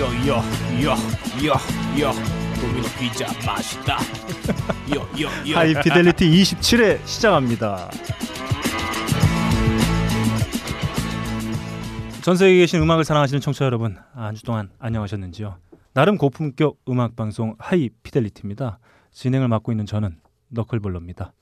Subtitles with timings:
[0.00, 1.52] 요요요요요
[2.58, 3.98] 도미노 피자 맛있다.
[4.90, 5.56] 요요요.
[5.56, 7.90] 하이피델리티 27회 시작합니다.
[12.22, 15.56] 전 세계에 계신 음악을 사랑하시는 청취자 여러분, 한 주 동안 안녕하셨는지요?
[15.92, 18.78] 나름 고품격 음악 방송 하이피델리티입니다.
[19.12, 21.32] 진행을 맡고 있는 저는 너클볼러입니다.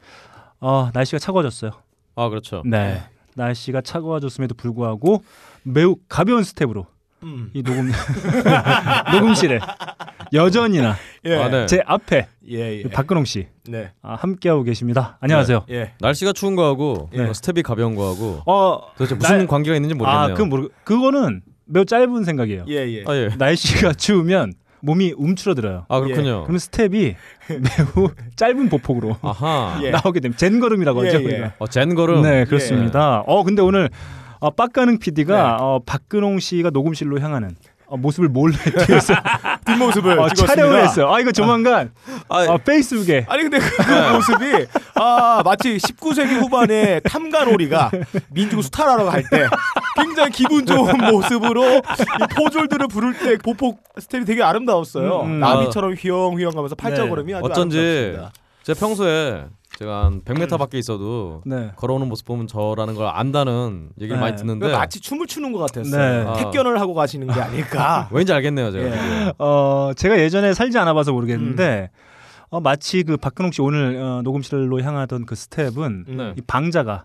[0.61, 1.71] 어, 날씨가 차가워졌어요.
[2.17, 2.63] 아 그렇죠.
[2.67, 3.03] 네.
[3.37, 5.23] 날씨가 차가워졌음에도 불구하고
[5.63, 6.87] 매우 가벼운 스텝으로
[7.23, 7.51] 음.
[7.53, 7.91] 이 녹음
[9.13, 9.59] 녹음실에
[10.33, 11.35] 여전히나 예.
[11.37, 11.67] 아, 네.
[11.67, 12.83] 제 앞에 예, 예.
[12.85, 13.91] 박근홍 씨 네.
[14.03, 15.19] 아, 함께하고 계십니다.
[15.21, 15.65] 안녕하세요.
[15.71, 15.93] 예.
[16.01, 17.25] 날씨가 추운 거하고 네.
[17.29, 20.33] 어, 스텝이 가벼운 거하고 어, 도대체 무슨 날- 관계가 있는지 모르겠네요.
[20.33, 22.65] 아, 그 모르 그거는 매우 짧은 생각이에요.
[22.69, 23.05] 예, 예.
[23.07, 23.29] 아, 예.
[23.37, 25.87] 날씨가 추우면 몸이 움츠러들어요.
[25.89, 26.43] 아 그렇군요.
[26.45, 27.15] 그러면 스텝이
[27.49, 29.81] 매우 짧은 보폭으로 아하.
[29.83, 29.91] 예.
[29.91, 30.39] 나오게 됩니다.
[30.39, 31.21] 잰걸음이라고 예, 하죠.
[31.21, 31.25] 예.
[31.25, 31.53] 우리가.
[31.59, 32.23] 어, 잰걸음.
[32.23, 33.25] 네, 그렇습니다.
[33.27, 33.91] 어, 근데 오늘
[34.41, 35.57] 어, 빡가능 PD가 네.
[35.61, 38.55] 어, 박근홍 씨가 녹음실로 향하는 어, 모습을 몰래
[38.87, 39.15] 뒤에서
[39.65, 40.29] 뒷모습을 어.
[40.29, 41.13] 촬영을 했어요.
[41.13, 41.91] 아 이거 조만간
[42.29, 47.91] 아, 어, 페이스북에 아니 근데 그 모습이 아 마치 19세기 후반에 탐관오리가
[48.31, 49.47] 민중 수탈하러 갈때
[49.97, 55.23] 굉장히 기분 좋은 모습으로 이 포졸들을 부를 때 보폭 스텝이 되게 아름다웠어요.
[55.23, 55.41] 음, 음.
[55.41, 58.33] 나비처럼 휘영휘영 가면서 팔자걸음이 아주 어쩐지 아름답습니다.
[58.65, 59.47] 제가 평소에
[59.79, 61.71] 제가 한 100m 밖에 있어도 네.
[61.77, 64.21] 걸어오는 모습 보면 저라는 걸 안다는 얘기를 네.
[64.21, 66.25] 많이 듣는데 마치 춤을 추는 것 같았어요.
[66.25, 66.29] 네.
[66.29, 66.33] 아.
[66.33, 68.09] 택견을 하고 가시는 게 아닐까.
[68.13, 68.87] 왠지 알겠네요 제가.
[68.87, 69.33] 예.
[69.39, 72.47] 어, 제가 예전에 살지 않아 봐서 모르겠는데 음.
[72.51, 76.35] 어, 마치 그 박근홍 씨 오늘 어, 녹음실로 향하던 그 스텝은 음.
[76.37, 77.05] 이 방자가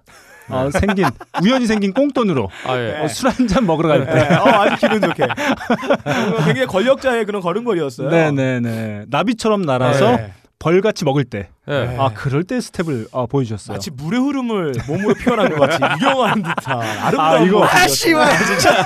[0.50, 1.06] 어, 생긴
[1.44, 3.02] 우연히 생긴 꽁돈으로 아 예.
[3.04, 4.14] 어, 술 한 잔 먹으러 갈 때.
[4.16, 5.28] 네, 어, 아주 기분 좋게.
[6.46, 8.10] 굉장히 권력자의 그런 걸음걸이였어요.
[8.10, 10.34] 네네네 나비처럼 날아서 네.
[10.64, 11.50] 벌같이 먹을 때.
[11.68, 11.72] 예.
[11.72, 11.98] 네.
[12.00, 13.76] 아 그럴 때 스텝을 어, 보여주셨어요.
[13.76, 18.46] 마치 물의 흐름을 몸으로 표현한 것 같이 유영하는 듯한 아름다운 아, 이거- 모습이었어요.
[18.48, 18.86] 진짜.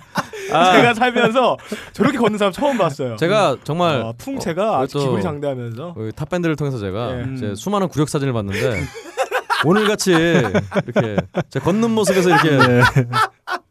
[0.52, 1.56] 아, 제가 살면서
[1.92, 3.16] 저렇게 걷는 사람 처음 봤어요.
[3.16, 7.26] 제가 정말 어, 풍채가 아주 또- 기골이 장대하면서 그 탑밴드를 통해서 제가 예.
[7.34, 7.54] 이제 음.
[7.56, 8.80] 수많은 굴욕 사진을 봤는데
[9.64, 11.16] 오늘 같이 이렇게
[11.50, 12.82] 제 걷는 모습에서 이렇게 네.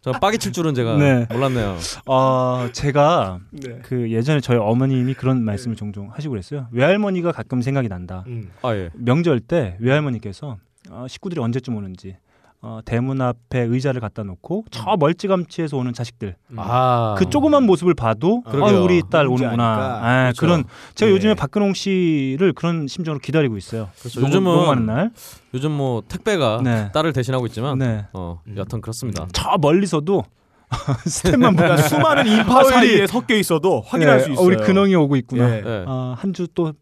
[0.02, 1.28] 저 빠기 칠 줄은 제가 네.
[1.32, 1.78] 몰랐네요.
[2.06, 3.80] 어, 제가 네.
[3.84, 6.68] 그 예전에 저희 어머님이 그런 말씀을 종종 하시고 그랬어요.
[6.72, 8.24] 외할머니가 가끔 생각이 난다.
[8.28, 8.52] 음.
[8.62, 8.90] 아 예.
[8.94, 10.58] 명절 때 외할머니께서
[10.92, 12.18] 어, 식구들이 언제쯤 오는지
[12.62, 16.56] 어, 대문 앞에 의자를 갖다 놓고 저 멀찌감치해서 오는 자식들 음.
[16.60, 17.16] 아.
[17.18, 18.84] 그 조그만 모습을 봐도 아, 그러게요.
[18.84, 19.48] 우리 딸 오는구나.
[19.48, 20.00] 아니까.
[20.04, 20.40] 아, 그렇죠.
[20.42, 20.64] 그런
[20.96, 21.16] 제가 예.
[21.16, 23.88] 요즘에 박근홍 씨를 그런 심정으로 기다리고 있어요.
[24.00, 24.22] 그렇죠.
[24.22, 25.12] 요즘은 날.
[25.54, 26.92] 요즘 뭐 택배가 네.
[26.92, 28.06] 딸을 대신하고 있지만 네.
[28.14, 29.28] 어 여튼 그렇습니다.
[29.32, 30.24] 저 멀리서도
[31.06, 34.44] 스텝만 보면 그러니까 수많은 인파 어, 우리- 사이에 섞여 있어도 확인할 네, 수 있어요.
[34.44, 35.58] 어, 우리 근홍이 오고 있구나.
[35.58, 35.62] 예.
[35.62, 35.84] 네.
[35.88, 36.74] 어, 한주 또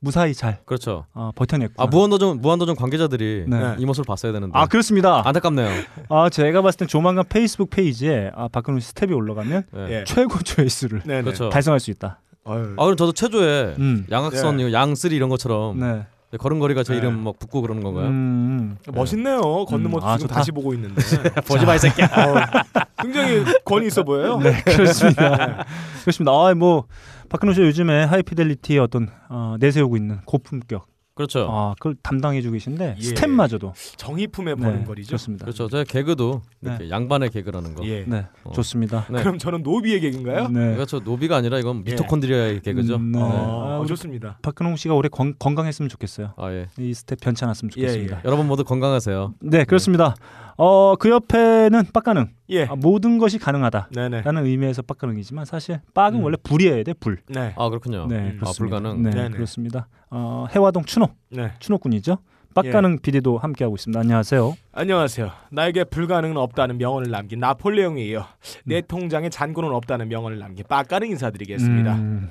[0.00, 1.06] 무사히 잘 그렇죠.
[1.12, 1.82] 어, 버텨냈구나.
[1.82, 3.74] 아 무한도전 무한도전 관계자들이 네.
[3.78, 5.22] 이 모습을 봤어야 되는데 아, 그렇습니다.
[5.26, 5.68] 안타깝네요.
[6.08, 9.86] 아 제가 봤을 땐 조만간 페이스북 페이지에 아, 박근홍 씨 스텝이 올라가면 네.
[9.90, 10.04] 예.
[10.06, 11.22] 최고 조회수를 네네.
[11.22, 11.48] 그렇죠.
[11.50, 12.20] 달성할 수 있다.
[12.44, 12.74] 어휴.
[12.76, 14.06] 아 그럼 저도 체조에 음.
[14.10, 16.06] 양학선 이거 양three 이런 것처럼 네.
[16.38, 16.98] 걸음걸이가 제 네.
[16.98, 18.06] 이름 막 붙고 그러는 건가요?
[18.08, 18.76] 음.
[18.92, 19.64] 멋있네요.
[19.66, 20.40] 걷는 음, 모습 아, 지금 좋다.
[20.40, 20.94] 다시 보고 있는데.
[21.46, 22.06] 보지 마이 새끼야.
[22.16, 24.38] 어, 굉장히 권위 있어 보여요.
[24.38, 25.64] 네, 그렇습니다.
[26.02, 26.32] 그렇습니다.
[26.32, 26.84] 아, 뭐
[27.28, 31.46] 박근홍 씨 요즘에 High Fidelity에 어떤 어, 내세우고 있는 고품격 그렇죠.
[31.50, 33.02] 아, 그걸 담당해주고 계신데 예.
[33.02, 35.10] 스텝마저도 정이품의 네, 걸음걸이죠.
[35.10, 35.44] 좋습니다.
[35.44, 35.68] 그렇죠.
[35.68, 36.70] 제 개그도 네.
[36.70, 37.84] 이렇게 양반의 개그라는 거.
[37.86, 38.04] 예.
[38.06, 38.52] 네, 어.
[38.52, 39.06] 좋습니다.
[39.10, 39.20] 네.
[39.20, 40.48] 그럼 저는 노비의 개그인가요?
[40.48, 40.60] 네.
[40.60, 41.90] 그러니까 저 노비가 아니라 이건 예.
[41.90, 42.96] 미토콘드리아의 개그죠.
[42.96, 43.18] 음, 네.
[43.20, 44.38] 어, 아, 어, 우리 좋습니다.
[44.40, 46.32] 박근홍 씨가 올해 건, 건강했으면 좋겠어요.
[46.38, 46.68] 아 예.
[46.78, 48.16] 이 스텝 변치 않았으면 예, 좋겠습니다.
[48.16, 48.22] 예.
[48.24, 49.34] 여러분 모두 건강하세요.
[49.40, 50.14] 네, 그렇습니다.
[50.56, 52.28] 어, 그 옆에는 빡가능.
[52.50, 52.64] 예.
[52.66, 53.88] 아, 모든 것이 가능하다.
[53.94, 54.22] 네네.
[54.22, 56.24] 라는 의미에서 빡가능이지만 사실 빡은 음.
[56.24, 57.18] 원래 불이어야 돼, 불.
[57.28, 57.54] 네.
[57.56, 58.06] 아 그렇군요.
[58.06, 58.36] 네, 음.
[58.36, 58.76] 아 그렇습니다.
[58.78, 59.02] 불가능.
[59.02, 59.30] 네, 네네.
[59.30, 59.88] 그렇습니다.
[60.10, 61.52] 어, 혜화동 추노, 네.
[61.58, 62.18] 추노군이죠.
[62.54, 63.98] 빡가능 PD도 함께하고 있습니다.
[63.98, 64.54] 안녕하세요.
[64.72, 65.30] 안녕하세요.
[65.52, 68.26] 나에게 불가능은 없다는 명언을 남긴 나폴레옹에 이어
[68.66, 68.82] 내 음.
[68.86, 71.94] 통장에 잔고는 없다는 명언을 남긴 빡가능 인사드리겠습니다.
[71.94, 72.30] 음,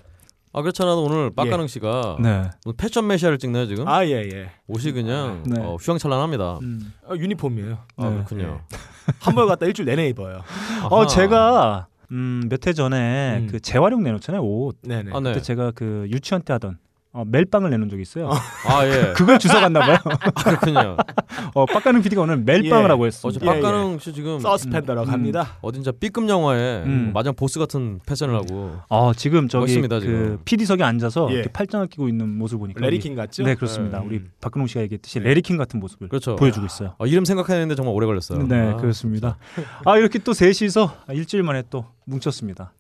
[0.54, 2.50] 아 그렇잖아도 오늘 빡가능 씨가 네.
[2.66, 3.88] 오늘 패션 메시아를 찍나요 지금?
[3.88, 4.50] 아 예예.
[4.68, 5.62] 옷이 그냥 네.
[5.62, 6.60] 어, 휘황찬란합니다.
[6.62, 6.94] 음.
[7.08, 7.78] 어, 유니폼이에요.
[7.96, 8.16] 아 네.
[8.16, 8.62] 그렇군요.
[9.22, 10.42] 한벌 갖다 일주일 내내 입어요.
[10.90, 11.08] 어, 아하.
[11.08, 13.48] 제가 음, 몇 해 전에 음.
[13.50, 14.78] 그 재활용 내놓잖아요, 옷.
[14.82, 15.12] 네네.
[15.14, 15.30] 아 네.
[15.32, 16.78] 그때 제가 그 유치원 때 하던
[17.14, 18.30] 어, 멜빵을 내놓은 적이 있어요.
[18.30, 19.12] 아 예.
[19.18, 19.98] 그걸 주워 갔나 봐요.
[20.06, 20.96] 아, 그렇군요.
[21.54, 22.88] 어, 빡가능 PD가 오늘 멜빵을 예.
[22.88, 23.46] 하고 했습니다.
[23.46, 25.14] 예, 빡가능 씨 지금 서스펜더라고 음.
[25.14, 25.58] 합니다.
[25.62, 27.12] 어딘자 B급 영화에 음.
[27.14, 30.40] 마냥 보스 같은 패션을 하고 어, 지금 저기 멋있습니다, 그 지금.
[30.46, 31.34] PD석에 앉아서 예.
[31.36, 33.44] 이렇게 팔짱을 끼고 있는 모습을 보니까 레리킹 같죠?
[33.44, 34.00] 네, 그렇습니다.
[34.00, 34.08] 음.
[34.08, 35.26] 우리 박근홍 씨가 얘기했듯이 네.
[35.26, 36.38] 레리킹 같은 모습을 그렇죠.
[36.38, 36.96] 보여주고 있어요.
[36.98, 38.48] 아, 이름 생각하는데 정말 오래 걸렸어요.
[38.48, 39.38] 네, 아, 그렇습니다.
[39.84, 42.72] 아, 이렇게 또 셋이서 일주일 만에 또 뭉쳤습니다.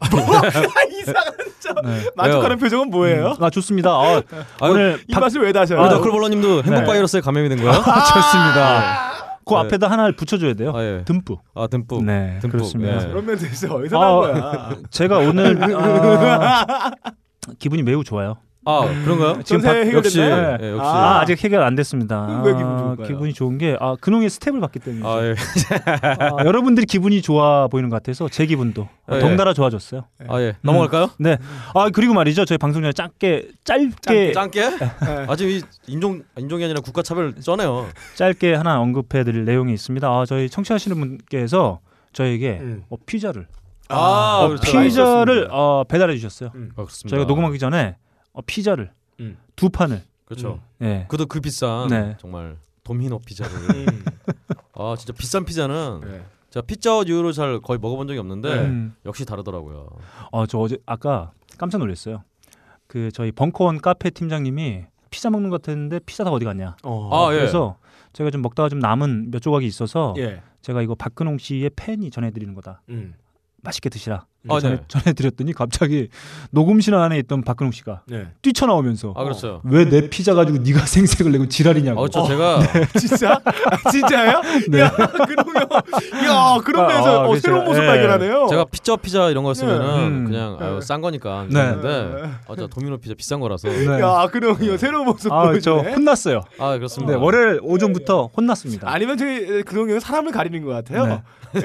[0.90, 1.74] 이상한 점.
[1.84, 2.08] 네.
[2.14, 3.34] 만족하는 표정은 뭐예요?
[3.40, 3.90] 아, 좋습니다.
[3.90, 4.22] 아,
[4.62, 5.80] 오늘 이 박- 맛을 왜 다셔요?
[5.82, 6.84] 아, 너클볼러님도 행복 네.
[6.84, 7.72] 바이러스에 감염이 된 거예요?
[7.72, 9.08] 아, 좋습니다.
[9.44, 9.60] 그 네.
[9.60, 10.72] 앞에다 하나를 붙여줘야 돼요.
[10.76, 11.02] 아 예.
[11.06, 11.40] 듬뿍.
[11.54, 12.04] 아 듬뿍.
[12.04, 12.58] 네, 듬뿍.
[12.58, 13.02] 그렇습니다.
[13.02, 13.08] 예.
[13.08, 13.74] 그런 면도 있어.
[13.74, 14.76] 어디서 아, 난 거야?
[14.90, 16.90] 제가 오늘 아,
[17.58, 18.36] 기분이 매우 좋아요.
[18.70, 19.42] 아 그런가요?
[19.44, 20.58] 지금 박- 역시 해결됐나요?
[20.60, 20.80] 예, 역시.
[20.82, 21.20] 아, 아.
[21.20, 22.42] 아직 해결 안 됐습니다.
[22.44, 23.06] 왜 기분 아, 좋을까요?
[23.06, 25.06] 기분이 좋은 게 아, 근홍의 스텝을 받기 때문에.
[25.08, 25.34] 아, 예.
[26.20, 29.18] 아, 여러분들이 기분이 좋아 보이는 것 같아서 제 기분도 예.
[29.20, 30.04] 덩달아 좋아졌어요.
[30.28, 30.54] 아 예.
[30.60, 31.10] 넘어갈까요?
[31.18, 31.38] 네.
[31.74, 32.44] 아 그리고 말이죠.
[32.44, 34.60] 저희 방송 전에 짧게 짧게 짱게?
[34.70, 34.90] 네.
[35.26, 37.86] 아 지금 이 인종 인종이 아니라 국가 차별 쩌네요.
[38.16, 40.06] 짧게 하나 언급해드릴 내용이 있습니다.
[40.06, 41.80] 아, 저희 청취하시는 분께서
[42.12, 42.82] 저에게 음.
[42.90, 43.46] 어, 피자를
[43.88, 44.80] 아, 어, 그렇죠.
[44.82, 46.50] 피자를 어, 배달해 주셨어요.
[46.54, 46.70] 음.
[46.76, 46.84] 아.
[47.08, 47.96] 저희가 녹음하기 전에
[48.38, 49.36] 어, 피자를 음.
[49.56, 50.60] 두 판을 그렇죠.
[50.80, 51.06] 예.
[51.08, 52.16] 그도 그 비싼 네.
[52.20, 54.04] 정말 도미노 피자를 음.
[54.74, 56.24] 아 진짜 비싼 피자는 네.
[56.50, 58.94] 제가 피자 이후로 잘 거의 먹어본 적이 없는데 음.
[59.04, 59.88] 역시 다르더라고요.
[60.30, 62.22] 어, 저 어제 아까 깜짝 놀랐어요.
[62.86, 66.76] 그 저희 벙커원 카페 팀장님이 피자 먹는 것 같았는데 피자 다 어디 갔냐.
[66.84, 67.10] 어.
[67.12, 67.38] 아, 예.
[67.38, 67.76] 그래서
[68.12, 70.42] 제가 좀 먹다가 좀 남은 몇 조각이 있어서 예.
[70.62, 72.82] 제가 이거 박근홍 씨의 팬이 전해드리는 거다.
[72.90, 73.14] 음.
[73.62, 74.26] 맛있게 드시라.
[74.48, 74.82] 아, 전해, 네.
[74.88, 76.08] 전해드렸더니 갑자기
[76.52, 78.28] 녹음실 안에 있던 박근홍 씨가 네.
[78.40, 79.60] 뛰쳐나오면서 아 그렇죠.
[79.64, 82.00] 왜 내 피자 가지고 네가 생색을 내고 지랄이냐고.
[82.00, 82.26] 아 그렇죠.
[82.28, 82.60] 제가
[82.98, 83.40] 진짜?
[83.44, 84.40] 아, 진짜예요?
[84.70, 84.80] 네.
[84.80, 84.90] 야,
[85.26, 85.56] 그러면
[86.24, 87.40] 야, 그런 아, 면에서 아, 어, 그렇죠.
[87.40, 87.86] 새로운 모습 예.
[87.86, 88.46] 발견하네요.
[88.48, 90.24] 제가 피자 피자 이런 거였으면은 음.
[90.26, 90.80] 그냥 아유, 네.
[90.82, 91.60] 싼 거니까 네.
[91.60, 93.86] 했는데 아, 저 도미노 피자 비싼 거라서 네.
[94.00, 95.94] 야, 그러면 새로운 모습 아, 저 보여주네.
[95.94, 96.42] 혼났어요.
[96.58, 97.18] 아 네, 그렇습니다.
[97.18, 98.90] 월요일 오전부터 혼났습니다.
[98.90, 101.06] 아니면 저희 그동안 사람을 가리는 것 같아요.
[101.06, 101.22] 네.
[101.56, 101.60] 예.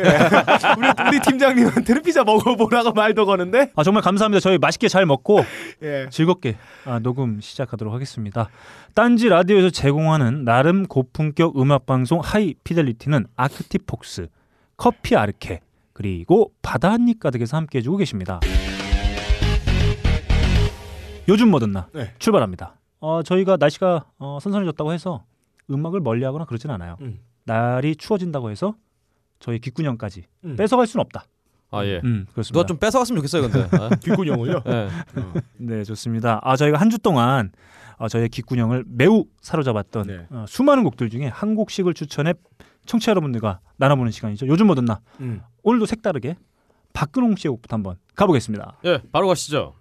[0.78, 3.72] 우리, 우리 팀장님한테는 피자 먹어보 라고 말도 거는데.
[3.76, 4.40] 아 정말 감사합니다.
[4.40, 5.40] 저희 맛있게 잘 먹고
[5.84, 6.08] 예.
[6.10, 8.50] 즐겁게 아, 녹음 시작하도록 하겠습니다.
[8.94, 14.28] 딴지 라디오에서 제공하는 나름 고품격 음악 방송 High Fidelity는 Arctic Fox,
[14.78, 15.62] 커피 아르케
[15.94, 18.40] 그리고 바다 한입 가득에서 함께 해주고 계십니다.
[21.28, 22.12] 요즘 뭐든 나 네.
[22.20, 22.76] 출발합니다.
[23.00, 25.24] 어, 저희가 날씨가 어, 선선해졌다고 해서
[25.70, 26.98] 음악을 멀리하거나 그러진 않아요.
[27.02, 27.20] 음.
[27.46, 28.76] 날이 추워진다고 해서
[29.40, 30.56] 저희 귓구녕까지 음.
[30.56, 31.26] 뺏어갈 수는 없다.
[31.74, 32.02] 아 예.
[32.04, 32.54] 음, 그렇습니다.
[32.54, 33.68] 누가 좀 뺏어갔으면 좋겠어요, 근데.
[33.78, 34.62] 아, 귓구녕을요?
[34.68, 34.90] 예.
[35.58, 36.40] 네, 좋습니다.
[36.44, 37.52] 아, 저희가 한 주 동안
[37.98, 40.28] 어, 저희의 귓구녕을 매우 사로잡았던 네.
[40.30, 42.34] 어, 수많은 곡들 중에 한 곡씩을 추천해
[42.86, 44.48] 청취자 여러분들과 나눠보는 시간이죠.
[44.48, 45.42] 요즘 뭐든 나 음.
[45.64, 46.36] 오늘도 색다르게
[46.94, 48.78] 박근홍 씨의 곡부터 한번 가보겠습니다.
[48.86, 49.74] 예, 바로 가시죠.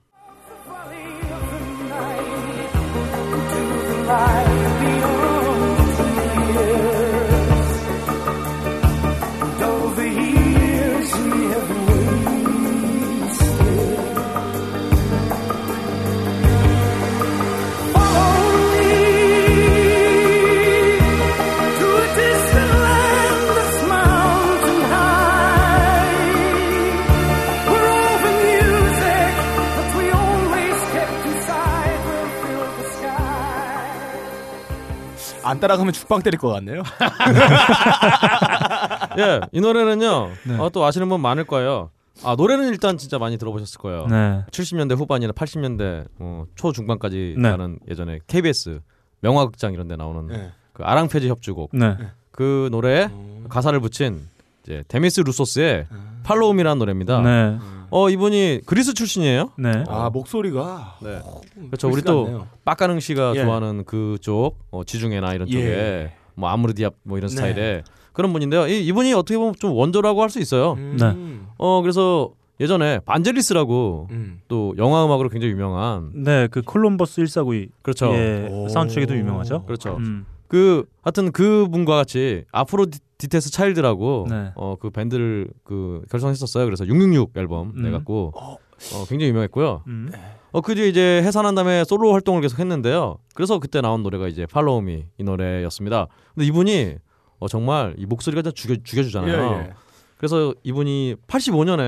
[35.52, 36.82] 안 따라가면 죽방 때릴 것 같네요.
[39.18, 40.30] 예, 이 노래는요.
[40.46, 40.58] 네.
[40.58, 41.90] 어, 또 아시는 분 많을 거예요.
[42.24, 44.06] 아, 노래는 일단 진짜 많이 들어보셨을 거예요.
[44.06, 44.44] 네.
[44.50, 47.50] 70년대 후반이나 80년대 어, 초 중반까지 네.
[47.50, 48.80] 가는 예전에 KBS
[49.20, 50.52] 명화극장 이런 데 나오는 네.
[50.72, 51.98] 그 아랑훼즈 협주곡 네.
[52.30, 53.10] 그 노래에
[53.50, 54.26] 가사를 붙인
[54.62, 55.86] 이제 데미스 루소스의
[56.22, 57.20] Follow Me라는 노래입니다.
[57.20, 57.58] 네.
[57.94, 59.50] 어 이분이 그리스 출신이에요.
[59.58, 59.84] 네.
[59.86, 61.20] 아 목소리가 네.
[61.66, 61.88] 그렇죠.
[61.90, 62.46] 우리 또.
[62.64, 63.44] 빡가능 씨가 예.
[63.44, 65.52] 좋아하는 그쪽 어, 지중해나 이런 예.
[65.52, 67.36] 쪽에 뭐 아므르 디압 뭐 이런 네.
[67.36, 67.84] 스타일의
[68.14, 68.66] 그런 분인데요.
[68.66, 70.72] 이, 이분이 어떻게 보면 좀 원조라고 할 수 있어요.
[70.72, 71.48] 음.
[71.58, 72.30] 어 그래서
[72.60, 74.40] 예전에 반젤리스라고 음.
[74.48, 78.06] 또 영화 음악으로 굉장히 유명한 네, 그 콜럼버스 1492 그렇죠.
[78.14, 78.68] 예, 오.
[78.68, 79.64] 사운드트랙에도 유명하죠.
[79.66, 79.96] 그렇죠.
[79.98, 80.24] 음.
[80.48, 84.52] 그 하여튼 그 분과 같이 Aphrodite's Child라고 네.
[84.54, 86.64] 어 그 밴드를 그 결성했었어요.
[86.64, 87.82] 그래서 666 앨범 음.
[87.82, 88.56] 내갖고 어.
[88.94, 89.82] 어 굉장히 유명했고요.
[89.86, 90.10] 음.
[90.52, 93.18] 어 그 뒤에 이제 해산한 다음에 솔로 활동을 계속 했는데요.
[93.34, 96.08] 그래서 그때 나온 노래가 이제 팔로우 미이 노래였습니다.
[96.34, 96.96] 근데 이분이
[97.38, 99.52] 어 정말 이 목소리가 진짜 죽여 죽여주잖아요.
[99.66, 99.72] 예,
[100.18, 101.80] 그래서 이분이 85년에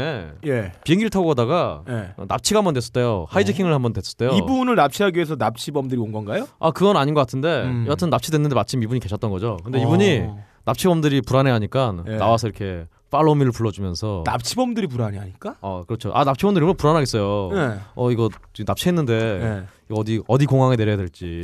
[0.47, 0.51] 예.
[0.51, 0.73] 예.
[0.83, 2.15] 비행기를 타고 가다가 예.
[2.17, 3.27] 어, 납치가 한 번 됐었대요.
[3.29, 4.31] 하이제킹을 한 번 됐었대요.
[4.31, 6.47] 이분을 납치하기 위해서 납치범들이 온 건가요?
[6.59, 7.85] 아 그건 아닌 것 같은데 음.
[7.87, 9.59] 여하튼 납치됐는데 마침 이분이 계셨던 거죠.
[9.63, 10.45] 근데 이분이 어.
[10.65, 12.17] 납치범들이 불안해하니까 예.
[12.17, 15.57] 나와서 이렇게 팔로우미를 불러주면서 납치범들이 불안해하니까?
[15.61, 16.11] 어 그렇죠.
[16.15, 17.51] 아 납치범들이 얼마나 불안하겠어요.
[17.55, 17.81] 예.
[17.95, 18.29] 어 이거
[18.67, 19.63] 납치했는데 예.
[19.89, 21.43] 이거 어디 어디 공항에 내려야 될지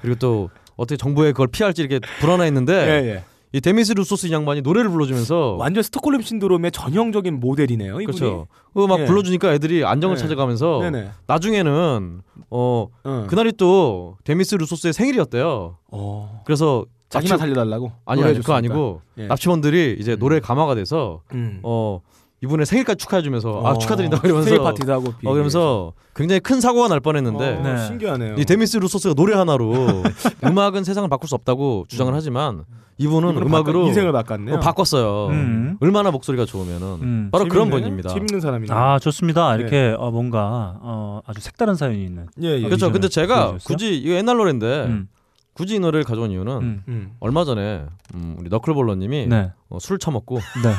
[0.00, 3.24] 그리고 또 어떻게 정부에 그걸 피할지 이렇게 예, 불안해했는데 예.
[3.54, 8.00] 이 데미스 루소스 이 양반이 노래를 불러주면서 완전 스톡홀름 신드롬의 전형적인 모델이네요.
[8.00, 8.06] 이분이.
[8.06, 8.46] 그렇죠.
[8.72, 9.04] 그 막 예.
[9.04, 10.22] 불러주니까 애들이 안정을 네.
[10.22, 11.10] 찾아가면서 네네.
[11.26, 13.26] 나중에는 어 어.
[13.28, 15.76] 그날이 또 데미스 루소스의 생일이었대요.
[15.90, 16.42] 어.
[16.46, 17.92] 그래서 자기만 납치- 살려달라고.
[18.06, 18.54] 아니 아니 그거.
[18.54, 19.26] 아니고 예.
[19.26, 21.60] 납치범들이 이제 노래 감화가 돼서 음.
[21.62, 22.00] 어
[22.42, 25.08] 이분의 생일까지 축하해주면서 아 축하드린다고 이러면서 생일 파티도 하고.
[25.24, 27.86] 어, 그러면서 굉장히 큰 사고가 날 뻔했는데 어, 네.
[27.86, 28.34] 신기하네요.
[28.38, 29.72] 이 데미스 루소스가 노래 하나로
[30.44, 32.64] 음악은 세상을 바꿀 수 없다고 주장을 하지만
[32.98, 34.56] 이분은 음악으로 바꿔- 인생을 바꿨네요.
[34.56, 35.28] 어, 바꿨어요.
[35.28, 35.76] 음.
[35.80, 37.28] 얼마나 목소리가 좋으면은 음.
[37.32, 37.80] 바로 그런 재밌네.
[37.82, 38.08] 분입니다.
[38.10, 38.74] 재밌는 사람이네.
[38.74, 39.54] 아 좋습니다.
[39.56, 42.26] 이렇게 어, 뭔가 어, 아주 색다른 사연이 있는.
[42.42, 42.62] 예, 예.
[42.62, 42.90] 그렇죠.
[42.90, 43.58] 근데 제가 보여주셨어요?
[43.76, 45.08] 굳이 이거 옛날 노래인데 음.
[45.54, 46.82] 굳이 이 노래를 가져온 이유는 음.
[46.88, 47.12] 음.
[47.20, 49.50] 얼마 전에 음, 우리 너클볼러님이 네.
[49.68, 50.72] 어, 술 처먹고 네.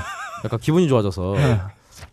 [0.46, 1.60] 약간 기분이 좋아져서 네.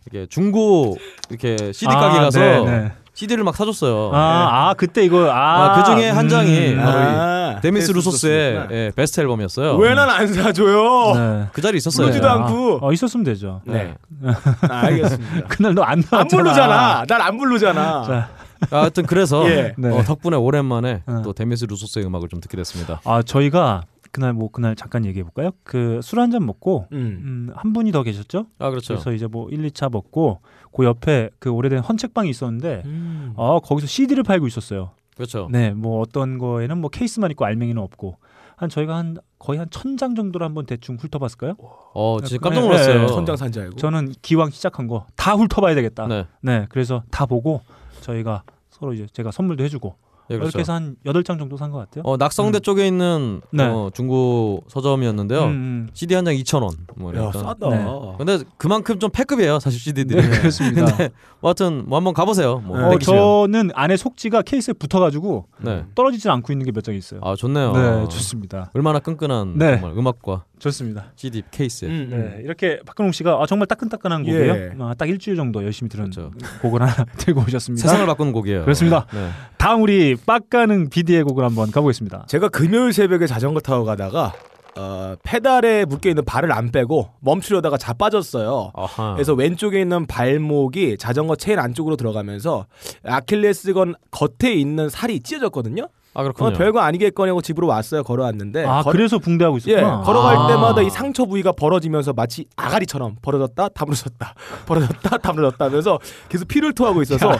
[0.05, 0.95] 이렇게 중고
[1.29, 2.91] 이렇게 CD 아, 가게 가서 네, 네.
[3.13, 4.11] CD를 막 사줬어요.
[4.13, 6.77] 아, 아 그때 이거 아, 아, 그 중에 한 장이 음.
[6.77, 8.67] 바로 이 아, 데미스 루소스의.
[8.71, 9.75] 예, 베스트 앨범이었어요.
[9.75, 11.13] 왜 난 안 사줘요?
[11.15, 11.47] 네.
[11.51, 12.05] 그 자리에 있었어요.
[12.07, 12.79] 부르지도 아, 않고.
[12.81, 13.61] 어, 있었으면 되죠.
[13.65, 13.95] 네.
[14.23, 15.47] 아, 알겠습니다.
[15.49, 16.43] 그날 너 안 안 나왔잖아.
[16.43, 17.05] 부르잖아.
[17.25, 18.29] 안 부르잖아.
[18.69, 19.73] 자, 아, 하여튼 그래서 예.
[19.77, 19.89] 네.
[19.89, 21.21] 어, 덕분에 오랜만에 어.
[21.23, 23.01] 또 데미스 루소스의 음악을 좀 듣게 됐습니다.
[23.05, 25.51] 아 저희가 그날 뭐 그날 잠깐 얘기해 볼까요?
[25.63, 26.97] 그 술 한 잔 먹고 음.
[26.97, 28.45] 음, 한 분이 더 계셨죠?
[28.59, 28.93] 아 그렇죠.
[28.95, 30.41] 그래서 이제 뭐 1, 2차 먹고
[30.75, 33.33] 그 옆에 그 오래된 헌책방이 있었는데 음.
[33.37, 34.91] 아 거기서 CD를 팔고 있었어요.
[35.15, 35.47] 그렇죠.
[35.51, 38.17] 네, 뭐 어떤 거에는 뭐 케이스만 있고 알맹이는 없고
[38.57, 41.55] 한 저희가 한 거의 한 천 장 정도를 한번 대충 훑어봤을까요?
[41.93, 43.01] 어 진짜 깜짝 네, 놀랐어요.
[43.01, 43.75] 네, 천장산 줄 알고.
[43.77, 46.07] 저는 기왕 시작한 거 다 훑어봐야 되겠다.
[46.07, 46.25] 네.
[46.41, 46.65] 네.
[46.69, 47.61] 그래서 다 보고
[48.01, 49.95] 저희가 서로 이제 제가 선물도 해주고
[50.29, 50.49] 예, 그렇죠.
[50.49, 52.03] 이렇게 해서 한 여덟 장 정도 산 것 같아요.
[52.05, 52.61] 어, 낙성대 음.
[52.61, 53.65] 쪽에 있는 네.
[53.65, 55.43] 어, 중고 서점이었는데요.
[55.43, 55.89] 음, 음.
[55.91, 56.69] CD 한 장 2,000원.
[56.95, 57.31] 뭐 야.
[57.33, 57.67] 싸다.
[57.69, 57.85] 네.
[58.17, 60.21] 근데 그만큼 좀 패급이에요, 사실 CD들이.
[60.21, 60.85] 네, 그렇습니다.
[60.95, 61.09] 근데
[61.41, 62.59] 뭐 하여튼 뭐 한번 가 보세요.
[62.65, 62.85] 뭐 네.
[62.85, 62.97] 어.
[62.99, 65.83] 저는 안에 속지가 케이스에 붙어 가지고 네.
[65.95, 67.19] 떨어지지 않고 있는 게 몇 장 있어요.
[67.23, 67.73] 아 좋네요.
[67.73, 68.71] 네, 좋습니다.
[68.73, 69.79] 얼마나 끈끈한 네.
[69.81, 71.11] 정말 음악과 좋습니다.
[71.15, 71.85] CD 케이스.
[71.85, 72.09] 음, 음.
[72.11, 74.31] 네, 이렇게 박근홍 씨가 아, 정말 따끈따끈한 예.
[74.31, 74.71] 곡이에요.
[74.79, 76.31] 아, 딱 일주일 정도 열심히 들은 그렇죠.
[76.61, 77.81] 곡을 하나 들고 오셨습니다.
[77.81, 78.61] 세상을 바꾸는 곡이에요.
[78.63, 79.07] 그렇습니다.
[79.11, 79.29] 네.
[79.57, 82.25] 다음 우리 빡가는 비디의 곡을 한번 가보겠습니다.
[82.27, 84.33] 제가 금요일 새벽에 자전거 타고 가다가
[84.77, 88.71] 어, 페달에 묶여 있는 발을 안 빼고 멈추려다가 자빠졌어요.
[88.73, 89.13] 아하.
[89.15, 92.67] 그래서 왼쪽에 있는 발목이 자전거 체인 안쪽으로 들어가면서
[93.03, 95.87] 아킬레스건 겉에 있는 살이 찢어졌거든요.
[96.13, 96.49] 아 그렇군요.
[96.49, 98.03] 어, 별거 아니겠거니 하고 집으로 왔어요.
[98.03, 100.01] 걸어왔는데 아 걸- 그래서 붕대하고 예, 있었구나.
[100.01, 100.47] 걸어갈 아.
[100.47, 104.35] 때마다 이 상처 부위가 벌어지면서 마치 아가리처럼 벌어졌다 다물어졌다
[104.67, 107.31] 벌어졌다 다물어졌다 하면서 계속 피를 토하고 있어서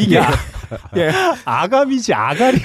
[0.00, 0.20] 이게
[0.96, 1.10] 예.
[1.44, 2.58] 아가미지 아가리.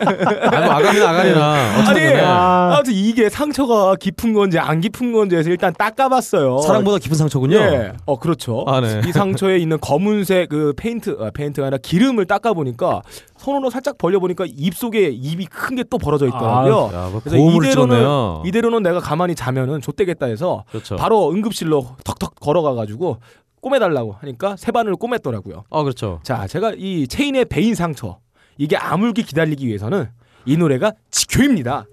[0.00, 1.52] 아니 뭐 아가리나 아가리나
[1.88, 2.72] 아니 아.
[2.74, 6.58] 아무튼 이게 상처가 깊은 건지 안 깊은 건지 해서 일단 닦아봤어요.
[6.58, 7.56] 사랑보다 깊은 상처군요.
[7.56, 7.92] 예.
[8.06, 8.64] 어 그렇죠.
[8.66, 9.00] 아, 네.
[9.06, 13.02] 이 상처에 있는 검은색 그 페인트 아, 페인트가 아니라 기름을 닦아 보니까
[13.38, 16.90] 손으로 살짝 벌려 보니까 입 속에 입이 큰 게 또 벌어져 있더라고요.
[16.94, 18.42] 야, 뭐 그래서 이대로는- 찍었네요.
[18.44, 20.96] 이대로는 내가 가만히 자면은 좆되겠다 해서 그렇죠.
[20.96, 23.18] 바로 응급실로 턱턱 걸어가 가지고
[23.60, 25.64] 꼬매달라고 하니까 세 바늘 꼬맸더라고요.
[25.70, 26.20] 아 그렇죠.
[26.22, 28.18] 자, 제가 이 체인의 베인 상처
[28.58, 30.08] 이게 아물기 기다리기 위해서는
[30.46, 31.86] 이 노래가 지켜입니다.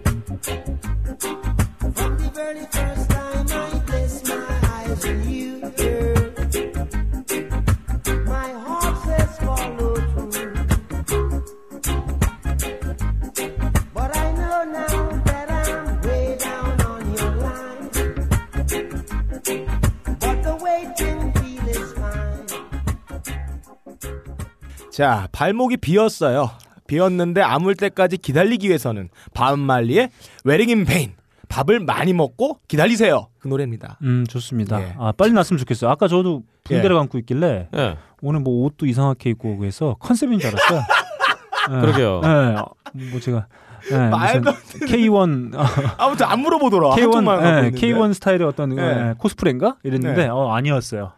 [24.94, 26.52] 자, 발목이 비었어요.
[26.86, 30.10] 비었는데 아물 때까지 기다리기 위해서는 밥 말리의
[30.44, 31.14] Waiting in Vain
[31.48, 33.26] 밥을 많이 먹고 기다리세요.
[33.40, 33.98] 그 노래입니다.
[34.02, 34.80] 음 좋습니다.
[34.80, 34.94] 예.
[34.96, 35.90] 아 빨리 났으면 좋겠어요.
[35.90, 37.96] 아까 저도 붕대를 감고 있길래 예.
[38.22, 40.80] 오늘 뭐 옷도 이상하게 입고 그래서 컨셉인 줄 알았어요.
[41.74, 41.80] 예.
[41.80, 42.20] 그러게요.
[42.24, 43.08] 예.
[43.10, 43.48] 뭐 제가
[43.90, 45.64] 예, 말도 무슨 K1 어,
[45.98, 46.92] 아무튼 안 물어보더라.
[46.92, 47.80] 한쪽만 K1 갖고 예, 있는데.
[47.80, 48.82] K1 스타일의 어떤 네.
[48.82, 50.28] 예, 코스프레인가 이랬는데 네.
[50.28, 51.12] 어 아니었어요.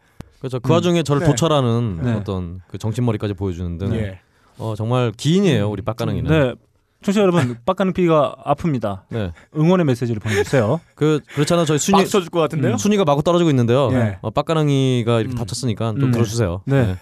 [0.48, 0.60] 그렇죠.
[0.60, 1.26] 그 와중에 저를 네.
[1.26, 2.12] 도촬하는 네.
[2.14, 4.20] 어떤 그 정신머리까지 보여주는 등 예.
[4.58, 6.30] 어, 정말 기인이에요 우리 빡가능이는.
[6.30, 6.54] 네.
[7.02, 9.02] 청취자 여러분, 빡가는 피가 아픕니다.
[9.10, 9.30] 네.
[9.56, 10.80] 응원의 메시지를 보내주세요.
[10.94, 12.72] 그 그렇잖아 저희 순위 쳐줄 것 같은데요?
[12.72, 13.90] 음, 순위가 마구 떨어지고 있는데요.
[13.90, 14.18] 네.
[14.22, 15.38] 어, 빡가능이가 이렇게 음.
[15.38, 16.10] 다쳤으니까 좀 음.
[16.10, 16.62] 들어주세요.
[16.64, 16.96] 네.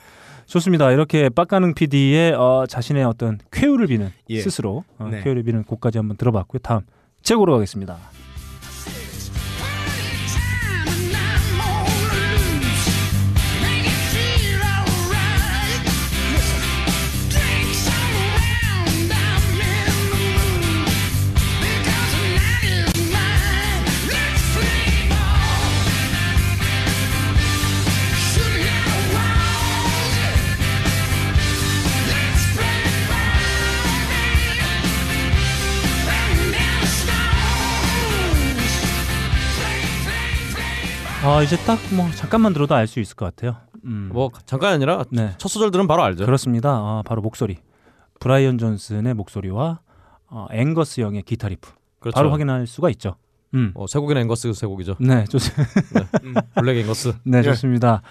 [0.46, 0.90] 좋습니다.
[0.90, 4.40] 이렇게 빡가능 PD의 어, 자신의 어떤 쾌유를 비는 예.
[4.42, 5.22] 스스로 어, 네.
[5.22, 6.60] 쾌유를 비는 곡까지 한번 들어봤고요.
[6.62, 6.80] 다음
[7.22, 7.96] 제고로 가겠습니다.
[41.25, 43.57] 아 이제 딱 뭐 잠깐만 들어도 알 수 있을 것 같아요.
[43.85, 44.11] 음.
[44.12, 45.33] 뭐 잠깐 아니라 네.
[45.38, 46.25] 첫 소절 들으면 바로 알죠.
[46.26, 46.71] 그렇습니다.
[46.71, 47.59] 아, 바로 목소리.
[48.21, 49.81] 브라이언 존슨의 목소리와
[50.28, 51.71] 어, 앵거스 영의 기타 리프.
[52.00, 52.14] 그렇죠.
[52.14, 53.16] 바로 확인할 수가 있죠.
[53.54, 53.73] 음.
[53.75, 54.97] 어, 쇠고기는 앵거스 쇠고기죠.
[55.00, 55.38] 네, 좋,
[56.56, 57.14] Black Angus.
[57.25, 57.43] 네, 예.
[57.43, 58.02] 좋습니다.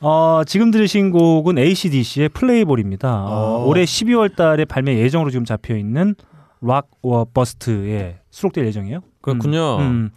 [0.00, 3.24] 어, 지금 들으신 곡은 AC/DC의 Play Ball입니다.
[3.24, 3.66] 어, 어.
[3.66, 6.14] 올해 12월 달에 발매 예정으로 지금 잡혀 있는
[6.60, 9.00] Rock or Bust에 수록될 예정이에요.
[9.20, 9.78] 그렇군요.
[9.78, 10.10] 음.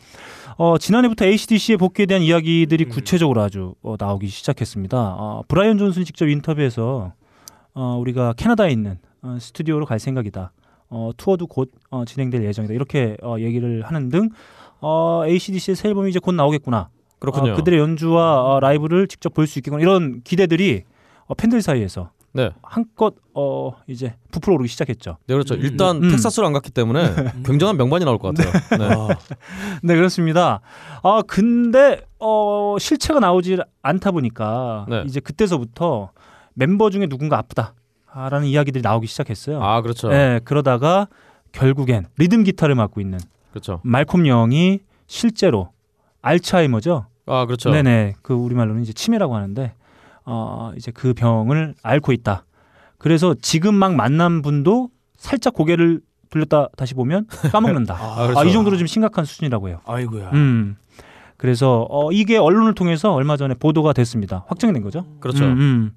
[0.64, 2.90] 어, 지난해부터 ACDC의 복귀에 대한 이야기들이 음.
[2.90, 4.96] 구체적으로 아주 어, 나오기 시작했습니다.
[4.96, 7.14] 어, 브라이언 존슨이 직접 인터뷰에서
[7.74, 10.52] 어, 우리가 캐나다에 있는 어, 스튜디오로 갈 생각이다.
[10.92, 12.76] 어, 투어도 곧 어, 진행될 예정이다.
[12.76, 14.30] 이렇게 어, 얘기를 하는 등
[14.82, 16.90] 어, ACDC의 새 앨범이 이제 곧 나오겠구나.
[17.18, 17.54] 그렇군요.
[17.54, 19.82] 어, 그들의 연주와 어, 라이브를 직접 볼 수 있겠구나.
[19.82, 20.84] 이런 기대들이
[21.26, 22.52] 어, 팬들 사이에서 네.
[22.64, 25.18] 한껏 어, 이제 부풀어 오르기 시작했죠.
[25.28, 25.56] 네, 그렇죠.
[25.56, 26.10] 일단 음.
[26.12, 27.04] 텍사스로 안 갔기 때문에
[27.46, 28.52] 굉장한 명반이 나올 것 같아요.
[28.78, 28.96] 네.
[28.96, 29.08] 아,
[29.84, 30.62] 네 그렇습니다.
[31.04, 35.04] 아 근데 어 실체가 나오지 않다 보니까 네.
[35.06, 36.12] 이제 그때서부터
[36.54, 39.62] 멤버 중에 누군가 아프다라는 이야기들이 나오기 시작했어요.
[39.62, 40.10] 아, 그렇죠.
[40.10, 41.08] 네 그러다가
[41.52, 43.20] 결국엔 리듬 기타를 맡고 있는
[43.52, 43.82] 그렇죠.
[43.84, 45.70] 말콤 영이 실제로
[46.22, 47.06] 알츠하이머죠.
[47.26, 47.72] 아, 그렇죠.
[47.72, 49.74] 네네 그 우리 말로는 이제 치매라고 하는데
[50.26, 52.46] 어 이제 그 병을 앓고 있다.
[52.98, 57.96] 그래서 지금 막 만난 분도 살짝 고개를 돌렸다 다시 보면 까먹는다.
[58.00, 58.40] 아, 그렇죠.
[58.40, 59.80] 아, 이 정도로 좀 심각한 수준이라고 해요.
[59.86, 60.30] 아이고야.
[60.34, 60.78] 음.
[61.38, 64.46] 그래서 어, 이게 언론을 통해서 얼마 전에 보도가 됐습니다.
[64.48, 65.06] 확정이 된 거죠.
[65.20, 65.44] 그렇죠.
[65.46, 65.92] 음, 음.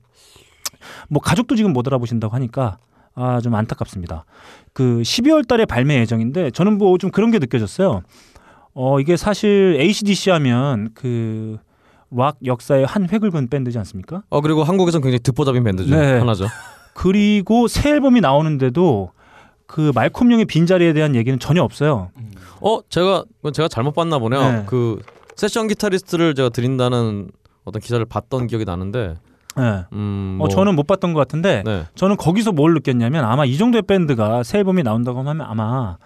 [1.08, 2.78] 뭐 가족도 지금 못 알아보신다고 하니까
[3.14, 4.24] 아, 좀 안타깝습니다.
[4.72, 8.02] 그 12월 달에 발매 예정인데 저는 뭐 좀 그런 게 느껴졌어요.
[8.72, 11.58] 어, 이게 사실 ACDC 하면 그
[12.16, 14.22] 락 역사의 한 획을 그은 밴드지 않습니까?
[14.30, 15.94] 어, 그리고 한국에서는 굉장히 듣보잡인 밴드죠.
[15.94, 16.18] 네.
[16.18, 16.46] 하나죠.
[16.94, 19.10] 그리고 새 앨범이 나오는데도
[19.66, 22.10] 그 말콤 형의 빈자리에 대한 얘기는 전혀 없어요.
[22.60, 24.40] 어, 제가 제가 잘못 봤나 보네요.
[24.40, 24.62] 네.
[24.66, 25.00] 그
[25.36, 27.30] 세션 기타리스트를 제가 드린다는
[27.64, 29.16] 어떤 기사를 봤던 기억이 나는데
[29.56, 29.84] 네.
[29.92, 31.84] 음, 어, 뭐, 저는 못 봤던 것 같은데 네.
[31.94, 35.96] 저는 거기서 뭘 느꼈냐면 아마 이 정도의 밴드가 새 앨범이 나온다고 하면 아마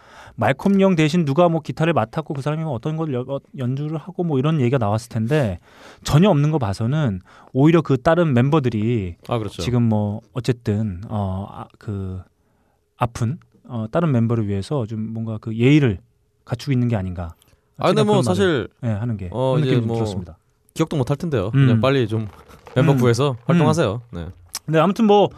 [0.42, 3.98] 말콤 영 대신 누가 뭐 기타를 맡았고 그 사람이 뭐 어떤 걸 여- 어, 연주를
[3.98, 5.58] 하고 뭐 이런 얘기가 나왔을 텐데
[6.04, 7.20] 전혀 없는 거 봐서는
[7.52, 9.60] 오히려 그 다른 멤버들이 아, 그렇죠.
[9.62, 12.22] 지금 뭐 어쨌든 어그
[12.98, 15.98] 아픈 어 다른 멤버를 위해서 좀 뭔가 그 예의를
[16.44, 17.34] 갖추고 있는 게 아닌가.
[17.76, 20.38] 아, 근데 뭐 사실 예, 하는 게 어, 이제 뭐 들었습니다.
[20.72, 21.46] 기억도 못 할 텐데요.
[21.46, 21.66] 음.
[21.66, 22.28] 그냥 빨리 좀
[22.76, 22.98] 멤버 음.
[22.98, 24.02] 구해서 활동하세요.
[24.12, 24.28] 네.
[24.66, 25.30] 네, 아무튼 뭐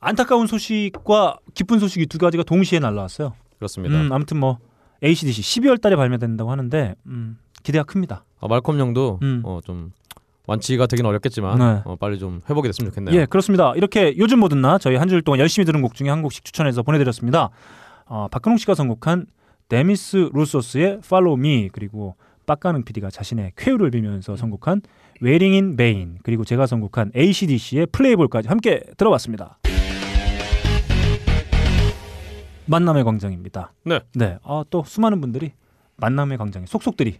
[0.00, 3.34] 안타까운 소식과 기쁜 소식이 두 가지가 동시에 날라왔어요.
[3.58, 4.00] 그렇습니다.
[4.00, 4.58] 음, 아무튼 뭐
[5.02, 8.24] ACDC 12월 달에 발매된다고 하는데 음, 기대가 큽니다.
[8.40, 9.42] 아, 말콤 형도 음.
[9.44, 9.92] 어, 좀
[10.46, 11.82] 완치가 되긴 어렵겠지만 네.
[11.84, 13.20] 어, 빨리 좀 회복이 됐으면 좋겠네요.
[13.20, 13.72] 예, 그렇습니다.
[13.74, 16.82] 이렇게 요즘 뭐든 나 저희 한 주일 동안 열심히 들은 곡 중에 한 곡씩 추천해서
[16.82, 17.50] 보내드렸습니다.
[18.06, 19.26] 어, 박근홍 씨가 선곡한
[19.68, 22.14] 데미스 루소스의 Follow Me 그리고
[22.46, 24.82] 빡가능 PD가 자신의 쾌유를 빌면서 선곡한
[25.22, 29.58] Waiting in Vain 그리고 제가 선곡한 ACDC의 플레이볼까지 함께 들어봤습니다.
[32.66, 33.72] 만남의 광장입니다.
[33.84, 34.00] 네.
[34.14, 34.38] 네.
[34.42, 35.52] 아, 또 수많은 분들이
[35.96, 37.18] 만남의 광장에 속속들이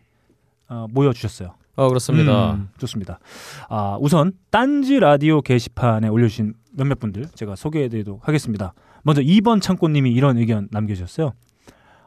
[0.68, 1.54] 어, 모여 주셨어요.
[1.76, 2.54] 어, 그렇습니다.
[2.54, 3.18] 음, 좋습니다.
[3.68, 8.72] 아, 우선 딴지 라디오 게시판에 올려주신 몇몇 분들 제가 소개해드리도록 하겠습니다.
[9.02, 11.32] 먼저 2번 창고님이 이런 의견 남겨주셨어요.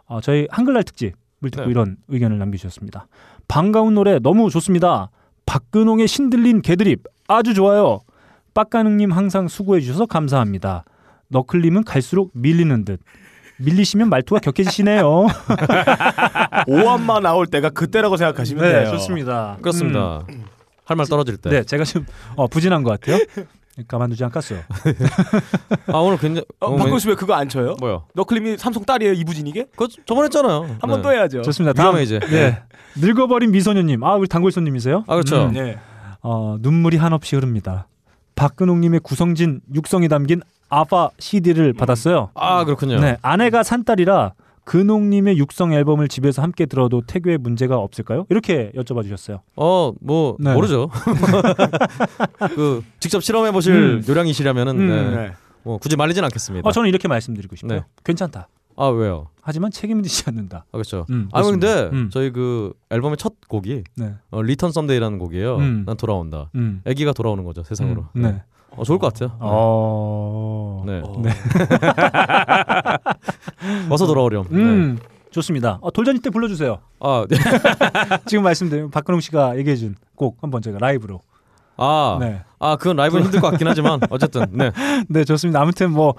[0.08, 1.72] 아, 저희 한글날 특집을 듣고 네.
[1.72, 3.08] 이런 의견을 남겨주셨습니다.
[3.48, 5.10] 반가운 노래 너무 좋습니다.
[5.46, 8.02] 박근홍의 신들린 개드립 아주 좋아요.
[8.54, 10.84] 빡가능님 항상 수고해 주셔서 감사합니다.
[11.30, 13.00] 너클님은 갈수록 밀리는 듯.
[13.60, 15.28] 밀리시면 말투가 격해지시네요.
[16.68, 18.92] 오한마 나올 때가 그때라고 생각하시면 네, 돼요.
[18.92, 19.58] 좋습니다.
[19.62, 20.26] 그렇습니다.
[20.86, 21.50] 할말 떨어질 때.
[21.50, 23.20] 네, 제가 좀 어, 부진한 것 같아요.
[23.88, 24.60] 가만두지 않겠어요.
[25.88, 27.76] 아 오늘 굉장히 어, 어, 박근수 왜 그거 안 쳐요?
[27.80, 28.06] 뭐요?
[28.14, 29.66] 너클림이 삼성 딸이에요 이부진 이게?
[29.72, 30.78] 그거 저번에 했잖아요.
[30.82, 31.44] 한 번또 해야죠.
[31.44, 31.74] 좋습니다.
[31.74, 32.20] 다음 위험해 이제.
[32.20, 32.62] 네.
[32.98, 34.04] 늙어버린 미소녀님.
[34.04, 35.06] 아, 우리 단골 손님이세요?
[35.08, 35.46] 아 그렇죠.
[35.46, 35.54] 음.
[35.54, 35.78] 네.
[36.22, 37.88] 어, 눈물이 한없이 흐릅니다.
[38.36, 42.30] 박근홍님의 구성진 육성이 담긴 아파 CD를 받았어요.
[42.36, 43.00] 아 그렇군요.
[43.00, 44.34] 네, 아내가 산 딸이라
[44.66, 48.26] 근홍님의 육성 앨범을 집에서 함께 들어도 태교에 문제가 없을까요?
[48.30, 49.42] 이렇게 여쭤봐 주셨어요.
[49.56, 50.54] 어 뭐 네.
[50.54, 50.90] 모르죠.
[52.56, 54.04] 그 직접 실험해 보실 음.
[54.08, 54.88] 요량이시라면은 음.
[54.88, 55.16] 네.
[55.16, 55.32] 네.
[55.64, 56.68] 뭐 굳이 말리진 않겠습니다.
[56.68, 57.80] 어, 저는 이렇게 말씀드리고 싶어요.
[57.80, 57.86] 네.
[58.04, 58.48] 괜찮다.
[58.78, 59.28] 아 왜요?
[59.42, 60.60] 하지만 책임지지 않는다.
[60.68, 61.06] 아 그렇죠.
[61.10, 61.42] 음, 아.
[61.42, 62.10] 근데 음.
[62.14, 64.14] 저희 그 앨범의 첫 곡이 네.
[64.32, 65.58] 어, Return Someday라는 곡이에요.
[65.58, 65.84] 음.
[65.86, 66.50] 난 돌아온다.
[66.56, 66.82] 음.
[66.88, 68.06] 아기가 돌아오는 거죠 세상으로.
[68.16, 68.42] 음, 네.
[68.80, 69.36] 어, 좋을 것 같아요.
[69.40, 70.84] 어.
[70.86, 71.02] 네.
[71.04, 71.22] 어.
[71.22, 71.30] 네.
[73.92, 74.46] 어서 돌아오렴.
[74.50, 74.58] 네.
[74.58, 75.00] 음.
[75.32, 75.80] 좋습니다.
[75.82, 76.78] 어, 돌잔치 때 불러주세요.
[77.02, 77.38] 아, 네.
[78.26, 81.20] 지금 말씀드린 박근홍 씨가 얘기해준 곡 한번 제가 라이브로.
[81.76, 84.72] 아, 네, 아 그건 라이브는 힘들 것 같긴 하지만 어쨌든 네.
[85.08, 85.62] 네 좋습니다.
[85.62, 86.16] 아무튼 뭐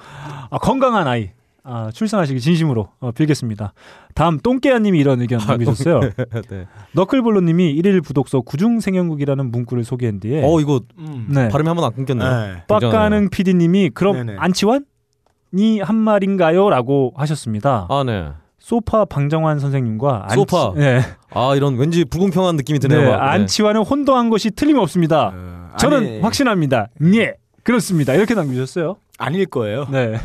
[0.51, 1.31] 아, 건강한 아이,
[1.63, 3.73] 아, 출산하시기 진심으로 어, 빌겠습니다.
[4.15, 6.01] 다음 똥개야님이 이런 의견 남기셨어요.
[6.51, 6.67] 네.
[6.93, 11.29] 너클볼로님이 일일 부독서 구중생형국이라는 문구를 소개한 뒤에 어 이거 음.
[11.31, 11.49] 네.
[11.49, 12.29] 발음이 한번 안 끊겼네요.
[12.55, 12.63] 네.
[12.67, 14.37] 빡가능 PD님이 그럼 네네.
[14.39, 17.87] 안치환이 한 말인가요?라고 하셨습니다.
[17.91, 18.29] 아 네.
[18.59, 20.73] 소파 방정환 선생님과 안치, 소파.
[20.77, 23.01] 네, 아 이런 왠지 불공평한 느낌이 드네요.
[23.01, 23.17] 네, 막.
[23.17, 23.23] 네.
[23.33, 25.33] 안치환은 혼동한 것이 틀림없습니다.
[25.35, 26.89] 어, 저는 아니, 확신합니다.
[27.15, 28.15] 예, 그렇습니다.
[28.15, 28.97] 이렇게 남기셨어요.
[29.19, 29.87] 아닐 거예요.
[29.91, 30.19] 네, 네.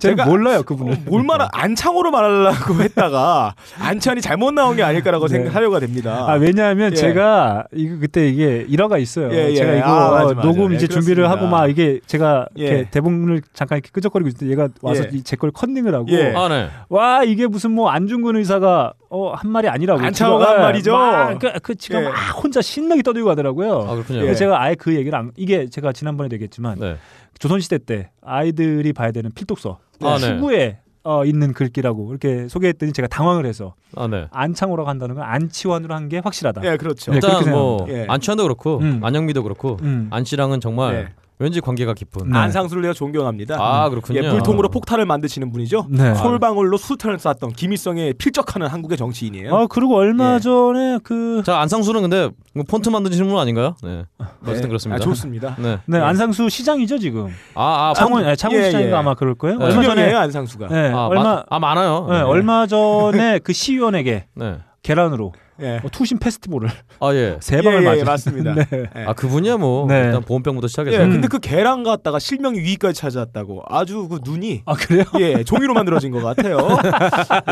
[0.00, 0.92] 제가 몰라요 그분을.
[0.92, 5.36] 어, 뭘 말하 안창호로 말하려고 했다가 안찬이 잘못 나온 게 아닐까라고 네.
[5.36, 6.26] 생각하려고 됩니다.
[6.28, 6.96] 아 왜냐하면 예.
[6.96, 9.30] 제가 이거 그때 이게 일화가 있어요.
[9.32, 9.54] 예, 예.
[9.54, 10.48] 제가 이거 아, 맞아, 어, 맞아.
[10.48, 11.30] 녹음 예, 이제 준비를.
[11.30, 12.64] 하고 막 이게 제가 예.
[12.64, 15.22] 이렇게 대본을 잠깐 이렇게 끄적거리고 때 얘가 와서 예.
[15.22, 16.34] 제걸 컨닝을 하고 예.
[16.34, 16.68] 아 네.
[16.88, 20.92] 와 이게 무슨 뭐 안중근 의사가 어, 한 말이 아니라고 안창호가 한 예, 말이죠.
[20.92, 22.04] 막 그, 그 지금 예.
[22.04, 23.86] 막 혼자 신나게 떠들고 가더라고요.
[23.88, 24.26] 아 그렇군요.
[24.26, 24.34] 예.
[24.34, 26.96] 제가 아예 그 얘기를 안, 이게 제가 지난번에도 얘기했지만 네.
[27.38, 30.26] 조선시대 때 아이들이 봐야 되는 필독서 아, 네.
[30.26, 34.26] 추구에 어, 있는 글귀라고 이렇게 소개했더니 제가 당황을 해서 아 네.
[34.30, 36.62] 안창호라고 한다는 건 안치환으로 한 게 확실하다.
[36.64, 37.12] 예, 그렇죠.
[37.12, 37.86] 네, 일단 뭐.
[37.88, 38.04] 예.
[38.08, 39.00] 안치환도 그렇고 음.
[39.02, 40.08] 안영미도 그렇고 음.
[40.10, 41.08] 안 씨랑은 정말 네.
[41.40, 42.28] 왠지 관계가 깊은.
[42.30, 42.38] 네.
[42.38, 43.56] 안상수를 내가 존경합니다.
[43.58, 44.20] 아 그렇군요.
[44.22, 45.86] 예, 물통으로 폭탄을 만드시는 분이죠.
[45.88, 46.14] 네.
[46.14, 49.54] 솔방울로 수탄을 쐈던 김일성에 필적하는 한국의 정치인이에요.
[49.56, 50.38] 아 그리고 얼마 예.
[50.38, 53.74] 전에 그 자 안상수는 근데 뭐 폰트 만드시는 분 아닌가요?
[53.82, 54.04] 네.
[54.46, 54.96] 어쨌든 그렇습니다.
[54.96, 55.56] 아, 좋습니다.
[55.58, 55.78] 네.
[55.86, 56.02] 네, 예.
[56.02, 57.28] 안상수 시장이죠 지금.
[57.54, 58.98] 아, 아 창원, 폰- 예, 창원 예, 시장인가 예.
[59.00, 59.56] 아마 그럴 거예요.
[59.58, 59.64] 네.
[59.64, 60.68] 얼마 전에 안상수가.
[60.68, 62.06] 네, 아, 얼마 마- 아 많아요.
[62.10, 64.58] 네, 얼마 전에 그 시의원에게 네.
[64.82, 65.78] 계란으로 예.
[65.80, 66.68] 뭐 투신 페스티벌을
[67.00, 67.36] 아 예.
[67.42, 68.54] 세 방을 예, 예, 맞은 맞습니다.
[68.54, 68.66] 네.
[68.96, 69.04] 예.
[69.06, 70.04] 아 그분이야 뭐 네.
[70.06, 71.02] 일단 보온병부터 예, 시작해서.
[71.04, 71.10] 음.
[71.12, 75.04] 근데 그 개랑 갔다가 실명 위기까지 찾아왔다고 아주 그 눈이 아 그래요?
[75.18, 76.58] 예 종이로 만들어진 것 같아요.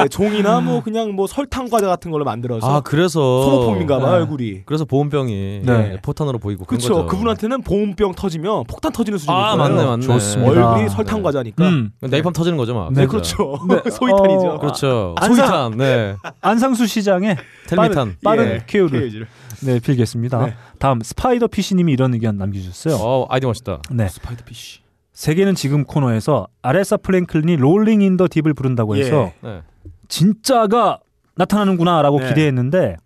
[0.02, 4.16] 예, 종이나 뭐 그냥 뭐 설탕 과자 같은 걸로 만들어서 아 그래서 소모품인가 봐 네.
[4.16, 4.62] 얼굴이.
[4.66, 5.96] 그래서 보온병이 네.
[6.02, 7.06] 포탄으로 보이고 그렇죠.
[7.06, 9.56] 그분한테는 보온병 터지면 폭탄 터지는 수준인 아.
[9.56, 10.06] 맞네 맞네.
[10.06, 10.50] 좋습니다.
[10.50, 11.68] 얼굴이 설탕 과자니까.
[11.68, 11.90] 음.
[12.00, 12.92] 네이팜 터지는 거죠 막.
[12.92, 13.08] 네, 진짜.
[13.10, 13.58] 그렇죠.
[13.68, 14.46] 네, 소이탄이죠.
[14.48, 15.14] 어, 그렇죠.
[15.18, 15.76] 안상- 소이탄.
[15.76, 16.16] 네.
[16.40, 17.36] 안상수 시장의
[17.68, 18.16] 텔미 탄.
[18.22, 19.26] 빠른 예, 쾌유를 케이지를.
[19.62, 20.46] 네 빌겠습니다.
[20.46, 20.54] 네.
[20.78, 22.94] 다음 Spider Fish님이 이런 의견 남겨주셨어요.
[22.96, 23.82] 어 아이디 멋있다.
[23.90, 24.80] 네, Spider Fish.
[25.12, 29.02] 세계는 지금 코너에서 아레사 프랭클린이 Rolling in the Deep을 부른다고 예.
[29.02, 29.62] 해서 네.
[30.08, 31.00] 진짜가
[31.34, 32.28] 나타나는구나라고 네.
[32.28, 32.96] 기대했는데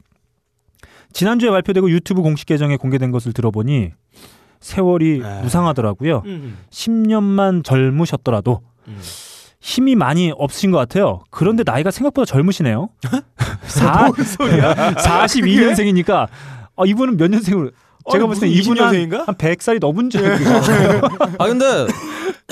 [1.13, 3.91] 지난주에 발표되고 유튜브 공식 계정에 공개된 것을 들어보니
[4.61, 5.43] 세월이 네.
[5.43, 6.23] 무상하더라고요.
[6.27, 6.59] 음.
[6.71, 8.99] 10년만 젊으셨더라도 음.
[9.63, 11.23] 힘이 많이 없으신 것 같아요.
[11.31, 12.89] 그런데 나이가 생각보다 젊으시네요.
[13.65, 14.95] 사, 뭔 소리야?
[14.95, 16.27] 42년생이니까
[16.77, 17.71] 아, 이분은 몇 년생으로
[18.11, 19.27] 제가 아니, 봤을 때 무슨 이분은 한, 20년생인가?
[19.27, 21.07] 한 100살이 넘은 줄 알고
[21.39, 21.87] 아 근데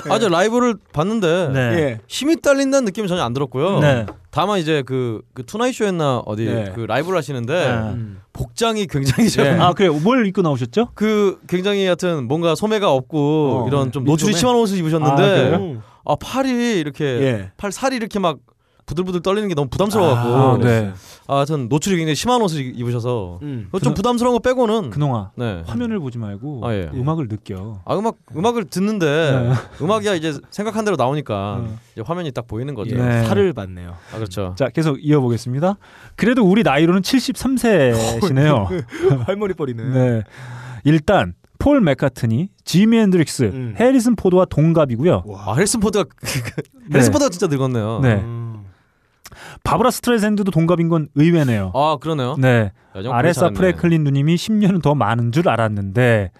[0.08, 1.60] 아주 라이브를 봤는데 네.
[1.60, 2.00] 예.
[2.06, 3.80] 힘이 딸린다는 느낌이 전혀 안 들었고요.
[3.80, 4.06] 네.
[4.30, 6.70] 다만 이제 그, 그 Tonight Show였나 어디 네.
[6.76, 7.72] 그 라이브를 하시는데 네.
[7.72, 8.20] 음.
[8.32, 9.50] 복장이 굉장히 좀 예.
[9.50, 9.94] 아 그래요.
[9.94, 10.90] 뭘 입고 나오셨죠?
[10.94, 14.32] 그 굉장히 하여튼 뭔가 소매가 없고 어, 이런 좀 노출이?
[14.32, 15.56] 심한 옷을 아, 입으셨는데?
[15.56, 15.82] 음.
[16.04, 17.52] 아, 팔이 이렇게 예.
[17.56, 18.38] 팔 살이 이렇게 막
[18.86, 20.64] 부들부들 떨리는 게 너무 부담스러워갖고 아, 네.
[20.64, 20.92] 네.
[21.28, 23.70] 아, 하여튼 노출이 굉장히 심한 옷을 입으셔서 음.
[23.84, 25.62] 좀 부담스러운 거 빼고는 근홍아 네.
[25.64, 26.90] 화면을 보지 말고 아, 예.
[26.92, 27.80] 음악을 느껴.
[27.84, 29.54] 아 음악 음악을 듣는데 네.
[29.84, 31.78] 음악이야 이제 생각한 대로 나오니까 어.
[31.92, 32.96] 이제 화면이 딱 보이는 거죠.
[32.96, 33.00] 예.
[33.00, 33.24] 네.
[33.26, 33.94] 살을 받네요.
[34.12, 34.56] 아 그렇죠.
[34.58, 35.76] 자 계속 이어보겠습니다.
[36.16, 38.84] 그래도 우리 나이로는 73세시네요.
[39.24, 39.84] 할머니 뻘이네.
[39.94, 40.22] 네.
[40.82, 43.74] 일단 폴 맥카트니, 지미 헨드릭스, 음.
[43.78, 45.24] 해리슨 포드와 동갑이고요.
[45.36, 46.06] 아 해리슨 포드가
[46.92, 48.00] 해리슨 포드가 진짜 늙었네요.
[48.02, 48.14] 네.
[48.14, 48.64] 음.
[49.62, 51.70] 바브라 스트레샌드도 동갑인 건 의외네요.
[51.74, 52.34] 아 그러네요.
[52.38, 52.72] 네.
[52.94, 53.50] 아레사.
[53.50, 56.32] 프랭클린 누님이 10년은 더 많은 줄 알았는데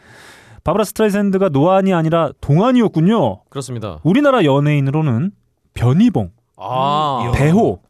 [0.65, 3.45] 바브라 스트레샌드가 노안이 아니라 동안이었군요.
[3.51, 3.99] 그렇습니다.
[4.03, 5.33] 우리나라 연예인으로는
[5.75, 7.33] 변희봉, 아 이야.
[7.33, 7.81] 배호,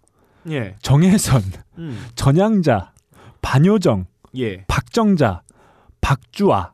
[0.51, 0.75] 예.
[0.83, 1.43] 정혜선,
[1.79, 2.07] 음.
[2.17, 2.91] 전양자,
[3.41, 4.65] 반효정, 예.
[4.67, 5.43] 박정자,
[6.01, 6.73] 박주아.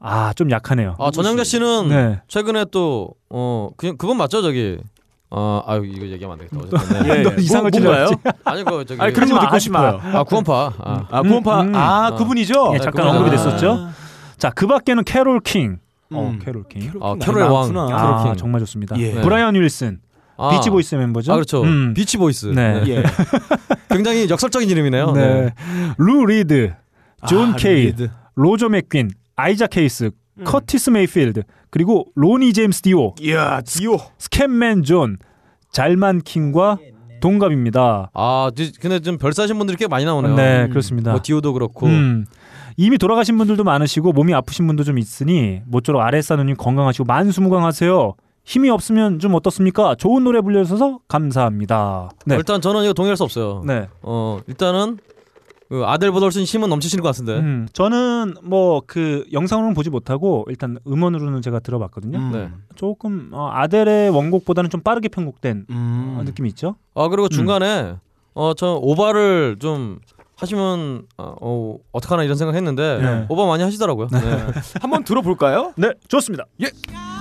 [0.00, 0.96] 아, 좀 약하네요.
[0.98, 2.20] 아 전양자 씨는 네.
[2.28, 4.78] 최근에 또 어 그냥 그건 맞죠 저기
[5.30, 7.02] 어 아유 이거 얘기하면 안 되겠다.
[7.04, 7.18] 네.
[7.18, 7.22] 예.
[7.22, 8.06] 너 이상을 뭐, 뭔가요?
[8.06, 8.16] 찔러야지.
[8.44, 9.58] 아니 그 저기 아니 그런 거 듣고.
[9.58, 10.00] 싶어요.
[10.02, 11.60] 아 구원파 아, 아, 구원파.
[11.62, 11.74] 음, 음.
[11.74, 12.14] 아, 아.
[12.14, 12.70] 그분이죠?
[12.74, 13.18] 예, 잠깐 그분이죠.
[13.18, 13.30] 언급이 아.
[13.36, 13.88] 됐었죠.
[14.38, 15.78] 자, 그 밖에는 캐롤 킹.
[16.12, 16.38] 어, 음.
[16.42, 16.92] 캐롤 킹.
[17.02, 17.54] 아, 많이 캐롤의 왕.
[17.74, 17.86] 많구나.
[17.88, 18.36] 캐롤 아, 킹.
[18.36, 18.96] 정말 좋습니다.
[18.98, 19.12] 예.
[19.14, 19.20] 네.
[19.20, 19.98] 브라이언 윌슨,
[20.38, 20.48] 아.
[20.50, 21.32] 비치 보이스 멤버죠.
[21.32, 21.62] 아 그렇죠.
[21.64, 21.92] 음.
[21.92, 22.46] 비치 보이스.
[22.46, 22.82] 네.
[22.86, 23.02] 예.
[23.90, 25.12] 굉장히 역설적인 이름이네요.
[25.12, 25.52] 네.
[25.98, 26.72] 루 리드,
[27.28, 27.92] 존 아, 케일.
[28.36, 30.44] 로저 맥귄, 아이작 헤이즈, 음.
[30.44, 33.96] 커티스 메이필드, 그리고 로니 제임스 디오, 이야, 디오.
[34.18, 35.16] 스캣맨 존,
[35.70, 36.78] 잘만 킹과
[37.20, 38.10] 동갑입니다.
[38.14, 40.34] 아 지- 근데 좀 별세하신 분들이 꽤 많이 나오네요.
[40.34, 40.70] 네, 음.
[40.70, 41.12] 그렇습니다.
[41.12, 41.86] 뭐 디오도 그렇고.
[41.86, 42.26] 음.
[42.76, 48.14] 이미 돌아가신 분들도 많으시고 몸이 아프신 분도 좀 있으니 모쪼록 아레사 누님 건강하시고 만수무강하세요.
[48.44, 49.94] 힘이 없으면 좀 어떻습니까?
[49.96, 52.10] 좋은 노래 불러주셔서 감사합니다.
[52.26, 52.36] 네.
[52.36, 53.62] 일단 저는 이거 동의할 수 없어요.
[53.66, 53.86] 네.
[54.02, 54.98] 어 일단은
[55.68, 57.38] 그 아델보다 훨씬 힘은 넘치시는 것 같은데.
[57.38, 62.18] 음, 저는 뭐 그 영상으로는 보지 못하고 일단 음원으로는 제가 들어봤거든요.
[62.18, 62.32] 음.
[62.32, 62.50] 네.
[62.74, 66.16] 조금 어, 아델의 원곡보다는 좀 빠르게 편곡된 음.
[66.18, 66.76] 어, 느낌이 있죠.
[66.94, 67.96] 아 그리고 중간에
[68.34, 69.98] 어 저 오바를 좀
[70.36, 73.26] 하시면 어, 어 어떡하나 이런 생각했는데 네.
[73.28, 74.08] 오바 많이 하시더라고요.
[74.12, 74.20] 네.
[74.80, 75.72] 한번 들어볼까요?
[75.76, 76.44] 네, 좋습니다.
[76.58, 77.17] Remind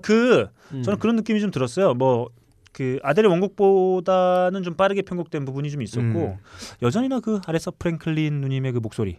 [0.00, 0.82] 아그 음.
[0.82, 1.94] 저는 그런 느낌이 좀 들었어요.
[1.94, 2.28] 뭐
[2.72, 6.36] 그 아델의 원곡보다는 좀 빠르게 편곡된 부분이 좀 있었고 음.
[6.82, 9.18] 여전히나 그 아레사 프랭클린 누님의 그 목소리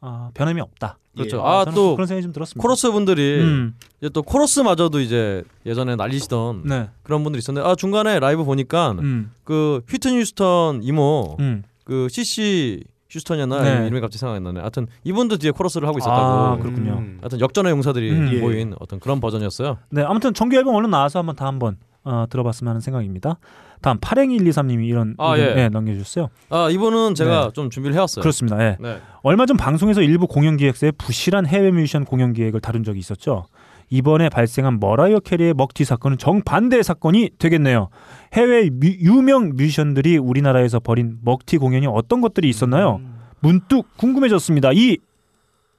[0.00, 0.98] 아, 변함이 없다.
[1.14, 1.36] 그렇죠.
[1.36, 1.40] 예.
[1.40, 2.60] 아 저는 또 그런 생각이 좀 들었습니다.
[2.62, 8.18] 코러스 분들이 음, 이제 또 코러스마저도 이제 예전에 날리시던 네, 그런 분들이 있었는데 아 중간에
[8.18, 11.62] 라이브 보니까 음, 그 휘트니 휴스턴 이모 음.
[11.84, 13.86] 그 CC 휴스턴이었나 네.
[13.86, 14.60] 이름이 갑자기 생각이 안 나네.
[14.60, 16.20] 하여튼 이분도 뒤에 코러스를 하고 있었다고.
[16.20, 16.92] 아, 그렇군요.
[16.98, 17.18] 음.
[17.20, 18.30] 하여튼 역전의 용사들이 음.
[18.32, 18.40] 예.
[18.40, 19.78] 모인 어떤 그런 버전이었어요.
[19.90, 23.38] 네, 아무튼 정규 앨범 얼른 나와서 한번 다 한번 어, 들어봤으면 하는 생각입니다.
[23.80, 25.62] 다음 파랭이 123님이 이런 아, 의견, 예.
[25.62, 26.30] 예, 남겨주셨어요.
[26.50, 27.50] 아 이분은 제가 네.
[27.52, 28.22] 좀 준비를 해왔어요.
[28.22, 28.62] 그렇습니다.
[28.64, 28.76] 예.
[28.80, 29.00] 네.
[29.22, 33.46] 얼마 전 방송에서 일부 공연 기획사의 부실한 해외 뮤지션 공연 기획을 다룬 적이 있었죠.
[33.90, 37.90] 이번에 발생한 머라이어 캐리의 먹튀 사건은 정반대의 사건이 되겠네요.
[38.32, 42.96] 해외 뮤- 유명 뮤지션들이 우리나라에서 벌인 먹튀 공연이 어떤 것들이 있었나요?
[42.96, 43.18] 음.
[43.40, 44.70] 문득 궁금해졌습니다.
[44.72, 44.98] 이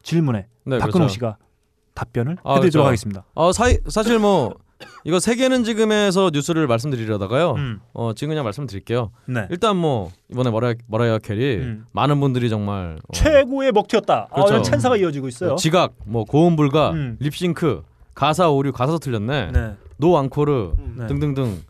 [0.03, 1.13] 질문에 네, 박근홍 그렇죠.
[1.13, 1.37] 씨가
[1.93, 2.87] 답변을 아, 해드리도록 그렇죠.
[2.87, 3.23] 하겠습니다.
[3.33, 4.55] 어 사이, 사실 뭐
[5.05, 7.51] 이거 세계는 지금에서 뉴스를 말씀드리려다가요.
[7.53, 9.11] 음, 어 지금 그냥 말씀드릴게요.
[9.27, 9.47] 네.
[9.49, 11.85] 일단 뭐 이번에 머라이어, 머라이어 캐리 음.
[11.93, 14.27] 많은 분들이 정말 어, 최고의 먹튀였다.
[14.29, 14.53] 아, 그렇죠.
[14.53, 15.55] 이런 찬사가 이어지고 있어요.
[15.55, 17.17] 지각, 뭐 고음 불가, 음.
[17.21, 19.73] 립싱크, 가사 오류, 가사도 틀렸네, 네.
[19.97, 21.07] no 앙코르 네.
[21.07, 21.61] 등등등.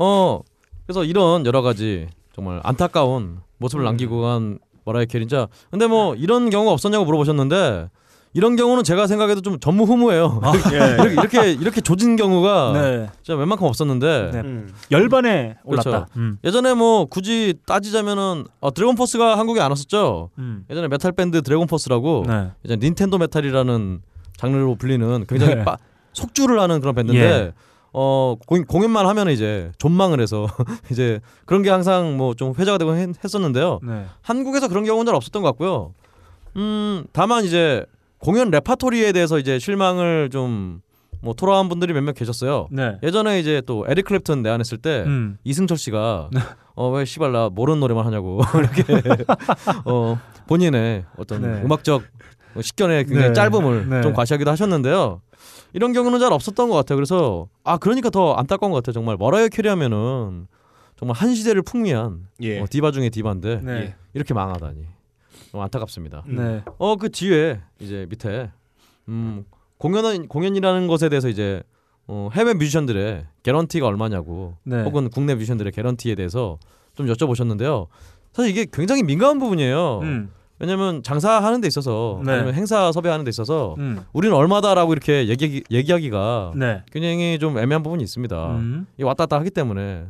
[0.00, 0.40] 어
[0.86, 3.86] 그래서 이런 여러 가지 정말 안타까운 모습을 음.
[3.86, 5.48] 남기고 간 머라이어 캐리 진짜.
[5.70, 7.90] 근데 뭐 이런 경우가 없었냐고 물어보셨는데
[8.34, 10.40] 이런 경우는 제가 생각해도 좀 전무후무해요.
[10.72, 11.02] 예.
[11.02, 13.08] 이렇게, 이렇게 이렇게 조진 경우가 네.
[13.22, 14.40] 진짜 웬만큼 없었는데 네.
[14.40, 14.72] 음.
[14.90, 15.90] 열반에 올랐다.
[15.90, 16.06] 그렇죠.
[16.16, 16.38] 음.
[16.44, 20.30] 예전에 뭐 굳이 따지자면은 어, 드래곤 포스가 한국에 안 왔었죠.
[20.38, 20.64] 음.
[20.70, 22.50] 예전에 메탈 밴드 드래곤 포스라고 네.
[22.64, 24.00] 이제 닌텐도 메탈이라는
[24.36, 25.64] 장르로 불리는 굉장히 네.
[25.64, 25.76] 빠-
[26.12, 27.52] 속주를 하는 그런 밴드인데 예.
[28.00, 30.46] 어 공, 공연만 하면 이제 존망을 해서
[30.92, 33.80] 이제 그런 게 항상 뭐 좀 회자가 되고 했, 했었는데요.
[33.82, 34.04] 네.
[34.22, 35.94] 한국에서 그런 경우는 잘 없었던 것 같고요.
[36.56, 37.84] 음 다만 이제
[38.18, 40.80] 공연 레파토리에 대해서 이제 실망을 좀
[41.20, 42.68] 뭐 토로한 분들이 몇몇 계셨어요.
[42.70, 42.96] 네.
[43.02, 45.36] 예전에 이제 또 에릭 클랩튼 내한했을 때 음.
[45.44, 46.30] 이승철 씨가
[46.76, 48.84] 어 왜 씨발 나 모르는 노래만 하냐고 이렇게
[49.84, 51.62] 어 본인의 어떤 네.
[51.64, 52.02] 음악적
[52.60, 53.32] 식견의 굉장히 네.
[53.32, 54.02] 짧음을 네.
[54.02, 55.20] 좀 과시하기도 하셨는데요.
[55.72, 56.96] 이런 경우는 잘 없었던 것 같아요.
[56.96, 58.92] 그래서 아 그러니까 더 안타까운 것 같아요.
[58.92, 60.46] 정말 머라이어 캐리 하면은
[60.96, 62.60] 정말 한 시대를 풍미한 예.
[62.60, 63.72] 어, 디바 중에 디바인데 네.
[63.72, 63.94] 예.
[64.14, 64.86] 이렇게 망하다니
[65.52, 66.24] 너무 안타깝습니다.
[66.26, 66.62] 네.
[66.78, 68.50] 어그 뒤에 이제 밑에
[69.08, 69.44] 음
[69.78, 71.62] 공연은 공연이라는 것에 대해서 이제
[72.06, 74.82] 어, 해외 뮤지션들의 개런티가 얼마냐고 네.
[74.82, 76.58] 혹은 국내 뮤지션들의 개런티에 대해서
[76.94, 77.86] 좀 여쭤보셨는데요.
[78.32, 80.00] 사실 이게 굉장히 민감한 부분이에요.
[80.02, 80.30] 음.
[80.60, 82.32] 왜냐하면 장사하는 데 있어서 네.
[82.32, 84.04] 아니면 행사 섭외하는 데 있어서 음.
[84.12, 86.82] 우리는 얼마다라고 이렇게 얘기, 얘기하기가 네.
[86.90, 88.56] 굉장히 좀 애매한 부분이 있습니다.
[88.56, 88.86] 음.
[88.98, 90.06] 이 왔다 갔다 하기 때문에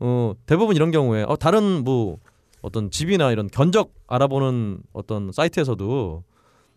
[0.00, 2.18] 어, 대부분 이런 경우에 어, 다른 뭐
[2.62, 6.22] 어떤 집이나 이런 견적 알아보는 어떤 사이트에서도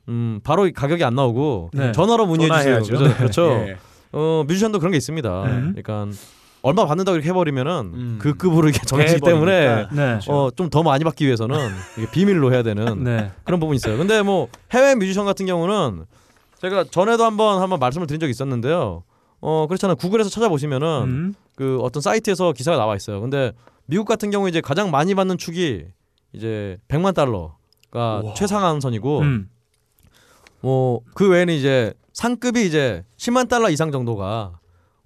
[0.09, 1.91] 음, 바로 이 가격이 안 나오고 네.
[1.91, 2.79] 전화로 문의해 주세요.
[2.79, 3.17] 그죠?
[3.17, 3.51] 그렇죠.
[3.69, 3.77] 예.
[4.13, 5.43] 어, 뮤지션도 그런 게 있습니다.
[5.43, 5.73] 음.
[5.75, 6.07] 그러니까
[6.63, 8.19] 얼마 받는다고 이렇게 해버리면은 음.
[8.21, 9.87] 그 급으로 이렇게 정해지기 때문에.
[9.91, 10.19] 네.
[10.27, 11.57] 어, 좀 더 많이 받기 위해서는
[11.97, 13.31] 이게 비밀로 해야 되는 네.
[13.43, 13.97] 그런 부분이 있어요.
[13.97, 16.05] 근데 뭐 해외 뮤지션 같은 경우는
[16.61, 19.03] 제가 전에도 한번 한번 말씀을 드린 적이 있었는데요.
[19.39, 19.95] 어 그렇잖아요.
[19.95, 21.33] 구글에서 찾아보시면은 음.
[21.55, 23.19] 그 어떤 사이트에서 기사가 나와 있어요.
[23.21, 23.51] 근데
[23.87, 25.83] 미국 같은 경우 이제 가장 많이 받는 축이
[26.33, 28.33] 이제 100만 달러가 우와.
[28.35, 29.49] 최상한선이고 음.
[30.61, 34.59] 뭐그 외에는 이제 상급이 이제 10만 달러 이상 정도가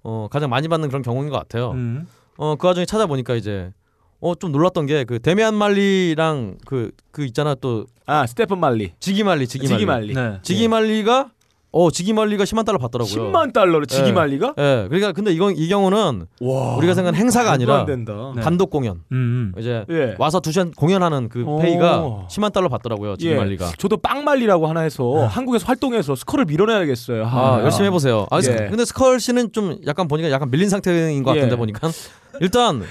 [0.08, 1.72] 어 가장 많이 받는 그런 경우인 것 같아요.
[1.72, 2.06] 음.
[2.38, 3.72] 어 그 와중에 찾아보니까 이제
[4.20, 8.92] 어 좀 놀랐던 게 그 데미안 말리랑 그 그 있잖아 또 아 스테픈 말리.
[9.00, 10.14] 지기 말리 지기 말리 지기 말리.
[10.14, 10.38] 네.
[10.42, 11.30] 지기 말리가
[11.72, 13.32] 어 지기 말리가 10만 달러 받더라고요.
[13.32, 14.12] 10만 달러로 지기 예.
[14.12, 14.54] 말리가?
[14.56, 16.76] 예, 그러니까 근데 이건 이 경우는 와.
[16.76, 17.84] 우리가 생각하는 행사가 아니라.
[17.84, 17.96] 네.
[18.40, 19.02] 단독 공연.
[19.12, 19.60] 음, 음.
[19.60, 20.14] 이제 예.
[20.18, 21.58] 와서 두 시간 공연하는 그 오.
[21.58, 23.16] 페이가 10만 달러 받더라고요.
[23.16, 23.36] 지기 예.
[23.36, 23.72] 말리가.
[23.78, 27.26] 저도 빵말리라고 하나 해서 한국에서 활동해서 스컬을 밀어내야겠어요.
[27.26, 28.26] 아, 열심히 해보세요.
[28.30, 28.68] 아, 예.
[28.70, 31.56] 근데 스컬 씨는 좀 약간 보니까 약간 밀린 상태인 것 같은데 예.
[31.58, 31.90] 보니까
[32.40, 32.82] 일단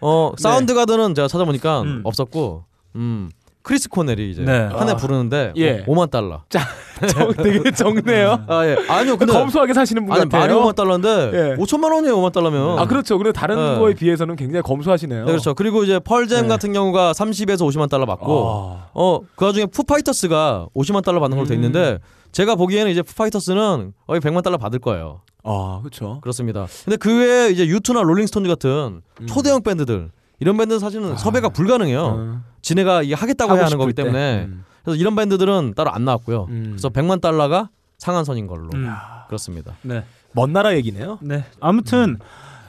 [0.00, 2.00] 어 사운드가든은 제가 찾아보니까 음.
[2.04, 2.64] 없었고
[2.96, 3.30] 음
[3.64, 4.68] 크리스 코넬이 이제 네.
[4.70, 4.96] 한해 아.
[4.96, 5.82] 부르는데 예.
[5.86, 6.42] 5만 달러.
[7.08, 8.44] 정, 되게 적네요.
[8.46, 8.76] 아 예.
[8.88, 10.60] 아니요 근데 검소하게 사시는 분 아니 말이 같아요.
[10.60, 11.56] 5만 달러인데 예.
[11.56, 12.78] 5천만 원이에요 5만 달러면.
[12.78, 13.16] 아 그렇죠.
[13.16, 13.78] 그리고 다른 네.
[13.78, 15.24] 거에 비해서는 굉장히 검소하시네요.
[15.24, 15.54] 네, 그렇죠.
[15.54, 16.48] 그리고 이제 펄잼 네.
[16.48, 18.88] 같은 경우가 30에서 50만 달러 받고 아.
[18.92, 21.64] 어그 와중에 푸파이터스가 50만 달러 받는 걸로 돼 음.
[21.64, 22.00] 있는데
[22.32, 25.22] 제가 보기에는 이제 푸파이터스는 거의 100만 달러 받을 거예요.
[25.42, 26.20] 아, 그렇죠.
[26.20, 26.66] 그렇습니다.
[26.84, 29.26] 근데 그 외에 이제 유투나 롤링스톤즈 같은 음.
[29.26, 31.16] 초대형 밴드들 이런 밴드는 사실은 아.
[31.16, 32.02] 섭외가 불가능해요.
[32.02, 32.40] 어.
[32.62, 34.02] 지네가 이게 하겠다고 해야 하는 거기 때.
[34.02, 34.64] 때문에 음.
[34.82, 36.46] 그래서 이런 밴드들은 따로 안 나왔고요.
[36.50, 36.64] 음.
[36.70, 38.88] 그래서 100만 달러가 상한선인 걸로 음.
[39.28, 39.74] 그렇습니다.
[39.82, 40.04] 네.
[40.32, 41.18] 먼 나라 얘기네요.
[41.22, 41.44] 네.
[41.60, 42.18] 아무튼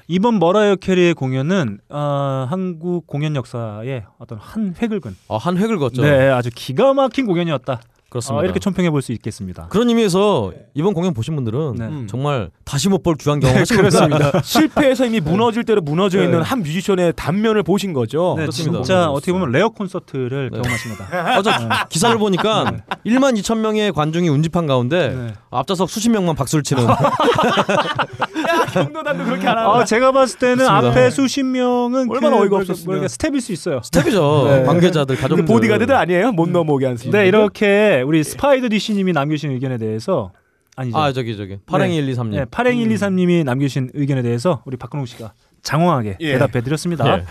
[0.08, 5.80] 이번 머라이어 캐리의 공연은 어, 한국 공연 역사의 어떤 한 획을 근 어, 한 획을
[5.80, 6.04] 걷죠.
[6.04, 7.82] 네, 아주 기가 막힌 고견이었다.
[8.16, 8.42] 그렇습니다.
[8.42, 9.68] 어, 이렇게 총평해 볼 수 있겠습니다.
[9.70, 11.86] 그런 의미에서 이번 공연 보신 분들은 네.
[11.86, 12.08] 음.
[12.10, 14.00] 정말 다시 못볼 귀한 경험 하신 겁니다.
[14.08, 14.42] 그렇습니다.
[14.44, 16.26] 실패해서 이미 무너질 대로 무너져 네.
[16.26, 18.34] 있는 한 뮤지션의 단면을 보신 거죠.
[18.38, 18.78] 네, 그렇습니다.
[18.84, 20.58] 진짜 어떻게 보면 rare 콘서트를 네.
[20.60, 21.38] 경험하신 거다.
[21.38, 21.52] 어, 저
[21.90, 22.72] 기사를 보니까
[23.06, 25.34] 1만 2천 명의 관중이 운집한 가운데 네.
[25.52, 26.98] 앞좌석 수십 명만 박수를 치는 야,
[28.74, 29.74] 경도단도 그렇게 안 하나.
[29.76, 30.88] 아, 제가 봤을 때는 그렇습니다.
[30.88, 32.64] 앞에 수십 명은 얼마나 그 어이가.
[32.86, 33.82] 뭐랄까 스텝일 수 있어요.
[33.84, 34.46] 스텝이죠.
[34.50, 34.64] 네.
[34.64, 35.46] 관계자들 가족들.
[35.46, 36.32] 그 보디가드들 아니에요?
[36.32, 40.32] 못 넘어오게 하는 네, 이렇게 우리 스파이더 DC님이 남겨주신 의견에 대해서
[40.76, 40.98] 아니죠.
[40.98, 42.30] 아 저기 저기 파랭이 1, 2, 3님.
[42.32, 46.34] 네, 80123님이 남겨주신 의견에 대해서 우리 박근홍 씨가 장황하게 예.
[46.34, 47.22] 대답해드렸습니다.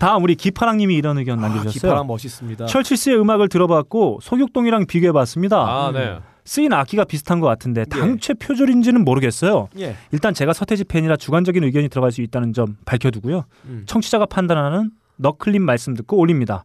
[0.00, 1.72] 다음 우리 기파랑님이 이런 의견 아, 남겨주셨어요.
[1.72, 2.66] 기파랑 멋있습니다.
[2.66, 5.56] 철칠스의 음악을 들어봤고 소격동이랑 비교해봤습니다.
[5.58, 6.16] 아 네.
[6.44, 7.84] 쓰인 악기가 비슷한 것 같은데 예.
[7.84, 9.68] 당최 표절인지는 모르겠어요.
[9.78, 9.96] 예.
[10.12, 13.44] 일단 제가 서태지 팬이라 주관적인 의견이 들어갈 수 있다는 점 밝혀두고요.
[13.66, 13.84] 음.
[13.86, 16.64] 청취자가 판단하는 너클림 말씀 듣고 올립니다.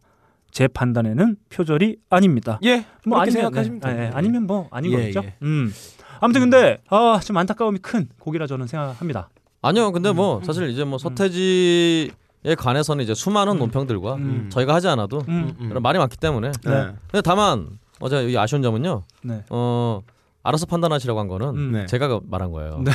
[0.50, 2.58] 제 판단에는 표절이 아닙니다.
[2.64, 2.84] 예.
[3.06, 4.00] 뭐 아니면- 생각하시면 네, 돼요.
[4.00, 5.22] 네, 아니면 뭐 아닌 예, 거겠죠.
[5.24, 5.34] 예.
[5.42, 5.72] 음.
[6.20, 9.30] 아무튼 근데 아, 좀 안타까움이 큰 곡이라 저는 생각합니다.
[9.62, 9.92] 아니요.
[9.92, 12.10] 근데 뭐 사실 이제 뭐 서태지
[12.42, 14.46] 에 관해서는 이제 수많은 논평들과 음.
[14.50, 15.54] 저희가 하지 않아도 음.
[15.60, 15.68] 음.
[15.68, 16.52] 그런 말이 많기 때문에.
[16.64, 16.70] 네.
[17.10, 17.68] 근데 다만
[18.00, 19.02] 어제 여기 아쉬운 점은요.
[19.22, 19.44] 네.
[19.50, 20.00] 어
[20.42, 21.86] 알아서 판단하시라고 한 거는 음, 네.
[21.86, 22.82] 제가 그 말한 거예요.
[22.84, 22.92] 네.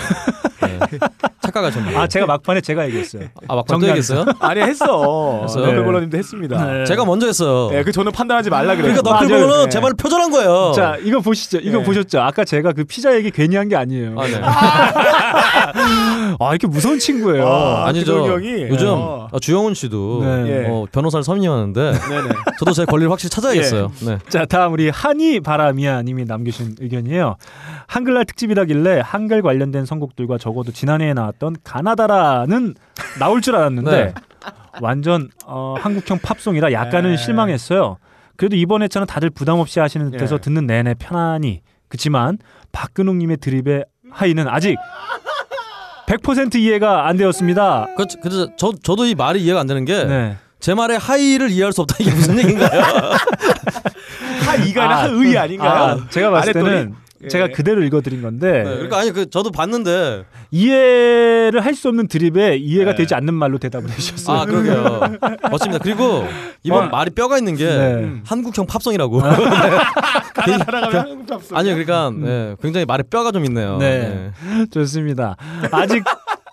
[1.56, 1.72] 네.
[1.72, 1.98] 착각하셨네요.
[2.00, 3.24] 아 제가 막판에 제가 얘기했어요.
[3.48, 4.20] 아 막판 또 정리하겠어요?
[4.22, 4.48] 얘기했어요?
[4.48, 5.40] 아니 했어.
[5.44, 5.66] 했어요?
[5.68, 6.66] 너클볼러님도 했습니다.
[6.66, 6.84] 네.
[6.86, 7.70] 제가 먼저 했어요.
[7.78, 8.94] 예, 그 저는 판단하지 말라 그래요.
[8.94, 9.28] 그러니까 맞아요.
[9.30, 9.70] 너클볼은 네.
[9.70, 10.74] 제 말을 표절한 거예요.
[10.76, 11.60] 자 이거 보시죠.
[11.60, 11.84] 이거 예.
[11.84, 12.20] 보셨죠?
[12.22, 14.16] 아까 제가 그 피자 얘기 괜히 한 게 아니에요.
[14.20, 14.36] 아, 네.
[16.40, 17.48] 아 이렇게 무서운 친구예요.
[17.48, 17.92] 아.
[17.92, 18.62] 기동이 형이?
[18.70, 19.28] 요즘 어.
[19.32, 20.50] 어, 주영훈 씨도 네.
[20.66, 20.68] 예.
[20.70, 21.94] 어, 변호사를 선임하는데.
[22.60, 23.92] 저도 제 권리를 확실히 찾아야겠어요.
[24.06, 24.18] 네.
[24.30, 27.36] 자 다음 우리 한이 바람이야님이 남기신 의견이에요.
[27.88, 32.76] 한글날 특집이라길래 한글 관련된 선곡들과 적어도 지난해에 나왔던 가나다라는
[33.20, 34.14] 나올 줄 알았는데 네.
[34.82, 37.18] 완전 어, 한국형 팝송이라 약간은 네.
[37.18, 37.98] 실망했어요.
[38.38, 40.40] 그래도 이번 회차는 다들 부담 없이 하시는 듯해서 예.
[40.40, 42.38] 듣는 내내 편안히 그치만
[42.72, 44.78] 박근홍님의 드립의 하이는 아직
[46.08, 47.88] 100% 이해가 안 되었습니다.
[47.98, 50.76] 그, 그래서 저 저도 이 말이 이해가 안 되는 게제 네.
[50.76, 52.82] 말의 하이를 이해할 수 없다 이게 무슨 얘기인가요?
[54.46, 55.72] 하 이가 아니라 아, 하의 아닌가요?
[55.72, 56.54] 아, 제가 봤을?
[56.54, 57.28] 때는 예.
[57.28, 62.56] 제가 그대로 읽어드린 건데 네, 그러니까 아니 그 저도 봤는데 이해를 할 수 없는 드립에
[62.56, 62.98] 이해가 네.
[62.98, 64.38] 되지 않는 말로 대답을 해주셨어요.
[64.38, 65.00] 아 그러게요.
[65.52, 65.84] 멋집니다.
[65.84, 66.26] 그리고
[66.64, 66.90] 이번 어.
[66.90, 68.22] 말이 뼈가 있는 게 네.
[68.26, 69.20] 한국형 팝송이라고.
[70.66, 71.58] 살아가면 한국 팝송.
[71.58, 73.78] 아니요, 그러니까 네, 굉장히 말에 뼈가 좀 있네요.
[73.78, 74.32] 네.
[74.72, 75.36] 좋습니다.
[75.72, 76.04] 아직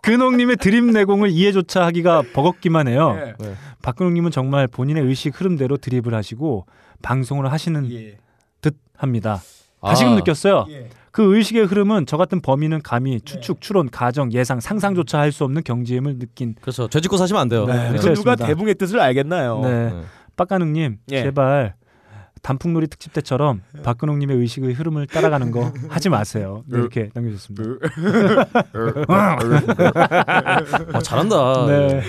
[0.03, 3.17] 근홍님의 드립 내공을 이해조차 하기가 버겁기만 해요.
[3.19, 3.35] 예.
[3.39, 3.55] 네.
[3.83, 6.67] 박근홍님은 정말 본인의 의식 흐름대로 드립을 하시고
[7.03, 8.17] 방송을 하시는 예.
[8.61, 9.41] 듯 합니다.
[9.83, 10.67] 다시금 아, 느꼈어요.
[10.71, 10.89] 예.
[11.11, 15.63] 그 의식의 흐름은 저 같은 범인은 감히 추측, 추론, 가정, 예상, 상상조차 할 수 없는
[15.63, 16.89] 경지임을 느낀 그렇죠.
[16.89, 17.67] 죄짓고 사시면 안 돼요.
[17.67, 17.91] 네.
[17.93, 18.35] 네, 그 누가.
[18.37, 19.61] 대붕의 뜻을 알겠나요?
[19.61, 19.91] 네.
[19.91, 20.03] 네.
[20.37, 21.23] 빡가능님 예.
[21.23, 21.75] 제발
[22.43, 26.65] 단풍놀이 특집 때처럼 박근홍님의 의식의 흐름을 따라가는 거 하지 마세요.
[26.67, 27.87] 네, 이렇게 남겨주셨습니다.
[29.09, 29.39] 아,
[31.03, 31.67] 잘한다.
[31.67, 32.03] 네.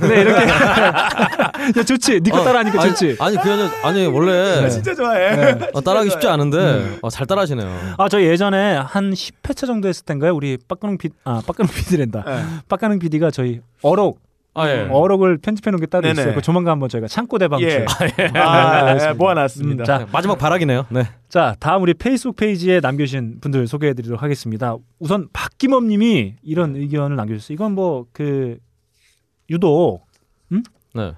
[0.00, 0.46] 네 이렇게
[1.78, 2.20] 야 좋지.
[2.20, 3.16] 니거 어, 따라하니까 아니, 좋지.
[3.18, 5.36] 아니 아니라 아니 원래 진짜 좋아해.
[5.54, 5.70] 네.
[5.72, 7.94] 어, 따라하기 쉽지 않은데 어, 잘 따라하시네요.
[7.98, 10.34] 아 저 예전에 한 10회차 정도 했을 텐가요?
[10.34, 12.24] 우리 빡가능 피, 아 빡가능 PD랜다.
[12.28, 12.42] 예.
[12.68, 14.20] 빡가능 PD가 저희 어록
[14.54, 14.86] 아 예.
[14.90, 16.20] 어록을 편집해 놓은 게 따로 네네.
[16.20, 16.34] 있어요.
[16.34, 17.68] 그 조만간 한번 저희가 창고 대방출.
[17.70, 17.78] 예.
[17.78, 18.80] 네, 아, 예.
[18.88, 19.14] 알겠습니다.
[19.14, 19.82] 모아놨습니다.
[19.82, 20.86] 음, 자, 네, 마지막 발악이네요.
[20.90, 21.04] 네.
[21.28, 24.76] 자, 다음 우리 페이스북 페이지에 남겨주신 분들 소개해드리도록 하겠습니다.
[24.98, 27.54] 우선 박기범님이 이런 의견을 남겨주셨어요.
[27.54, 28.58] 이건 뭐 그
[29.50, 30.06] 유독
[30.94, 31.12] 네.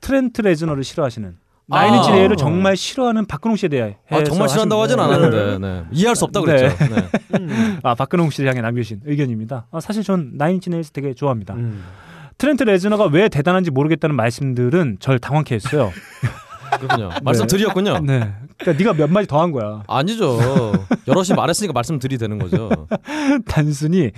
[0.00, 2.14] 트렌트 레즈너를 싫어하시는 나인인치 아.
[2.14, 5.84] 네일을 정말 싫어하는 박근홍 씨에 대해 아, 정말 싫어한다고 하진 않았는데 네.
[5.92, 6.76] 이해할 수 없다 그랬죠.
[6.84, 7.78] 네.
[7.84, 9.66] 아 박근홍 씨를 향해 남겨주신 의견입니다.
[9.70, 11.54] 아, 사실 전 나인인치 네일스 되게 좋아합니다.
[11.54, 11.84] 음.
[12.40, 15.92] 트렌트 레즈너가 왜 대단한지 모르겠다는 말씀들은 절 당황케 했어요.
[16.78, 17.10] 그렇군요.
[17.22, 17.98] 말씀 드렸군요.
[17.98, 19.82] 네, 그러니까 네가 몇 마디 더 한 거야.
[19.86, 20.38] 아니죠.
[21.06, 22.70] 여럿이 말했으니까 말씀드리 되는 거죠.
[23.46, 24.12] 단순히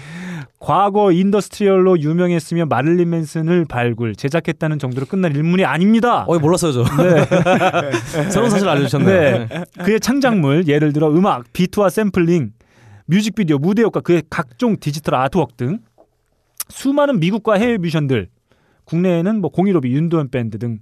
[0.60, 6.24] 과거 industrial로 유명했으며 마릴린 맨슨을 발굴 제작했다는 정도로 끝날 인물이 아닙니다.
[6.28, 6.84] 어, 몰랐어요 저.
[7.02, 7.24] 네.
[8.30, 9.48] 새로운 사실 알려주셨네요.
[9.48, 9.64] 네.
[9.82, 12.52] 그의 창작물 예를 들어 음악, 비트와 샘플링,
[13.06, 15.80] 뮤직비디오, 무대 효과, 그의 각종 디지털 artwork 등
[16.76, 18.28] 수많은 미국과 해외 뮤지션들
[18.84, 20.78] 국내에는 뭐 공일오비, 윤도현 밴드 등이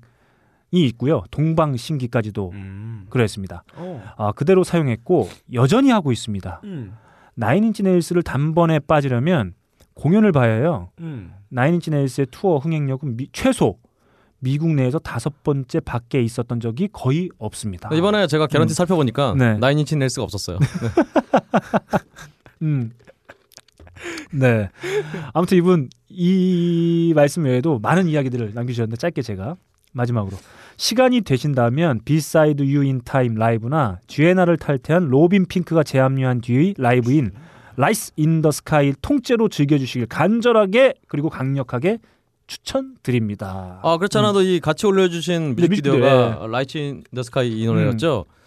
[0.72, 1.22] 있고요.
[1.30, 3.06] 동방신기까지도 음.
[3.10, 3.64] 그랬습니다.
[3.76, 4.02] 어.
[4.16, 6.60] 아, 그대로 사용했고 여전히 하고 있습니다.
[6.64, 6.94] 음.
[7.34, 9.54] 나인인치 네일스를 단번에 빠지려면
[9.94, 10.90] 공연을 봐야 해요.
[11.00, 11.32] 음.
[11.50, 13.78] 나인인치 네일스의 투어 흥행력은 미- 최소
[14.38, 17.90] 미국 내에서 다섯 번째 밖에 있었던 적이 거의 없습니다.
[17.92, 18.74] 이번에 제가 개런티 음.
[18.74, 19.58] 살펴보니까 네.
[19.58, 20.58] 나인인치 넬스가 없었어요.
[20.80, 20.88] 네.
[22.62, 22.90] 음.
[24.32, 24.68] 네.
[25.32, 29.56] 아무튼 이분 이 말씀 외에도 많은 이야기들을 남겨주셨는데 짧게 제가
[29.92, 30.36] 마지막으로
[30.76, 37.32] 시간이 되신다면 Beside You in Time 라이브나 GNR를 탈퇴한 로빈 핑크가 재합류한 뒤의 라이브인
[37.76, 41.98] Lights in the Sky 통째로 즐겨주시길 간절하게 그리고 강력하게
[42.46, 43.80] 추천드립니다.
[43.82, 48.24] 아 그렇지 않아도 이 같이 올려주신 네, 뮤직비디오가 Lights in the Sky 이 노래였죠.
[48.28, 48.39] 네,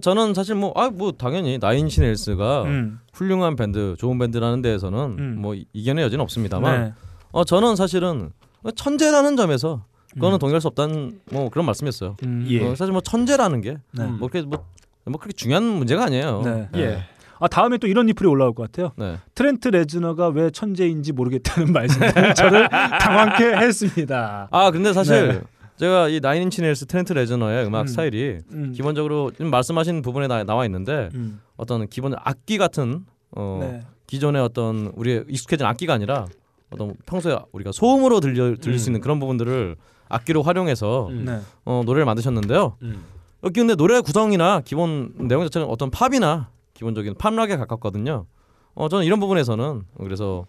[0.00, 3.00] 저는 사실 뭐 아 뭐 당연히 나인치 넬스가 음.
[3.12, 5.36] 훌륭한 밴드, 좋은 밴드라는 데에서는 음.
[5.38, 6.92] 뭐 이견의 여지는 없습니다만 네.
[7.32, 8.30] 어 저는 사실은
[8.76, 10.38] 천재라는 점에서 그거는 음.
[10.38, 12.16] 동의할 수 없다는 뭐 그런 말씀이었어요.
[12.22, 12.46] 음.
[12.48, 12.64] 예.
[12.64, 14.06] 어, 사실 뭐 천재라는 게뭐 네.
[14.18, 14.64] 그렇게 뭐,
[15.04, 16.42] 뭐 그렇게 중요한 문제가 아니에요.
[16.44, 16.68] 네.
[16.76, 17.04] 예.
[17.40, 18.92] 아 다음에 또 이런 리플이 올라올 것 같아요.
[18.96, 19.18] 네.
[19.34, 22.06] 트렌트 레즈너가 왜 천재인지 모르겠다는 말씀이
[22.36, 24.48] 저를 당황케 했습니다.
[24.50, 25.40] 아 근데 사실 네.
[25.76, 27.86] 제가 이 나인인치 넬스 트렌트 레저너의 음악 음.
[27.86, 28.72] 스타일이 음.
[28.72, 31.40] 기본적으로 지금 말씀하신 부분에 나, 나와 있는데 음.
[31.56, 33.82] 어떤 기본 악기 같은 어 네.
[34.06, 36.26] 기존의 어떤 우리의 익숙해진 악기가 아니라
[36.70, 38.90] 어떤 평소에 우리가 소음으로 들려 들릴 수 음.
[38.90, 39.76] 있는 그런 부분들을
[40.08, 41.24] 악기로 활용해서 음.
[41.24, 41.40] 네.
[41.64, 42.76] 어, 노래를 만드셨는데요.
[42.82, 43.04] 음.
[43.42, 48.26] 여기 근데 노래 구성이나 기본 내용 자체는 어떤 팝이나 기본적인 팝락에 가깝거든요.
[48.74, 50.44] 어 저는 이런 부분에서는 그래서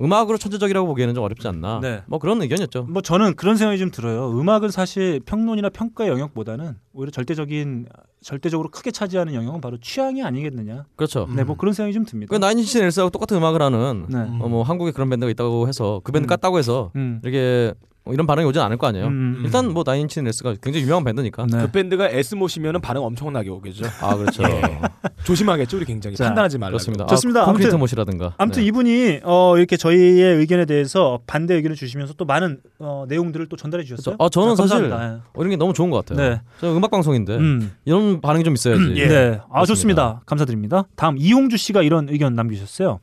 [0.00, 1.80] 음악으로 천재적이라고 보기에는 좀 어렵지 않나.
[1.80, 2.02] 네.
[2.06, 2.84] 뭐 그런 의견이었죠.
[2.84, 4.30] 뭐 저는 그런 생각이 좀 들어요.
[4.30, 7.86] 음악은 사실 평론이나 평가의 영역보다는 오히려 절대적인
[8.22, 10.84] 절대적으로 크게 차지하는 영역은 바로 취향이 아니겠느냐.
[10.96, 11.28] 그렇죠.
[11.34, 12.30] 네, 뭐 그런 생각이 좀 듭니다.
[12.30, 14.18] 그 나인인치 넬스하고 똑같은 음악을 하는 네.
[14.18, 16.36] 어, 뭐 한국에 그런 밴드가 있다고 해서 그 밴드 음.
[16.36, 17.20] 깠다고 해서 음.
[17.22, 19.06] 이렇게 어, 이런 반응이 오진 않을 거 아니에요.
[19.06, 19.42] 음.
[19.44, 21.46] 일단 뭐 나인인치 넬스가 굉장히 유명한 밴드니까.
[21.46, 21.58] 네.
[21.62, 23.84] 그 밴드가 S 모시면은 반응 엄청나게 오겠죠.
[24.00, 24.42] 아 그렇죠.
[25.24, 26.70] 조심하겠죠, 우리 굉장히 자, 판단하지 말라.
[26.70, 27.06] 그렇습니다.
[27.06, 27.42] 좋습니다.
[27.42, 28.34] 아, 콘크리트 아무튼- 못이라든가.
[28.38, 28.66] 아무튼 네.
[28.66, 33.84] 이분이 어, 이렇게 저희의 의견에 대해서 반대 의견을 주시면서 또 많은 어, 내용들을 또 전달해
[33.84, 34.16] 주셨어요.
[34.16, 34.24] 그렇죠.
[34.24, 35.24] 아, 저는 자, 사실 감사합니다.
[35.32, 36.28] 어, 이런 게 너무 좋은 것 같아요.
[36.28, 36.40] 네.
[36.60, 37.72] 저 음악 방송인데 음.
[37.84, 38.94] 이런 반응이 좀 있어야지.
[38.96, 39.06] 예.
[39.06, 39.14] 네.
[39.48, 39.64] 아 맞습니다.
[39.66, 40.20] 좋습니다.
[40.26, 40.84] 감사드립니다.
[40.96, 42.98] 다음 이홍주 씨가 이런 의견 남기셨어요.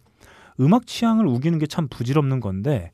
[0.60, 2.92] 음악 취향을 우기는 게 참 부질없는 건데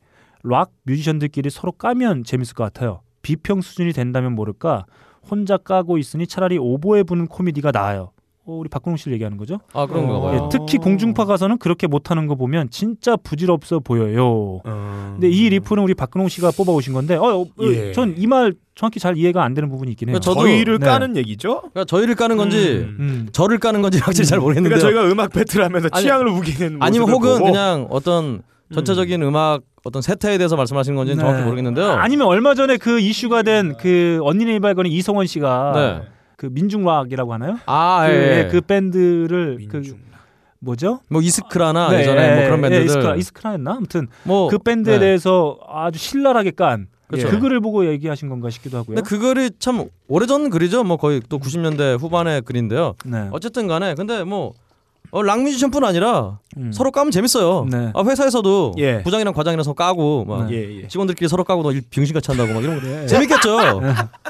[0.48, 3.00] 락 뮤지션들끼리 서로 까면 재밌을 것 같아요.
[3.22, 4.86] 비평 수준이 된다면 모를까
[5.28, 8.10] 혼자 까고 있으니 차라리 오보에 부는 코미디가 나아요.
[8.48, 9.58] 어, 우리 박근홍 씨를 얘기하는 거죠?
[9.72, 10.32] 아 그런가 어.
[10.32, 10.48] 예, 봐요.
[10.52, 14.60] 특히 공중파 가서는 그렇게 못하는 거 보면 진짜 부질없어 보여요.
[14.66, 15.08] 음.
[15.14, 17.90] 근데 이 리플은 우리 박근홍 씨가 뽑아오신 건데, 어, 예.
[17.90, 20.18] 전이 말 정확히 잘 이해가 안 되는 부분이 있긴 해요.
[20.20, 20.86] 저도- 저희를 네.
[20.86, 21.58] 까는 얘기죠.
[21.72, 22.96] 그러니까 저희를 까는 건지 음.
[23.00, 23.28] 음.
[23.32, 27.30] 저를 까는 건지 확실히 잘 모르겠는데 그러니까 저희가 음악 배틀하면서 아니, 취향을 우기는 아니면 혹은
[27.38, 28.42] 보고 그냥 어떤
[28.72, 29.34] 전체적인 음.
[29.34, 31.22] 악 어떤 세태에 대해서 말씀하시는 건지는 네.
[31.22, 31.90] 정확히 모르겠는데요.
[31.92, 36.08] 아니면 얼마 전에 그 이슈가 된 그 언니네 이발건의 이성원 씨가 네.
[36.36, 37.58] 그 민중락이라고 하나요?
[37.66, 38.16] 아, 그, 예.
[38.44, 39.98] 예, 그 밴드를 그 민중.
[40.58, 41.00] 뭐죠?
[41.08, 43.70] 뭐 이스크라나 네, 예전에 뭐 그런 예, 밴드들 이스크라, 이스크라였나?
[43.76, 45.00] 아무튼 뭐 그 밴드에 네.
[45.06, 47.28] 대해서 아주 신랄하게 깐 그렇죠.
[47.28, 48.96] 그 글을 보고 얘기하신 건가 싶기도 하고요.
[48.96, 50.82] 근데 그 글이 참 오래전 글이죠.
[50.84, 52.94] 뭐 거의 또 90년대 후반의 글인데요.
[53.04, 53.28] 네.
[53.30, 54.54] 어쨌든 간에 근데 뭐
[55.10, 56.72] 어, 락 뮤지션뿐 아니라 음.
[56.72, 57.66] 서로 까면 재밌어요.
[57.70, 57.92] 네.
[57.94, 59.02] 아, 회사에서도 예.
[59.02, 60.56] 부장이랑 과장이랑 서로 까고 막 네.
[60.56, 60.88] 예, 예.
[60.88, 63.06] 직원들끼리 서로 까고 너 병신같이 한다고 막 이런 거 네.
[63.06, 63.80] 재밌겠죠.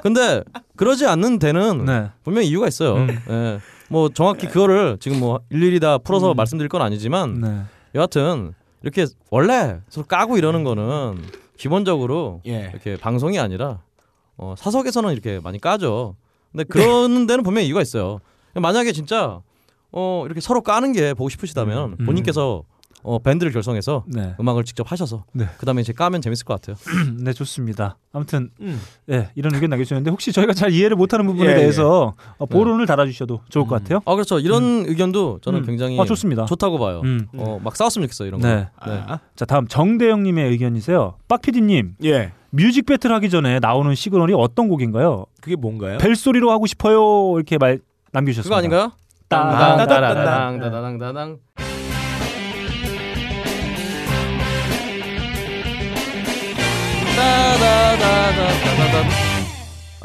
[0.03, 0.43] 근데
[0.77, 2.11] 그러지 않는 데는 네.
[2.25, 2.97] 분명히 이유가 있어요.
[2.97, 3.09] 음.
[3.29, 3.59] 예.
[3.89, 6.37] 뭐 정확히 그거를 지금 뭐 일일이 다 풀어서 음.
[6.37, 7.63] 말씀드릴 건 아니지만 네.
[7.95, 8.53] 여하튼
[8.83, 11.23] 이렇게 원래 서로 까고 이러는 거는
[11.57, 12.71] 기본적으로 예.
[12.73, 13.81] 이렇게 방송이 아니라
[14.37, 16.17] 어, 사석에서는 이렇게 많이 까죠.
[16.53, 18.21] 근데 그러는 데는 분명히 이유가 있어요.
[18.55, 19.41] 만약에 진짜
[19.93, 22.07] 어, 이렇게 서로 까는 게 보고 싶으시다면 음.
[22.07, 22.65] 본인께서
[23.03, 24.35] 어, 밴드를 결성해서 네.
[24.41, 25.47] 음악을 직접 하셔서 네.
[25.59, 26.77] 그다음에 이제 까면 재밌을 것 같아요.
[27.23, 27.99] 네, 좋습니다.
[28.13, 28.81] 아무튼 음.
[29.11, 33.43] 예, 이런 의견 남겨주셨는데 혹시 저희가 잘 이해를 못하는 부분에 예, 대해서 어, 보론을 달아주셔도
[33.49, 34.01] 좋을 것 같아요.
[34.07, 34.41] 아 그렇죠.
[34.41, 35.67] 이런 의견도 저는 음.
[35.67, 36.47] 굉장히 아, 좋습니다.
[36.47, 37.01] 좋다고 봐요.
[37.05, 37.29] 음.
[37.37, 38.49] 어, 막 싸웠으면 좋겠어요 이런 거.
[38.49, 38.55] 네.
[38.87, 39.05] 네.
[39.07, 41.15] 아, 자 다음 정대영님의 의견이세요.
[41.29, 42.33] 빡피디님 예.
[42.51, 45.27] 뮤직 배틀 하기 전에 나오는 시그널이 어떤 곡인가요?
[45.41, 45.99] 그게 뭔가요?
[45.99, 47.79] 벨 소리로 하고 싶어요 이렇게 말
[48.11, 48.49] 남겨주셨습니다.
[48.49, 48.93] 그거 아닌가요?
[49.29, 51.39] 따당, 따다다당 따다당 따당.
[57.17, 59.26] 따다다다다다다.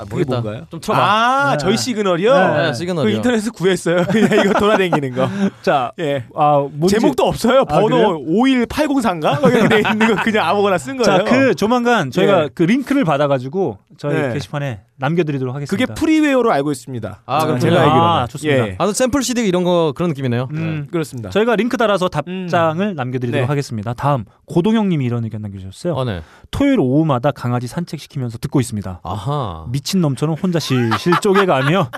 [0.01, 0.41] 아 그게 모르겠다.
[0.41, 0.67] 뭔가요?
[0.69, 1.01] 좀 틀어봐.
[1.01, 1.57] 아, 네.
[1.57, 2.33] 저희 시그널이요?
[2.33, 3.11] 네, 네, 시그널이요.
[3.11, 4.03] 그 인터넷에서 구했어요.
[4.09, 5.29] 그냥 이거 돌아다니는 거.
[5.61, 6.25] 자, 예.
[6.35, 7.61] 아 뭔지 제목도 없어요.
[7.69, 7.89] 아, 그래요?
[7.89, 9.41] 번호 51804인가?
[9.41, 11.17] 거기 돼 있는 거 그냥 아무거나 쓴 거예요.
[11.19, 12.49] 자, 그 조만간 저희가 예.
[12.53, 14.33] 그 링크를 받아 가지고 저희 네.
[14.33, 15.93] 게시판에 남겨 드리도록 그게 하겠습니다.
[15.95, 17.21] 프리웨어로 알고 있습니다.
[17.25, 17.59] 아, 그렇군요.
[17.59, 18.03] 제가 알기로는.
[18.03, 18.67] 아, 좋습니다.
[18.67, 18.75] 예.
[18.77, 20.47] 아, 샘플 CD 이런 거 그런 느낌이네요.
[20.51, 21.29] 음, 그렇습니다.
[21.31, 23.47] 저희가 링크 달아서 답장을 남겨 드리도록 네.
[23.47, 23.93] 하겠습니다.
[23.93, 25.93] 다음 고동영 님이 이런 의견 남겨 주셨어요.
[25.93, 26.21] 어, 네.
[26.51, 28.99] 토요일 오후마다 강아지 산책시키면서 듣고 있습니다.
[29.03, 29.65] 아하.
[29.71, 31.89] 미친 놈처럼 혼자 실실 쪼개가며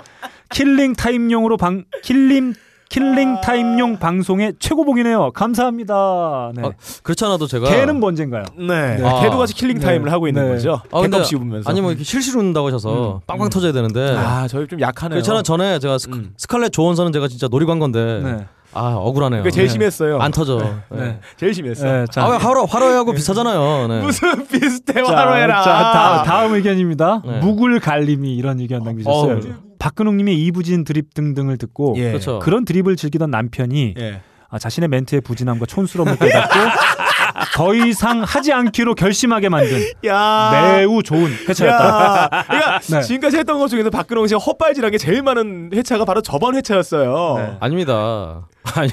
[0.50, 2.54] killing time용으로 방 killing
[2.88, 5.30] killing time용 방송의 최고봉이네요.
[5.30, 6.50] 감사합니다.
[6.56, 6.62] 네.
[6.64, 6.70] 아,
[7.04, 8.44] 그렇지 않아도 제가 개는 뭔젠가요?
[8.58, 9.00] 네.
[9.04, 9.20] 아.
[9.22, 9.86] 개도 같이 killing 네.
[9.86, 10.54] time을 하고 있는 네.
[10.54, 10.80] 거죠.
[10.90, 11.70] 아, 근데 개껌 씹으면서.
[11.70, 15.14] 아니 뭐 이렇게 실실 웃는다고 하셔서 빵빵 터져야 되는데 아, 저희 좀 약하네요.
[15.14, 16.34] 그렇잖아 전에 제가 스, 음.
[16.36, 18.46] 스칼렛 조원선은 제가 진짜 노리고 한 건데 네.
[18.74, 19.42] 아 억울하네요.
[19.42, 19.72] 그게 제일 네.
[19.72, 20.18] 심했어요.
[20.18, 20.58] 안 터져.
[20.90, 20.98] 네.
[21.00, 21.20] 네.
[21.36, 21.84] 제일 심했어.
[21.84, 23.88] 네, 자, 아 화로 화로하고 비슷하잖아요.
[23.88, 24.00] 네.
[24.02, 25.62] 무슨 비슷해 자, 화로해라.
[25.62, 27.22] 자, 다, 다음 의견입니다.
[27.24, 27.38] 네.
[27.40, 29.34] 묵을 갈림이 이런 의견 남기셨어요.
[29.34, 29.40] 어우.
[29.78, 32.08] 박근홍님의 이부진 드립 등등을 듣고 예.
[32.08, 32.38] 그렇죠.
[32.38, 34.20] 그런 드립을 즐기던 남편이 예.
[34.48, 36.54] 아, 자신의 멘트의 부진함과 촌스러움을 깨닫고
[37.54, 40.50] 더 이상 하지 않기로 결심하게 만든 야.
[40.76, 41.84] 매우 좋은 회차였다.
[42.32, 42.44] 야.
[42.46, 43.02] 그러니까 네.
[43.02, 47.34] 지금까지 했던 것 중에서 박근홍 씨가 헛발질한 게 제일 많은 회차가 바로 저번 회차였어요.
[47.38, 47.56] 네.
[47.60, 48.46] 아닙니다.
[48.74, 48.90] 아니.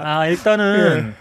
[0.00, 1.14] 아 일단은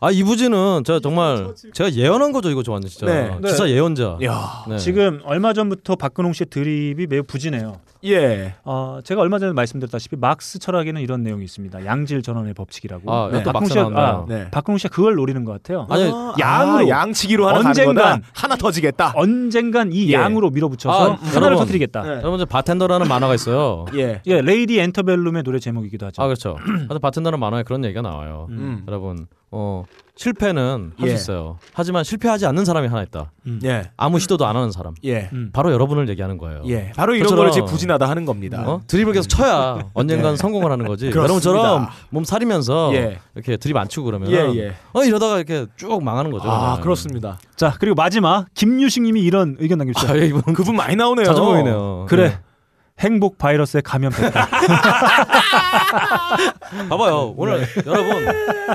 [0.00, 3.36] 아 이부지는 제가 정말 제가 예언한 거죠 이거 저한테 진짜 네.
[3.44, 4.18] 기사 예언자.
[4.24, 4.64] 야.
[4.68, 4.78] 네.
[4.78, 7.80] 지금 얼마 전부터 박근홍 씨의 드립이 매우 부진해요.
[8.04, 8.54] 예.
[8.64, 11.84] 어, 제가 얼마 전에 말씀드렸다시피 막스 철학에는 이런 내용이 있습니다.
[11.84, 13.12] 양질 전원의 법칙이라고.
[13.12, 13.90] 아, 이것도 박근홍 씨가.
[13.94, 14.50] 아, 네.
[14.50, 15.86] 박근홍 씨가 그걸 노리는 것 같아요.
[15.88, 16.88] 아니, 아, 양으로.
[16.88, 18.22] 양치기로 하나 언젠간.
[18.34, 19.12] 하나 터지겠다.
[19.14, 20.14] 언젠간 이 예.
[20.14, 21.58] 양으로 밀어붙여서 아, 하나를 여러분.
[21.58, 22.02] 터뜨리겠다.
[22.02, 22.08] 네.
[22.16, 23.86] 여러분 저 바텐더라는 만화가 있어요.
[23.94, 24.20] 예.
[24.26, 26.22] 예, 레이디 엔터벨룸의 노래 제목이기도 하죠.
[26.22, 26.56] 아 그렇죠.
[26.66, 28.46] 하여튼 바텐더라는 만화에 그런 얘기가 나와요.
[28.50, 28.82] 음.
[28.88, 29.84] 여러분 어
[30.14, 31.14] 실패는 할수 예.
[31.14, 31.58] 있어요.
[31.72, 33.32] 하지만 실패하지 않는 사람이 하나 있다.
[33.64, 33.90] 예.
[33.96, 34.94] 아무 시도도 안 하는 사람.
[35.04, 35.30] 예.
[35.32, 35.50] 음.
[35.52, 36.62] 바로 여러분을 얘기하는 거예요.
[36.66, 36.92] 예.
[36.94, 38.62] 바로 이런 거를 지금 부진하다 하는 겁니다.
[38.66, 38.82] 어?
[38.86, 40.36] 드립을 계속 쳐야 언젠간 예.
[40.36, 41.10] 성공을 하는 거지.
[41.10, 41.22] 그렇습니다.
[41.50, 43.18] 여러분처럼 몸 사리면서 예.
[43.34, 44.74] 이렇게 드립 안 치고 그러면 예, 예.
[44.92, 46.48] 어 이러다가 이렇게 쭉 망하는 거죠.
[46.48, 46.80] 아, 그러면.
[46.82, 47.38] 그렇습니다.
[47.56, 50.20] 자, 그리고 마지막 김유식님이 이런 의견 아, 남겨주셨어요.
[50.22, 51.24] 예, 이분 그분 많이 나오네요.
[51.24, 52.06] 자주 보이네요.
[52.08, 52.38] 그래.
[53.02, 54.46] 행복 바이러스에 감염됐다.
[54.46, 54.50] 네.
[56.88, 57.34] 봐봐요.
[57.36, 58.26] 오늘 여러분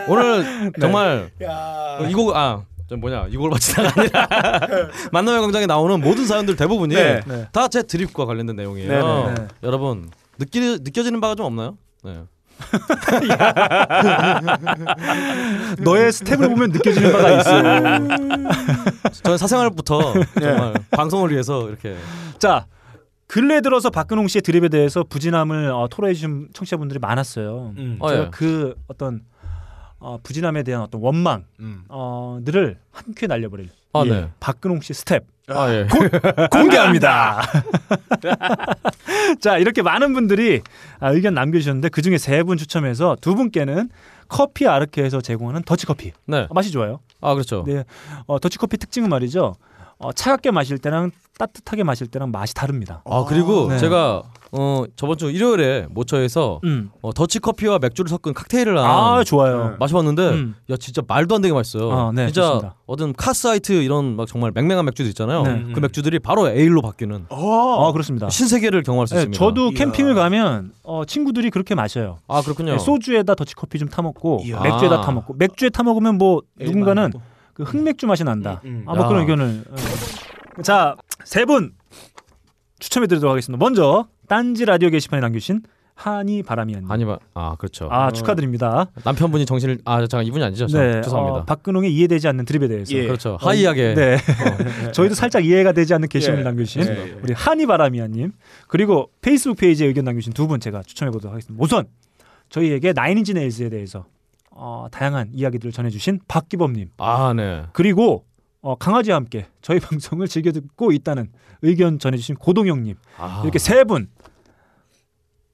[0.07, 1.97] 오늘 정말 야.
[2.07, 2.61] 이곡 아.
[2.87, 4.27] 좀 뭐냐 이곡을 바치다가 아니라
[5.11, 7.19] 만남의 광장에 나오는 모든 사연들 대부분이 네.
[7.25, 7.47] 네.
[7.51, 8.87] 다제 드립과 관련된 내용이에요.
[8.87, 9.47] 네, 네, 네.
[9.63, 10.09] 여러분
[10.39, 11.77] 느끼 느껴지는 바가 좀 없나요?
[12.03, 12.21] 네.
[15.79, 17.61] 너의 스텝을 보면 느껴지는 바가 있어.
[19.23, 20.23] 저는 사생활부터 네.
[20.41, 21.95] 정말 방송을 위해서 이렇게
[22.39, 22.65] 자,
[23.27, 27.73] 근래 들어서 박근홍 씨의 드립에 대해서 부진함을 어, 토로해 주신 청취자분들이 많았어요.
[27.77, 27.97] 음.
[27.99, 28.29] 어, 제가 예.
[28.31, 29.21] 그 어떤
[29.99, 31.83] 어, 부진함에 대한 어떤 원망 음.
[31.89, 34.09] 어, 들을 한 큐에 날려버릴 아 예.
[34.09, 34.29] 네.
[34.39, 35.87] 박근홍 씨 스텝 아 예.
[36.51, 37.41] 공개합니다.
[39.41, 40.61] 자 이렇게 많은 분들이
[40.99, 43.89] 아, 의견 남겨주셨는데 그 중에 세 분 추첨해서 두 분께는
[44.29, 46.47] 커피 아르케에서 제공하는 더치커피 네.
[46.49, 46.99] 아, 맛이 좋아요.
[47.21, 47.63] 아 그렇죠.
[47.67, 47.83] 네,
[48.25, 49.55] 어, 더치커피 특징은 말이죠.
[49.99, 53.01] 어, 차갑게 마실 때랑 따뜻하게 마실 때랑 맛이 다릅니다.
[53.05, 53.77] 아 그리고 네.
[53.77, 56.89] 제가 어 저번 주 일요일에 모처에서 음.
[57.01, 59.69] 어, 더치 커피와 맥주를 섞은 칵테일을 아한 좋아요.
[59.71, 59.75] 네.
[59.79, 60.55] 마셔봤는데 음.
[60.71, 61.91] 야 진짜 말도 안 되게 맛있어요.
[61.91, 62.75] 아, 네, 진짜 좋습니다.
[62.85, 65.43] 어떤 카스 라이트 이런 막 정말 맹맹한 맥주도 있잖아요.
[65.43, 65.65] 네.
[65.73, 67.87] 그 맥주들이 바로 ale로 바뀌는 어.
[67.87, 68.29] 아 그렇습니다.
[68.29, 69.37] 신세계를 경험할 수 네, 있습니다.
[69.37, 69.77] 저도 이야.
[69.77, 72.17] 캠핑을 가면 어, 친구들이 그렇게 마셔요.
[72.27, 72.73] 아 그렇군요.
[72.73, 74.61] 네, 소주에다 더치 커피 좀 타먹고 이야.
[74.61, 75.01] 맥주에다 아.
[75.01, 77.11] 타먹고 맥주에 타먹으면 뭐 누군가는
[77.57, 78.61] 그 흑맥주 맛이 난다.
[78.65, 78.83] 음, 음.
[78.85, 79.07] 아, 뭐 야.
[79.07, 79.63] 그런 의견을.
[79.67, 80.61] 어.
[80.61, 81.71] 자, 세 분
[82.79, 83.63] 추첨해드리도록 하겠습니다.
[83.63, 85.61] 먼저 딴지 라디오 게시판에 남겨주신
[85.95, 86.91] 한이 바람이야님.
[86.91, 87.87] 아니 마, 아 그렇죠.
[87.91, 88.85] 아 축하드립니다.
[89.03, 90.67] 남편분이 정신을 아 잠깐 이분이 아니죠.
[90.67, 91.39] 저, 네, 죄송합니다.
[91.39, 92.93] 어, 박근홍의 이해되지 않는 드립에 대해서.
[92.93, 93.07] 예.
[93.07, 93.39] 그렇죠.
[93.41, 94.17] 하이하게 네.
[94.93, 96.43] 저희도 살짝 이해가 되지 않는 게시물을 예.
[96.43, 97.17] 남겨주신 예.
[97.23, 98.31] 우리 한이 바람이야님
[98.67, 101.63] 그리고 페이스북 페이지에 의견 남겨주신 두 분 제가 추천해 보도록 하겠습니다.
[101.63, 101.85] 우선
[102.49, 104.05] 저희에게 나인인지 네일즈에 대해서
[104.59, 107.65] 어, 다양한 이야기들을 전해주신 박기범님 아 네.
[107.73, 108.25] 그리고
[108.61, 111.31] 어, 강아지와 함께 저희 방송을 즐겨 듣고 있다는
[111.61, 113.41] 의견 전해주신 고동영님 아.
[113.43, 114.09] 이렇게 세 분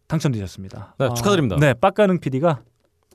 [0.07, 0.95] 당첨되셨습니다.
[0.99, 1.55] 네, 어, 축하드립니다.
[1.59, 2.61] 네, 빡가능 PD가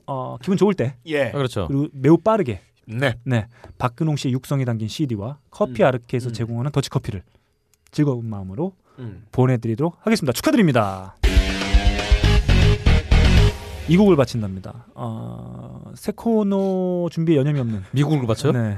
[0.07, 1.29] 어, 기분 좋을 때 예.
[1.29, 1.67] 아, 그렇죠.
[1.67, 3.13] 그리고 매우 빠르게 네.
[3.23, 5.87] 네 박근홍 씨의 육성이 담긴 CD와 커피 음.
[5.87, 6.33] 아르케에서 음.
[6.33, 7.23] 제공하는 더치커피를
[7.91, 9.25] 즐거운 마음으로 음.
[9.31, 10.33] 보내드리도록 하겠습니다.
[10.33, 11.15] 축하드립니다.
[13.89, 14.85] 이 곡을 바친답니다.
[14.95, 17.83] 어, 새 코너 준비에 여념이 없는.
[17.91, 18.51] 미국을 맞춰요?
[18.53, 18.75] 네.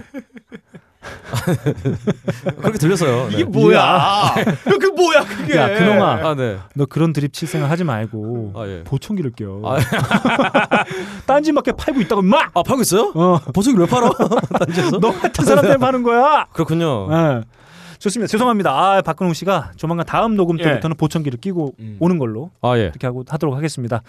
[2.57, 3.29] 그렇게 들렸어요.
[3.29, 3.35] 네.
[3.35, 4.35] 이게 뭐야?
[4.79, 5.55] 그 뭐야 그게?
[5.57, 6.27] 야, 그놈아.
[6.29, 6.59] 아 네.
[6.75, 8.83] 너 그런 드립 칠 생각 하지 말고 아 예.
[8.83, 9.61] 보청기를 껴.
[9.65, 9.77] 아,
[11.25, 12.51] 딴지밖에 팔고 있다고 막.
[12.53, 13.11] 아 팔고 있어요?
[13.15, 14.11] 어, 보석이 왜 팔아?
[14.59, 14.99] 단지에서?
[14.99, 16.45] 너 같은 사람들 파는 거야.
[16.53, 17.07] 그렇군요.
[17.09, 17.41] 네.
[17.97, 18.27] 좋습니다.
[18.27, 18.71] 죄송합니다.
[18.71, 20.63] 아, 박근홍 씨가 조만간 다음 녹음 예.
[20.63, 21.97] 때부터는 보청기를 끼고 음.
[21.99, 22.83] 오는 걸로 아 예.
[22.83, 24.01] 이렇게 하고 하도록 하겠습니다.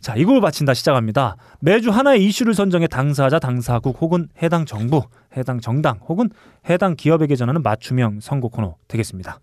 [0.00, 1.36] 자, 이걸 바친다 시작합니다.
[1.60, 5.02] 매주 하나의 이슈를 선정해 당사자, 당사국 혹은 해당 정부,
[5.36, 6.30] 해당 정당 혹은
[6.68, 9.40] 해당 기업에게 전하는 맞춤형 선거 코너 되겠습니다.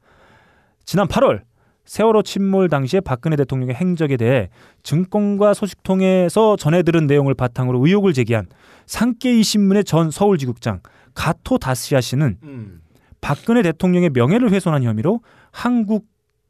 [0.86, 1.42] 지난 8월
[1.86, 4.50] 세월호 침몰 당시에 박근혜 대통령의 행적에 대해
[4.84, 8.48] 증권과 소식통에서 전해들은 내용을 바탕으로 의혹을 제기한
[8.88, 10.82] 산케이 신문의 전 서울지국장
[11.14, 12.82] 가토 다스야 씨는 음.
[13.22, 16.08] 박근혜 대통령의 명예를 훼손한 혐의로 한국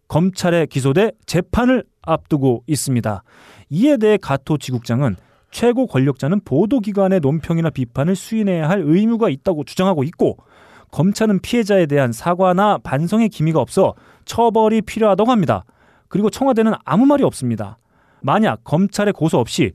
[0.08, 3.24] 검찰에 기소돼 재판을 앞두고 있습니다.
[3.70, 5.16] 이에 대해 가토 지국장은
[5.52, 10.38] 최고 권력자는 보도기관의 논평이나 비판을 수인해야 할 의무가 있다고 주장하고 있고
[10.92, 13.96] 검찰은 피해자에 대한 사과나 반성의 기미가 없어
[14.26, 15.64] 처벌이 필요하다고 합니다.
[16.08, 17.78] 그리고 청와대는 아무 말이 없습니다.
[18.22, 19.72] 만약 검찰의 고소 없이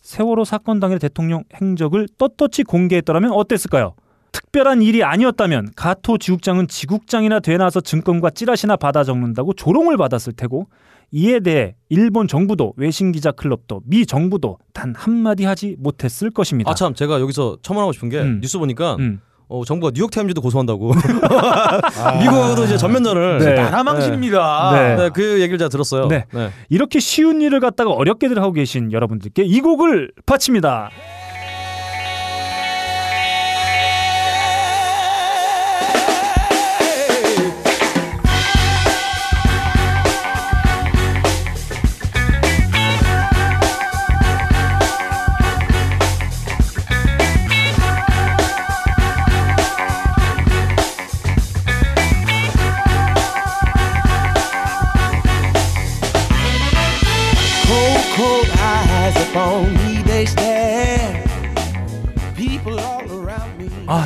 [0.00, 3.94] 세월호 사건 당일 대통령 행적을 떳떳이 공개했더라면 어땠을까요?
[4.32, 10.66] 특별한 일이 아니었다면 가토 지국장은 지국장이나 되나서 증권과 찌라시나 받아 적는다고 조롱을 받았을 테고
[11.12, 16.70] 이에 대해 일본 정부도 외신 기자 클럽도 미 정부도 단 한마디 하지 못했을 것입니다.
[16.70, 18.40] 아 참 제가 여기서 첨언하고 싶은 게 음.
[18.40, 19.20] 뉴스 보니까 음.
[19.48, 20.92] 어, 정부가 뉴욕 타임즈도 고소한다고.
[22.20, 23.38] 미국하고도 이제 전면전을.
[23.38, 23.54] 네.
[23.54, 24.70] 나라 망신입니다.
[24.72, 24.96] 네.
[24.96, 26.06] 네, 그 얘기를 제가 들었어요.
[26.06, 26.24] 네.
[26.32, 26.50] 네.
[26.68, 30.90] 이렇게 쉬운 일을 갖다가 어렵게들 하고 계신 여러분들께 이 곡을 바칩니다.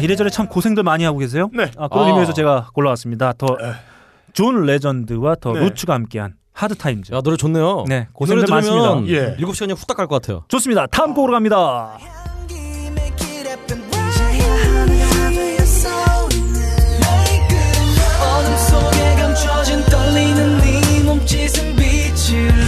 [0.05, 1.48] 이래저래 참 고생들 많이 하고 계세요.
[1.55, 1.70] 네.
[1.78, 2.09] 아, 그런 아.
[2.09, 3.32] 의미에서 제가 골라왔습니다.
[3.38, 5.61] 더존 레전드와 더 네.
[5.61, 7.12] 루츠가 함께한 Hard Times.
[7.14, 7.84] 야 노래 좋네요.
[7.88, 9.02] 네, 고생들 많습니다.
[9.09, 9.36] 예.
[9.36, 10.44] 7시간이 후딱 갈 것 같아요.
[10.48, 10.86] 좋습니다.
[10.86, 11.96] 다음 곡으로 갑니다.
[18.20, 22.64] 어둠 속에 감춰진 떨리는 네 몸짓은 빛을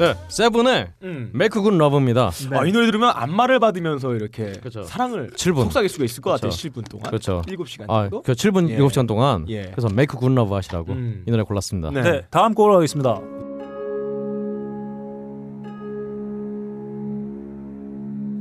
[0.00, 1.30] 네, 세븐의 음.
[1.34, 2.30] Make Good Love입니다.
[2.52, 4.82] 아, 이 노래 들으면 안마를 받으면서 이렇게 그렇죠.
[4.82, 5.64] 사랑을 7분.
[5.64, 6.48] 속삭일 수가 있을 것 같아요.
[6.50, 6.68] 그렇죠.
[6.70, 7.06] 7분 동안.
[7.10, 7.42] 그렇죠.
[7.46, 8.22] 7시간 아, 정도.
[8.22, 8.78] 그 7분 예.
[8.78, 9.70] 7시간 동안 예.
[9.70, 11.24] 그래서 Make Good Love 하시라고 음.
[11.26, 11.90] 이 노래 골랐습니다.
[11.90, 12.00] 네.
[12.00, 13.20] 네, 다음 곡으로 가겠습니다.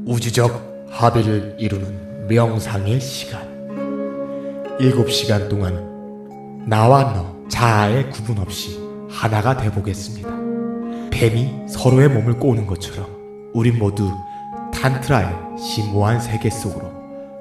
[0.07, 3.47] 우주적 합의를 이루는 명상의 시간.
[4.79, 8.79] 일곱 시간 동안 나와 너 자아의 구분 없이
[9.09, 10.38] 하나가 돼 보겠습니다.
[11.11, 13.07] 뱀이 서로의 몸을 꼬는 것처럼
[13.53, 14.11] 우린 모두
[14.73, 16.91] 탄트라의 심오한 세계 속으로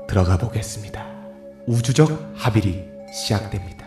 [0.09, 1.07] 들어가 보겠습니다.
[1.67, 3.87] 우주적 합의이 시작됩니다.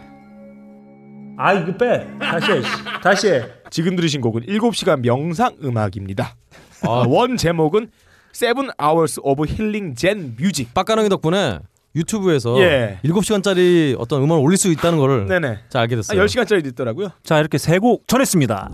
[1.37, 2.05] 아 이거 빼.
[2.19, 2.61] 다시 해.
[3.03, 3.43] 다시 해.
[3.71, 6.35] 지금 들으신 곡은 7시간 명상 음악입니다.
[6.83, 7.89] 아, 원 제목은
[8.33, 10.71] Seven Hours of Healing Zen Music.
[10.73, 11.59] 빡가능이 덕분에
[11.95, 12.99] 유튜브에서 예.
[13.03, 15.59] 7시간짜리 어떤 음원을 올릴 수 있다는 거를 네네.
[15.69, 16.23] 잘 알게 아, 됐어요.
[16.25, 17.09] 10시간짜리 듣더라고요.
[17.23, 18.71] 자 이렇게 세 곡 전했습니다.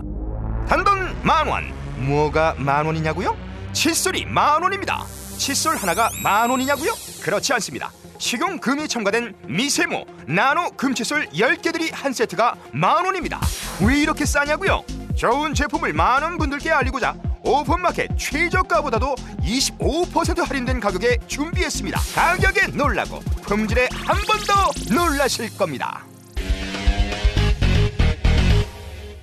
[0.68, 1.72] 단돈 만 원.
[2.06, 3.36] 뭐가 만 원이냐고요?
[3.72, 5.04] 칫솔이 만 원입니다.
[5.36, 6.92] 칫솔 하나가 만 원이냐고요?
[7.22, 7.90] 그렇지 않습니다.
[8.18, 13.40] 식용 금이 첨가된 미세모 나노 금칫솔 10개들이 한 세트가 만 원입니다.
[13.86, 14.82] 왜 이렇게 싸냐고요?
[15.16, 17.14] 좋은 제품을 많은 분들께 알리고자
[17.44, 22.00] 오픈마켓 최저가보다도 25% 할인된 가격에 준비했습니다.
[22.14, 26.04] 가격에 놀라고 품질에 한 번 더 놀라실 겁니다.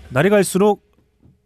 [0.09, 0.84] 날이 갈수록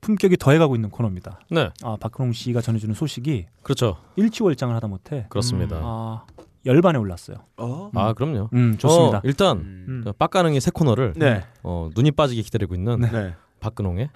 [0.01, 1.39] 품격이 더해가고 있는 코너입니다.
[1.51, 3.97] 네, 아 박근홍 씨가 전해주는 소식이 그렇죠.
[4.15, 5.77] 일치월장을 하다 못해 그렇습니다.
[5.81, 6.23] 아
[6.65, 7.37] 열반에 올랐어요.
[7.57, 7.89] 어?
[7.95, 8.49] 아 그럼요.
[8.53, 9.17] 음, 좋습니다.
[9.19, 10.01] 어, 일단 음.
[10.03, 11.43] 저 빡가능이 새 코너를 네.
[11.63, 13.33] 어, 눈이 빠지게 기다리고 있는 네.
[13.59, 14.09] 박근홍의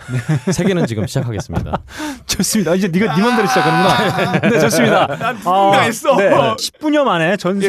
[0.51, 1.83] 세계는 지금 시작하겠습니다.
[2.25, 2.75] 좋습니다.
[2.75, 4.39] 이제 네가 네 맘대로 시작하는구나.
[4.49, 5.07] 네, 좋습니다.
[5.07, 6.15] 난 분명했어.
[6.15, 7.67] 네, 10분여 만에 전 예.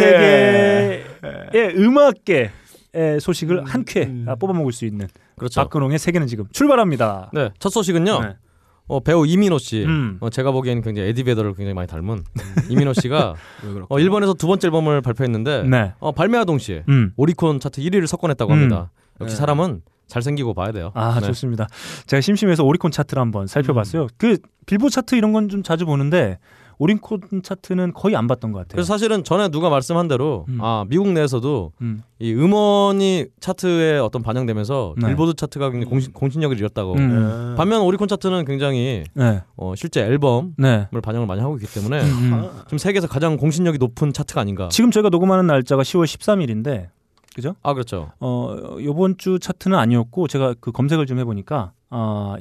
[1.53, 2.51] 세계의 음악계의
[3.21, 4.27] 소식을 한 큐에 음.
[4.29, 5.61] 아, 뽑아 먹을 수 있는 그렇죠.
[5.61, 7.31] 박근홍의 세계는 지금 출발합니다.
[7.33, 8.21] 네, 첫 소식은요.
[8.21, 8.37] 네.
[8.87, 9.85] 어, 배우 이민호 씨.
[9.85, 10.19] 음.
[10.21, 12.23] 어, 제가 보기에는 굉장히 에디 베더를 굉장히 많이 닮은
[12.69, 13.35] 이민호 씨가?
[13.89, 15.93] 어, 일본에서 두 번째 앨범을 발표했는데 네.
[16.01, 17.13] 어, 발매와 동시에 음.
[17.17, 18.59] 오리콘 차트 1위를 석권했다고 음.
[18.59, 18.91] 합니다.
[19.23, 19.41] 역시 네.
[19.41, 20.91] 사람은 잘생기고 봐야 돼요.
[20.95, 21.27] 아 네.
[21.29, 21.67] 좋습니다.
[22.07, 24.09] 제가 심심해서 오리콘 차트를 한번 살펴봤어요.
[24.19, 24.37] 그
[24.67, 26.39] 빌보드 차트 이런 건 좀 자주 보는데
[26.79, 28.73] 오리콘 차트는 거의 안 봤던 것 같아요.
[28.73, 30.59] 그래서 사실은 전에 누가 말씀한 대로 음.
[30.61, 32.03] 아 미국 내에서도 음.
[32.19, 35.09] 이 음원이 차트에 어떤 반영되면서 네.
[35.09, 36.95] 빌보드 차트가 굉장히 공신, 공신력을 잃었다고.
[36.95, 37.55] 음.
[37.57, 39.43] 반면 오리콘 차트는 굉장히 네.
[39.57, 40.89] 어, 실제 앨범을 네.
[41.03, 42.51] 반영을 많이 하고 있기 때문에 음, 음.
[42.65, 44.69] 지금 세계에서 가장 공신력이 높은 차트가 아닌가.
[44.71, 46.89] 지금 저희가 녹음하는 날짜가 10월 13일인데
[47.35, 47.57] 그죠?
[47.63, 48.13] 아 그렇죠.
[48.21, 52.37] 어 요번 주 차트는 아니었고 제가 그 검색을 좀 해보니까 아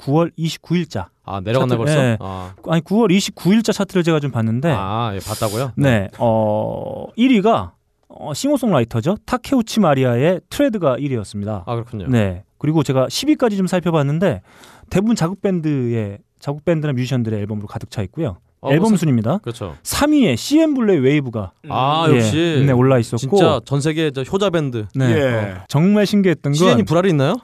[0.00, 2.00] 9월 29일자 아 내려갔나 차트, 벌써?
[2.00, 2.16] 네.
[2.20, 5.72] 아, 아니 9월 29일자 차트를 제가 좀 봤는데 아 예, 봤다고요?
[5.76, 7.72] 네, 어 1위가
[8.08, 11.62] 어, 싱어송라이터죠 타케우치 마리야의 Trad가 1위였습니다.
[11.66, 12.06] 아 그렇군요.
[12.08, 14.42] 네, 그리고 제가 10위까지 좀 살펴봤는데
[14.88, 18.38] 대부분 자국 밴드의 자국 밴드나 뮤지션들의 앨범으로 가득 차 있고요.
[18.62, 19.38] 어, 앨범 뭐 사- 순입니다.
[19.38, 19.76] 그렇죠.
[19.82, 24.50] 3위에 CN 블루의 Wave가 아 예, 역시 네, 올라 있었고 진짜 전 세계 저 효자
[24.50, 24.86] 밴드.
[24.94, 25.34] 네, 예.
[25.34, 27.36] 어, 정말 신기했던 CN이 건 불알이 있나요?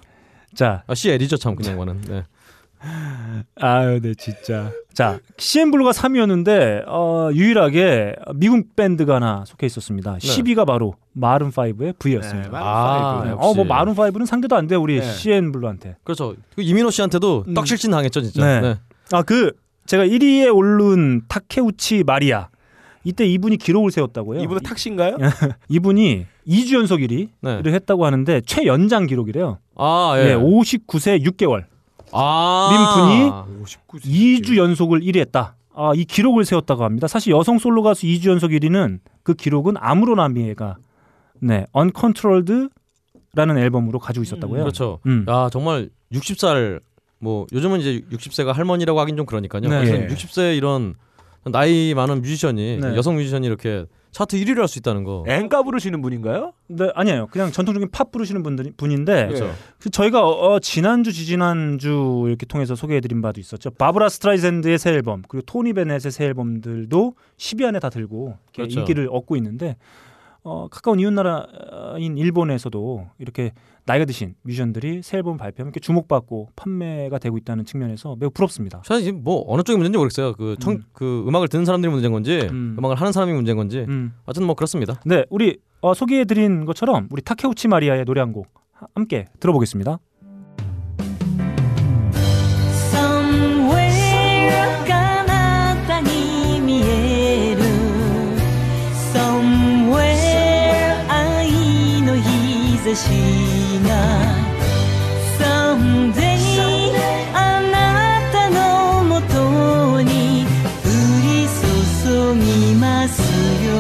[0.55, 2.01] 자, 아 CL이죠 참 그냥 거는.
[2.03, 2.23] 네.
[3.61, 4.71] 아유, 네, 진짜.
[4.93, 10.17] 자, CM 블루가 3위였는데 어, 유일하게 미국 밴드가 하나 속해 있었습니다.
[10.19, 12.51] 10위가 바로 마룬 5의 V였습니다.
[12.51, 13.39] 네, 아, 아, 역시.
[13.49, 15.03] 어, 뭐 마룬 5는 상대도 안 돼 우리 네.
[15.13, 15.97] CM 블루한테.
[16.05, 16.35] 그렇죠.
[16.55, 17.55] 그 이민호 씨한테도 음.
[17.55, 18.45] 떡실진 당했죠 진짜.
[18.45, 18.61] 네.
[18.61, 18.77] 네.
[19.13, 19.53] 아, 그
[19.87, 22.49] 제가 1위에 오른 타케우치 마리아.
[23.05, 24.41] 이때 이분이 기록을 세웠다고요.
[24.41, 25.17] 이분은 탁신가요?
[25.69, 27.29] 이분이 2주 연속 1위를
[27.65, 27.73] 네.
[27.73, 29.59] 했다고 하는데 최연장 기록이래요.
[29.77, 30.35] 아 네, 예.
[30.35, 31.65] 59세 6개월.
[32.13, 33.45] 아.
[33.49, 33.65] 민
[34.01, 35.57] 2주 연속을 1위 했다.
[35.75, 37.07] 아, 이 기록을 세웠다고 합니다.
[37.07, 40.77] 사실 여성 솔로 가수 2주 연속 1위는 그 기록은 아무로나미에가
[41.41, 44.61] 네, Uncontrolled라는 앨범으로 가지고 있었다고요.
[44.61, 45.01] 그렇죠.
[45.07, 45.27] 음.
[45.29, 46.81] 야 정말 60살
[47.19, 49.63] 뭐 요즘은 이제 60세가 할머니라고 하긴 좀 그러니까요.
[49.63, 49.69] 네.
[49.69, 50.07] 그래서 예.
[50.07, 50.95] 60세 이런
[51.45, 52.97] 나이 많은 뮤지션이 네.
[52.97, 53.85] 여성 뮤지션이 이렇게
[54.17, 55.25] 차트 1위를 할 수 있다는 거.
[55.29, 56.53] 엔카 부르시는 분인가요?
[56.69, 57.27] 네, 아니에요.
[57.27, 59.53] 그냥 전통적인 팝 부르시는 분들 분인데 그렇죠.
[59.79, 63.71] 그 저희가 어, 어, 지난주 지지난주 이렇게 통해서 소개해드린 바도 있었죠.
[63.73, 68.81] 바브라 스트라이샌드의 새 앨범 그리고 토니 베넷의 새 앨범들도 10위 안에 다 들고 그렇죠.
[68.81, 69.77] 인기를 얻고 있는데
[70.49, 73.51] 어, 가까운 이웃 나라인 일본에서도 이렇게
[73.85, 78.81] 나이가 드신 뮤지션들이 새 앨범 발표하면 이렇게 주목받고 판매가 되고 있다는 측면에서 매우 부럽습니다.
[78.85, 80.35] 사실 뭐 어느 쪽이 문제인지 모르겠어요.
[80.35, 80.83] 그, 청, 음.
[80.93, 82.77] 그 음악을 듣는 사람들이 문제인 건지 음.
[82.79, 82.85] 음.
[82.85, 84.13] 악을 하는 사람이 문제인 건지 음.
[84.25, 85.01] 하여튼 뭐 그렇습니다.
[85.05, 88.47] 네, 우리 어, 소개해드린 것처럼 우리 타케우치 마리아의 노래 한 곡
[88.95, 89.99] 함께 들어보겠습니다.
[102.86, 103.10] 日差し
[103.88, 103.90] が
[105.40, 106.94] Someday
[107.34, 107.76] あな
[108.32, 110.46] たのもとに
[110.84, 110.88] 降
[111.24, 113.22] り注ぎます
[113.66, 113.72] よ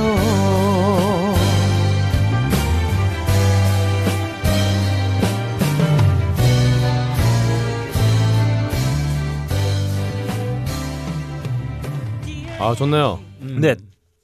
[12.60, 13.20] 아 좋네요.
[13.42, 13.76] 네,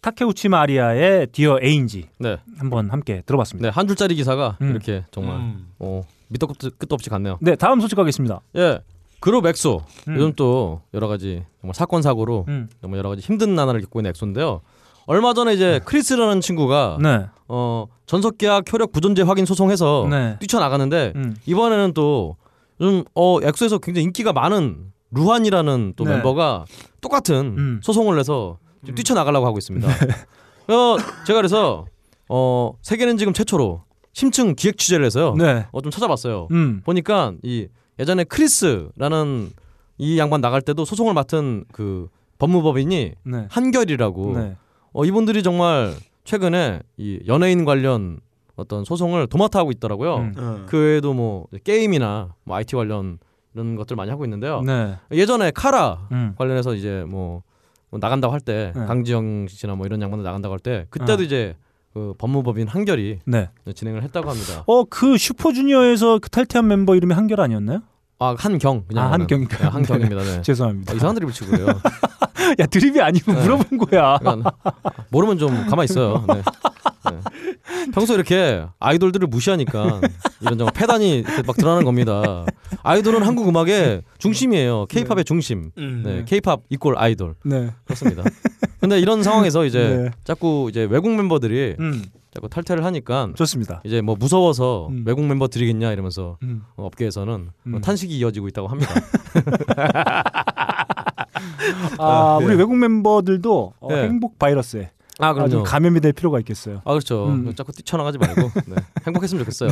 [0.03, 3.68] 타케우치 마리아의 디어 에인지 네, 한번 함께 들어봤습니다.
[3.68, 4.70] 네 한 줄짜리 기사가 음.
[4.70, 5.68] 이렇게 정말 음.
[5.78, 7.38] 어, 밑도 끝도, 끝도 없이 갔네요.
[7.40, 8.40] 네, 다음 소식 가겠습니다.
[8.57, 8.80] 예,
[9.20, 10.14] 그룹 엑소 음.
[10.16, 12.68] 요즘 또 여러 가지 정말 사건 사고로 음.
[12.80, 14.61] 정말 여러 가지 힘든 나날을 겪고 있는 엑소인데요.
[15.07, 20.36] 얼마 전에 이제 크리스라는 친구가 네, 어 전속 계약 효력 부존재 확인 소송해서 네.
[20.40, 21.36] 뛰쳐나가는데 음.
[21.46, 22.36] 이번에는 또
[22.80, 26.11] 요즘 어 엑소에서 굉장히 인기가 많은 루한이라는 또 네.
[26.14, 26.64] 멤버가
[27.00, 27.80] 똑같은 음.
[27.84, 29.87] 소송을 내서 지금 뛰쳐나가려고 하고 있습니다.
[29.89, 31.87] 어, 제가 그래서
[32.28, 35.35] 어 세계는 지금 최초로 심층 기획 취재를 해서요.
[35.37, 36.49] 네, 어 좀 찾아봤어요.
[36.51, 37.68] 음, 보니까 이
[37.99, 39.51] 예전에 크리스라는
[39.99, 42.09] 이 양반 나갈 때도 소송을 맡은 그
[42.39, 44.57] 법무법인이 네, 한결이라고 네,
[44.93, 48.18] 어 이분들이 정말 최근에 이 연예인 관련
[48.57, 50.16] 어떤 소송을 도맡아 하고 있더라고요.
[50.16, 50.35] 음.
[50.37, 50.66] 어.
[50.68, 53.18] 그 외에도 뭐 게임이나 뭐 IT 관련
[53.55, 54.62] 이런 것들 많이 하고 있는데요.
[54.62, 57.43] 네, 예전에 카라 음, 관련해서 이제 뭐,
[57.93, 58.86] 뭐 나간다고 할때 네.
[58.86, 61.24] 강지영 씨나 뭐 이런 양반들 나간다고 할 때 그때도 어.
[61.24, 61.55] 이제
[61.93, 63.51] 그 법무법인 한결이 네.
[63.74, 64.64] 진행을 했다고 합니다.
[64.66, 67.82] 어, 그 슈퍼주니어에서 그 탈퇴한 멤버 이름이 한결 아니었나요?
[68.22, 69.20] 아 한경 그냥 아, 하는.
[69.22, 69.60] 한경인가요?
[69.62, 70.22] 네, 한경입니다.
[70.22, 70.42] 네.
[70.42, 70.92] 죄송합니다.
[70.92, 71.66] 어, 이상한 드립을 치고 그래요.
[72.60, 73.42] 야 드립이 아니면 네.
[73.42, 74.18] 물어본 거야.
[74.18, 74.52] 그러니까
[75.10, 76.24] 모르면 좀 가만 히 있어요.
[76.28, 76.34] 네.
[76.34, 77.20] 네.
[77.92, 80.00] 평소 이렇게 아이돌들을 무시하니까
[80.40, 82.44] 이런 정말 패단이 막 드러나는 겁니다.
[82.82, 84.86] 아이돌은 한국 음악의 중심이에요.
[84.86, 85.70] 케이팝의 중심.
[85.76, 87.70] 네, 케이팝 이꼴 아이돌 네.
[87.84, 88.22] 그렇습니다.
[88.80, 90.10] 근데 이런 상황에서 이제 네.
[90.24, 92.04] 자꾸 이제 외국 멤버들이 음.
[92.35, 93.83] 자꾸 탈퇴를 하니까 좋습니다.
[93.85, 95.05] 이제 뭐 무서워서 음.
[95.07, 96.62] 외국 멤버 드리겠냐 이러면서 음.
[96.76, 97.74] 어, 업계에서는 음.
[97.74, 98.91] 어, 탄식이 이어지고 있다고 합니다.
[101.99, 102.47] 아, 네.
[102.47, 104.05] 우리 외국 멤버들도 어, 네.
[104.05, 105.62] 행복 바이러스에 아 아, 그럼요.
[105.64, 106.80] 감염이 될 필요가 있겠어요.
[106.85, 107.26] 아 그렇죠.
[107.28, 107.55] 음.
[107.55, 108.76] 자꾸 뛰쳐나가지 말고 네.
[109.07, 109.70] 행복했으면 좋겠어요.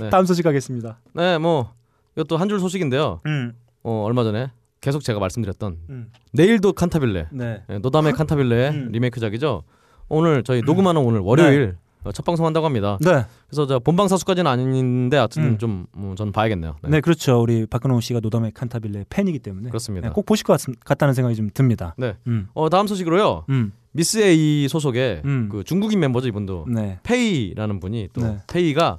[0.00, 0.08] 네.
[0.10, 0.98] 다음 소식 가겠습니다.
[1.14, 1.72] 네, 뭐
[2.16, 3.20] 이것도 한 줄 소식인데요.
[3.26, 3.54] 음.
[3.82, 6.12] 어, 얼마 전에 계속 제가 말씀드렸던 음.
[6.32, 7.62] 내일도 칸타빌레, 네.
[7.68, 8.88] 네, 노다메 칸타빌레의 음.
[8.92, 9.64] 리메이크작이죠.
[10.12, 12.98] 오늘 저희 녹음하는 오늘 월요일 어, 첫 방송한다고 합니다.
[13.00, 13.24] 네.
[13.46, 15.58] 그래서 저 본방 사수까지는 아닌데 하여튼 음.
[15.58, 16.76] 좀 음, 저는 봐야겠네요.
[16.82, 16.90] 네.
[16.90, 17.00] 네.
[17.00, 17.40] 그렇죠.
[17.40, 20.08] 우리 박근홍 씨가 노다메 칸타빌레 팬이기 때문에 그렇습니다.
[20.08, 21.94] 네, 꼭 보실 것 같, 같다는 생각이 좀 듭니다.
[21.96, 22.14] 네.
[22.26, 22.48] 음.
[22.52, 23.46] 어, 다음 소식으로요.
[23.48, 23.72] 음.
[23.92, 25.48] 미스 A 소속의 음.
[25.50, 26.98] 그 중국인 멤버죠 이분도 네.
[27.04, 28.38] 페이라는 분이 또 네.
[28.52, 28.98] 페이가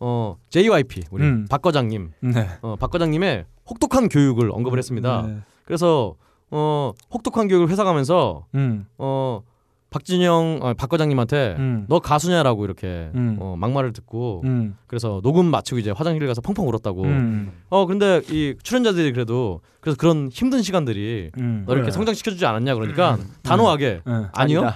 [0.00, 1.46] 어 JYP 우리 음.
[1.48, 2.48] 박 과장님, 네.
[2.62, 5.22] 어, 박 과장님의 혹독한 교육을 언급을 했습니다.
[5.26, 5.38] 네.
[5.64, 6.14] 그래서
[6.50, 8.86] 어 혹독한 교육을 회상하면서 음.
[8.98, 9.42] 어
[9.90, 11.84] 박진영 아, 박 과장님한테 음.
[11.88, 13.36] 너 가수냐라고 이렇게 음.
[13.40, 14.76] 어, 막말을 듣고 음.
[14.86, 17.02] 그래서 녹음 마치고 이제 화장실 가서 펑펑 울었다고.
[17.02, 17.52] 음.
[17.68, 21.64] 어 근데 이 출연자들이 그래도 그래서 그런 힘든 시간들이 음.
[21.66, 24.12] 너 이렇게 성장시켜주지 않았냐 그러니까 단호하게 네.
[24.32, 24.70] 아니요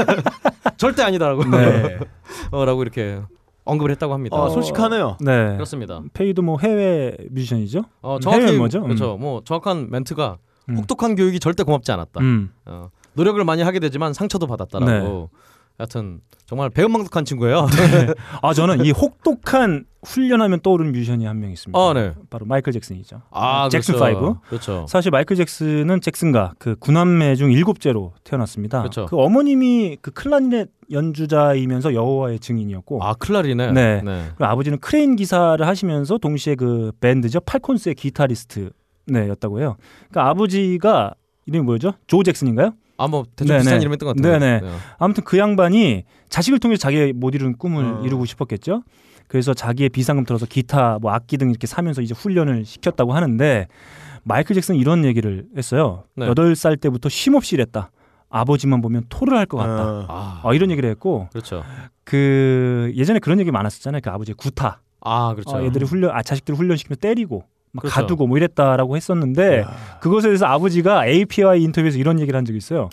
[0.78, 1.98] 절대 아니다라고 네.
[2.50, 3.20] 어 라고 이렇게
[3.64, 4.36] 언급을 했다고 합니다.
[4.36, 5.18] 아, 솔직하네요.
[5.20, 5.52] 네.
[5.52, 6.00] 그렇습니다.
[6.14, 7.84] 페이도 뭐 해외 뮤지션이죠?
[8.00, 8.82] 어, 음, 정확히 해외 뭐죠?
[8.82, 9.18] 그렇죠.
[9.18, 10.38] 뭐 정확한 멘트가
[10.70, 10.76] 음.
[10.78, 12.20] 혹독한 교육이 절대 고맙지 않았다.
[12.20, 12.50] 음.
[12.64, 12.88] 어,
[13.18, 15.28] 노력을 많이 하게 되지만 상처도 받았다라고.
[15.76, 17.68] 하여튼 정말 배은망덕한 친구예요.
[18.42, 21.78] 아 저는 이 혹독한 훈련하면 떠오르는 뮤지션이 한 명 있습니다.
[21.78, 22.14] 아, 네.
[22.30, 23.22] 바로 마이클 잭슨이죠.
[23.30, 24.04] 아, 잭슨 그렇죠.
[24.18, 24.34] 파이브.
[24.48, 24.86] 그렇죠.
[24.88, 28.80] 사실 마이클 잭슨은 잭슨가 그 구남매 중 일곱째로 태어났습니다.
[28.80, 29.06] 그렇죠.
[29.06, 33.70] 그 어머님이 그 클라리넷 연주자이면서 여호와의 증인이었고 아 클라리네.
[33.72, 34.02] 네.
[34.02, 34.24] 네.
[34.36, 38.70] 그리고 아버지는 크레인 기사를 하시면서 동시에 그 밴드죠 팔콘스의 기타리스트
[39.06, 39.76] 네였다고 해요.
[40.10, 41.14] 그러니까 아버지가
[41.46, 41.92] 이름이 뭐였죠?
[42.08, 42.72] 조 잭슨인가요?
[42.98, 43.58] 아뭐 대충 네네.
[43.60, 44.38] 비슷한 이름이었던 것 같아요.
[44.38, 44.72] 네네.
[44.98, 48.02] 아무튼 그 양반이 자식을 통해서 자기의 못 이룬 꿈을 어.
[48.04, 48.82] 이루고 싶었겠죠.
[49.28, 53.68] 그래서 자기의 비상금 들어서 기타, 뭐 악기 등 이렇게 사면서 이제 훈련을 시켰다고 하는데
[54.24, 56.04] 마이클 잭슨은 이런 얘기를 했어요.
[56.16, 56.26] 네.
[56.26, 57.90] 여덟 살 때부터 쉼없이 일했다.
[58.30, 59.82] 아버지만 보면 토를 할 것 같다.
[59.82, 60.06] 어.
[60.08, 61.62] 아, 어, 이런 얘기를 했고 그렇죠.
[62.04, 64.00] 그 예전에 그런 얘기 많았었잖아요.
[64.02, 64.80] 그 아버지의 구타.
[65.00, 65.56] 아 그렇죠.
[65.56, 67.94] 어, 애들이 훈련, 아 자식들을 훈련시키면 때리고 막 그렇죠.
[67.94, 69.64] 가두고 뭐 이랬다라고 했었는데
[70.00, 72.90] 그것에 대해서 아버지가 API 인터뷰에서 이런 얘기를 한 적이 있어요.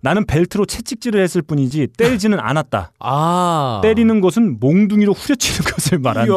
[0.00, 2.90] 나는 벨트로 채찍질을 했을 뿐이지 때리지는 않았다.
[2.98, 6.34] 아 때리는 것은 몽둥이로 후려치는 것을 말한다.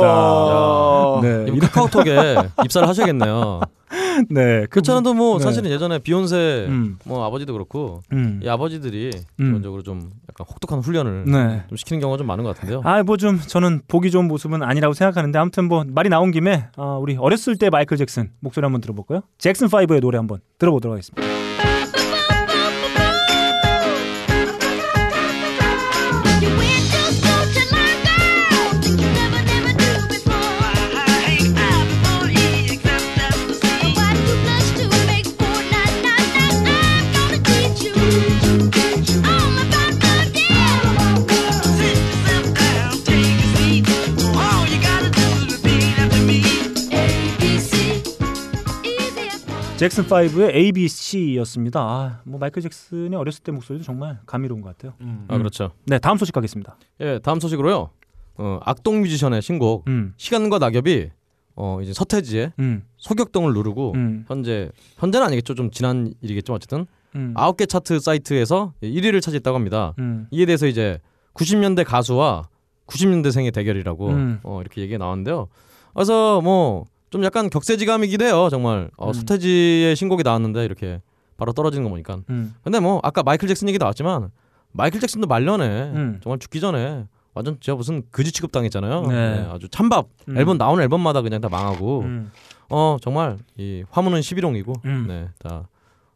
[1.21, 3.59] 네, 카카오톡에 입사를 하셔야겠네요.
[4.29, 5.43] 네, 그 그렇지 않아도 뭐 네.
[5.43, 8.39] 사실은 예전에 비욘세 음, 뭐 아버지도 그렇고 음.
[8.43, 9.45] 이 아버지들이 음.
[9.45, 11.63] 기본적으로 좀 약간 혹독한 훈련을 네.
[11.67, 12.81] 좀 시키는 경우가 좀 많은 것 같은데요.
[12.83, 16.97] 아, 뭐 좀 저는 보기 좋은 모습은 아니라고 생각하는데 아무튼 뭐 말이 나온 김에 아,
[17.01, 19.21] 우리 어렸을 때 마이클 잭슨 목소리 한번 들어볼까요?
[19.39, 21.23] 잭슨 5의 노래 한번 들어보도록 하겠습니다.
[49.77, 51.79] 잭슨 5의 ABC였습니다.
[51.79, 54.95] 아, 뭐 마이클 잭슨의 어렸을 때 목소리도 정말 감미로운 것 같아요.
[55.27, 55.71] 아 그렇죠.
[55.85, 56.77] 네, 다음 소식 가겠습니다.
[57.01, 57.91] 예, 다음 소식으로요.
[58.39, 61.11] 어, 악동 뮤지션의 신곡 음, 시간과 낙엽이
[61.55, 65.53] 어 이제 서태지의 음, 소격동을 누르고 음, 현재 현재는 아니겠죠.
[65.53, 66.53] 좀 지난 일이겠죠.
[66.53, 69.93] 어쨌든 음, 아홉 개 차트 사이트에서 1위를 차지했다고 합니다.
[69.99, 70.99] 음, 이에 대해서 이제
[71.35, 72.49] 90년대 가수와
[72.87, 74.39] 90년대생의 대결이라고 음.
[74.41, 75.49] 어, 이렇게 얘기가 나왔는데요.
[75.93, 78.47] 그래서 뭐 좀 약간 격세지감이기도 해요.
[78.49, 79.13] 정말 어, 음.
[79.13, 81.01] 서태지의 신곡이 나왔는데 이렇게
[81.37, 82.19] 바로 떨어지는 거 보니까.
[82.29, 84.29] 음, 근데 뭐 아까 마이클 잭슨 얘기 나왔지만
[84.71, 86.19] 마이클 잭슨도 말년에 음.
[86.21, 89.01] 정말 죽기 전에 완전 진짜 무슨 거지 취급 당했잖아요.
[89.03, 89.47] 네.
[89.49, 90.37] 아주 찬밥 음.
[90.37, 92.31] 앨범 나오는 앨범마다 그냥 다 망하고 음,
[92.69, 95.05] 어 정말 이 화문은 11홍이고 음.
[95.07, 95.67] 네, 다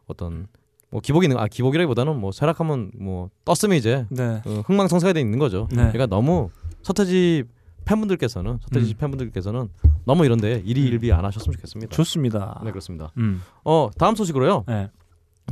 [0.06, 0.48] 어떤
[0.90, 5.38] 뭐 기복이 있는 아 기복이라기보다는 뭐 쇠락하면 뭐 떴으면 이제 네, 어, 흥망성쇠가 돼 있는
[5.38, 5.68] 거죠.
[5.70, 5.76] 네.
[5.76, 6.50] 그러니까 너무
[6.82, 7.44] 서태지
[7.84, 8.98] 팬분들께서는 서태지 음.
[8.98, 9.68] 팬분들께서는
[10.04, 11.94] 너무 이런데 일희 일비 안 하셨으면 좋겠습니다.
[11.94, 12.60] 좋습니다.
[12.64, 13.10] 네 그렇습니다.
[13.18, 14.64] 음, 어 다음 소식으로요.
[14.66, 14.90] 네,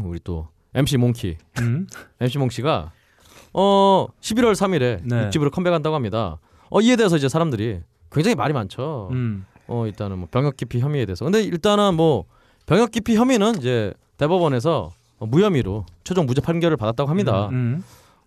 [0.03, 1.87] 우리 또 MC 몽키 음,
[2.21, 2.93] MC 몽씨가
[3.53, 5.29] 어 11월 3일에 네.
[5.31, 6.39] 6집으로 컴백한다고 합니다.
[6.71, 7.81] 어 이에 대해서 이제 사람들이
[8.11, 9.09] 굉장히 말이 많죠.
[9.13, 11.25] 음, 어 일단은 뭐 병역 기피 혐의에 대해서.
[11.25, 12.25] 근데 일단은 뭐
[12.67, 17.49] 병역 기피 혐의는 이제 대법원에서 어, 무혐의로 최종 무죄 판결을 받았다고 합니다.
[17.49, 17.83] 음.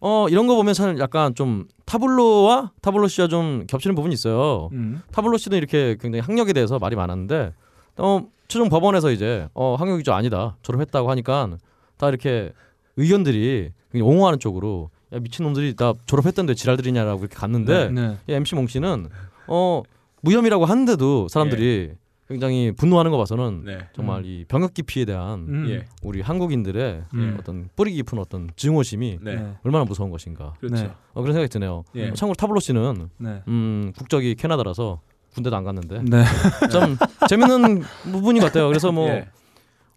[0.06, 4.68] 어 이런 거 보면 참 약간 좀 타블로와 타블로 씨와 좀 겹치는 부분이 있어요.
[4.74, 5.02] 음.
[5.14, 7.54] 타블로 씨도 이렇게 굉장히 학력에 대해서 말이 많았는데
[8.00, 11.56] 어 최종 법원에서 이제 어 학력이 좀 아니다 졸업했다고 하니까
[11.96, 12.52] 다 이렇게
[12.98, 18.18] 의견들이 옹호하는 쪽으로 야 미친 놈들이 다 졸업했던데 지랄들이냐라고 이렇게 갔는데 네.
[18.28, 19.08] 이 MC 몽 씨는
[19.48, 19.84] 어
[20.20, 21.92] 무혐의라고 하는데도 사람들이
[22.34, 23.78] 굉장히 분노하는 거 봐서는 네.
[23.96, 25.66] 정말 이 병역 기피에 대한 음.
[25.70, 25.86] 예.
[26.02, 27.38] 우리 한국인들의 음.
[27.40, 29.36] 어떤 뿌리 깊은 어떤 증오심이 네.
[29.36, 29.54] 네.
[29.64, 30.84] 얼마나 무서운 것인가 그렇죠.
[30.84, 30.92] 네.
[31.14, 31.84] 어, 그런 생각이 드네요.
[31.96, 32.10] 예.
[32.10, 33.42] 어, 참고로 타블로 씨는 네.
[33.48, 35.00] 음, 국적이 캐나다라서
[35.34, 36.24] 군대도 안 갔는데 네.
[36.72, 36.98] 좀
[37.30, 37.82] 재밌는
[38.12, 38.68] 부분인 것 같아요.
[38.68, 39.28] 그래서 뭐 예.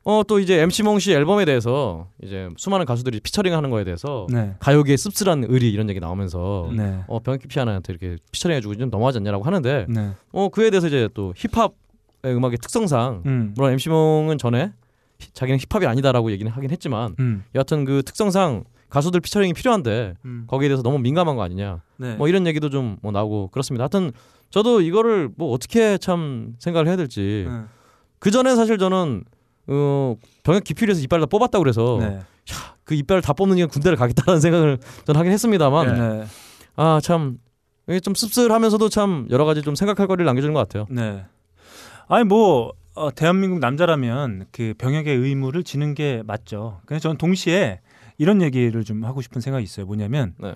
[0.09, 4.29] 어 또 이제 MC 몽 씨 앨범에 대해서 이제 수많은 가수들이 피처링 하는 거에 대해서
[4.31, 4.55] 네.
[4.61, 7.01] 가요계의 씁쓸한 의리 이런 얘기 나오면서 네.
[7.09, 10.13] 어 병역기 피하나한테 이렇게 피처링 해주고 좀 너무하지 않냐라고 하는데 네.
[10.31, 11.71] 어 그에 대해서 이제 또 힙합의
[12.35, 13.53] 음악의 특성상 음.
[13.57, 14.73] 물론 MC 몽은 전에
[15.21, 17.45] 히- 자기는 힙합이 아니다라고 얘기는 하긴 했지만 음.
[17.55, 20.45] 여하튼 그 특성상 가수들 피처링이 필요한데 음.
[20.47, 22.15] 거기에 대해서 너무 민감한 거 아니냐 네.
[22.17, 23.83] 뭐 이런 얘기도 좀 뭐 나오고 그렇습니다.
[23.85, 24.13] 하여튼
[24.51, 27.61] 저도 이거를 뭐 어떻게 참 생각을 해야 될지 네.
[28.19, 29.25] 그 전에 사실 저는
[29.69, 30.15] 어
[30.45, 32.21] 병역 해서 이빨을 다 뽑았다고 그래서 네.
[32.85, 36.25] 그 이빨을 다 뽑는 게 군대를 가겠다는 생각을 저는 하긴 했습니다만 네.
[36.77, 37.39] 아참
[37.89, 40.87] 이게 좀 씁쓸하면서도 참 여러 가지 좀 생각할 거리를 남겨주는 것 같아요.
[40.91, 41.25] 네.
[42.09, 46.81] 아니 뭐 어, 대한민국 남자라면 그 병역의 의무를 지는 게 맞죠.
[46.87, 47.81] 그래서 저는 동시에
[48.19, 49.87] 이런 얘기를 좀 하고 싶은 생각이 있어요.
[49.87, 50.55] 뭐냐면 네.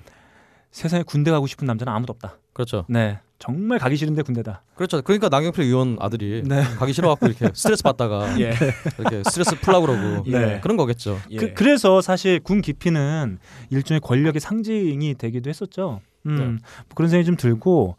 [0.71, 2.39] 세상에 군대 가고 싶은 남자는 아무도 없다.
[2.53, 2.85] 그렇죠.
[2.89, 3.19] 네.
[3.39, 4.63] 정말 가기 싫은데 군대다.
[4.75, 5.01] 그렇죠.
[5.03, 6.63] 그러니까 남경필 의원 아들이 네.
[6.63, 8.53] 가기 싫어갖고 이렇게 스트레스 받다가 예.
[8.99, 10.61] 이렇게 스트레스 풀라고 그러고 네.
[10.61, 11.19] 그런 거겠죠.
[11.31, 11.37] 예.
[11.37, 13.39] 그, 그래서 사실 군 기피는
[13.71, 16.01] 일종의 권력의 상징이 되기도 했었죠.
[16.27, 16.45] 음, 네.
[16.45, 17.97] 뭐 그런 생각이 좀 들고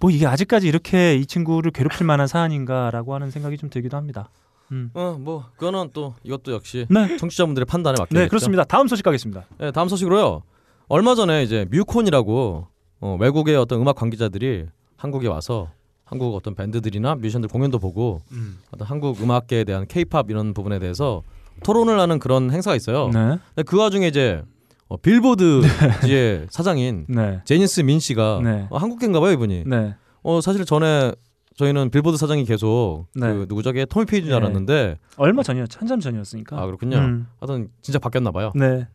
[0.00, 4.30] 뭐 이게 아직까지 이렇게 이 친구를 괴롭힐 만한 사안인가라고 하는 생각이 좀 들기도 합니다.
[4.70, 4.90] 음.
[4.94, 7.16] 어뭐 그거는 또 이것도 역시 네.
[7.16, 8.18] 청취자분들의 판단에 맡겨야겠죠.
[8.20, 8.64] 네, 그렇습니다.
[8.64, 9.44] 다음 소식 가겠습니다.
[9.58, 10.42] 네, 다음 소식으로요.
[10.88, 12.66] 얼마 전에 이제 뮤콘이라고
[13.00, 15.70] 어, 외국의 어떤 음악 관계자들이 한국에 와서
[16.04, 18.22] 한국 어떤 밴드들이나 뮤지션들 공연도 보고
[18.70, 21.22] 어떤 한국 음악계에 대한 케이팝 이런 부분에 대해서
[21.64, 23.10] 토론을 하는 그런 행사가 있어요.
[23.12, 23.62] 네.
[23.64, 24.42] 그 와중에 이제
[24.88, 27.40] 어, 빌보드의 사장인 네.
[27.44, 28.66] 제니스 민 씨가 네.
[28.70, 29.64] 어, 한국계인가 봐요 이분이.
[29.66, 29.94] 네.
[30.22, 31.12] 어 사실 전에
[31.56, 33.32] 저희는 빌보드 사장이 계속 네.
[33.32, 34.36] 그 누구 저게 토미 페이지인 줄 네.
[34.36, 35.78] 알았는데 얼마 전이었죠?
[35.80, 36.60] 한참 전이었으니까.
[36.60, 36.96] 아 그렇군요.
[36.98, 37.26] 음.
[37.40, 38.52] 하여튼 진짜 바뀌었나 봐요.
[38.54, 38.86] 네.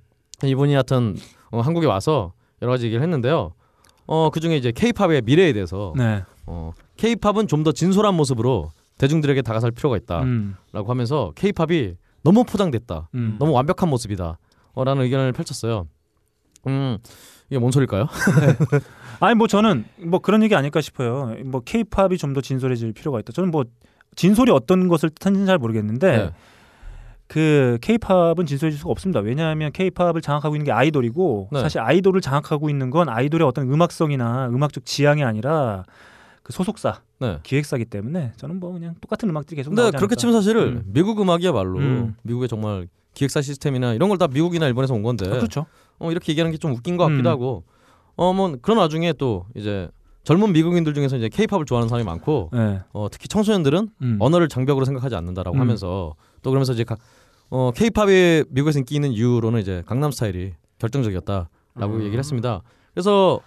[0.43, 1.15] 이분이 하여튼
[1.51, 3.53] 어, 한국에 와서 여러 가지 얘기를 했는데요.
[4.05, 6.23] 어 그 중에 이제 케이팝의 미래에 대해서 네.
[6.45, 10.55] 어 케이팝은 좀 더 진솔한 모습으로 대중들에게 다가설 필요가 있다라고 음.
[10.73, 13.09] 하면서 케이팝이 너무 포장됐다.
[13.15, 13.35] 음.
[13.39, 14.37] 너무 완벽한 모습이다.
[14.73, 15.87] 어, 라는 의견을 펼쳤어요.
[16.67, 16.97] 음
[17.49, 18.07] 이게 뭔 소릴까요?
[19.19, 21.35] 아니 뭐 저는 뭐 그런 얘기 아닐까 싶어요.
[21.45, 23.31] 뭐 케이팝이 좀 더 진솔해질 필요가 있다.
[23.33, 23.63] 저는 뭐
[24.15, 26.31] 진솔이 어떤 것을 뜻하는지는 잘 모르겠는데 네.
[27.27, 29.19] 그 케이팝은 진솔해질 수가 없습니다.
[29.19, 31.61] 왜냐하면 케이팝을 장악하고 있는 게 아이돌이고 네.
[31.61, 35.83] 사실 아이돌을 장악하고 있는 건 아이돌의 어떤 음악성이나 음악적 지향이 아니라
[36.43, 37.39] 그 소속사, 네.
[37.43, 40.15] 기획사기 때문에 저는 뭐 그냥 똑같은 음악들이 계속 근데 나오지 그렇게.
[40.15, 40.83] 치면 사실을 음.
[40.87, 42.15] 미국 음악이야말로 음.
[42.23, 45.65] 미국의 정말 기획사 시스템이나 이런 걸 다 미국이나 일본에서 온 건데 아, 그렇죠.
[45.99, 47.31] 어, 이렇게 얘기하는 게 좀 웃긴 것 같기도 음.
[47.31, 47.63] 하고
[48.15, 49.87] 어 뭐 그런 와중에 또 이제
[50.23, 52.79] 젊은 미국인들 중에서 이제 케이팝을 좋아하는 사람이 많고 네.
[52.93, 54.17] 어, 특히 청소년들은 음.
[54.19, 55.61] 언어를 장벽으로 생각하지 않는다라고 음.
[55.61, 56.95] 하면서 또 그러면서 이제 가,
[57.49, 61.99] 어, 케이팝이 미국에서 인기 있는 이유로는 이제 강남 스타일이 결정적이었다라고 음.
[62.01, 62.61] 얘기를 했습니다.
[62.93, 63.39] 그래서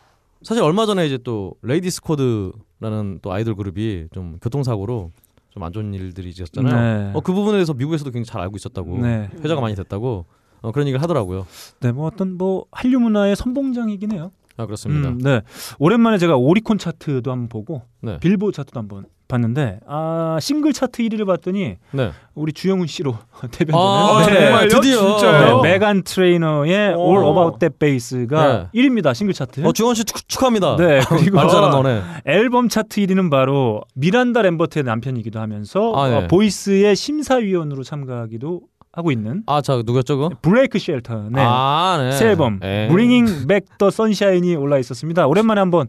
[0.43, 5.13] 사실 얼마 전에 이제 또 레이디스 코드라는 또 아이돌 그룹이 좀 교통사고로
[5.57, 7.09] 좀 안 좋은 일들이 있었잖아요.
[7.09, 7.13] 네.
[7.15, 9.31] 어, 그 부분에 대해서 미국에서도 굉장히 잘 알고 있었다고 네.
[9.43, 10.27] 회자가 많이 됐다고
[10.61, 11.47] 어, 그런 얘기를 하더라고요.
[11.81, 14.33] 네, 뭐 어떤 뭐 한류 문화의 선봉장이긴 해요.
[14.59, 15.11] 아 그렇습니다.
[15.11, 15.43] 음, 네.
[15.79, 18.19] 오랜만에 제가 오리콘 차트도 한번 보고 네.
[18.21, 22.13] 빌보드 차트도 한번 봤는데 아 싱글 차트 1위를 봤더니 네.
[22.35, 23.17] 우리 주영훈 씨로
[23.51, 24.35] 대변되는 아, 네.
[24.35, 24.69] 정말요?
[24.69, 24.99] 드디어.
[25.19, 25.63] 진짜요?
[25.63, 29.65] 네, 메간 트레이너의 All About That Bass가 1위입니다 싱글 차트.
[29.67, 30.77] 어 주원 씨 축, 축하합니다.
[30.77, 32.03] 네 그리고 말 잘한 너네.
[32.25, 36.15] 앨범 차트 1위는 바로 미란다 램버트의 남편이기도 하면서 아, 네.
[36.17, 38.61] 어, 보이스의 심사위원으로 참가하기도
[38.93, 40.29] 하고 있는 아자 누구였죠 그?
[40.41, 41.43] 블레이크 쉘턴 네.
[41.45, 42.13] 아 네.
[42.13, 42.89] 새 앨범 에.
[42.89, 45.27] Bringing Back the Sunshine이 올라 있었습니다.
[45.27, 45.89] 오랜만에 한번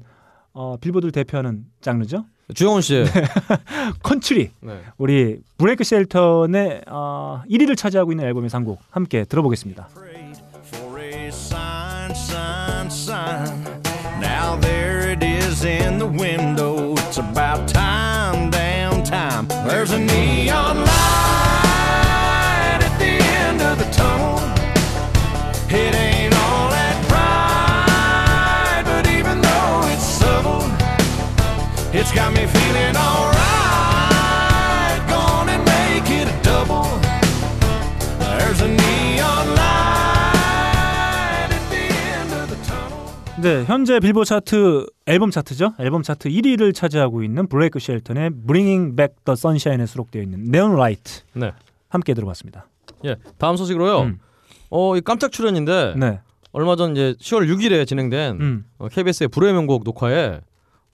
[0.54, 2.26] 어, 빌보드를 대표하는 장르죠.
[2.54, 3.04] 주영훈 씨.
[4.04, 4.82] 컨트리 네.
[4.98, 9.90] 우리 블레이크 쉘턴의 어, 1위를 차지하고 있는 앨범의 한 곡 함께 들어보겠습니다.
[25.70, 26.17] it is
[32.18, 33.38] got me feeling alright.
[35.08, 36.90] Gonna make it a double.
[38.18, 41.86] There's a neon light at the
[42.18, 43.06] end of the tunnel.
[43.40, 45.76] 네, 현재 빌보 차트 앨범 차트죠.
[45.80, 51.22] 앨범 차트 1위를 차지하고 있는 블레이크 쉘턴의 Bringing Back the Sunshine에 수록되어 있는 Neon Light.
[51.34, 51.52] 네.
[51.90, 52.66] 함께 들어봤습니다.
[53.06, 54.02] 예, 다음 소식으로요.
[54.02, 54.18] 음.
[54.72, 56.20] 어, 이 깜짝 출연인데 네.
[56.52, 58.66] 얼마 전 이제 10월 6일에 진행된 음.
[58.80, 60.42] 어, KBS의 불의 명곡 녹화에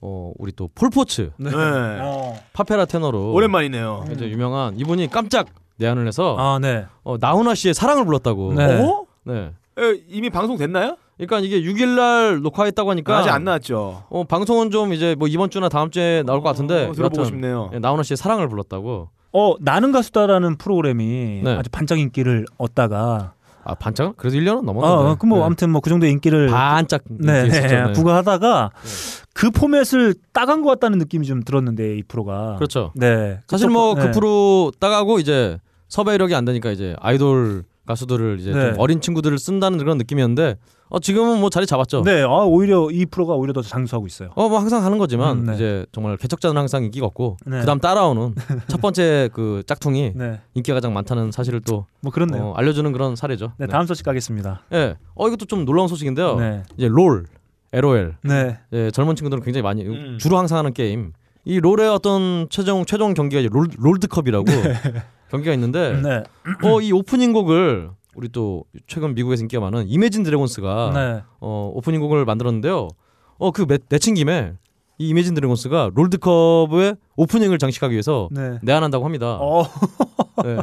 [0.06, 1.50] 어, 우리 또 폴포츠 네.
[1.54, 2.38] 어.
[2.52, 4.04] 파페라 테너로 오랜만이네요.
[4.12, 5.46] 이제 유명한 이분이 깜짝
[5.76, 6.84] 내한을 해서 아, 네.
[7.02, 8.52] 어, 나훈아 씨의 사랑을 불렀다고.
[8.52, 8.80] 네.
[8.82, 9.06] 어?
[9.24, 9.52] 네.
[9.78, 10.98] 에, 이미 방송 됐나요?
[11.16, 14.04] 그러니까 이게 6일 날 녹화했다고 하니까 아직 안 나왔죠.
[14.10, 17.70] 어, 방송은 좀 이제 뭐 이번 주나 다음 주에 나올 것 같은데 어, 들어보고 싶네요.
[17.72, 19.08] 예, 나훈아 씨의 사랑을 불렀다고.
[19.32, 21.56] 어, 나는 가수다라는 프로그램이 네.
[21.56, 23.33] 아주 반짝 인기를 얻다가
[23.64, 24.16] 아 반짝?
[24.16, 25.18] 그래도 1년은 어, 넘었는데.
[25.20, 25.44] 그뭐 네.
[25.44, 27.66] 아무튼 뭐 그 정도 인기를 반짝 네, 있었죠.
[27.68, 27.92] 네, 네.
[27.92, 28.70] 부과하다가
[29.34, 32.92] 그 포맷을 따간 것 같다는 느낌이 좀 들었는데 이 프로가 그렇죠.
[32.94, 34.10] 네 사실 뭐그 네.
[34.12, 35.58] 프로 따가고 이제
[35.88, 38.70] 섭외 이력이 안 되니까 이제 아이돌 가수들을 이제 네.
[38.70, 40.56] 좀 어린 친구들을 쓴다는 그런 느낌이었는데
[40.94, 42.02] 어 지금은 뭐 자리 잡았죠.
[42.02, 44.30] 네, 아, 오히려 이 프로가 오히려 더 장수하고 있어요.
[44.36, 45.54] 어 뭐 항상 하는 거지만 음, 네.
[45.54, 47.58] 이제 정말 개척자는 항상 인기가 없고 네.
[47.60, 48.34] 그다음 따라오는
[48.68, 52.48] 첫 번째 그 짝퉁이 네, 인기가 가장 많다는 사실을 또 뭐 그렇네요.
[52.50, 53.52] 어, 알려주는 그런 사례죠.
[53.56, 54.60] 네, 다음 소식 가겠습니다.
[54.72, 54.94] 예.
[55.16, 56.36] 어 이것도 좀 놀라운 소식인데요.
[56.38, 57.24] 네, 이제 롤,
[57.72, 58.14] LOL.
[58.22, 60.18] 네, 예, 젊은 친구들은 굉장히 많이 음.
[60.20, 61.12] 주로 항상 하는 게임.
[61.46, 64.44] 이 롤의 어떤 최종 최종 경기가 이제 롤 롤드컵이라고
[65.30, 66.22] 경기가 있는데 네,
[66.62, 72.00] 어 이 오프닝 곡을 우리 또 최근 미국에서 인기가 많은 이매진 드래곤스가 네, 어 오프닝
[72.00, 72.88] 곡을 만들었는데요.
[73.38, 74.54] 어 그 내친 김에
[74.98, 78.58] 이 이매진 드래곤스가 롤드컵의 오프닝을 장식하기 위해서 네.
[78.62, 79.38] 내한한다고 합니다.
[79.40, 79.64] 어,
[80.44, 80.58] 네.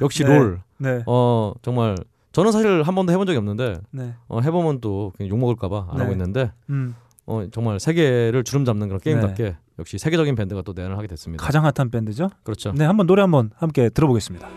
[0.00, 0.38] 역시 네.
[0.38, 0.60] 롤.
[0.78, 1.96] 네, 어 정말
[2.32, 5.96] 저는 사실 한 번도 해본 적이 없는데 네, 어, 해보면 또 그냥 욕 먹을까봐 안
[5.96, 6.02] 네.
[6.02, 6.94] 하고 있는데 음,
[7.26, 9.56] 어, 정말 세계를 주름 잡는 그런 게임답게 네.
[9.80, 11.44] 역시 세계적인 밴드가 또 내한을 하게 됐습니다.
[11.44, 12.30] 가장 핫한 밴드죠.
[12.44, 12.72] 그렇죠.
[12.72, 14.48] 네, 한번 노래 한번 함께 들어보겠습니다.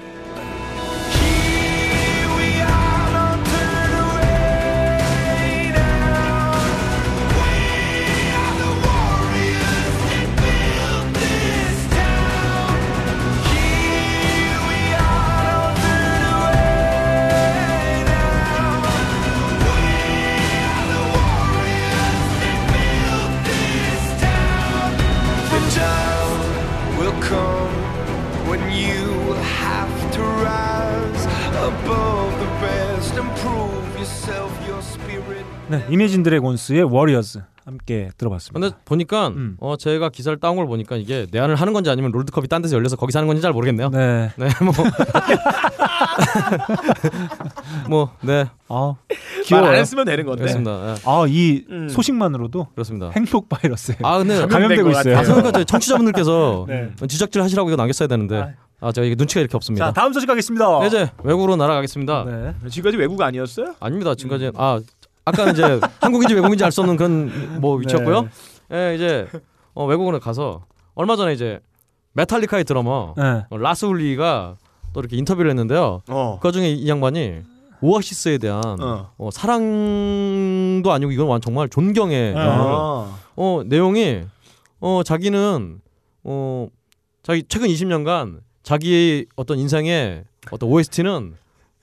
[35.70, 38.60] 네, 이미진 드래곤스의 워리어스 함께 들어봤습니다.
[38.60, 39.58] 근데 보니까 음.
[39.60, 42.96] 어 제가 기사를 따온 걸 보니까 이게 내한을 하는 건지 아니면 롤드컵이 딴 데서 열려서
[42.96, 43.90] 거기서 하는 건지 잘 모르겠네요.
[43.90, 44.74] 네, 네, 뭐.
[47.90, 49.70] 뭐, 네, 아, 말 귀여워요.
[49.72, 50.42] 안 했으면 되는 건데.
[50.44, 50.94] 그렇습니다.
[50.94, 51.90] 예, 아, 이 음.
[51.90, 53.12] 소식만으로도 그렇습니다.
[53.16, 55.18] 행복 바이러스에 아, 근데 감염되고 것 있어요.
[55.18, 56.90] 아, 저희 청취자분들께서 네.
[57.08, 59.88] 지적질 하시라고 이거 남겼어야 되는데 아, 제가 이게 눈치가 이렇게 없습니다.
[59.88, 60.80] 자, 다음 소식 가겠습니다.
[60.80, 62.24] 네, 이제 외국으로 날아가겠습니다.
[62.26, 62.70] 네.
[62.70, 63.76] 지금까지 외국 아니었어요?
[63.80, 64.16] 아닙니다.
[64.16, 64.80] 지금까지 아
[65.28, 68.30] 아까는 이제 한국인지 외국인지 알 수 없는 그런 뭐 위치였고요.
[68.74, 69.28] 예, 이제
[69.74, 70.66] 어, 외국으로 가서
[70.96, 71.60] 얼마 전에 이제
[72.14, 73.44] 메탈리카의 드러머 네.
[73.50, 74.56] 어, 라스 울리가
[74.94, 76.02] 또 이렇게 인터뷰를 했는데요.
[76.08, 76.40] 어.
[76.42, 77.42] 그 중에 이 양반이
[77.82, 79.12] 오아시스에 대한 어.
[79.18, 82.34] 어, 사랑도 아니고 이건 완 정말 존경의.
[82.36, 83.18] 아.
[83.36, 84.22] 어 내용이
[84.80, 85.80] 어 자기는
[86.24, 86.68] 어
[87.22, 91.36] 자기 최근 20년간 자기의 어떤 인생의 어떤 OST는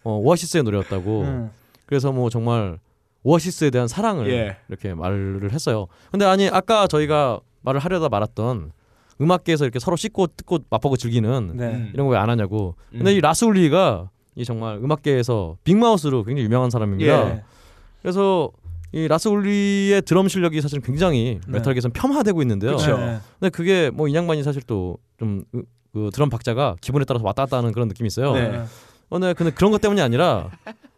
[0.03, 1.21] 어, 오아시스의 노래였다고.
[1.23, 1.51] 음.
[1.87, 2.79] 그래서 뭐 정말
[3.25, 4.57] 오아시스에 대한 사랑을 예.
[4.69, 5.87] 이렇게 말을 했어요.
[6.13, 8.71] 근데 아니 아까 저희가 말을 하려다 말았던
[9.21, 11.67] 음악계에서 이렇게 서로 씹고 뜯고 맛보고 즐기는 네.
[11.75, 11.91] 음.
[11.95, 12.75] 이런 거 왜 안 하냐고.
[12.93, 13.17] 근데 음.
[13.17, 17.31] 이 라스 울리가 이 정말 음악계에서 big mouth로 굉장히 유명한 사람입니다.
[17.31, 17.43] 예.
[18.03, 18.51] 그래서
[18.93, 21.53] 이 라스 울리의 드럼 실력이 사실 굉장히 네.
[21.59, 22.77] 메탈계에서 폄하되고 있는데요.
[22.77, 22.97] 그쵸.
[22.99, 23.19] 네.
[23.41, 25.45] 근데 그게 뭐 이 양반이 사실 또 좀
[25.93, 28.33] 그 드럼 박자가 기분에 따라서 왔다 갔다 하는 그런 느낌이 있어요.
[28.35, 28.65] 네.
[29.15, 30.51] 어, 네, 근데 그런 것 때문이 아니라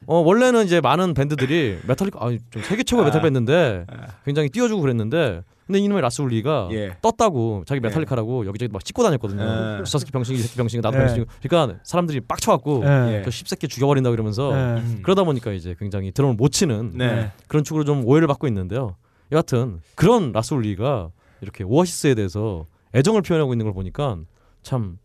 [0.07, 3.07] 어, 원래는 이제 많은 밴드들이 메탈리카 아, 좀 세계 최고의 아.
[3.09, 4.07] 메탈 밴드인데 아.
[4.25, 6.97] 굉장히 띄워주고 그랬는데 근데 이놈의 라스 울리가 예.
[7.03, 9.43] 떴다고 자기 메탈리카라고 여기저기 막 찍고 다녔거든요.
[9.81, 9.85] 예.
[9.85, 11.01] 저 새끼 병신이 이 새끼 병신이 나도 예.
[11.01, 13.19] 병신이고 그러니까 사람들이 빡쳐갖고 네.
[13.19, 13.23] 예.
[13.23, 14.81] 저 씹새끼 죽여버린다 그러면서 네.
[14.81, 15.01] 음.
[15.03, 17.33] 그러다 보니까 이제 굉장히 드럼을 못 치는 네.
[17.49, 18.97] 그런 축으로 좀 오해를 받고 있는데요.
[19.31, 21.11] 여하튼 그런 라스 울리가
[21.43, 22.65] 이렇게 오아시스에 대해서
[22.95, 24.17] 애정을 표현하고 있는 걸 보니까
[24.63, 24.99] 참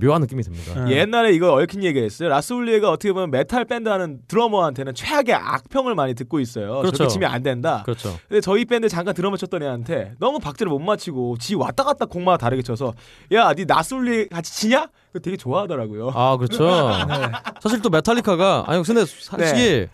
[0.00, 0.84] 묘한 느낌이 듭니다.
[0.84, 0.98] 네.
[0.98, 2.28] 옛날에 이거 얽힌 얘기가 있어요.
[2.28, 6.78] 라스울리에가 어떻게 보면 메탈 밴드 하는 드러머한테는 최악의 악평을 많이 듣고 있어요.
[6.80, 6.96] 그렇죠.
[6.96, 7.82] 저렇게 치면 안 된다.
[7.84, 8.16] 그렇죠.
[8.28, 12.38] 근데 저희 밴드 잠깐 드러머 쳤던 애한테 너무 박자를 못 맞히고 지 왔다 갔다 곡마다
[12.38, 12.92] 다르게 쳐서
[13.32, 14.88] 야, 니 라스 울리 같이 치냐?
[15.22, 16.10] 되게 좋아하더라고요.
[16.14, 16.66] 아 그렇죠.
[17.60, 19.88] 사실 또 메탈리카가 아니 근데 솔직히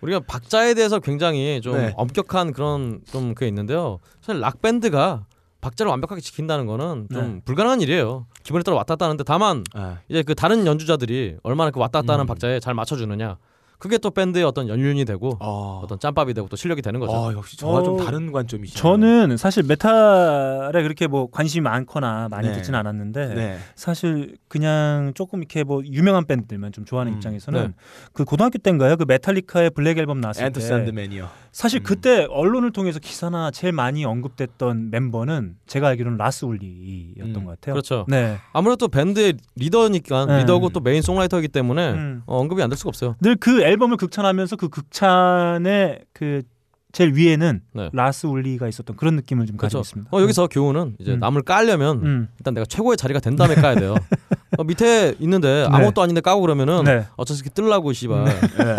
[0.00, 1.92] 우리가 박자에 대해서 굉장히 좀 네.
[1.96, 3.98] 엄격한 그런 좀 그게 있는데요.
[4.20, 5.26] 사실 락 밴드가
[5.60, 7.40] 박자를 완벽하게 지킨다는 거는 좀 네.
[7.44, 8.26] 불가능한 일이에요.
[8.42, 12.14] 기분에 따라 왔다 갔다 하는데 다만 아, 이제 그 다른 연주자들이 얼마나 그 왔다 갔다
[12.14, 12.26] 하는 음.
[12.26, 13.36] 박자에 잘 맞춰주느냐
[13.80, 15.80] 그게 또 밴드의 어떤 연륜이 되고 어.
[15.82, 17.12] 어떤 짬밥이 되고 또 실력이 되는 거죠.
[17.12, 18.78] 어, 역시 저와 좀 어, 다른 관점이시죠.
[18.78, 22.54] 저는 사실 메탈에 그렇게 뭐 관심이 많거나 많이 네.
[22.54, 23.58] 듣지는 않았는데 네.
[23.74, 27.72] 사실 그냥 조금 이렇게 뭐 유명한 밴드들만 좀 좋아하는 음, 입장에서는 네.
[28.12, 28.96] 그 고등학교 때인가요?
[28.96, 31.28] 그 메탈리카의 Black Album 나왔을 엔터 때 Sandman이요.
[31.52, 31.82] 사실 음.
[31.82, 37.74] 그때 언론을 통해서 기사나 제일 많이 언급됐던 멤버는 제가 알기로는 라스 울리였던 음, 것 같아요.
[37.74, 38.04] 그렇죠.
[38.08, 38.36] 네.
[38.52, 40.38] 아무래도 또 밴드의 리더니까 네.
[40.40, 42.22] 리더고 또 main songwriter이기 때문에 음.
[42.26, 43.16] 어, 언급이 안 될 수가 없어요.
[43.20, 46.42] 늘그 앨범을 극찬하면서 그 극찬의 그
[46.92, 47.88] 제일 위에는 네.
[47.92, 49.78] 라스 울리가 있었던 그런 느낌을 좀 그렇죠.
[49.78, 50.16] 가지고 있습니다.
[50.16, 51.20] 어, 여기서 교훈은 이제 음.
[51.20, 52.28] 남을 깔려면 음.
[52.38, 53.94] 일단 내가 최고의 자리가 된 다음에 까야 돼요.
[54.58, 57.06] 어, 밑에 있는데 아무것도 아닌데 까고 그러면은 네.
[57.16, 58.76] 어차피 뜰라고 씨발 네.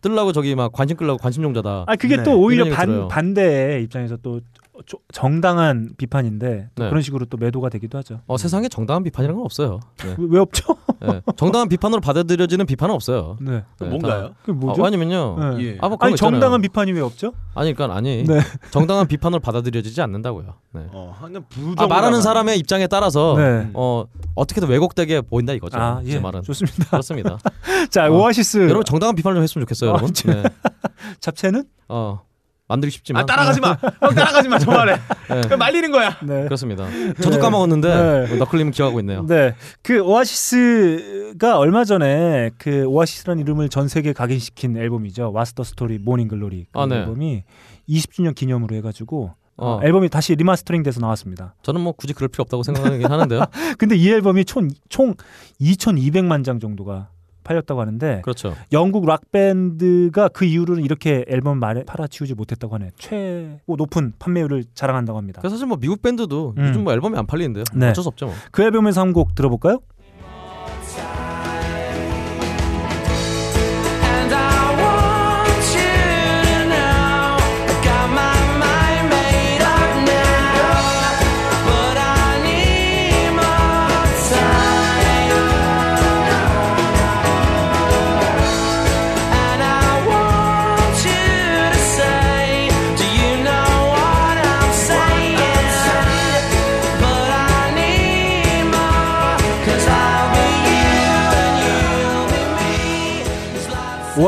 [0.00, 1.84] 뜰라고 저기 막 관심 끌라고 관심용자다.
[1.86, 2.22] 아 그게 네.
[2.22, 3.08] 또 오히려 이런 얘기 반 들어요.
[3.08, 4.59] 반대의 입장에서 또 조-
[5.12, 6.88] 정당한 비판인데 또 네.
[6.88, 8.20] 그런 식으로 또 매도가 되기도 하죠.
[8.26, 9.80] 어, 세상에 정당한 비판이라는 건 없어요.
[9.98, 10.14] 네.
[10.18, 10.76] 왜, 왜 없죠?
[11.00, 11.20] 네.
[11.36, 13.36] 정당한 비판으로 받아들여지는 비판은 없어요.
[13.40, 13.64] 네.
[13.78, 14.34] 또 네, 뭔가요?
[14.44, 14.84] 그 다- 뭐죠?
[14.84, 15.36] 아, 아니면요.
[15.56, 15.64] 네.
[15.64, 15.78] 예.
[15.80, 16.16] 아, 뭐 아니.
[16.16, 17.32] 정당한 비판이 왜 없죠?
[17.54, 18.40] 아니 그러니까 아니 네.
[18.70, 20.54] 정당한 비판으로 받아들여지지 않는다고요.
[20.72, 20.86] 네.
[20.92, 21.14] 어,
[21.76, 23.70] 아, 말하는 사람의 입장에 따라서 네.
[23.74, 24.04] 어
[24.34, 25.78] 어떻게든 왜곡되게 보인다 이거죠.
[25.78, 26.18] 아, 제 예.
[26.20, 26.84] 말은 좋습니다.
[26.90, 27.38] 그렇습니다.
[27.90, 30.12] 자, 어, 오아시스 여러분 정당한 비판을 좀 했으면 좋겠어요, 아, 여러분.
[30.12, 30.42] 네.
[31.20, 31.64] 잡채는?
[31.88, 32.22] 어
[32.70, 33.76] 만들기 쉽지만 아 따라가지 마.
[34.00, 34.58] 형 따라가지 마.
[34.58, 34.96] 저 말에.
[35.28, 35.56] 네.
[35.56, 36.16] 말리는 거야.
[36.22, 36.44] 네.
[36.44, 36.86] 그렇습니다.
[37.20, 38.36] 저도 까먹었는데 네.
[38.36, 39.26] 너클님은 기억하고 있네요.
[39.26, 39.56] 네.
[39.82, 45.32] 그 오아시스가 얼마 전에 그 오아시스라는 이름을 전 세계에 각인시킨 앨범이죠.
[45.32, 46.98] What's the Story Morning Glory 그 아, 네.
[46.98, 47.42] 앨범이
[47.88, 49.80] 20주년 기념으로 해 가지고 어.
[49.82, 51.54] 앨범이 다시 리마스터링 돼서 나왔습니다.
[51.62, 53.44] 저는 뭐 굳이 그럴 필요 없다고 생각하긴 하는데요.
[53.78, 55.14] 근데 이 앨범이 총, 총
[55.60, 57.08] 2,200만 장 정도가
[57.44, 58.54] 팔렸다고 하는데 그렇죠.
[58.72, 62.90] 영국 락 밴드가 그 이후로는 이렇게 앨범 많이 팔아치우지 못했다고 하네.
[62.98, 65.40] 최고 높은 판매율을 자랑한다고 합니다.
[65.42, 66.68] 사실 뭐 미국 밴드도 음.
[66.68, 67.64] 요즘 뭐 앨범이 안 팔리는데요.
[67.74, 67.90] 네.
[67.90, 68.26] 어쩔 수 없죠.
[68.26, 68.34] 뭐.
[68.50, 69.80] 그 앨범에서 한 곡 들어볼까요?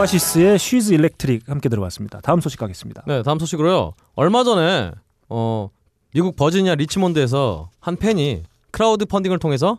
[0.02, 2.20] 오아시스의 She's Electric 함께 들어봤습니다.
[2.22, 3.04] 다음 소식 가겠습니다.
[3.06, 3.92] 네, 다음 소식으로요.
[4.14, 4.90] 얼마 전에
[5.28, 5.68] 어
[6.12, 9.78] 미국 버지니아 리치몬드에서 한 팬이 크라우드 펀딩을 통해서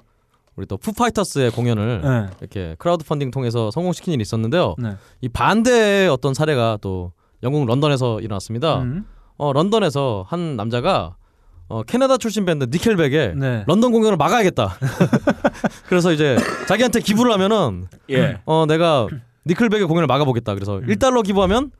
[0.56, 2.28] 우리 또 푸파이터스의 공연을 네.
[2.40, 4.76] 이렇게 크라우드 펀딩 통해서 성공시킨 일이 있었는데요.
[4.78, 4.95] 네.
[5.22, 8.82] 이 반대의 어떤 사례가 또 영국 런던에서 일어났습니다.
[8.82, 9.06] 음.
[9.38, 11.16] 어, 런던에서 한 남자가
[11.68, 13.64] 어, 캐나다 출신 밴드 니켈백의 네.
[13.68, 14.78] 런던 공연을 막아야겠다.
[15.88, 16.38] 그래서 이제
[16.68, 18.40] 자기한테 기부를 하면은 예.
[18.45, 19.08] 어 내가
[19.45, 20.53] 니켈백의 공연을 막아보겠다.
[20.56, 21.72] 그래서 1달러 기부하면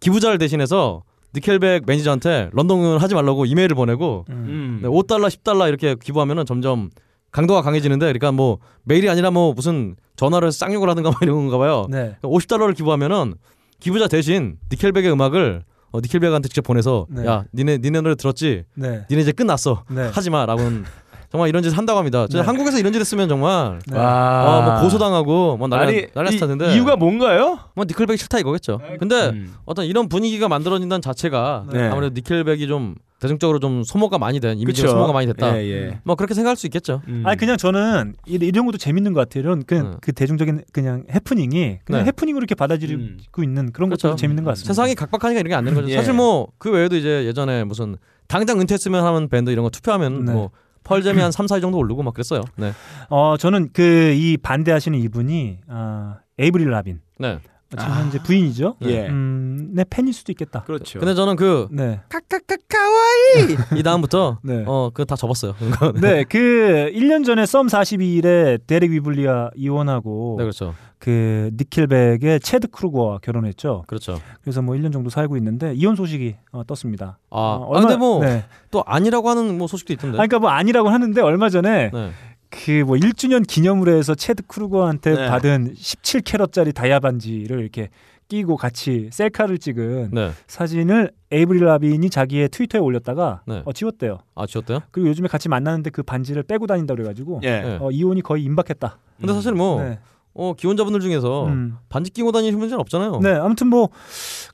[0.00, 1.02] 기부자를 대신해서
[1.34, 4.80] 니켈백 매니저한테 런던 공연을 하지 말라고 이메일을 보내고 음.
[4.82, 6.90] 네, 5달러, 10달러 이렇게 기부하면은 점점
[7.30, 11.56] 강도가 강해지는데 그러니까 뭐 메일이 아니라 뭐 무슨 전화를 해서 쌍욕을 하든가 뭐 이런 건가
[11.58, 11.86] 봐요.
[11.88, 12.16] 네.
[12.22, 13.34] 50달러를 기부하면은
[13.80, 17.26] 기부자 대신 니켈백의 음악을 어, 니켈백한테 직접 보내서 네.
[17.26, 18.64] 야 니네 니네 노래 들었지?
[18.74, 19.06] 네.
[19.10, 19.84] 니네 이제 끝났어.
[19.90, 20.08] 네.
[20.08, 20.84] 하지 마라고는
[21.32, 22.26] 정말 이런 짓 한다고 합니다.
[22.30, 22.40] 네.
[22.40, 23.96] 한국에서 이런 짓 했으면 정말 네.
[23.98, 24.44] 와.
[24.58, 27.58] 어, 뭐 고소당하고 뭐 난리 난리 났을 텐데 이유가 뭔가요?
[27.74, 28.80] 뭐 니켈백이 싫다 이거겠죠.
[29.00, 29.54] 근데 음.
[29.64, 31.88] 어떤 이런 분위기가 만들어진다는 자체가 네.
[31.88, 34.94] 아무래도 니켈백이 좀 대중적으로 좀 소모가 많이 된 이미지가 그쵸?
[34.96, 35.56] 소모가 많이 됐다.
[35.56, 36.00] 예, 예.
[36.02, 37.00] 뭐 그렇게 생각할 수 있겠죠.
[37.08, 37.22] 음.
[37.24, 39.44] 아니 그냥 저는 이- 이런 것도 재밌는 것 같아요.
[39.44, 39.96] 이런 그, 음.
[40.02, 42.06] 그 대중적인 그냥 해프닝이 그냥 네.
[42.08, 43.18] 해프닝으로 이렇게 받아들이고 음.
[43.42, 44.16] 있는 그런 것도 그렇죠.
[44.16, 44.74] 재밌는 것 같습니다.
[44.74, 45.90] 세상이 각박하니까 이런 게 안 되는 거죠.
[45.92, 45.96] 예.
[45.96, 47.96] 사실 뭐 그 외에도 이제 예전에 무슨
[48.26, 50.32] 당장 은퇴했으면 하는 밴드 이런 거 투표하면 네.
[50.32, 50.50] 뭐
[50.84, 52.42] 펄잼이 한 3, 4위 정도 오르고 막 그랬어요.
[52.56, 52.72] 네.
[53.08, 57.38] 어 저는 그 이 반대하시는 이분이 아, 에이브릴 라빈 네.
[57.78, 58.76] 지금 현재 부인이죠.
[58.82, 59.08] 예.
[59.08, 60.62] 음, 내 팬일 수도 있겠다.
[60.64, 60.98] 그렇죠.
[60.98, 62.00] 근데 저는 그 네.
[62.08, 64.64] 카카카카와이 이 다음부터 네.
[64.66, 65.54] 어 그거 다 접었어요.
[66.00, 70.74] 네, 그 1년 전에 썸 41의 데릭 위블리와 이혼하고 네, 그렇죠.
[71.02, 73.82] 그 니켈백의 체드 크루거와 결혼했죠.
[73.88, 74.20] 그렇죠.
[74.42, 77.18] 그래서 뭐 1년 정도 살고 있는데 이혼 소식이 어, 떴습니다.
[77.28, 78.44] 아, 어, 아, 근데 뭐 또 네.
[78.86, 80.18] 아니라고 하는 뭐 소식도 있던데.
[80.18, 82.12] 아니, 그러니까 뭐 아니라고 하는데 얼마 전에 네.
[82.52, 85.28] 그 뭐 1주년 기념으로 해서 체드 크루거한테 네.
[85.28, 87.88] 받은 17캐럿짜리 다이아 반지를 이렇게
[88.28, 90.30] 끼고 같이 셀카를 찍은 네.
[90.46, 93.62] 사진을 에이브릴 라빈이 자기의 트위터에 올렸다가 네.
[93.64, 94.18] 어, 지웠대요.
[94.34, 94.80] 아, 지웠대요?
[94.90, 97.60] 그리고 요즘에 같이 만나는데 그 반지를 빼고 다닌다 그래가지고 예.
[97.60, 97.78] 네.
[97.80, 98.98] 어, 이혼이 거의 임박했다.
[99.18, 99.98] 근데 사실 뭐 네.
[100.34, 101.76] 어, 기혼자분들 중에서 음.
[101.88, 103.20] 반지 끼고 다니시는 분들은 없잖아요.
[103.20, 103.90] 네, 아무튼 뭐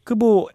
[0.05, 0.49] 그 뭐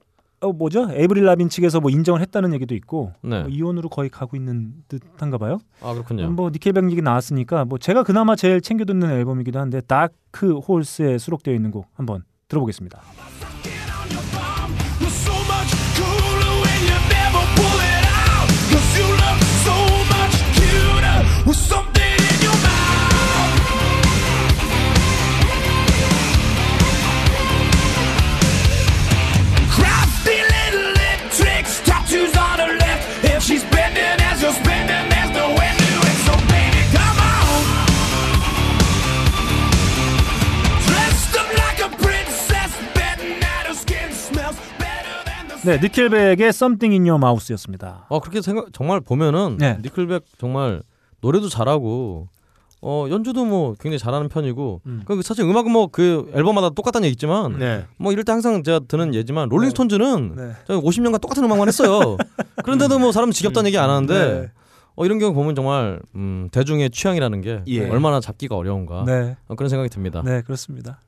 [0.43, 0.89] 어, 뭐죠?
[0.91, 3.41] 에이브릴 라빈 측에서 뭐 인정을 했다는 얘기도 있고 네.
[3.41, 5.59] 뭐 이혼으로 거의 가고 있는 듯한가 봐요.
[5.81, 6.29] 아, 그렇군요.
[6.31, 11.53] 뭐 니켈백 얘기 나왔으니까 뭐 제가 그나마 제일 챙겨 듣는 앨범이기도 한데 Dark Horse에 수록되어
[11.53, 13.01] 있는 곡 한번 들어보겠습니다.
[45.65, 48.05] 네, 니켈백의 Something in Your Mouth였습니다.
[48.09, 49.77] 어 그렇게 생각 정말 보면은 네.
[49.81, 50.81] 니클백 정말
[51.21, 52.27] 노래도 잘하고
[52.81, 55.03] 어 연주도 뭐 굉장히 잘하는 편이고 음.
[55.05, 57.85] 그 사실 음악은 뭐 그 앨범마다 똑같다는 얘기 있지만 네.
[57.97, 60.51] 뭐 이럴 때 항상 제가 드는 예지만 롤링스톤즈는 네.
[60.67, 62.17] 50년간 똑같은 음악만 했어요.
[62.63, 64.51] 그런데도 뭐 사람 지겹다는 얘기 안 하는데 네.
[64.95, 67.89] 어, 이런 경우 보면 정말 음, 대중의 취향이라는 게 예.
[67.89, 70.21] 얼마나 잡기가 어려운가 네, 어, 그런 생각이 듭니다.
[70.25, 70.99] 네 그렇습니다.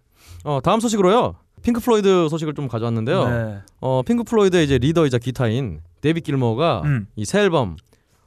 [0.43, 1.35] 어, 다음 소식으로요.
[1.65, 3.27] 핑크 플로이드 소식을 좀 가져왔는데요.
[3.27, 3.57] 네.
[3.81, 7.07] 어, 핑크 플로이드의 이제 리더이자 기타인 데이비 길모어가 음.
[7.15, 7.75] 이 새 앨범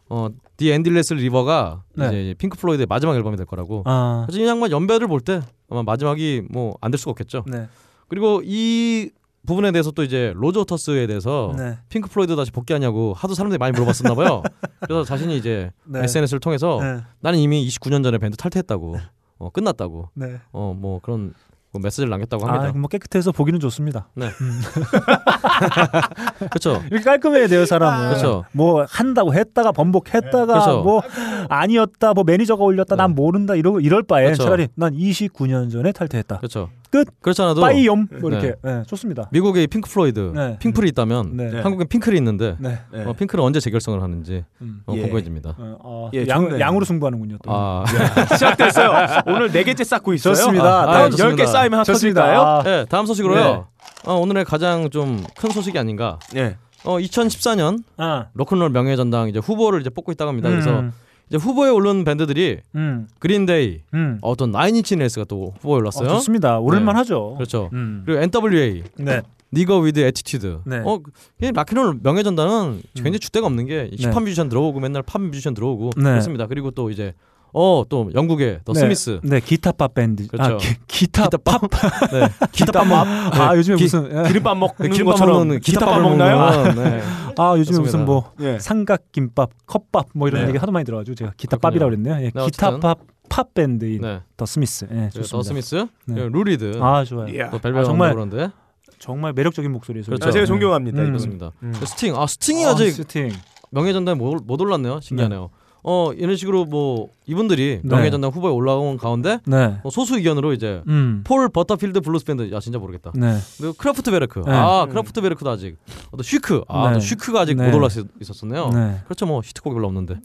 [0.09, 2.07] 어, The Endless River가 네.
[2.23, 3.85] 이제 핑크 플로이드의 마지막 앨범이 될 거라고.
[3.87, 5.41] 아, 사실 이 양반 연배를 볼 때
[5.71, 7.45] 아마 마지막이 뭐 안 될 수가 없겠죠.
[7.47, 7.69] 네,
[8.09, 9.11] 그리고 이
[9.47, 13.71] 부분에 대해서 또 이제 로저 워터스에 대해서 네, 핑크 플로이드 다시 복귀하냐고 하도 사람들이 많이
[13.73, 14.43] 물어봤었나 봐요.
[14.81, 16.01] 그래서 자신이 이제 네.
[16.03, 18.97] SNS를 통해서 네, 나는 이미 29년 전에 밴드 탈퇴했다고.
[19.41, 20.09] 어, 끝났다고.
[20.15, 20.41] 네.
[20.51, 21.33] 어, 뭐 그런 뭐
[21.73, 22.69] 메시지를 남겼다고 합니다.
[22.69, 24.09] 아, 뭐 깨끗해서 보기는 좋습니다.
[24.15, 24.31] 네.
[26.51, 26.83] 그렇죠.
[26.91, 28.09] 이렇게 깔끔해야 돼요, 사람은.
[28.09, 28.45] 그렇죠.
[28.53, 30.83] 뭐 한다고 했다가 번복했다가 그렇죠.
[30.83, 31.03] 뭐
[31.49, 33.15] 아니었다, 뭐 매니저가 올렸다, 난 네.
[33.15, 34.45] 모른다 이러 이럴 바에 그렇죠.
[34.45, 36.39] 차라리 난 29년 전에 탈퇴했다.
[36.39, 36.71] 그렇죠.
[36.91, 37.09] 끝.
[37.21, 39.29] 그렇지 않아도 빠이염 뭐 이렇게 네, 좋습니다.
[39.33, 40.57] 미국에 핑크 플로이드, 네.
[40.59, 41.61] 핑플이 있다면 네.
[41.61, 42.79] 한국엔 핑클이 있는데 네.
[42.93, 43.05] 네.
[43.05, 44.83] 어, 핑클은 언제 재결성을 하는지 음.
[44.87, 45.01] 어, 예.
[45.03, 45.55] 궁금해집니다.
[45.59, 46.59] 어, 어, 예, 양.
[46.59, 47.39] 양으로 승부하는군요.
[47.43, 47.51] 또.
[47.53, 47.85] 아,
[48.33, 49.23] 시작됐어요.
[49.27, 50.35] 오늘 네 개째 쌓고 있어요.
[50.35, 50.83] 좋습니다.
[50.83, 51.25] 아, 다음 좋습니다.
[51.31, 51.85] 열개 쌓이면.
[51.85, 52.41] 터질까요?
[52.41, 53.45] 아, 네, 다음 소식으로요.
[53.45, 53.63] 네.
[54.05, 56.19] 어, 오늘의 가장 좀 큰 소식이 아닌가.
[56.33, 56.57] 네.
[56.85, 60.49] 어, 2014년 아, 로큰롤 명예전당 이제 후보를 이제 뽑고 있다고 합니다.
[60.49, 60.93] 그래서 음,
[61.29, 64.19] 이제 후보에 오른 밴드들이 음, 그린데이, 음.
[64.23, 66.09] 어떤 나인인치 네일스가 또 후보에 어, 올랐어요.
[66.09, 66.59] 좋습니다.
[66.59, 67.35] 오를만 하죠.
[67.37, 67.71] 그렇죠.
[67.73, 68.03] 음.
[68.07, 69.23] 그리고 NWA, 네.
[69.53, 70.61] Nigga With Attitude.
[70.65, 70.83] 네.
[70.85, 71.01] 어,
[71.41, 74.25] 이 락앤롤 명예전당은 굉장히 줏대가 없는 게 힙합 네.
[74.25, 76.03] 뮤지션 들어오고 맨날 팝 뮤지션 들어오고 네.
[76.03, 76.47] 그렇습니다.
[76.47, 77.15] 그리고 또 이제
[77.53, 78.81] 어 또 영국의 더 네.
[78.81, 79.21] 스미스.
[79.23, 80.27] 네, 기타 팝 밴드.
[80.27, 80.55] 그렇죠.
[80.55, 81.61] 아, 기, 기타, 팝.
[82.13, 82.29] 네.
[82.53, 83.07] 기타밥 먹.
[83.07, 84.29] 아, 요즘에 기- 무슨 예.
[84.29, 86.73] 기름밥 먹는 기름밥 것처럼 기타밥 먹나요?
[86.75, 87.01] 네.
[87.39, 87.81] 아, 요즘에 그렇습니다.
[87.83, 88.59] 무슨 뭐 예.
[88.59, 90.49] 삼각김밥, 컵밥 뭐 이런 네.
[90.49, 92.15] 얘기 하도 많이 들어 가지고 제가 기타밥이라고 그랬네요.
[92.17, 92.81] 예, 네, 기타 어쨌든.
[92.81, 92.99] 팝,
[93.29, 94.21] 팝 밴드인 네.
[94.37, 94.85] 더 스미스.
[94.91, 95.29] 예, 좋습니다.
[95.31, 95.75] 더 스미스,
[96.07, 96.15] 네.
[96.15, 97.33] 그리고 루리드, 아, 좋아요.
[97.35, 97.49] 예.
[97.51, 98.51] 또 벨벳 아, 정말 그런데
[98.99, 100.07] 정말 매력적인 목소리에서.
[100.11, 100.29] 그렇죠.
[100.29, 101.01] 아, 제가 존경합니다.
[101.01, 101.07] 음.
[101.07, 101.53] 그렇습니다.
[101.63, 101.73] 음.
[101.73, 103.31] 스팅, 아 스팅이 아, 아, 직 스팅.
[103.71, 105.01] 명예전당에 못, 못 올랐네요.
[105.01, 105.51] 신기하네요.
[105.85, 107.97] 어 이런 식으로 뭐 이분들이 네.
[107.97, 109.79] 명예전당 후보에 올라온 가운데 네.
[109.83, 111.23] 어, 소수 의견으로 이제 음.
[111.25, 113.13] 폴 버터필드 블루스 밴드, 야 진짜 모르겠다.
[113.15, 113.37] 네.
[113.59, 114.53] 그리고 크라프트 베르크, 네.
[114.53, 115.77] 아 크라프트 베르크도 아직,
[116.11, 116.95] 어, 또 쉬크, 아 네.
[116.95, 117.71] 또 쉬크가 아직 네.
[117.71, 117.89] 못 올라
[118.21, 118.71] 있었었네요.
[118.71, 119.01] 네.
[119.05, 120.17] 그렇죠, 뭐 히트곡이 별로 없는데.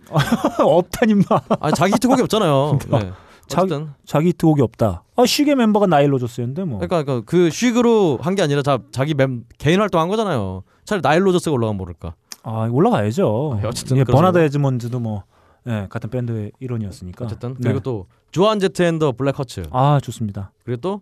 [0.60, 1.40] 없다니 마.
[1.60, 2.80] 아니 자기 히트곡이 없잖아요.
[2.92, 3.12] 네.
[3.48, 5.04] 자기- 어쨌든 자기 히트곡이 없다.
[5.16, 6.80] 아, 쉬크 멤버가 나일 로저스였는데 뭐.
[6.80, 10.64] 그러니까, 그러니까 그 쉬크로 한 게 아니라 자, 자기 멤, 개인 활동한 거잖아요.
[10.86, 12.16] 차라리 나일 로저스가 올라가면 모를까.
[12.44, 13.60] 아, 올라가야죠.
[13.64, 14.40] 아, 어쨌든 예, 버나드.
[14.40, 15.24] 에드워즈도 뭐
[15.68, 17.26] 예, 같은 밴드의 일원이었으니까.
[17.26, 17.60] 어쨌든 네.
[17.64, 20.52] 그리고 또 조안 제트 앤 더 블랙하츠 아, 좋습니다.
[20.66, 21.02] 그리고 또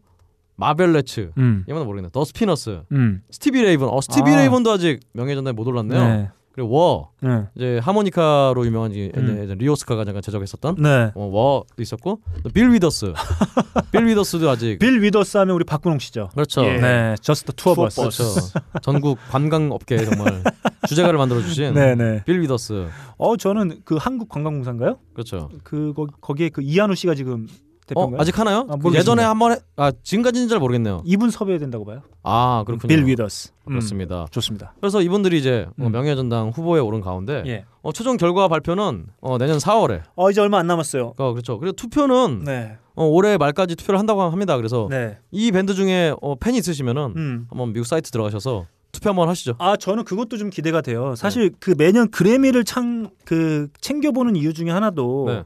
[0.57, 1.63] 마벨레츠 음.
[1.67, 2.09] 이건 모르겠네.
[2.11, 3.23] 더 스피너스, 음.
[3.31, 3.87] 스티비 레이 본.
[3.89, 4.35] 어 스티비 아.
[4.37, 5.99] 레이 본도 아직 명예전당에 못 올랐네요.
[6.07, 6.29] 네.
[6.53, 7.45] 그리고 워 네.
[7.55, 9.55] 이제 하모니카로 유명한 이- 음.
[9.57, 11.11] 리 오스카가 잠깐 제작했었던 네.
[11.15, 13.13] 어, 워도 있었고 또 빌 위더스,
[13.91, 16.29] 빌 위더스도 아직 빌 위더스 하면 우리 박근홍 씨죠.
[16.33, 16.65] 그렇죠.
[16.65, 16.77] 예.
[16.77, 17.15] 네.
[17.21, 18.01] Just the Two of Us.
[18.01, 18.23] 그렇죠.
[18.81, 20.43] 전국 관광업계에 정말
[20.87, 22.23] 주제가를 만들어 주신 네, 네.
[22.25, 22.87] 빌 위더스.
[23.17, 24.97] 어, 저는 그 한국 관광공사인가요?
[25.13, 25.49] 그렇죠.
[25.63, 28.21] 그 거, 거기에 그 이한우 씨가 지금 어, 대표인가요?
[28.21, 28.67] 아직 하나요?
[28.69, 28.93] 아, 그.
[28.95, 31.01] 예전에 한번 해, 아 지금까지는 잘 모르겠네요.
[31.05, 32.01] 이분 섭외해야 된다고 봐요.
[32.23, 32.87] 아 그렇군요.
[32.87, 33.49] 빌 위더스.
[33.65, 34.27] 음, 그렇습니다.
[34.31, 34.73] 좋습니다.
[34.79, 35.91] 그래서 이분들이 이제 어, 음.
[35.91, 37.65] 명예전당 후보에 오른 가운데 예.
[37.81, 40.01] 어, 최종 결과 발표는 어, 내년 4월에.
[40.15, 41.13] 어, 이제 얼마 안 남았어요.
[41.17, 41.59] 어, 그렇죠.
[41.59, 42.77] 그리고 투표는 네.
[42.95, 44.57] 어, 올해 말까지 투표를 한다고 합니다.
[44.57, 45.17] 그래서 네.
[45.31, 47.45] 이 밴드 중에 어, 팬이 있으시면은 음.
[47.49, 49.55] 한번 미국 사이트 들어가셔서 투표 한번 하시죠.
[49.57, 51.11] 아 저는 그것도 좀 기대가 돼요.
[51.11, 51.15] 네.
[51.15, 55.43] 사실 그 매년 그래미를 창 그 챙겨보는 이유 중에 하나도 네.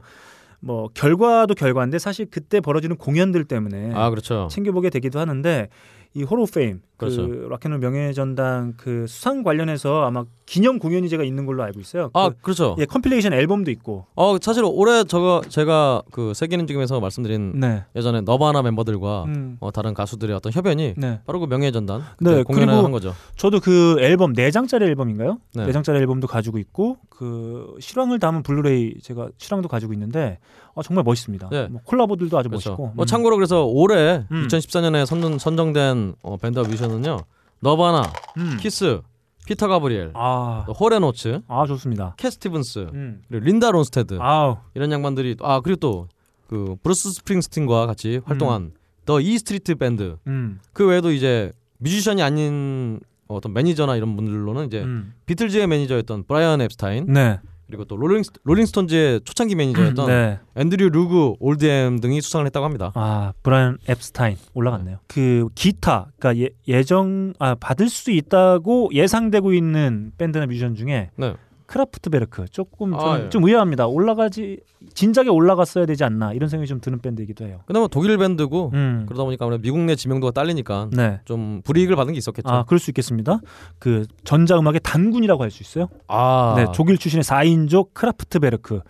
[0.66, 4.48] 뭐 결과도 결과인데 사실 그때 벌어지는 공연들 때문에 아 그렇죠.
[4.50, 5.68] 챙겨보게 되기도 하는데
[6.14, 7.28] 이 호로 페임 그렇죠.
[7.28, 12.10] 그 락앤롤 명예전당 그 수상 관련해서 아마 기념 공연이 제가 있는 걸로 알고 있어요.
[12.14, 12.76] 아 그, 그렇죠.
[12.78, 14.06] 예, compilation 앨범도 있고.
[14.14, 17.84] 어 사실 올해 저거 제가 그 세계는 지금에서 말씀드린 네.
[17.96, 19.56] 예전에 너바나 멤버들과 음.
[19.60, 21.20] 어, 다른 가수들의 어떤 협연이 네.
[21.26, 23.14] 바로 그 명예전당 네, 네, 공연을 한 거죠.
[23.36, 25.38] 저도 그 앨범 네 장짜리 앨범인가요?
[25.54, 25.66] 네.
[25.66, 30.38] 네 장짜리 앨범도 가지고 있고 그 실황을 담은 블루레이 제가 실황도 가지고 있는데
[30.74, 31.48] 어, 정말 멋있습니다.
[31.50, 31.68] 네.
[31.68, 32.70] 뭐 콜라보들도 아주 그렇죠.
[32.70, 32.92] 멋있고.
[32.94, 33.06] 뭐 음.
[33.06, 34.46] 참고로 그래서 올해 음.
[34.46, 37.18] 2014년에 선, 선정된 어, 밴드와 뮤지션은요.
[37.60, 38.56] 너바나, 음.
[38.60, 39.00] 키스,
[39.46, 42.14] 피터 가브리엘, 아, 또 홀 앤 오츠, 아 좋습니다.
[42.16, 43.22] 캣 스티븐스, 음.
[43.28, 44.56] 그리고 린다 론스테드 아우.
[44.74, 46.08] 이런 양반들이 아 그리고 또
[46.48, 48.70] 그 브루스 스프링스틴과 같이 활동한
[49.04, 50.60] 더 이 스트리트 밴드 음.
[50.72, 55.12] 그 외에도 이제 뮤지션이 아닌 어떤 매니저나 이런 분들로는 이제 음.
[55.26, 57.40] 비틀즈의 매니저였던 브라이언 앱스타인 네.
[57.66, 60.38] 그리고 또 롤링 롤링스톤즈의 초창기 매니저였던 네.
[60.54, 62.92] 앤드류 루그 올드햄 등이 수상을 했다고 합니다.
[62.94, 64.98] 아 브라이언 앱스타인 올라갔네요.
[65.08, 71.34] 그 기타, 그러니까 예, 예정 아 받을 수 있다고 예상되고 있는 밴드나 뮤지션 중에 네.
[71.66, 73.28] 크라프트베르크 조금 아, 저는 예.
[73.30, 73.88] 좀 의아합니다.
[73.88, 74.60] 올라가지
[74.94, 77.60] 진작에 올라갔어야 되지 않나 이런 생각이 좀 드는 밴드이기도 해요.
[77.66, 79.04] 그나마 독일 밴드고 음.
[79.06, 81.20] 그러다 보니까 아무래도 미국 내 지명도가 딸리니까 네.
[81.24, 82.48] 좀 불이익을 받은 게 있었겠죠.
[82.48, 83.40] 아, 그럴 수 있겠습니다.
[83.78, 85.88] 그 전자 음악의 단군이라고 할 수 있어요.
[86.08, 88.80] 아, 네, 독일 출신의 4인조 크라프트베르크.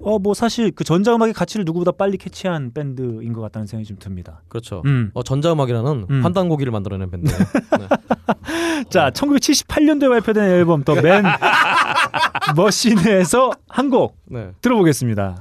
[0.00, 3.98] 어, 뭐 사실 그 전자 음악의 가치를 누구보다 빨리 캐치한 밴드인 것 같다는 생각이 좀
[3.98, 4.42] 듭니다.
[4.48, 4.82] 그렇죠.
[4.84, 5.10] 음.
[5.14, 6.24] 어, 전자 음악이라는 음.
[6.24, 7.30] 환단고기를 만들어낸 밴드.
[7.32, 7.88] 네.
[8.90, 11.22] 자, 1978년도에 발표된 앨범 The
[12.56, 14.50] Man-Machine에서 한곡 네.
[14.60, 15.31] 들어보겠습니다.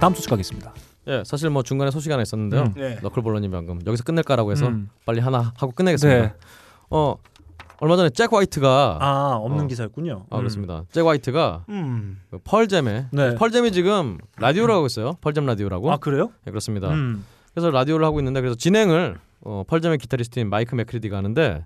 [0.00, 0.72] 다음 소식 가겠습니다.
[1.08, 2.62] 예, 사실 뭐 중간에 소식 하나 있었는데요.
[2.62, 2.74] 음.
[2.76, 2.98] 네.
[3.02, 4.88] 너클볼러님 방금 여기서 끝낼까라고 해서 음.
[5.04, 6.20] 빨리 하나 하고 끝내겠습니다.
[6.20, 6.34] 네.
[6.90, 7.16] 어
[7.80, 9.66] 얼마 전에 잭 화이트가 아, 없는 어.
[9.66, 10.26] 기사였군요.
[10.30, 10.38] 아, 음.
[10.38, 10.84] 그렇습니다.
[10.92, 12.20] 잭 화이트가 음.
[12.30, 13.34] 그 펄잼에 네.
[13.34, 15.14] 펄잼이 지금 라디오를 하고 있어요.
[15.20, 15.90] 펄잼 라디오라고.
[15.90, 16.30] 아, 그래요?
[16.44, 16.90] 네, 그렇습니다.
[16.90, 17.24] 음.
[17.52, 21.64] 그래서 라디오를 하고 있는데 그래서 진행을 어, 펄잼의 기타리스트인 마이크 맥크리디가 하는데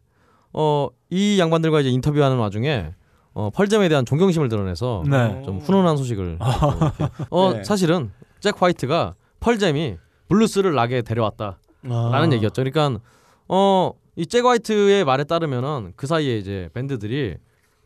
[0.53, 2.95] 어, 이 양반들과 이제 인터뷰하는 와중에
[3.35, 5.43] 어, 펄잼에 대한 존경심을 드러내서 네.
[5.45, 7.15] 좀 훈훈한 소식을 이렇게.
[7.31, 7.65] 어 네.
[7.65, 8.11] 사실은
[8.41, 9.97] 잭 화이트가 펄잼이
[10.29, 12.33] 블루스를 락에 데려왔다 라는 아.
[12.33, 12.63] 얘기였죠.
[12.63, 13.01] 그러니까
[13.49, 17.37] 어이 잭 화이트의 말에 따르면은 그 사이에 이제 밴드들이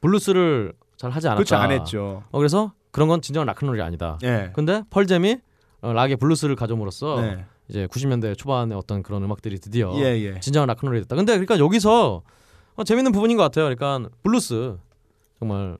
[0.01, 1.36] 블루스를 잘 하지 않았다.
[1.36, 2.23] 그렇죠 안 했죠.
[2.31, 4.18] 어 그래서 그런 건 진정한 락큰롤이 아니다.
[4.24, 4.51] 예.
[4.55, 5.39] 근데 펄잼이
[5.82, 7.44] 어, 락의 블루스를 가져옴으로써 네.
[7.68, 10.40] 이제 90년대 초반에 어떤 그런 음악들이 드디어 예, 예.
[10.40, 11.14] 진정한 락큰롤이 됐다.
[11.14, 12.23] 근데 그러니까 여기서
[12.77, 13.64] 어, 재밌는 부분인 것 같아요.
[13.64, 14.77] 그러니까 블루스
[15.38, 15.78] 정말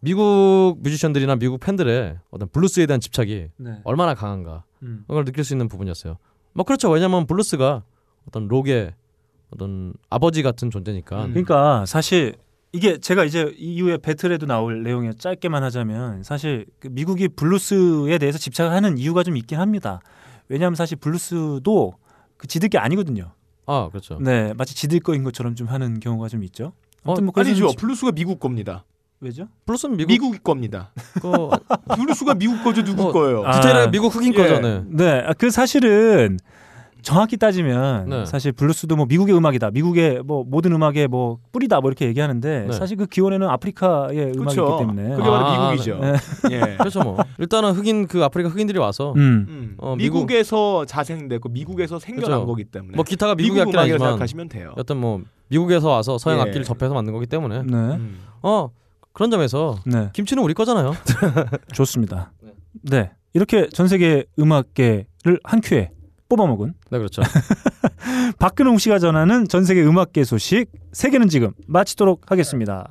[0.00, 3.80] 미국 뮤지션들이나 미국 팬들의 어떤 블루스에 대한 집착이 네.
[3.84, 5.04] 얼마나 강한가 음.
[5.06, 6.18] 그걸 느낄 수 있는 부분이었어요.
[6.52, 6.90] 뭐 그렇죠.
[6.90, 7.82] 왜냐하면 블루스가
[8.26, 8.94] 어떤 록의
[9.50, 11.26] 어떤 아버지 같은 존재니까.
[11.26, 11.30] 음.
[11.30, 12.34] 그러니까 사실
[12.72, 18.98] 이게 제가 이제 이후에 배틀에도 나올 내용에 짧게만 하자면 사실 그 미국이 블루스에 대해서 집착하는
[18.98, 20.00] 이유가 좀 있긴 합니다.
[20.48, 21.94] 왜냐하면 사실 블루스도
[22.36, 23.32] 그 지들 게 아니거든요.
[23.66, 24.18] 아 그렇죠.
[24.20, 26.72] 네, 마치 지들 거인 것처럼 좀 하는 경우가 좀 있죠.
[27.02, 27.68] 아무튼 뭐 아니죠.
[27.68, 28.84] 좀 블루스가 미국 겁니다.
[29.20, 29.48] 왜죠?
[29.64, 30.90] 블루스는 미국, 미국, 겁니다.
[31.22, 31.50] 거
[31.96, 33.44] 블루스가 미국 거죠 누구 어, 거예요?
[33.46, 33.52] 아.
[33.52, 34.36] 디테일하게 미국 흑인 예.
[34.36, 34.84] 거잖아요.
[34.88, 36.38] 네, 아, 그 사실은
[37.00, 38.24] 정확히 따지면 네.
[38.26, 42.72] 사실 블루스도 뭐 미국의 음악이다, 미국의 뭐 모든 음악의 뭐 뿌리다 뭐 이렇게 얘기하는데 네.
[42.72, 44.76] 사실 그 기원에는 아프리카의 음악이기 그렇죠.
[44.80, 45.10] 때문에.
[45.10, 45.98] 그게 바로 아, 미국이죠.
[46.00, 46.14] 네.
[46.50, 46.60] 예.
[46.76, 47.16] 그렇죠 뭐.
[47.38, 49.46] 일단은 흑인 그 아프리카 흑인들이 와서 음.
[49.48, 52.46] 음, 어, 미국- 미국에서 자생됐고 미국에서 생겨난 그렇죠.
[52.46, 54.74] 거기 때문에 뭐 기타가 미국 아니지만 생각하시면 돼요.
[54.76, 56.42] 여튼 뭐 미국에서 와서 서양 예.
[56.42, 57.72] 악기를 접해서 만든 거기 때문에 네.
[57.76, 58.18] 음.
[58.42, 58.68] 어
[59.16, 60.10] 그런 점에서 네.
[60.12, 60.94] 김치는 우리 거잖아요.
[61.72, 62.32] 좋습니다.
[62.42, 62.52] 네.
[62.82, 63.10] 네.
[63.32, 65.90] 이렇게 전 세계 음악계를 한 큐에
[66.28, 67.22] 뽑아먹은 네 그렇죠.
[68.38, 72.90] 박근홍 씨가 전하는 전 세계 음악계 소식 세계는 지금 마치도록 하겠습니다.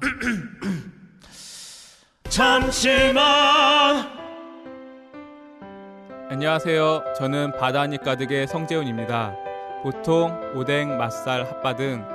[2.30, 4.08] 잠시만
[6.32, 7.04] 안녕하세요.
[7.20, 9.36] 저는 바다니 가득의 성재훈입니다.
[9.84, 12.15] 보통 오뎅, 맛살, 핫바 등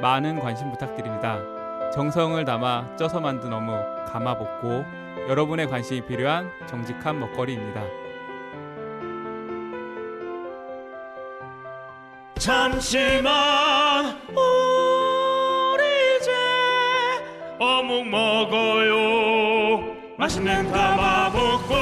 [0.00, 1.38] 많은 관심 부탁드립니다.
[1.92, 3.76] 정성을 담아 쪄서 만든 어묵
[4.12, 4.84] 가마복고
[5.28, 7.82] 여러분의 관심이 필요한 정직한 먹거리입니다.
[12.38, 15.82] 잠시만 우리
[16.16, 16.30] 이제
[17.60, 21.74] 어묵 먹어요 맛있는 가마복고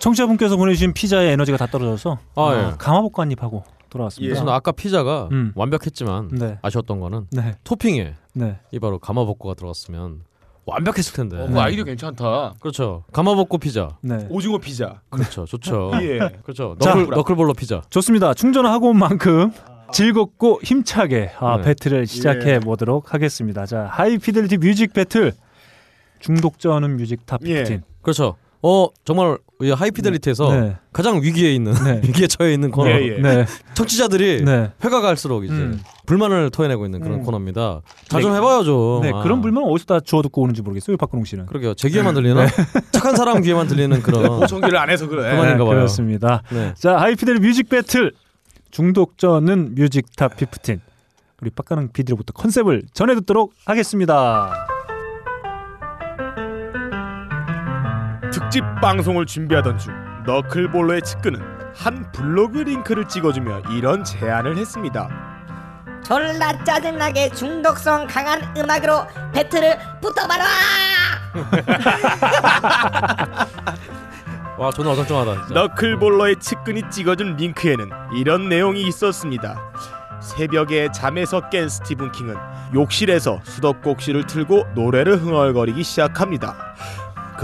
[0.00, 2.74] 청취자분께서 보내주신 피자의 에너지가 다 떨어져서 아, 어, 예.
[2.76, 3.62] 가마보꼬 한 입 하고
[3.94, 4.34] 돌아왔습니다.
[4.34, 5.52] 그래서 아까 피자가 음.
[5.54, 6.58] 완벽했지만 네.
[6.62, 7.54] 아쉬웠던 거는 네.
[7.64, 8.58] 토핑에 네.
[8.72, 10.22] 이 바로 가마보꼬가 들어갔으면
[10.66, 11.38] 완벽했을 텐데.
[11.38, 12.54] 어, 그 아이디어 괜찮다.
[12.58, 13.04] 그렇죠.
[13.12, 13.96] 가마보꼬 피자.
[14.00, 14.26] 네.
[14.30, 15.00] 오징어 피자.
[15.10, 15.44] 그렇죠.
[15.44, 15.92] 좋죠.
[16.02, 16.18] 예.
[16.42, 16.76] 그렇죠.
[16.80, 17.82] 자, 너클, 너클볼러 피자.
[17.90, 18.34] 좋습니다.
[18.34, 19.52] 충전을 하고 온 만큼
[19.92, 21.64] 즐겁고 힘차게 아, 네.
[21.64, 22.58] 배틀을 시작해 예.
[22.58, 23.66] 보도록 하겠습니다.
[23.66, 25.32] 자, High Fidelity 뮤직 배틀
[26.20, 27.52] 중독 쩌는 music top 15.
[27.52, 27.82] 예.
[28.02, 28.36] 그렇죠.
[28.66, 30.76] 어 정말 이 하이피델리티에서 네.
[30.90, 32.00] 가장 위기에 있는 네.
[32.08, 32.88] 위기에 처해 있는 코너.
[32.88, 33.20] 예, 예.
[33.20, 33.44] 네.
[33.74, 34.70] 청취자들이 네.
[34.82, 35.82] 회가 갈수록 이제 음.
[36.06, 37.24] 불만을 토해내고 있는 그런 음.
[37.24, 37.82] 코너입니다.
[38.08, 39.02] 잘좀 해봐요 좀.
[39.02, 39.22] 네, 아.
[39.22, 41.44] 그런 불만 어디서 다 주워 듣고 오는지 모르겠어요, 박근홍 씨는.
[41.44, 41.74] 그러게요.
[41.74, 42.46] 제 귀에만 들리나?
[42.90, 44.40] 착한 사람 귀에만 들리는 그런.
[44.40, 45.30] 보청기를 안 해서 그래.
[45.30, 45.74] 그만인가 봐요.
[45.74, 46.42] 그렇습니다.
[46.50, 46.72] 네.
[46.78, 48.12] 자, 하이피델 music battle
[48.70, 50.80] 중독 쩌는 music top 15.
[51.42, 54.66] 우리 빡가능 PD로부터 컨셉을 전해 듣도록 하겠습니다.
[58.34, 59.94] 특집 방송을 준비하던 중
[60.26, 61.40] 너클볼러의 측근은
[61.72, 65.08] 한 블로그 링크를 찍어주며 이런 제안을 했습니다.
[66.04, 70.44] 졸라 짜증나게 중독성 강한 음악으로 배틀을 붙어봐라
[74.58, 75.46] 와 존나 어정쩡하다.
[75.46, 75.54] 진짜.
[75.54, 79.60] 너클볼러의 측근이 찍어준 링크에는 이런 내용이 있었습니다.
[80.20, 82.34] 새벽에 잠에서 깬 스티븐 킹은
[82.74, 86.56] 욕실에서 수도꼭지를 틀고 노래를 흥얼거리기 시작합니다.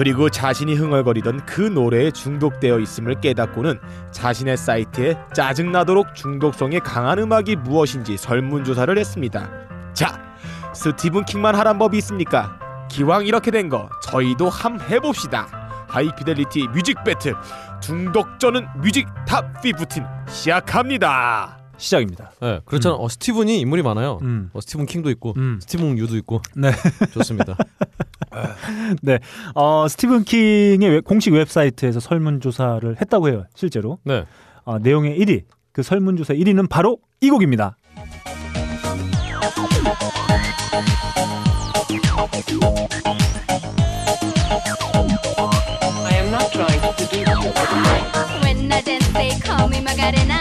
[0.01, 3.79] 그리고 자신이 흥얼거리던 그 노래에 중독되어 있음을 깨닫고는
[4.13, 9.51] 자신의 사이트에 짜증나도록 중독성이 강한 음악이 무엇인지 설문조사를 했습니다.
[9.93, 10.19] 자,
[10.73, 12.59] 스티븐 킹만 하란 법이 있습니까?
[12.89, 15.47] 기왕 이렇게 된 거 저희도 함 해봅시다.
[15.91, 17.35] 하이피델리티 music battle
[17.83, 19.85] 중독 쩌는 music top 15
[20.31, 21.60] 시작합니다.
[21.81, 22.33] 시작입니다.
[22.41, 22.95] 네, 그렇잖아.
[22.97, 24.19] 어, 스티븐이 인물이 많아요.
[24.23, 24.51] 음.
[24.53, 25.59] 어, 스티븐 킹도 있고, 음.
[25.63, 26.41] 스티븐 유도 있고.
[26.55, 26.71] 네.
[27.13, 27.57] 좋습니다.
[29.03, 29.19] 네.
[29.55, 33.45] 어, 스티븐 킹의 웹- 공식 웹사이트에서 설문조사를 했다고 해요.
[33.55, 33.99] 실제로.
[34.05, 34.25] 네.
[34.65, 35.43] 어, 내용의 1위.
[35.73, 37.77] 그 설문조사 1위는 바로 이 곡입니다.
[44.83, 47.53] I am not trying to seduce you.
[48.43, 50.41] When I dance, they call me Macarena.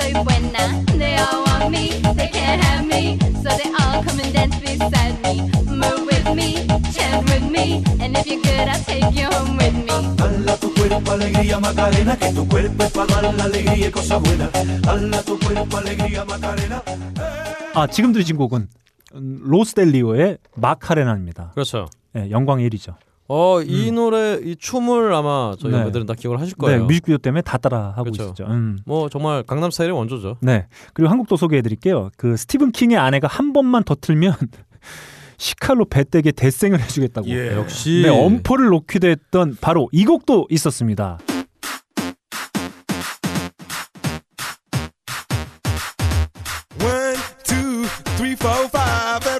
[0.00, 0.84] Soy buena.
[0.98, 3.18] They all want me, they can't have me.
[3.42, 5.34] So they all come and dance beside me.
[5.68, 7.84] Move with me, chant with me.
[8.00, 10.16] And if you're good, I'll take you home with me.
[10.16, 14.20] Dala tu cuerpo alegría Macarena, que tu cuerpo es para dar la alegría y cosas
[14.22, 14.50] buenas.
[14.82, 16.82] Dala tu cuerpo alegría Macarena.
[17.74, 18.68] 아, 지금 들으신 곡은
[19.14, 21.52] 음, 로스델리오의 마카레나입니다.
[21.54, 21.88] 그렇죠.
[22.12, 22.94] 네, 영광의 1위죠.
[23.32, 25.76] 어, 이 노래, 이 춤을 아마 저희 네.
[25.76, 26.84] 여러분들은 다 기억을 하실 네, 거예요.
[26.86, 28.24] 뮤직비디오 때문에 다 따라 하고 그렇죠.
[28.24, 28.44] 있었죠.
[28.46, 28.80] 음.
[28.84, 30.38] 뭐 정말 강남 스타일의 원조죠.
[30.40, 30.66] 네.
[30.94, 32.10] 그리고 한국도 소개해 드릴게요.
[32.16, 34.34] 그 스티븐 킹의 아내가 한 번만 더 틀면
[35.38, 37.28] 시칼로 배때게 대생을 해 주겠다고.
[37.28, 37.54] 예.
[37.54, 38.02] 역시.
[38.02, 41.18] 네, 엄포를 놓기도 했던 바로 이 곡도 있었습니다.
[46.80, 47.84] One, two,
[48.16, 49.39] three, four, five.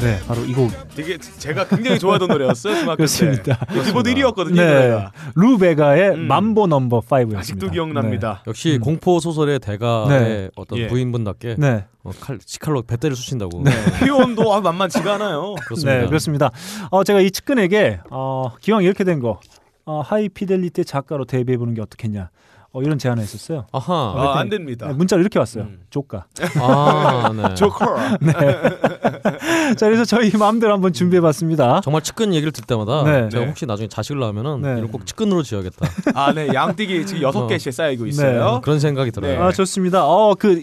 [0.00, 0.70] 네, 바로 이 곡.
[0.94, 3.58] 되게 제가 굉장히 좋아하던 노래였어요 중학교 그렇습니다.
[3.66, 3.82] 때.
[3.82, 4.52] 빌보드 1위였거든요.
[4.52, 5.06] 이 네.
[5.34, 6.26] 루베가의 음.
[6.26, 7.36] mambo 넘버 5였습니다.
[7.38, 8.42] 아직도 기억납니다.
[8.46, 8.80] 역시 음.
[8.80, 10.50] 공포 소설의 대가의 네.
[10.56, 10.86] 어떤 예.
[10.86, 11.70] 부인분답게 네.
[11.74, 11.84] 네.
[12.04, 13.62] 어, 칼, 치칼로 배때를 쑤신다고.
[14.00, 15.54] 표현도 아, 만만치가 않아요.
[15.66, 16.00] 그렇습니다.
[16.00, 16.50] 네, 그렇습니다.
[16.90, 19.40] 어, 제가 이 측근에게 어, 기왕 이렇게 된 거,
[19.84, 22.30] 어, 하이피델리티 작가로 데뷔해 보는 게 어떻겠냐.
[22.78, 23.66] 어, 이런 제안을 했었어요.
[23.72, 24.14] 아하.
[24.16, 24.86] 아, 안 됩니다.
[24.86, 25.64] 네, 문자로 이렇게 왔어요.
[25.64, 25.80] 음.
[25.90, 26.26] 조카.
[26.60, 27.54] 아, 네.
[27.54, 27.84] 조커.
[29.76, 31.80] 자, 그래서 저희 마음대로 한번 준비해 봤습니다.
[31.82, 33.28] 정말 측근 얘기를 들 때마다 네.
[33.28, 33.48] 제가 네.
[33.48, 34.78] 혹시 나중에 자식을 낳으면은 네.
[34.78, 35.86] 이걸 꼭 측근으로 지어야겠다.
[36.14, 36.48] 아, 네.
[36.54, 37.46] 양띠기 지금 여섯 어.
[37.46, 38.60] 개씩 쌓이고 있어요.
[38.62, 39.32] 그런 생각이 들어요.
[39.32, 39.38] 네.
[39.38, 40.06] 아, 좋습니다.
[40.06, 40.62] 어, 그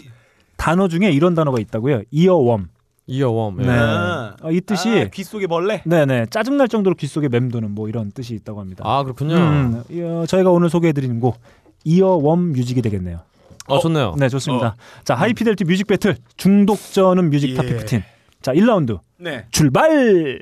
[0.56, 2.02] 단어 중에 이런 단어가 있다고요.
[2.10, 2.68] 이어웜.
[3.08, 3.56] 이어웜.
[3.58, 3.66] 네.
[3.66, 3.70] 예.
[3.70, 4.36] 아.
[4.42, 5.82] 어, 이 뜻이 아, 귀 속에 벌레.
[5.84, 8.82] 네네 짜증 날 정도로 귀 속에 맴도는 뭐 이런 뜻이 있다고 합니다.
[8.84, 9.36] 아 그렇군요.
[9.36, 11.38] 음, 이, 어, 저희가 오늘 소개해드리는 곡
[11.86, 13.20] 이어웜 뮤직이 되겠네요.
[13.68, 14.14] 어, 좋네요.
[14.18, 14.76] 네, 좋습니다.
[15.04, 17.78] 자, 하이피델리티 music battle 중독 쩌는 music top 예.
[17.78, 18.02] 15.
[18.42, 19.46] 자, 1라운드 네.
[19.52, 20.40] 출발.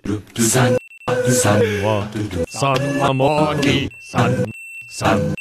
[1.29, 2.11] 산와
[2.49, 5.35] 산와머니 산산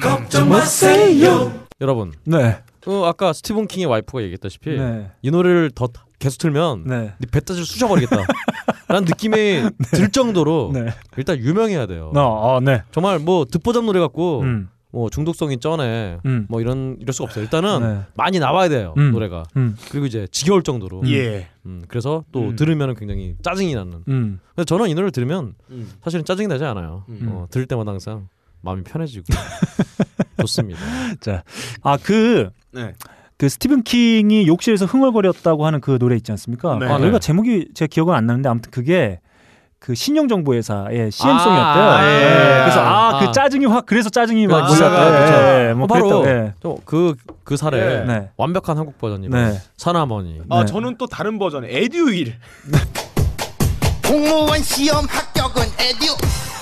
[0.00, 1.52] 걱정 마세요.
[1.80, 2.58] 여러분 네.
[2.80, 5.10] 그 아까 스티븐 킹의 와이프가 얘기했다시피 네.
[5.22, 5.88] 이 노래를 더
[6.20, 7.12] 계속 틀면 네.
[7.18, 8.16] 네 배따지를 쑤셔버리겠다
[8.88, 9.36] 라는 느낌이
[9.92, 10.86] 들 정도로 네.
[11.16, 12.82] 일단 유명해야 돼요 어, 어, 네.
[12.90, 14.68] 정말 뭐 듣보잡 노래 같고 음.
[14.90, 16.46] 뭐 중독성이 쩌네 음.
[16.48, 18.00] 뭐 이런 이럴 수가 없어요 일단은 네.
[18.14, 19.10] 많이 나와야 돼요 음.
[19.10, 19.76] 노래가 음.
[19.90, 21.48] 그리고 이제 지겨울 정도로 예.
[21.66, 22.56] 음, 그래서 또 음.
[22.56, 24.38] 들으면 굉장히 짜증이 나는 음.
[24.54, 25.90] 근데 저는 이 노래를 들으면 음.
[26.02, 27.28] 사실은 짜증이 나지 않아요 음.
[27.28, 28.28] 어, 들을 때마다 항상
[28.60, 29.24] 마음이 편해지고
[30.38, 30.80] 좋습니다
[31.20, 31.42] 자.
[31.82, 32.92] 아, 그 네.
[33.36, 36.78] 그 스티븐 킹이 욕실에서 흥얼거렸다고 하는 그 노래 있지 않습니까?
[36.78, 36.86] 네.
[36.86, 39.20] 아, 노래가 제목이 제가 기억은 안 나는데 아무튼 그게
[39.80, 41.84] 그 신용정보회사의 CM송이었대요.
[41.84, 42.60] 아, 예.
[42.62, 43.32] 그래서 아, 그 아.
[43.32, 45.24] 짜증이 확 그래서 짜증이 막그 기사가 몰렸대.
[45.26, 45.38] 그쵸.
[45.68, 46.82] 예, 뭐 어, 바로 그랬다고, 예.
[47.44, 48.30] 그그 사례 네.
[48.38, 49.60] 완벽한 한국 버전이고 네.
[49.76, 50.66] 사나머니 아 네.
[50.66, 52.34] 저는 또 다른 버전 에듀윌.
[54.06, 56.53] 공무원 시험 합격은 에듀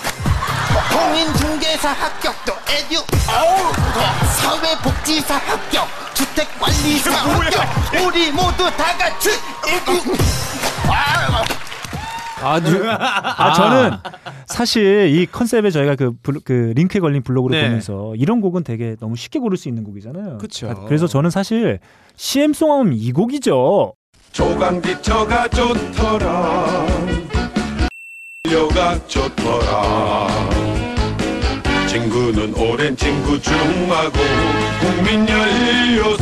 [0.92, 3.02] 공인중개사 합격도 에듀
[4.36, 7.64] 사회복지사 합격 주택관리사 합격
[8.06, 10.12] 우리 모두 다 같이 에듀
[12.42, 13.92] 아주 아, 저는
[14.46, 17.66] 사실 이 컨셉에 저희가 그, 블- 그 링크에 걸린 블로그를 네.
[17.68, 20.38] 보면서 이런 곡은 되게 너무 쉽게 고를 수 있는 곡이잖아요.
[20.38, 20.68] 그쵸.
[20.70, 21.78] 아, 그래서 저는 사실
[22.16, 23.94] CM송 하면 이 곡이죠.
[24.32, 26.66] 조강기터가 좋더라
[28.50, 30.26] 려가 좋더라
[31.86, 34.18] 친구는 오랜 친구 중하고
[34.80, 36.16] 국민 연료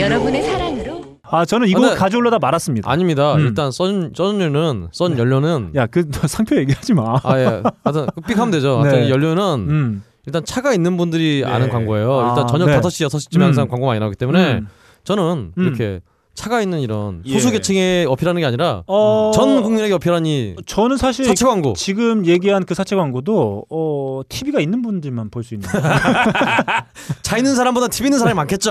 [0.00, 1.94] 여러분의 사랑으로 아, 저는 이 아, 곡 네.
[1.94, 2.90] 가져오려다 말았습니다.
[2.90, 3.34] 아닙니다.
[3.34, 3.40] 음.
[3.40, 7.20] 일단 썬 썬연료는 썬 연료는 야, 그너 상표 얘기하지 마.
[7.22, 8.80] 아예 하여튼 삑하면 되죠.
[8.82, 8.88] 네.
[8.88, 10.02] 하여튼 이 연료는 음.
[10.24, 11.50] 일단 차가 있는 분들이 네.
[11.52, 12.18] 아는 광고예요.
[12.18, 12.80] 아, 일단 저녁 네.
[12.80, 13.42] 5시 6시쯤에 음.
[13.42, 14.68] 항상 광고 많이 나오기 때문에 음.
[15.04, 15.62] 저는 음.
[15.62, 16.00] 이렇게
[16.40, 17.34] 차가 있는 이런 예.
[17.34, 21.74] 소수 계층에 어필하는 게 아니라 어, 전 국민에게 어필하니 저는 사실 사채 광고.
[21.74, 25.68] 지금 얘기한 그 사채 광고도 어, TV가 있는 분들만 볼 수 있는.
[27.20, 28.70] 차 있는 사람보다 TV 있는 사람이 많겠죠.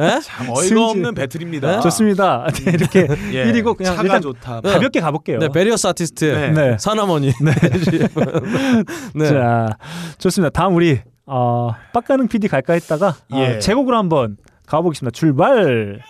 [0.00, 0.20] 예?
[0.22, 0.86] 참 어이가.
[0.86, 1.80] 없는 배틀입니다.
[1.80, 2.46] 좋습니다.
[2.64, 3.00] 네, 이렇게
[3.34, 3.44] 예.
[3.50, 4.60] 1위고 그냥 차가 일단 좋다.
[4.62, 4.70] 네.
[4.74, 5.38] 가볍게 가볼게요.
[5.40, 6.50] 네, 베리어스 아티스트의 네.
[6.70, 6.76] 네.
[6.78, 7.32] 사나머니.
[7.40, 7.50] 네.
[9.14, 9.28] 네.
[9.28, 9.76] 자,
[10.18, 10.50] 좋습니다.
[10.50, 13.58] 다음 우리 어, 빡가능 PD 갈까 했다가 어, 예.
[13.58, 14.36] 제곡으로 한번
[14.68, 15.10] 가보겠습니다.
[15.12, 16.02] 출발.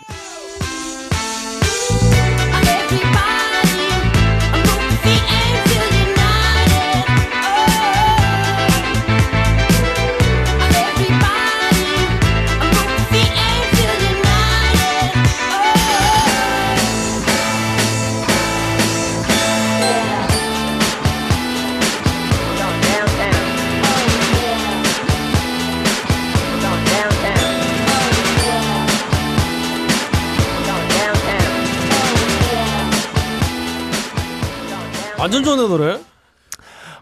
[35.28, 36.00] 완전 좋은 노래.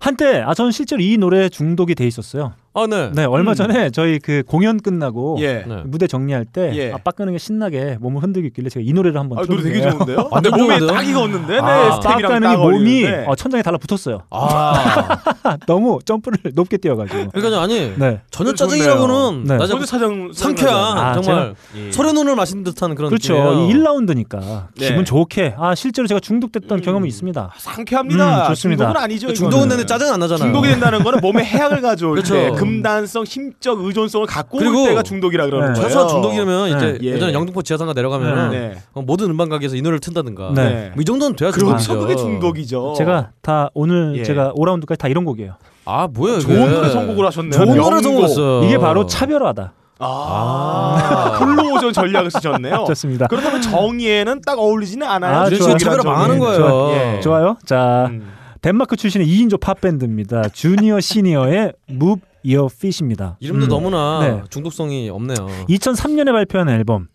[0.01, 2.55] 한때 아 저는 실제로 이 노래에 중독이 돼 있었어요.
[2.79, 3.11] 아, 네.
[3.15, 5.65] 네, 얼마 전에 저희 그 공연 끝나고 예.
[5.67, 5.83] 네.
[5.87, 6.93] 무대 정리할 때 예.
[6.93, 9.81] 아, 빡가능이 신나게 몸을 흔들고 있길래 제가 이 노래를 한번 아, 노래 되게.
[9.81, 10.29] 좋은데요?
[10.29, 10.87] 근데 완전 몸에?
[10.87, 13.07] 딱 익었는데, 네, 아, 빡가능이 딱 몸이.
[13.27, 14.21] 어, 천장에 달라붙었어요.
[14.29, 15.19] 아.
[15.67, 17.31] 너무 점프를 높게 뛰어가지고.
[17.31, 18.21] 그러니까 아니 네.
[18.31, 18.53] 전혀.
[18.55, 19.57] 짜증이라고는 네.
[19.57, 21.91] 나 소주 차장 상쾌한 아, 정말 예.
[21.93, 23.33] 소래눈을 마신 듯한 그런 그렇죠.
[23.35, 23.71] 느낌이에요.
[23.71, 24.89] 이 1라운드니까 네.
[24.89, 25.55] 기분 좋게.
[25.59, 26.83] 아 실제로 제가 중독됐던 음.
[26.83, 27.53] 경험이 있습니다.
[27.57, 28.43] 상쾌합니다.
[28.45, 28.85] 음, 좋습니다.
[28.85, 29.33] 중독은 아니죠.
[29.33, 29.69] 중독은.
[29.69, 30.45] 되는데 짜증 안 나잖아요.
[30.45, 32.55] 중독이 된다는 거는 몸에 해악을 가져올 그렇죠.
[32.67, 35.81] 때 금단성, 심적 의존성을 갖고 그리고 올 때가 중독이라 그러는 네.
[35.81, 35.89] 거예요.
[35.89, 37.13] 최소 중독이라면 이제 예.
[37.15, 38.75] 예전에 영등포 지하상가 내려가면 네.
[38.93, 40.91] 어, 모든 음반 가게에서 이 노래를 튼다든가 네.
[40.95, 41.51] 뭐이 정도는 돼야.
[41.51, 41.99] 중독이죠.
[41.99, 42.95] 그게 중독이죠.
[42.97, 44.23] 제가 다 오늘 예.
[44.25, 45.55] 제가 5라운드까지 다 이런 곡이에요.
[45.85, 47.53] 아 뭐야 이게 좋은 노래 선곡을 하셨네요.
[47.65, 48.03] 좋은 노래.
[48.03, 48.65] 선곡했어요.
[48.65, 49.73] 이게 바로 차별화다.
[49.99, 52.85] 아, 블루오션 전략을 쓰셨네요.
[52.89, 53.27] 좋습니다.
[53.29, 55.37] 그렇다면 정의에는 딱 어울리지는 않아요.
[55.41, 55.77] 아, 좋아요.
[55.79, 56.03] 차별화.
[56.05, 56.57] 망하는 거예요.
[56.59, 56.91] 좋아요.
[57.17, 57.21] 예.
[57.21, 57.57] 좋아요.
[57.65, 58.31] 자, 음.
[58.61, 60.49] 덴마크 출신의 2인조 팝 밴드입니다.
[60.51, 63.37] 주니어 시니어의 Move Your Feet입니다.
[63.41, 63.69] 이름도 음.
[63.69, 64.43] 너무나 네.
[64.51, 65.37] 중독성이 없네요.
[65.69, 67.09] 2003년에 발표한 앨범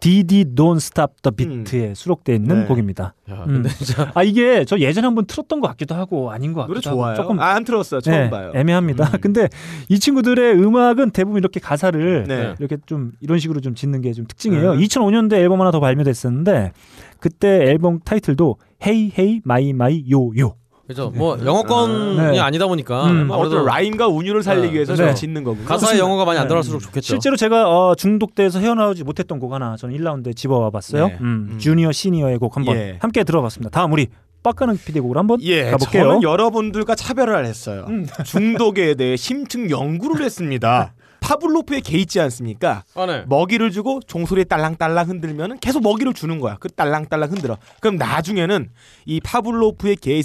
[0.00, 2.66] DD Don't Stop the Beat에 수록되어 있는 네.
[2.66, 3.14] 곡입니다.
[3.30, 3.64] 야, 음.
[3.78, 6.96] 진짜 아 이게 저 예전에 한번 틀었던 것 같기도 하고 아닌 것 같기도 노래 하고
[7.00, 7.16] 좋아요.
[7.16, 8.02] 조금 아, 안 들었어요.
[8.02, 8.52] 처음 네, 봐요.
[8.54, 9.06] 애매합니다.
[9.14, 9.20] 음.
[9.22, 9.48] 근데
[9.88, 12.54] 이 친구들의 음악은 대부분 이렇게 가사를 네.
[12.58, 14.74] 이렇게 좀 이런 식으로 좀 짓는 게 좀 특징이에요.
[14.74, 14.86] 네.
[14.86, 16.72] 2005년도에 앨범 하나 더 발매됐었는데
[17.18, 18.56] 그때 앨범 타이틀도
[18.86, 20.56] Hey Hey My My Yo Yo.
[20.86, 21.10] 그죠.
[21.14, 22.38] 뭐 영어권이 네.
[22.38, 23.28] 아니다 보니까 음.
[23.28, 24.74] 뭐 어떤 라임과 운율을 살리기 네.
[24.74, 24.96] 위해서 네.
[24.98, 25.66] 제가 짓는 거군요.
[25.66, 26.48] 가사에 영어가 많이 안 네.
[26.48, 27.06] 들어갈수록 좋겠죠.
[27.06, 31.08] 실제로 제가 어, 중독돼서 헤어나오지 못했던 곡 하나 저는 1라운드에 집어와 봤어요.
[31.08, 31.18] 네.
[31.20, 31.58] 음, 음.
[31.58, 32.98] 주니어 시니어의 곡 한번 예.
[33.00, 33.70] 함께 들어봤습니다.
[33.70, 34.08] 다음 우리
[34.42, 36.02] 빡가는 PD 곡으로 한번 예, 가볼게요.
[36.04, 37.86] 저는 여러분들과 차별을 했어요.
[38.26, 40.92] 중독에 대해 심층 연구를 했습니다.
[41.20, 42.82] 파블로프의 개 있지 않습니까?
[42.94, 43.24] 아, 네.
[43.26, 46.58] 먹이를 주고 종소리에 딸랑딸랑 흔들면은 계속 먹이를 주는 거야.
[46.60, 47.56] 그 딸랑딸랑 흔들어.
[47.80, 48.68] 그럼 나중에는
[49.06, 50.22] 이 파블로프의 개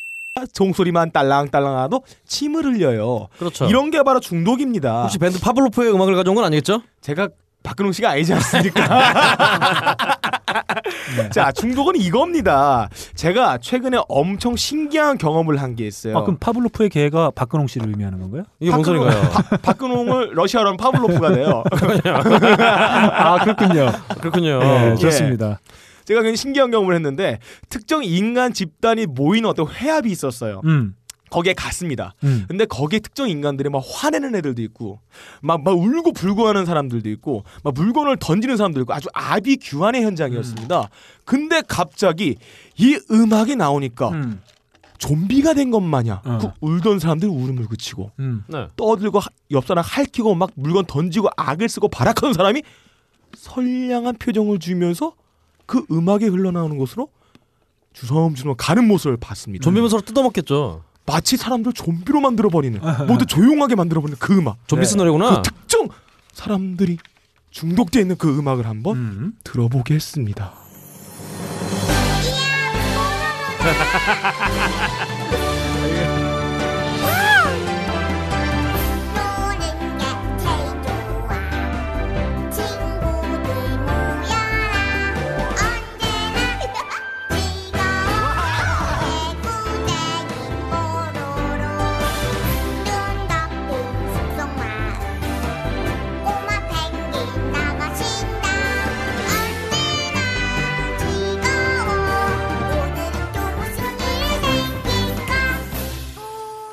[0.54, 3.28] 종소리만 딸랑딸랑하도 침을 흘려요.
[3.38, 3.66] 그렇죠.
[3.66, 5.04] 이런 게 바로 중독입니다.
[5.04, 6.82] 혹시 밴드 파블로프의 음악을 가져온 건 아니겠죠?
[7.02, 7.30] 제가
[7.62, 10.08] 박근홍 씨가 아니지 않습니까?
[11.32, 12.90] 자, 중독은 이겁니다.
[13.16, 16.18] 제가 최근에 엄청 신기한 경험을 한 게 있어요.
[16.18, 18.44] 아, 그럼 파블로프의 개가 박근홍 씨를 의미하는 건가요?
[18.60, 19.22] 이게 뭔 소린가요?
[19.30, 21.64] 파- 박근홍을 러시아로 하면 파블로프가 돼요.
[23.14, 23.92] 아 그렇군요.
[24.20, 24.60] 그렇군요.
[24.60, 24.96] 네, 예.
[24.96, 25.60] 좋습니다.
[26.10, 27.38] 제가 굉장히 신기한 경험을 했는데
[27.70, 30.62] 특정 인간 집단이 모인 어떤 회합이 있었어요.
[30.66, 30.96] 음.
[31.30, 32.16] 거기에 갔습니다.
[32.24, 32.46] 음.
[32.48, 35.00] 근데 거기에 특정 인간들이 막 화내는 애들도 있고
[35.44, 40.90] 막, 막 울고 불고 하는 사람들도 있고 막 물건을 던지는 사람도 있고 아주 아비규환의 현장이었습니다.
[41.26, 42.38] 근데 갑자기
[42.78, 44.42] 이 음악이 나오니까 음.
[44.98, 46.40] 좀비가 된 것 마냥 어.
[46.42, 48.44] 그 울던 사람들이 울음을 그치고 음.
[48.48, 48.66] 네.
[48.76, 52.64] 떠들고 하- 옆 사람 핥히고 막 물건 던지고 악을 쓰고 발악하는 사람이
[53.38, 55.14] 선량한 표정을 지으면서
[55.70, 57.10] 그 음악이 흘러나오는 곳으로
[57.94, 59.64] 주섬주섬 가는 모습을 봤습니다.
[59.64, 60.84] 좀비면 서로 뜯어먹겠죠.
[61.06, 64.58] 마치 사람들 좀비로 만들어버리는 모두 조용하게 만들어버리는 그 음악.
[64.68, 65.44] 좀비스 노래구나.
[65.44, 65.88] 그 특정
[66.34, 66.98] 사람들이
[67.52, 69.34] 중독돼 있는 그 음악을 한번 음.
[69.44, 70.54] 들어보겠습니다.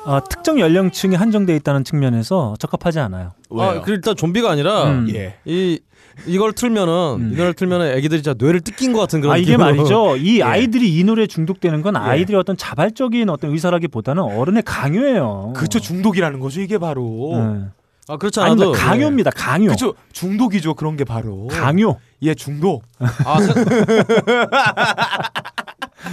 [0.07, 3.33] 아, 특정 연령층에 한정돼 있다는 측면에서 적합하지 않아요.
[3.51, 5.09] 아, 그 일단 좀비가 아니라 음.
[5.13, 5.35] 예.
[5.43, 5.81] 이
[6.25, 9.75] 이걸 틀면은 이걸 틀면은 애기들이 진짜 뇌를 뜯긴 것 같은 그런 아 이게 느낌으로.
[9.75, 10.15] 말이죠.
[10.17, 10.43] 이 예.
[10.43, 15.51] 아이들이 이 노래에 중독되는 건 아이들의 어떤 자발적인 어떤 의사라기보다는 어른의 강요예요.
[15.55, 17.33] 그쵸 중독이라는 거죠 이게 바로.
[17.35, 17.65] 네.
[18.07, 18.69] 아 그렇지 아닙니다.
[18.69, 19.31] 않아도 강요입니다.
[19.31, 19.71] 강요.
[19.71, 21.47] 그쵸 중독이죠 그런 게 바로.
[21.47, 21.97] 강요.
[22.21, 22.83] 예 중독.
[22.99, 23.53] 아, 세...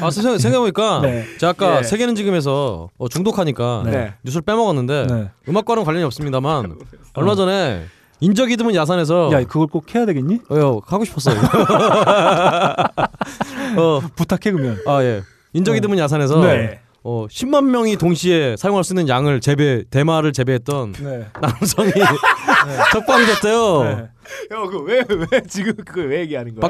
[0.01, 1.25] 아 생각, 생각해보니까 네.
[1.39, 1.83] 제가 아까 예.
[1.83, 4.15] 세계는 지금에서 어, 중독하니까 네.
[4.25, 5.31] 뉴스를 빼먹었는데 네.
[5.49, 6.77] 음악과는 관련이 없습니다만
[7.15, 7.85] 얼마 전에
[8.21, 10.41] 인적이 드문 야산에서 야 그걸 꼭 해야 되겠니?
[10.49, 11.39] 어, 하고 싶었어요.
[13.77, 14.79] 어, 부탁해 그러면.
[14.87, 15.23] 아 예.
[15.53, 15.81] 인적이 어.
[15.81, 16.81] 드문 야산에서 네.
[17.03, 21.27] 어, 10만 명이 동시에 사용할 수 있는 양을 재배 대마를 재배했던 네.
[21.41, 21.93] 남성이
[22.93, 23.85] 적방이 됐대요.
[23.85, 24.09] 네.
[24.51, 26.61] 형그 왜 왜 지금 그걸 왜 얘기하는 거야?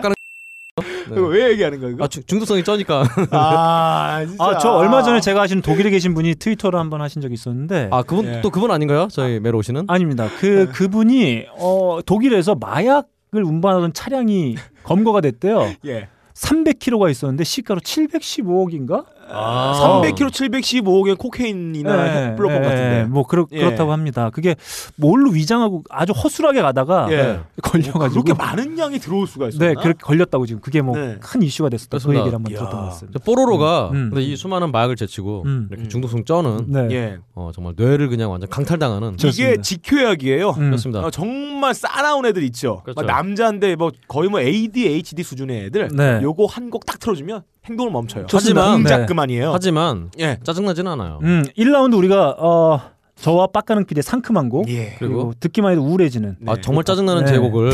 [1.14, 2.04] 그거 왜 얘기하는 거야 이거?
[2.04, 3.04] 아, 주- 중독성이 쩌니까.
[3.30, 4.44] 아 진짜.
[4.44, 8.02] 아 저 얼마 전에 제가 아시는 독일에 계신 분이 트위터를 한번 하신 적이 있었는데 아
[8.02, 8.40] 그분 예.
[8.40, 9.08] 또 그분 아닌가요?
[9.10, 9.84] 저희 메로 오시는?
[9.88, 10.28] 아닙니다.
[10.40, 13.04] 그 그분이 어 독일에서 마약을
[13.44, 15.72] 운반하던 차량이 검거가 됐대요.
[15.86, 16.08] 예.
[16.34, 19.04] 300kg가 있었는데 시가로 715억인가?
[19.28, 20.00] 아.
[20.02, 23.04] 300kg 715억의 코케인이나 플로폰 같은데.
[23.08, 23.58] 뭐 그렇, 예.
[23.58, 24.30] 그렇다고 합니다.
[24.30, 24.54] 그게
[24.96, 27.40] 뭘로 위장하고 아주 허술하게 가다가 예.
[27.62, 29.58] 걸려가지고 그렇게 많은 양이 들어올 수가 있어요.
[29.60, 31.16] 네 그렇게 걸렸다고 지금 그게 뭐 네.
[31.20, 31.98] 큰 이슈가 됐었다.
[31.98, 32.14] 그.
[32.14, 32.52] 얘기를 한번.
[32.52, 33.18] 들었던 것 같습니다.
[33.18, 34.10] 저 뽀로로가 음.
[34.10, 35.68] 근데 이 수많은 마약을 제치고 음.
[35.70, 36.88] 이렇게 중독성 쩌는 네.
[36.92, 37.18] 예.
[37.34, 39.62] 어, 정말 뇌를 그냥 완전 강탈당하는 이게 좋습니다.
[39.62, 40.50] 직효약이에요.
[40.50, 40.54] 음.
[40.70, 41.00] 그렇습니다.
[41.00, 42.82] 어, 정말 싸나운 애들 있죠.
[42.84, 43.00] 그렇죠.
[43.00, 45.88] 막 남자인데 뭐 거의 뭐 ADHD 수준의 애들.
[45.94, 46.20] 네.
[46.22, 48.26] 요거 한 곡 딱 틀어주면 행동을 멈춰요.
[48.30, 49.06] 하지만- 동작 네.
[49.06, 49.52] 그만이에요.
[49.52, 50.38] 하지만 예.
[50.44, 51.18] 짜증나지는 않아요.
[51.22, 52.80] 음 1라운드 우리가 어
[53.16, 54.96] 저와 빡가는 PD의 상큼한 곡 예.
[54.98, 57.32] 그리고 그리고 듣기만 해도 우울해지는 아 정말 짜증나는 네.
[57.32, 57.70] 제곡을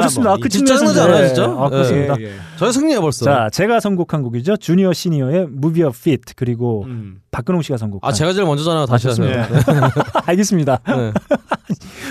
[0.00, 0.30] 좋습니다.
[0.30, 1.26] 뭐, 그 짜증나지 않아요, 네.
[1.26, 1.44] 진짜?
[1.44, 2.14] 아, 그렇습니다.
[2.20, 2.32] 예, 예.
[2.56, 3.24] 저희 승리해 벌써.
[3.24, 4.56] 자, 제가 선곡한 곡이죠.
[4.56, 7.20] 주니어 시니어의 Move Your Feet 그리고 음.
[7.32, 8.08] 박근홍 씨가 선곡한.
[8.08, 8.86] 아 제가 제일 먼저잖아요.
[8.86, 9.26] 다시 하세요.
[9.28, 9.42] 예.
[10.24, 10.80] 알겠습니다.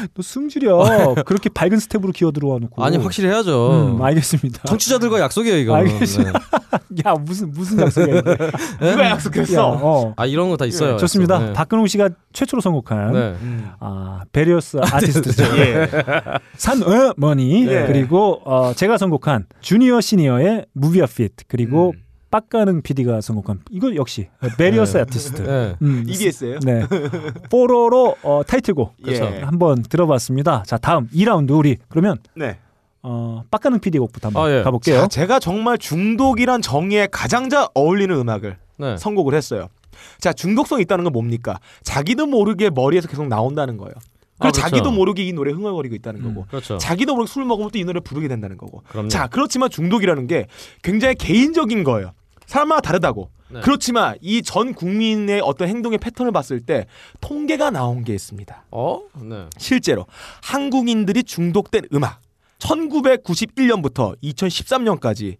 [0.03, 0.07] 네.
[0.13, 1.15] 또 승질이요.
[1.25, 2.83] 그렇게 밝은 스텝으로 기어 들어와 놓고.
[2.83, 3.95] 아니 확실히 해야죠.
[3.97, 4.63] 음, 알겠습니다.
[4.67, 5.75] 청취자들과 약속이에요 이거.
[5.75, 6.39] 알겠습니다.
[7.05, 8.35] 야 무슨 무슨 약속이야 이게.
[8.79, 9.53] 누가 약속했어?
[9.55, 10.13] 야, 어.
[10.17, 10.97] 아 이런 거 다 있어요.
[10.97, 11.35] 좋습니다.
[11.35, 11.47] 약속.
[11.47, 11.53] 네.
[11.53, 13.19] 박근홍 씨가 최초로 선곡한 네.
[13.41, 13.69] 음.
[13.79, 15.43] 아 various artist죠.
[15.57, 15.89] 예.
[16.57, 17.85] 산와머니 예.
[17.87, 21.99] 그리고 어, 제가 선곡한 주니어 시니어의 Move Your Feet 그리고 음.
[22.33, 24.27] 빡가능 PD가 선곡한 이거 역시
[24.57, 25.43] various artist.
[25.43, 25.75] 네.
[25.83, 26.59] 음, EBS예요?
[26.61, 26.81] 네.
[27.51, 29.25] 뽀로로 어, 타이틀곡 그렇죠.
[29.25, 29.41] 예.
[29.41, 30.63] 한번 들어봤습니다.
[30.65, 32.57] 자 다음 2라운드 우리 그러면 네.
[33.03, 34.63] 어, 빡가능 PD 곡부터 한번 아, 예.
[34.63, 35.01] 가볼게요.
[35.01, 38.97] 자, 제가 정말 중독이란 정의에 가장 잘 어울리는 음악을 네.
[38.97, 39.67] 선곡을 했어요.
[40.19, 41.59] 자, 중독성 있다는 건 뭡니까?
[41.83, 43.93] 자기도 모르게 머리에서 계속 나온다는 거예요.
[43.93, 44.07] 그리고
[44.39, 44.61] 아, 그렇죠.
[44.61, 46.47] 자기도 모르게 이 노래 흥얼거리고 있다는 거고.
[46.49, 46.77] 그렇죠.
[46.79, 48.81] 자기도 모르게 술 먹으면 또 이 노래 부르게 된다는 거고.
[48.89, 49.09] 그럼요.
[49.09, 50.47] 자, 그렇지만 중독이라는 게
[50.81, 52.13] 굉장히 개인적인 거예요.
[52.53, 53.31] 사람마다 다르다고.
[53.49, 53.61] 네.
[53.61, 56.85] 그렇지만 이 전 국민의 어떤 행동의 패턴을 봤을 때
[57.21, 58.65] 통계가 나온 게 있습니다.
[58.71, 59.01] 어?
[59.21, 59.45] 네.
[59.57, 60.05] 실제로
[60.43, 62.19] 한국인들이 중독된 음악
[62.59, 65.37] 1991년부터 2013년까지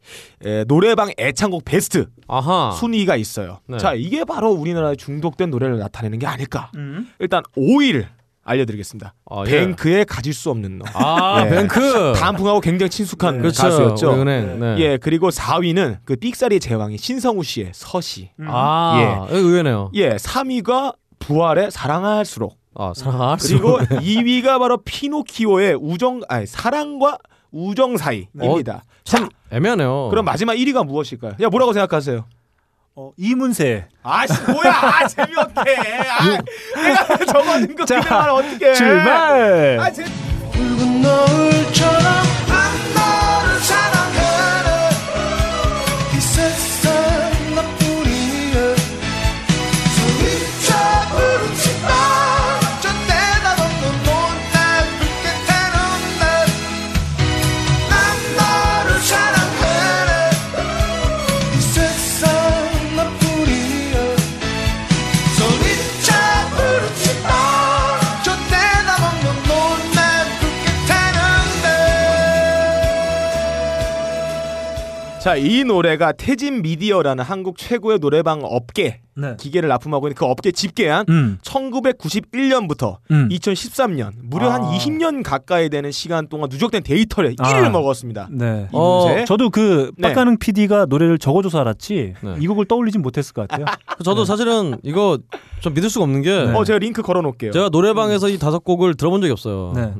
[0.67, 2.71] 노래방 애창곡 베스트 아하.
[2.71, 3.59] 순위가 있어요.
[3.67, 3.77] 네.
[3.77, 6.71] 자, 이게 바로 우리나라의 중독된 노래를 나타내는 게 아닐까.
[7.19, 8.07] 일단 5위를
[8.43, 9.13] 알려드리겠습니다.
[9.29, 9.51] 아, 예.
[9.51, 10.85] 뱅크의 가질 수 없는 너.
[10.93, 12.13] 아, 뱅크.
[12.15, 13.61] 단풍하고 굉장히 친숙한 그렇죠.
[13.63, 14.13] 가수였죠.
[14.21, 14.75] 은행, 네.
[14.79, 18.31] 예, 그리고 4위는 그 삑사리의 제왕이 신성우 씨의 서시.
[18.45, 19.35] 아, 예.
[19.35, 19.91] 의외네요.
[19.93, 22.57] 예, 3위가 부활의 사랑할수록.
[22.75, 23.79] 아, 사랑할수록.
[23.87, 27.17] 그리고 2위가 바로 피노키오의 우정, 아니 사랑과
[27.51, 28.73] 우정 사이입니다.
[28.75, 30.09] 어, 참 애매하네요.
[30.09, 31.33] 그럼 마지막 1위가 무엇일까요?
[31.39, 32.25] 야 뭐라고 생각하세요?
[32.95, 33.85] 어, 이문세.
[34.03, 35.77] 아씨 뭐야 아, 재미없게.
[36.09, 36.37] 아,
[36.75, 38.73] 내가 적어준 거 그대로 어떻게?
[38.73, 39.79] 출발!
[39.79, 40.03] 아, 재...
[40.51, 42.22] 붉은 노을처럼
[75.23, 79.37] 자, 이 노래가 태진 미디어라는 한국 최고의 노래방 업계 네.
[79.39, 81.37] 기계를 납품하고 있는 그 업계 집계한 음.
[81.41, 83.29] 1991년부터 음.
[83.29, 84.71] 2013년 무려 한 아.
[84.73, 87.53] 20년 가까이 되는 시간 동안 누적된 데이터를 아.
[87.53, 88.27] 1위를 먹었습니다.
[88.31, 88.67] 네.
[88.73, 89.23] 이문세.
[89.23, 90.09] 저도 그 네.
[90.09, 92.35] 빡가능 PD가 노래를 적어줘서 알았지 네.
[92.41, 93.65] 이 곡을 떠올리진 못했을 것 같아요.
[94.03, 95.19] 저도 사실은 이거
[95.63, 97.51] 좀 믿을 수가 없는 게 어, 제가 링크 걸어 놓을게요.
[97.51, 99.71] 제가 노래방에서 이 다섯 곡을 들어본 적이 없어요.
[99.73, 99.93] 네.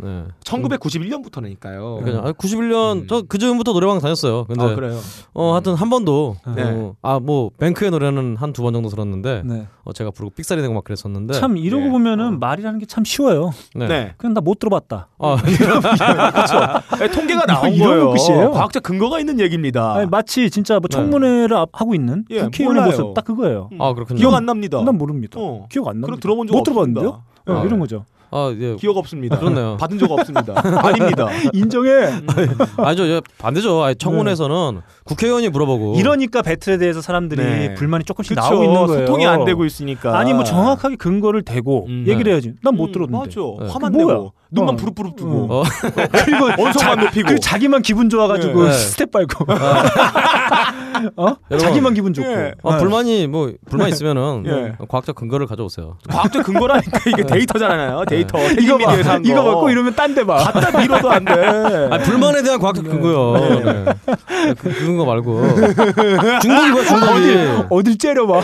[0.44, 2.04] 1991년부터니까요.
[2.04, 4.44] 그러니까 91년 저그 전부터 노래방 다녔어요.
[4.44, 5.00] 근데 아, 그래요.
[5.34, 6.64] 어 하여튼 한 번도 네.
[6.64, 9.68] 어, 아뭐 뱅크의 노래는 한 두 번 정도 들었는데 네.
[9.86, 11.90] 어, 제가 부르고 삑사리 내고 막 그랬었는데 참 이러고 네.
[11.92, 13.52] 보면은 말이라는 게 참 쉬워요.
[13.74, 13.88] 네.
[13.88, 14.14] 네.
[14.18, 15.08] 그냥 나 못 들어봤다.
[15.20, 17.08] 아, 그렇죠.
[17.16, 18.14] 통계가 나온 이런 거예요.
[18.14, 18.52] 끝이에요.
[18.52, 19.94] 과학적 근거가 있는 얘기입니다.
[19.96, 20.96] 아니, 마치 진짜 뭐 네.
[20.98, 23.00] 청문회를 앞- 하고 있는 예, 국회의원의 몰라요.
[23.00, 23.70] 모습 딱 그거예요.
[23.80, 24.20] 아 그렇군요.
[24.20, 24.82] 기억 안 납니다.
[24.84, 25.40] 난 모릅니다.
[25.40, 25.53] 어.
[25.70, 26.08] 기억 안 납니다.
[26.08, 27.02] 그럼 들어본 적못 없습니다.
[27.02, 27.24] 들어봤는데요?
[27.48, 27.80] 어, 아, 이런 예.
[27.80, 28.06] 거죠.
[28.36, 28.76] 아 예.
[28.78, 29.38] 기억 없습니다.
[29.38, 29.78] 그렇네요.
[29.80, 30.56] 받은 적 없습니다.
[30.84, 31.28] 아닙니다.
[31.54, 31.92] 인정해.
[32.78, 33.06] 아니죠.
[33.08, 33.84] 예, 반대죠.
[33.84, 37.74] 아니, 청문회에서는 국회의원이 물어보고 이러니까 battle에 대해서 사람들이 네.
[37.76, 38.42] 불만이 조금씩 그쵸.
[38.42, 39.06] 나오고 있는 거예요.
[39.06, 40.18] 소통이 안 되고 있으니까.
[40.18, 42.06] 아니 뭐 정확하게 근거를 대고 음.
[42.08, 42.32] 얘기를 네.
[42.32, 42.54] 해야지.
[42.64, 43.18] 난못 음, 들었는데.
[43.18, 43.40] 맞아.
[43.66, 43.72] 네.
[43.72, 44.14] 화만 그 뭐야?
[44.16, 44.78] 내고 눈만 어.
[44.78, 45.64] 부릅부릅 뜨고 어,
[46.26, 47.30] 그리고 원성만 높이고.
[47.30, 48.72] 그 자기만 기분 좋아가지고 네.
[48.74, 49.46] 스텝 밟고.
[51.18, 51.26] 어?
[51.52, 51.58] 여러분.
[51.60, 52.30] 자기만 기분 좋고.
[52.32, 52.54] 예.
[52.64, 52.78] 아, 네.
[52.80, 54.86] 불만이 뭐 불만 있으면은 예.
[54.88, 55.98] 과학적 근거를 가져오세요.
[56.10, 58.04] 과학적 근거라니까 이게 데이터잖아요.
[58.08, 58.38] 데이터.
[58.60, 58.96] 이거 봐.
[58.96, 59.20] 거.
[59.24, 60.36] 이거 받고 이러면 딴 데 봐.
[60.38, 61.34] 갖다 밀어도 안 돼.
[61.92, 63.34] 아, 불만에 대한 과학적 근거요.
[63.64, 63.86] 네.
[64.60, 65.42] 그, 그 근거 말고
[66.42, 67.66] 중독이 뭐야 중독이?
[67.72, 68.42] 어딜 째려봐.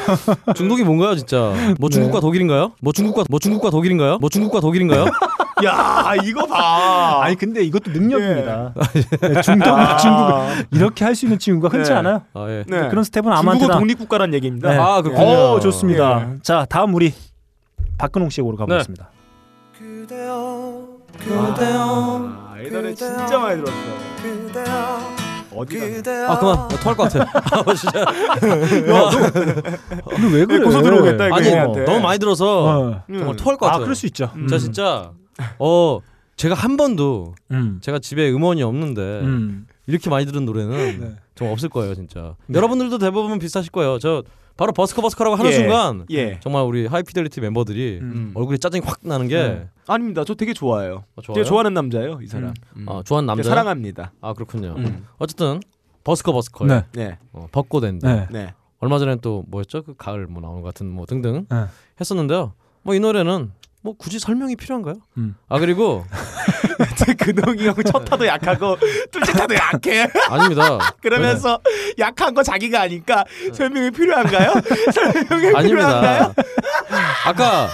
[0.55, 1.53] 중독이 뭔가요 진짜?
[1.79, 2.71] 뭐 중국과 독일인가요?
[2.81, 4.17] 뭐 중국과 뭐 중국과 독일인가요?
[4.19, 5.05] 뭐 중국과 독일인가요?
[5.65, 7.21] 야, 이거 봐.
[7.23, 8.73] 아니 근데 이것도 능력입니다.
[9.21, 10.25] 네, 중독 중국
[10.71, 11.97] 이렇게 할 수 있는 친구가 흔치 네.
[11.97, 12.21] 않아요.
[12.33, 12.63] 아 예.
[12.67, 12.87] 네.
[12.89, 13.77] 그런 스텝은 아무한테나.
[13.79, 14.69] 독립국가란 얘기입니다.
[14.71, 14.77] 네.
[14.77, 15.27] 아 그렇군요.
[15.27, 16.27] 어, 좋습니다.
[16.43, 17.13] 자 다음 우리
[17.97, 19.09] 박근홍 씨으로 가보겠습니다.
[19.77, 20.87] 그대여
[21.17, 23.73] 그대여 아, 이 노래 진짜 많이 들었어.
[25.55, 26.31] 어디가?
[26.31, 27.25] 아 그만 나 토할 것 같아.
[27.33, 28.05] 아 진짜.
[28.39, 30.63] 근데 왜 그래?
[30.63, 31.51] 고소 들어오겠다 이거 아니.
[31.85, 33.03] 너무 많이 들어서 어.
[33.11, 33.79] 정말 토할 것 같아요.
[33.81, 34.31] 아 그럴 수 있죠.
[34.49, 35.11] 저 진짜
[35.59, 35.99] 어
[36.35, 37.79] 제가 한 번도 음.
[37.81, 39.67] 제가 집에 음원이 없는데 음.
[39.87, 41.15] 이렇게 많이 들은 노래는 네.
[41.35, 42.35] 정말 없을 거예요 진짜.
[42.53, 43.99] 여러분들도 대부분 비슷하실 거예요.
[43.99, 44.23] 저
[44.55, 45.55] 바로 버스커 버스커라고 하는 예.
[45.55, 46.39] 순간 예.
[46.41, 48.31] 정말 우리 하이피델리티 멤버들이 음.
[48.35, 49.69] 얼굴에 짜증이 확 나는 게 네.
[49.87, 50.23] 아닙니다.
[50.25, 51.05] 저 되게 좋아해요.
[51.15, 51.35] 어, 좋아요?
[51.35, 52.53] 제가 좋아하는 남자예요, 이 사람.
[52.75, 52.85] 음.
[52.89, 54.11] 아, 좋아하는 남자 사랑합니다.
[54.21, 54.75] 아 그렇군요.
[54.77, 55.05] 음.
[55.17, 55.61] 어쨌든
[56.03, 56.83] 버스커 버스커 네.
[56.93, 57.17] 네.
[57.31, 58.27] 어, 벚꽃 엔딩 네.
[58.31, 58.53] 네.
[58.79, 61.65] 얼마 전에 또 뭐였죠 그 가을 뭐 나오는 것 같은 뭐 등등 네.
[61.99, 62.53] 했었는데요.
[62.83, 63.51] 뭐 이 노래는
[63.81, 64.95] 뭐 굳이 설명이 필요한가요?
[65.17, 65.35] 음.
[65.47, 66.03] 아 그리고
[67.19, 68.77] 근홍이하고 첫 타도 약하고
[69.11, 70.07] 둘째 타도 약해.
[70.29, 70.77] 아닙니다.
[71.01, 71.59] 그러면서
[71.97, 73.23] 약한 거 자기가 아니까
[73.53, 74.53] 설명이 필요한가요?
[74.93, 76.21] 설명이 필요한가요?
[76.23, 76.33] 아닙니다.
[77.25, 77.69] 아까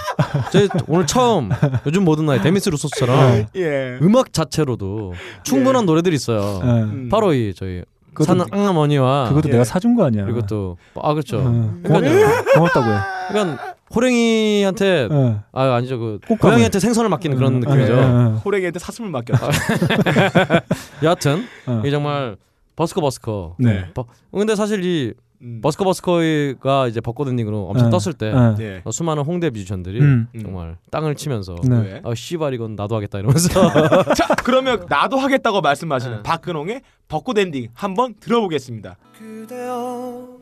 [0.52, 1.50] 제 오늘 처음
[1.86, 3.98] 요즘 모든 나이 데미스 루소스처럼 예.
[4.02, 6.60] 음악 자체로도 충분한 노래들이 있어요.
[6.64, 6.82] 네.
[6.82, 7.08] 음.
[7.10, 7.82] 바로 이 저희
[8.14, 9.52] 그것도- 산악어머니와 그것도 예.
[9.52, 10.24] 내가 사준 거 아니야.
[10.24, 11.38] 그리고 또아 그렇죠.
[11.44, 11.74] 어.
[11.82, 12.44] 그러니까요.
[12.54, 12.98] 고맙다고 해.
[13.28, 15.42] 그러니까 호랭이한테 어.
[15.52, 16.18] 아 아니죠 그.
[16.40, 17.94] 고양이한테 생선을 맡기는 그런 어, 느낌이죠.
[17.94, 18.42] 어, 어.
[18.44, 19.48] 호랭이한테 사슴을 맡겼어.
[21.02, 21.78] 여하튼 어.
[21.80, 22.36] 이게 정말
[22.74, 23.56] 버스커 버스커.
[23.58, 23.86] 네.
[23.94, 25.14] 버- 근데 사실 이
[25.62, 27.96] 버스커 버스커가 이제 벚꽃 엔딩으로 엄청 네.
[27.98, 28.54] 떴을 때 네.
[28.56, 28.80] 네.
[28.84, 30.26] 어, 수많은 홍대 뮤지션들이 음.
[30.40, 32.00] 정말 땅을 치면서 네.
[32.04, 33.48] 아 씨발 이건 나도 하겠다 이러면서
[34.16, 36.22] 자, 그러면 나도 하겠다고 말씀하시는 네.
[36.22, 38.96] 박근홍의 벚꽃 엔딩 한번 들어보겠습니다.
[39.18, 40.38] 그대요.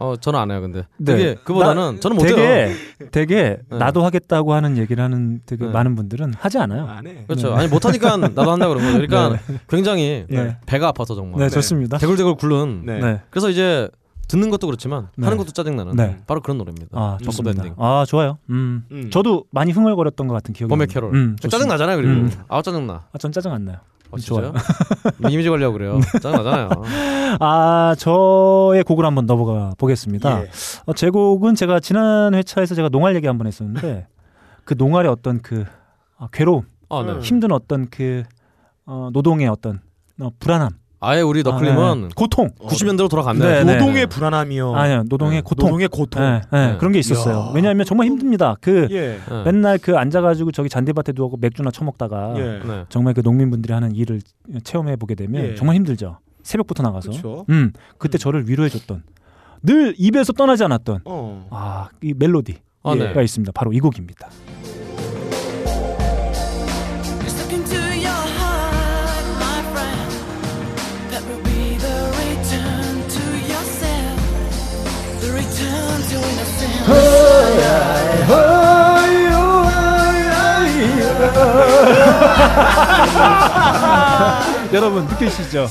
[0.00, 1.14] 어 저는 안 해요 근데 네.
[1.16, 2.34] 되게 그보다는 나- 저는 못해요.
[2.36, 2.74] 되게
[3.10, 3.78] 되게 네.
[3.78, 5.70] 나도 하겠다고 하는 얘기를 하는 되게 네.
[5.70, 6.86] 많은 분들은 하지 않아요.
[6.86, 7.24] 안 해.
[7.26, 7.50] 그렇죠.
[7.50, 7.56] 네.
[7.56, 8.96] 아니 못하니까 나도 한다 그런 거죠.
[9.06, 10.56] 그러니까 굉장히 네.
[10.64, 11.98] 배가 아파서 정말 네, 좋습니다.
[11.98, 12.82] 대굴대굴 굴른.
[12.86, 12.98] 네.
[12.98, 13.20] 네.
[13.28, 13.88] 그래서 이제
[14.28, 15.24] 듣는 것도 그렇지만 네.
[15.26, 16.16] 하는 것도 짜증 나는 네.
[16.26, 16.88] 바로 그런 노래입니다.
[16.92, 17.62] 아, 벚꽃 좋습니다.
[17.64, 17.74] 엔딩.
[17.78, 18.38] 아, 좋아요.
[18.48, 18.84] 음.
[18.92, 19.10] 음.
[19.10, 20.94] 저도 많이 흥얼거렸던 것 같은 기억이 봄의 납니다.
[21.00, 21.14] 캐롤.
[21.14, 21.74] 음, 짜증 좋습니다.
[21.74, 21.96] 나잖아요.
[21.96, 22.30] 그리고 음.
[22.48, 23.04] 아 짜증 나.
[23.12, 23.76] 아, 전 짜증 안 나요.
[24.10, 24.52] 어, 좋아요.
[24.52, 25.30] 진짜요?
[25.30, 26.00] 이미지 관리하고 그래요.
[26.20, 26.68] 짜증 나잖아요.
[27.40, 30.42] 아, 저의 곡을 한번 넘어가 보겠습니다.
[30.42, 30.50] 예.
[30.86, 34.06] 어, 제 곡은 제가 지난 회차에서 제가 농활 얘기 한번 했었는데
[34.64, 35.64] 그 농활의 어떤 그
[36.18, 37.20] 아, 괴로움, 아 네.
[37.20, 38.24] 힘든 어떤 그
[38.86, 39.80] 어, 노동의 어떤
[40.20, 40.70] 어, 불안함,
[41.02, 42.08] 아예 우리 너클림은 아, 네.
[42.14, 43.44] 고통, 90년대로 돌아갔네.
[43.44, 43.74] 네, 네.
[43.74, 44.74] 노동의 불안함이요.
[44.74, 45.40] 아니요 노동의 네.
[45.40, 46.22] 고통, 노동의 고통.
[46.22, 46.76] 네, 네, 네.
[46.76, 47.34] 그런 게 있었어요.
[47.34, 47.52] 이야.
[47.54, 48.54] 왜냐하면 정말 힘듭니다.
[48.60, 49.18] 그 예.
[49.26, 49.42] 네.
[49.44, 52.60] 맨날 그 앉아가지고 저기 잔디밭에 누워 맥주나 처먹다가 예.
[52.66, 52.84] 네.
[52.90, 54.20] 정말 그 농민분들이 하는 일을
[54.62, 55.54] 체험해 보게 되면 예.
[55.54, 56.18] 정말 힘들죠.
[56.42, 57.12] 새벽부터 나가서.
[57.12, 57.46] 그쵸.
[57.48, 58.18] 음, 그때 음.
[58.18, 59.02] 저를 위로해줬던
[59.62, 61.46] 늘 입에서 떠나지 않았던 어.
[61.50, 63.24] 아, 이 멜로디가 아, 네.
[63.24, 63.52] 있습니다.
[63.54, 64.28] 바로 이 곡입니다.
[84.72, 85.66] 여러분 느끼시죠?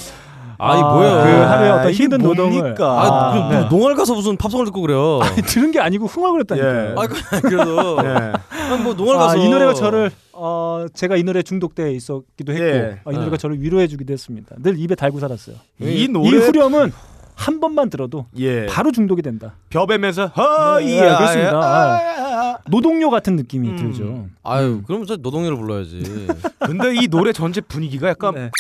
[0.62, 1.24] 아니 뭐예요?
[1.24, 2.72] 그 하루의 어떤 힘든 노동을?
[2.72, 3.70] 아, 그, 아, 뭐 네.
[3.70, 5.22] 농활 가서 무슨 팝송을 듣고 그래요.
[5.24, 6.90] 아니, 들은 게 아니고 흥얼거렸다니까요.
[6.90, 6.96] 예.
[6.98, 8.34] 아, 그- 그래도 예.
[8.74, 12.66] 아니, 뭐 농활 아, 가서 이 노래가 저를 어, 제가 이 노래 중독돼 있었기도 했고
[12.66, 13.00] 예.
[13.06, 13.38] 아, 이 노래가 네.
[13.38, 14.56] 저를 위로해주기도 했습니다.
[14.60, 15.56] 늘 입에 달고 살았어요.
[15.82, 16.92] 이 이 노래 후렴은
[17.40, 18.66] 한 번만 들어도 예.
[18.66, 19.56] 바로 중독이 된다.
[19.70, 21.18] 벼베면서 네, 허이야.
[21.18, 21.52] 그렇습니다.
[21.58, 23.76] 아, 노동요 같은 느낌이 음.
[23.78, 24.26] 들죠.
[24.44, 26.28] 아유 그럼 저 노동요를 불러야지.
[26.60, 28.52] 근데 이 노래 전체 분위기가 약간 네.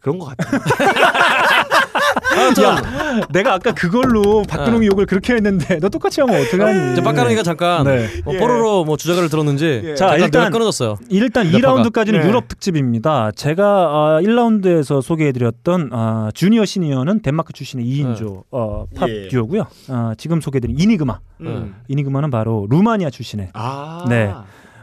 [0.00, 0.60] 그런 것 같아요.
[2.40, 6.92] 아, 전 야, 내가 아까 그걸로 박근홍이 욕을 그렇게 했는데 너 똑같이 하면 어떡하니?
[6.92, 8.08] 이제 빡가능이가 잠깐 네.
[8.24, 8.38] 뭐 예.
[8.38, 9.94] 뽀로로 뭐 주제가를 들었는지 예.
[9.94, 10.96] 자, 일단 끊어졌어요.
[11.08, 12.26] 일단 몇 2라운드까지는 네.
[12.26, 13.30] 유럽 특집입니다.
[13.32, 19.28] 제가 아, 1라운드에서 소개해드렸던 아, 주니어 시니어는 덴마크 출신의 2인조 어, 팝 예.
[19.28, 19.66] 듀오고요.
[19.88, 21.18] 아, 지금 소개해드린 이니그마.
[21.42, 21.74] 음.
[21.88, 24.04] 이니그마는 바로 루마니아 출신의 아.
[24.08, 24.32] 네.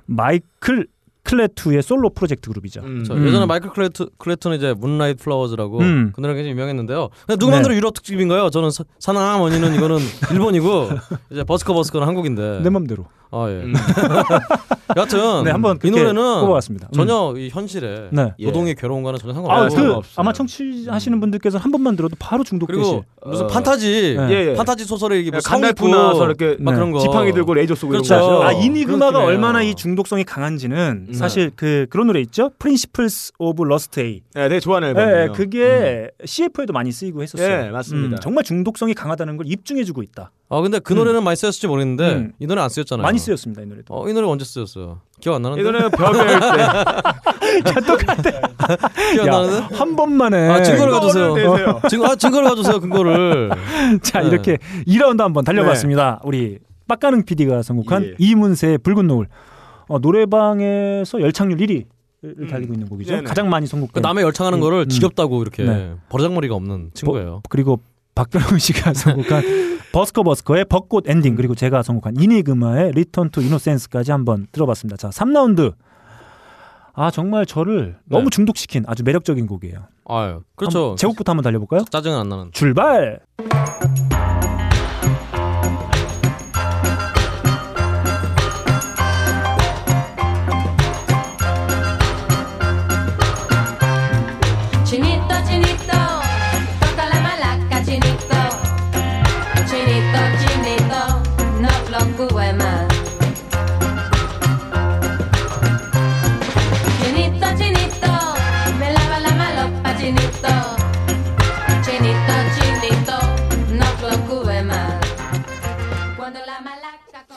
[0.06, 0.88] 마이클
[1.28, 2.80] 크레투의 솔로 프로젝트 그룹이죠.
[2.82, 3.04] 음.
[3.06, 3.28] 저 음.
[3.28, 6.12] 예전에 마이클 클레트, 클레트는 이제 Moonlight Flowers라고 음.
[6.16, 7.10] 그 노래가 굉장히 유명했는데요.
[7.26, 7.58] 근데 누가 네.
[7.58, 8.50] 만들어 유럽 특집인가요?
[8.50, 9.98] 저는 사, 사나머니는 이거는
[10.32, 10.90] 일본이고
[11.32, 12.62] 이제 버스커 버스커는 한국인데.
[12.64, 13.06] 내 맘대로.
[13.32, 13.54] 아 예.
[13.64, 13.74] 음.
[14.96, 16.88] 여하튼 네, 한번 이 노래는 꼽아봤습니다.
[16.88, 16.94] 음.
[16.94, 18.34] 전혀 이 현실에 네.
[18.40, 19.82] 노동의 괴로움과는 전혀 아, 상관없어요.
[19.82, 20.14] 그 없어요.
[20.16, 22.80] 아마 청취하시는 분들께서 한 번만 들어도 바로 중독되시.
[22.80, 23.48] 그리고 무슨 어.
[23.48, 24.30] 판타지 네.
[24.32, 24.54] 예, 예.
[24.56, 26.76] 판타지 소설에 이게 뭐 간달프 성 나서 있고 이렇게 막 네.
[26.76, 28.14] 그런 거 지팡이 들고 레이저 쏘고 그렇죠.
[28.16, 28.52] 이런 거 아.
[28.54, 29.24] 이니그마가.
[29.24, 31.14] 얼마나 이 중독성이 강한지는 음.
[31.14, 32.52] 사실 그 그런 노래 있죠?
[32.60, 34.00] Principles of Lust.
[34.00, 34.22] 아.
[34.34, 35.32] 네, 되게 좋아하는 예, 앨범이에요.
[35.34, 37.66] 그게 CF에도 많이 쓰이고 했었어요.
[37.68, 38.16] 예, 맞습니다.
[38.16, 40.32] 음, 정말 중독성이 강하다는 걸 입증해주고 있다.
[40.50, 42.32] 아 근데 그 노래는 많이 쓰였을지 모르겠는데 음.
[42.40, 43.04] 이 노래 안 쓰였잖아요.
[43.04, 43.94] 많이 쓰였습니다 이 노래도.
[43.94, 45.02] 어, 이 노래 언제 쓰였어요?
[45.20, 45.62] 기억 안 나는데.
[45.62, 47.62] 이 노래는 벼베일 때
[49.14, 49.76] 기억 안 나는데.
[49.76, 50.50] 한 번만에.
[50.50, 51.82] 아 증거를 가져오세요.
[51.90, 52.80] 증거 아 증거를 가져오세요.
[52.80, 53.50] 근거를.
[54.02, 54.28] 자 네.
[54.30, 54.58] 이렇게
[54.88, 56.22] 2라운드 한번 달려봤습니다.
[56.24, 58.14] 우리 빡가능 PD가 선곡한 예.
[58.18, 59.28] 이문세의 붉은 노을.
[59.90, 61.86] 어, 노래방에서 열창률 1위
[62.24, 63.12] 를 달리고 있는 곡이죠.
[63.12, 63.24] 네네.
[63.28, 64.02] 가장 많이 그 선곡된.
[64.02, 64.90] 남의 열창하는 음, 거를 음.
[64.90, 65.94] 지겹다고 이렇게 네.
[66.10, 67.44] 버르장머리가 없는 친구예요.
[67.48, 67.80] 그리고
[68.18, 69.44] 박근홍 씨가 선곡한
[69.92, 74.98] 버스커 버스커의 벚꽃 엔딩 그리고 제가 선곡한 이니그마의 Return to Innocence까지 한번 들어봤습니다.
[74.98, 75.76] 자, 3라운드.
[76.94, 78.18] 아, 정말 저를 네.
[78.18, 79.88] 너무 중독시킨 아주 매력적인 곡이에요.
[80.10, 80.96] 아유 그렇죠.
[80.98, 81.84] 제곡부터 한번 달려볼까요?
[81.92, 82.50] 짜증은 안 나는.
[82.54, 83.20] 출발!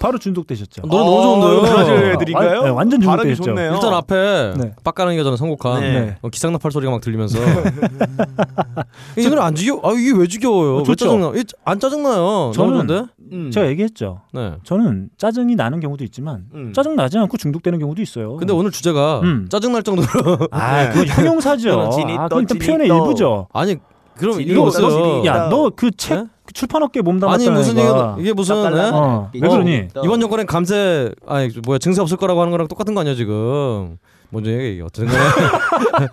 [0.01, 0.82] 바로 중독되셨죠.
[0.82, 1.60] 노래 너무 좋은데요.
[1.60, 2.60] 브라질 애들인가요?
[2.60, 3.01] 아, 네, 완전.
[3.01, 3.74] 좋네요.
[3.74, 4.74] 일단 앞에 네.
[4.82, 6.16] 빡가는게 저는 선곡한 네.
[6.22, 7.39] 어, 기상나팔 소리가 막 들리면서
[9.18, 9.78] 이 노래 안 지겨?
[9.85, 10.77] 아 이게 왜 지겨워요?
[10.77, 10.94] 어, 왜.
[10.94, 11.32] 짜증나?
[11.64, 12.52] 안 짜증나요.
[12.55, 13.09] 저는-?
[13.32, 13.51] 음.
[13.52, 14.22] 제가 얘기했죠.
[14.32, 14.55] 네.
[14.64, 16.72] 저는 짜증이 나는 경우도 있지만 음.
[16.74, 18.36] 짜증 나지 않고 중독되는 경우도 있어요.
[18.36, 19.47] 근데 오늘 주제가 음.
[19.51, 20.09] 짜증 날 정도로
[20.51, 21.90] 아, 그건 형용사죠.
[22.18, 22.89] 아, 그건 또 표현의.
[22.89, 23.48] 일부죠.
[23.52, 23.77] 아니
[24.16, 24.86] 그럼 이거 없어요.
[24.86, 25.24] 없어요.
[25.27, 27.35] 야, 너 그책 출판업계 몸담았다.
[27.35, 28.16] 아니 무슨 애가.
[28.18, 29.40] 이게, 무슨 어, 예?
[29.40, 29.89] 왜 그러니?
[30.05, 33.98] 이번 정권엔 감세 아니 뭐야 증세 없을 거라고 하는 거랑 똑같은 거 아니야 지금?
[34.31, 36.09] 먼저 얘기 어쨌든 간에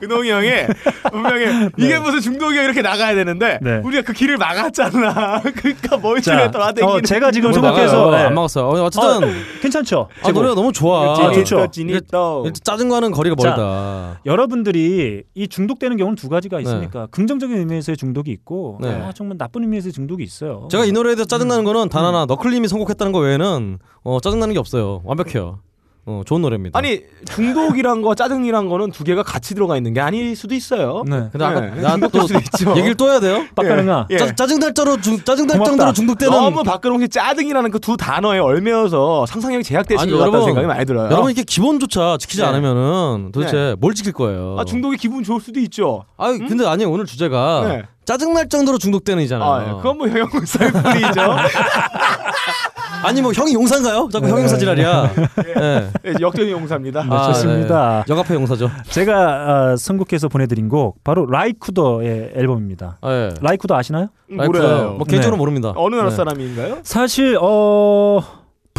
[0.00, 0.50] 근홍이 형이
[1.10, 3.80] 분명히 이게 무슨 중독이야 이렇게 나가야 되는데 네.
[3.84, 5.42] 우리가 그 길을 막았잖아.
[5.54, 6.88] 그러니까 자, 돌아다니는.
[6.88, 8.10] 어, 제가 지금 뭐 생각해서 나가요.
[8.10, 8.26] 네.
[8.26, 8.64] 안 막았어요.
[8.66, 9.32] 어, 어쨌든 어,
[9.62, 10.08] 괜찮죠.
[10.20, 10.40] 아 제목.
[10.40, 11.18] 노래가 너무 좋아.
[11.18, 11.68] 아, 좋죠.
[11.70, 12.50] 찐이 또.
[12.62, 14.20] 짜증과는 거리가 자, 멀다.
[14.26, 18.88] 여러분들이 이 중독되는 경우는 두 가지가 있으니까 긍정적인 의미에서의 중독이 있고 네.
[18.88, 20.68] 아, 정말 나쁜 의미에서의 중독이 있어요.
[20.70, 21.88] 제가 이 노래에 대해서 짜증나는 거는 음.
[21.88, 25.02] 단 하나 너클님이 선곡했다는 거 외에는 어, 짜증나는 게 없어요.
[25.04, 25.60] 완벽해요.
[26.10, 26.78] 어, 좋은 노래입니다.
[26.78, 31.04] 아니 중독이란 거 짜증이란 거는 두 개가 같이 들어가 있는 게 아닐 수도 있어요.
[31.06, 31.28] 네.
[31.30, 31.72] 근데 아까 네.
[32.56, 32.70] 있죠.
[32.76, 33.44] 얘기를 또 해야 돼요?
[33.54, 34.06] 빡가능아.
[34.10, 34.16] 예.
[34.18, 35.70] 짜, 짜증날 정도로 중, 짜증날 고맙다.
[35.70, 40.66] 정도로 중독되는 너무 박근홍 씨 짜증이라는 그 두 단어에 얼매여서 상상력이 제약되신 것 같다는 생각이
[40.66, 41.06] 많이 들어요.
[41.06, 42.46] 여러분 이렇게 기본조차 지키지 네.
[42.48, 43.74] 않으면은 도대체 네.
[43.80, 44.56] 뭘 지킬 거예요?
[44.58, 46.04] 아, 중독이 기분 좋을 수도 있죠.
[46.16, 47.82] 아 근데 아니 오늘 주제가 네.
[48.04, 49.50] 짜증 날 정도로 중독되는 이잖아요.
[49.50, 49.72] 아, 예.
[49.76, 51.20] 그건 뭐 형용사일 뿐이죠.
[53.02, 54.08] 아니 뭐 형이 용사인가요?
[54.12, 55.10] 자꾸 형 용사 지랄이야.
[55.60, 55.90] 예.
[56.06, 57.04] 예, 역전의 용사입니다.
[57.04, 58.04] 네, 좋습니다.
[58.06, 58.12] 네.
[58.12, 58.70] 역앞에 용사죠.
[58.88, 62.98] 제가 어, 선곡해서 보내드린 곡 바로 라이 쿠더의 앨범입니다.
[63.00, 63.30] 아, 예.
[63.40, 64.08] 라이 쿠더 아시나요?
[64.28, 64.92] 라이프 뭐래요?
[64.92, 65.38] 뭐 개인적으로 네.
[65.38, 65.72] 모릅니다.
[65.76, 66.16] 어느 나라 네.
[66.16, 66.78] 사람인가요?
[66.82, 68.22] 사실 어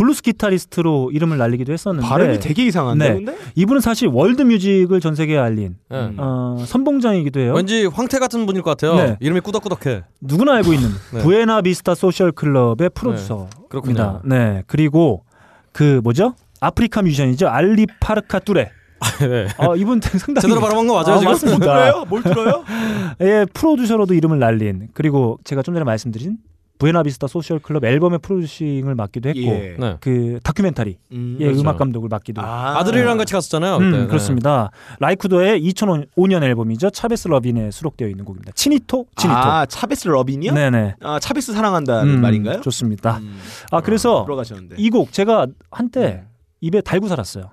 [0.02, 3.38] 블루스 기타리스트로 이름을 날리기도 했었는데 발음이 되게 이상한데 네.
[3.53, 6.11] 이분은 사실 월드 뮤직을 전 세계에 알린 예.
[6.18, 7.53] 어, 선봉장이기도 해요.
[7.53, 8.95] 왠지 황태 같은 분일 것 같아요.
[8.95, 9.18] 네.
[9.19, 10.03] 이름이 꾸덕꾸덕해.
[10.22, 11.22] 누구나 알고 있는 네.
[11.22, 13.57] 부에나 비스타 소셜 클럽의 프로듀서입니다.
[13.69, 14.22] 그렇군요.
[14.26, 14.64] 네.
[14.65, 15.23] 그리고
[15.72, 16.34] 그 뭐죠?
[16.60, 17.48] 아프리카 뮤지션이죠.
[17.48, 18.72] 알리 파르카 뚜레.
[19.19, 19.48] 네.
[19.60, 21.32] 어, 이분 상당히 제대로 발음한 거 맞아요, 아, 지금?
[21.32, 21.60] 맞습니다.
[21.60, 22.06] 들어요?
[22.10, 22.64] 뭘 들어요?
[23.22, 26.38] 예, 프로듀서로도 이름을 날린 그리고 제가 좀 전에 말씀드린
[26.81, 29.75] 부에나비스타 소셜 클럽 앨범의 프로듀싱을 맡기도 했고 예.
[29.77, 29.97] 네.
[29.99, 31.61] 그 다큐멘터리 음, 예, 그렇죠.
[31.61, 32.79] 음악 감독을 맡기도 아.
[32.79, 33.77] 아들이랑 같이 갔었잖아요.
[33.77, 33.91] 음.
[33.91, 34.07] 네.
[34.07, 34.71] 그렇습니다.
[34.99, 36.89] 라이 쿠더의 2005년 앨범이죠.
[36.89, 38.53] Chavez Ravine에 수록되어 있는 곡입니다.
[38.53, 39.38] Chinito, Chinito.
[39.37, 40.53] 아 Chavez Ravine이요?
[40.53, 40.95] 네네.
[41.01, 42.61] 아 차베스 사랑한다는 음, 말인가요?
[42.61, 43.19] 좋습니다.
[43.19, 43.37] 음.
[43.69, 44.77] 아 그래서 들어가셨는데.
[44.79, 46.23] 이곡 제가 한때
[46.61, 47.51] 입에 달고 살았어요.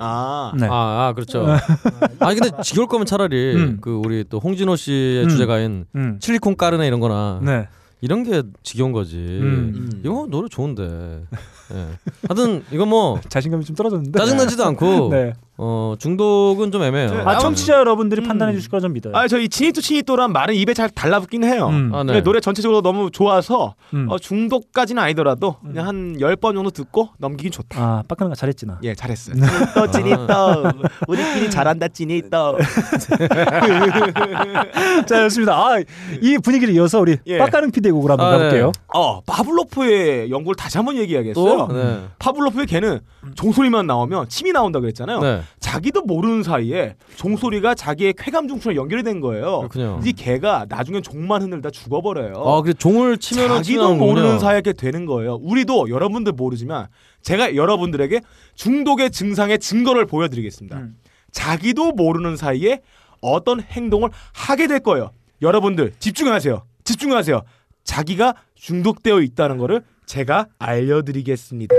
[0.00, 0.66] 아, 네.
[0.66, 1.46] 아, 아, 그렇죠.
[2.18, 3.78] 아니 근데 지겨울 거면 차라리 음.
[3.80, 5.28] 그 우리 또 홍진호 씨의 음.
[5.28, 6.18] 주제가인 음.
[6.20, 7.68] Chili con Carne 이런 거나 네.
[8.00, 9.16] 이런 게 지겨운 거지.
[9.16, 9.90] 음.
[10.04, 11.24] 이거 노래 좋은데.
[11.72, 11.86] 예.
[12.28, 14.18] 하여튼 이거 뭐 자신감이 좀 떨어졌는데.
[14.18, 15.32] 짜증나지도 않고 네.
[15.56, 17.22] 어 중독은 좀 애매해요.
[17.28, 18.26] 아 청취자 여러분들이 음.
[18.26, 19.14] 판단해 주실 거라 좀 믿어요.
[19.16, 21.68] 아, 저이 치니또 치니또란 말은 입에 잘 달라붙긴 해요.
[21.68, 21.92] 음.
[21.94, 22.20] 아, 네.
[22.22, 24.08] 노래 전체적으로 너무 좋아서 음.
[24.10, 27.80] 어, 중독까지는 아니더라도 그냥 한 열 번 정도 듣고 넘기긴 좋다.
[27.80, 28.78] 아 빡가는가 잘했지 나.
[28.82, 29.36] 예, 잘했어요.
[29.36, 30.64] 치니또 치니또
[31.06, 32.58] 우리끼리 잘한다 치니또.
[35.06, 35.54] 자 좋습니다.
[35.56, 35.78] 아,
[36.20, 37.38] 이 분위기를 이어서 우리 예.
[37.38, 38.72] 빡가는 피디의 곡을 한번 아, 가볼게요.
[38.92, 41.66] 어, 파블로프의 연구를 다시 한번 얘기하겠어요.
[41.68, 42.00] 또 네.
[42.18, 43.00] 파블로프의 개는
[43.34, 45.20] 종소리만 나오면 침이 나온다 그랬잖아요.
[45.20, 45.40] 네.
[45.60, 49.68] 자기도 모르는 사이에 종소리가 자기의 쾌감 중추랑 연결이 된 거예요.
[49.68, 50.00] 그렇군요.
[50.04, 52.34] 이 개가 나중엔 종만 흔들다 죽어버려요.
[52.36, 53.94] 아, 그래 종을 치면은 치 자기도.
[53.96, 55.36] 모르는 사이에 이렇게 되는 거예요.
[55.42, 56.86] 우리도 여러분들 모르지만
[57.22, 58.20] 제가 여러분들에게
[58.54, 60.76] 중독의 증상의 증거를 보여드리겠습니다.
[60.76, 60.96] 음.
[61.32, 62.80] 자기도 모르는 사이에
[63.20, 65.10] 어떤 행동을 하게 될 거예요.
[65.42, 66.62] 여러분들 집중하세요.
[66.84, 67.42] 집중하세요.
[67.84, 71.74] 자기가 중독되어 있다는 것을 제가 알려드리겠습니다.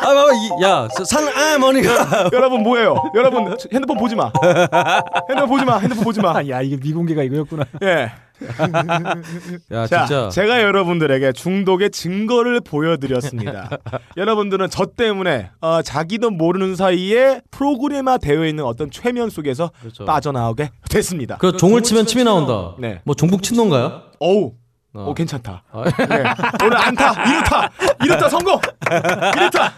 [0.00, 2.96] 아, 봐봐, 이, 야, 산아머니가 여러분 뭐예요?
[3.14, 4.32] 여러분 핸드폰 보지 마.
[5.28, 5.78] 핸드폰 보지 마.
[5.78, 6.36] 핸드폰 보지 마.
[6.36, 7.64] 아, 야 이게 미공개가 이거였구나.
[7.82, 8.10] 예.
[9.70, 10.28] 야, 자, 진짜.
[10.30, 13.70] 제가 여러분들에게 중독의 증거를 보여드렸습니다.
[14.16, 20.04] 여러분들은 저 때문에 어, 자기도 모르는 사이에 프로그램화 되어 있는 어떤 최면 속에서 그렇죠.
[20.04, 21.36] 빠져나오게 됐습니다.
[21.36, 22.74] 그 종을 치면 침이 나온다.
[22.80, 23.00] 네.
[23.04, 24.02] 뭐 종북 친노인가요?
[24.18, 24.54] 어우.
[24.94, 25.06] 어.
[25.08, 25.62] 오 괜찮다.
[25.72, 26.24] 아, 네.
[26.64, 27.70] 오늘 안타, 이루타,
[28.04, 28.60] 이루타 성공,
[29.36, 29.72] 이루타.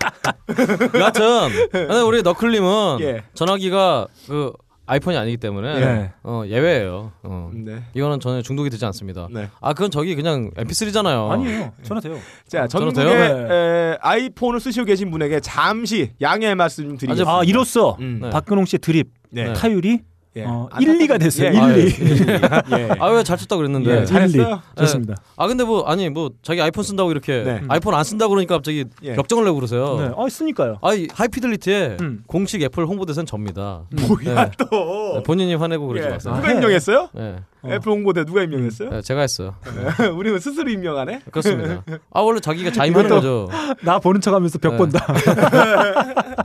[0.98, 3.22] 여하튼 근데 우리 너클님은 예.
[3.34, 4.52] 전화기가 그
[4.86, 6.12] 아이폰이 아니기 때문에 예.
[6.24, 7.12] 어, 예외예요.
[7.22, 7.50] 어.
[7.54, 7.84] 네.
[7.94, 9.28] 이거는 전혀 중독이 되지 않습니다.
[9.30, 9.48] 네.
[9.60, 11.30] 아 그건 저기 그냥 MP3잖아요.
[11.30, 11.72] 아니에요.
[11.84, 12.18] 전화 돼요.
[12.48, 13.10] 자, 전국에 돼요?
[13.50, 17.30] 에, 아이폰을 쓰시고 계신 분에게 잠시 양해의 말씀 좀 드리겠습니다.
[17.38, 18.18] 아 이로써 음.
[18.20, 18.30] 네.
[18.30, 19.52] 박근홍 씨의 드립 네.
[19.52, 20.00] 타율이
[20.36, 20.44] 예.
[20.44, 21.18] 어, 안 1, 2가 탔다.
[21.18, 21.46] 됐어요.
[21.48, 21.80] 예.
[21.80, 22.72] 1, 2.
[22.72, 22.88] 예.
[22.98, 24.00] 아왜잘 쳤다 그랬는데.
[24.00, 24.60] 예, 잘했어요.
[24.78, 25.14] 좋습니다.
[25.36, 27.60] 아 근데 뭐 아니 뭐 자기 아이폰 쓴다고 이렇게 네.
[27.68, 29.14] 아이폰 안 쓴다 그러니까 갑자기 예.
[29.16, 29.96] 역정을 내고 그러세요.
[29.98, 30.10] 네.
[30.16, 30.78] 아 쓰니까요.
[30.82, 32.24] 아이 하이피델리티의 음.
[32.26, 33.82] 공식 애플 홍보대사는 접니다.
[34.08, 34.50] 뭐야 네.
[34.58, 35.14] 또.
[35.16, 36.10] 네, 본인이 화내고 그러지 예.
[36.12, 36.34] 마세요.
[36.34, 36.54] 누가 해.
[36.54, 37.08] 임명했어요?
[37.12, 37.36] 네.
[37.66, 38.90] 애플 홍보대 누가 임명했어요?
[38.90, 39.54] 네, 제가 했어요.
[40.14, 41.22] 우리는 스스로 임명하네.
[41.30, 41.82] 그렇습니다.
[42.12, 43.48] 아 원래 자기가 자임하는 거죠.
[43.82, 44.76] 나 보는 척하면서 벽 네.
[44.78, 45.06] 본다.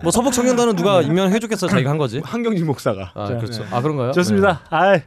[0.04, 2.22] 뭐 서북 청년단은 누가 임명해줬겠어 자기가 한 거지.
[2.24, 3.12] 한경진 목사가.
[3.16, 3.64] 아 자, 그렇죠.
[3.64, 3.70] 네.
[3.72, 4.12] 아 그런가요?
[4.14, 4.62] 좋습니다.
[4.70, 5.00] 아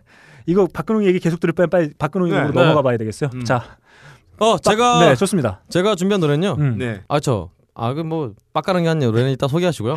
[0.47, 2.37] 이거 박근홍 얘기 계속 들을 빨리 박근홍 네.
[2.37, 2.61] 얘기로 네.
[2.61, 3.31] 넘어가 봐야 되겠어요.
[3.35, 3.45] 음.
[3.45, 4.45] 자, 네.
[4.45, 5.63] 어 제가 네 좋습니다.
[5.69, 6.57] 제가 준비한 노래는요.
[6.59, 6.79] 음.
[6.79, 7.03] 네.
[7.09, 9.11] 아저 아그뭐 빡가는 게 아니에요.
[9.11, 9.97] 노래는 이따 소개하시고요.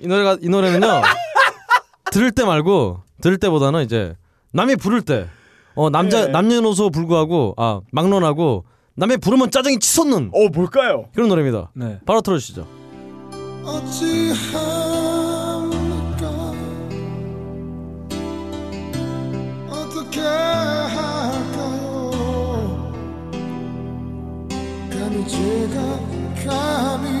[0.00, 1.02] 이 노래가 이 노래는요.
[2.10, 4.14] 들을 때 말고 들을 때보다는 이제
[4.52, 5.28] 남이 부를 때
[5.74, 6.32] 어 남자 네.
[6.32, 8.64] 남녀노소 불구하고 아 막론하고
[8.96, 11.06] 남이 부르면 짜증이 치솟는 어 뭘까요?
[11.14, 11.70] 그런 노래입니다.
[11.74, 11.98] 네.
[12.06, 12.66] 바로 틀어주시죠.
[14.90, 16.52] 어찌합니까
[19.70, 22.10] 어떻게 할까요
[24.90, 26.00] 감히 제가
[26.44, 27.19] 감히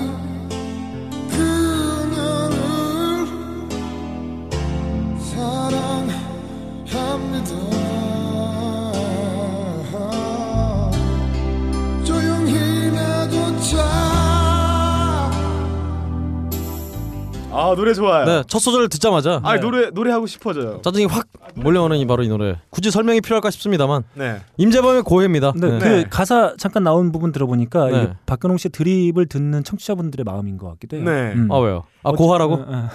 [17.52, 18.24] 아 노래 좋아요.
[18.26, 20.80] 네, 첫 소절을 듣자마자 아 노래 노래 하고 싶어져요.
[20.82, 22.56] 짜증이 확 몰려오는 이 바로 이 노래.
[22.70, 24.40] 굳이 설명이 필요할까 싶습니다만 네.
[24.56, 25.52] 임재범의 고해입니다.
[25.56, 25.78] 네, 네.
[25.78, 28.02] 그 가사 잠깐 나온 부분 들어보니까 네.
[28.02, 31.04] 이게 박근홍 씨의 드립을 듣는 청취자분들의 마음인 것 같기도 해요.
[31.04, 31.32] 네.
[31.34, 31.48] 음.
[31.50, 31.82] 아 왜요?
[32.02, 32.54] 아 어찌- 고하라고?
[32.54, 32.88] 어, 어.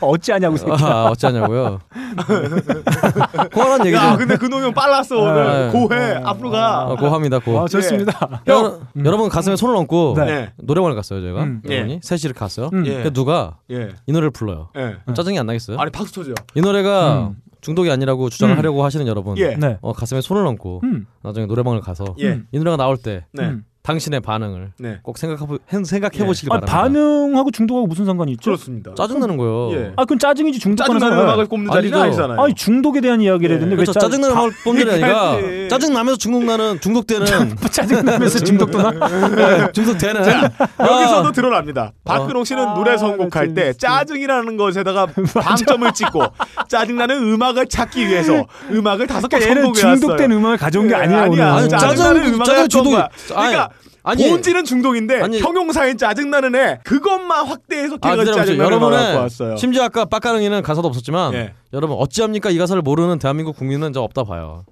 [0.08, 0.56] 어찌하냐고.
[0.72, 1.80] 아 어쩌냐고요?
[3.52, 4.02] 고하란 얘기죠.
[4.02, 5.72] 야 근데 그 놈이 빨랐어 오늘 네.
[5.72, 6.82] 고해 앞으로 가.
[6.90, 7.60] 아, 고합니다 고.
[7.60, 8.40] 아, 좋습니다.
[8.46, 10.52] 여러, 여러분 가슴에 손을 얹고 네.
[10.58, 11.62] 노래방을 갔어요 저희가 음.
[11.68, 12.70] 여러분이 셋이 이렇게 갔어요.
[12.72, 12.86] 음.
[12.86, 13.10] 예.
[13.12, 13.90] 누가 예.
[14.06, 14.70] 이 노래를 불러요.
[14.76, 14.96] 예.
[15.14, 15.78] 짜증이 안 나겠어요?
[15.78, 16.34] 아니 박수 쳐줘요.
[16.54, 17.36] 이 노래가 음.
[17.60, 18.58] 중독이 아니라고 주장을 음.
[18.58, 19.56] 하려고 하시는 여러분, 예.
[19.56, 19.78] 네.
[19.80, 21.06] 어, 가슴에 손을 얹고 음.
[21.22, 22.42] 나중에 노래방을 가서 예.
[22.52, 23.56] 이 노래가 나올 때 네.
[23.84, 23.86] 음.
[23.86, 24.98] 당신의 반응을 네.
[25.02, 26.72] 꼭 생각해 생각해 보시길 아, 바랍니다.
[26.80, 28.44] 반응하고 중독하고 무슨 상관이 있죠?
[28.50, 28.92] 그렇습니다.
[28.96, 29.72] 짜증 나는 거요.
[29.74, 29.92] 예.
[29.96, 31.28] 아, 그건 짜증이지 중독하는 짜증 나는 사람.
[31.28, 32.00] 음악을 꼽는 아니죠.
[32.00, 32.40] 아니잖아요.
[32.40, 33.54] 아니 중독에 대한 이야기를 예.
[33.60, 33.90] 했는데 그렇죠.
[33.90, 34.00] 왜 짜...
[34.00, 35.68] 짜증나는 말 뽐들이 아니라 그러니까지.
[35.68, 37.26] 짜증 나면서 중독 나는 중독되는
[37.70, 38.90] 짜증 나면서 중독도 나?
[39.28, 40.22] 네, 중독되는
[40.80, 41.92] 여기서도 아, 드러납니다.
[42.04, 43.72] 박근홍 씨는 아, 노래 선곡할 나 때.
[43.74, 46.22] 짜증이라는 것에다가 방점을 찍고
[46.68, 49.96] 짜증 나는 음악을 찾기 위해서 음악을 다섯 개 그러니까 선곡해 왔어요.
[50.00, 51.22] 중독된 음악을 가져온 게 예, 아니야.
[51.24, 51.68] 아니야.
[51.68, 53.08] 짜증 나는 짜증- 음악을 짜증 온 중독이- 거야.
[53.28, 53.68] 그러니까
[54.02, 55.40] 아니, 본질은 중독인데 아니.
[55.40, 58.34] 형용사인 짜증나는 애 그것만 확대해서 아, 걔가 기다려보세요.
[58.36, 59.56] 짜증나는 여러분의 왔어요.
[59.56, 61.54] 심지어 아까 빡가능이는 가사도 없었지만 예.
[61.72, 64.64] 여러분 어찌합니까 이 가사를 모르는 대한민국 국민은 저 없다 봐요.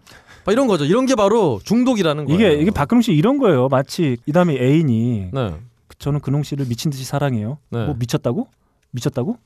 [0.45, 0.85] 막 이런 거죠.
[0.85, 2.39] 이런 게 바로 중독이라는 거예요.
[2.39, 3.69] 이게 이게 박근홍 씨 이런 거예요.
[3.69, 5.55] 마치 이다음에 애인이 네.
[5.99, 7.59] 저는 근홍 씨를 미친 듯이 사랑해요.
[7.71, 7.87] 네.
[7.87, 8.49] 뭐 미쳤다고?
[8.91, 9.39] 미쳤다고?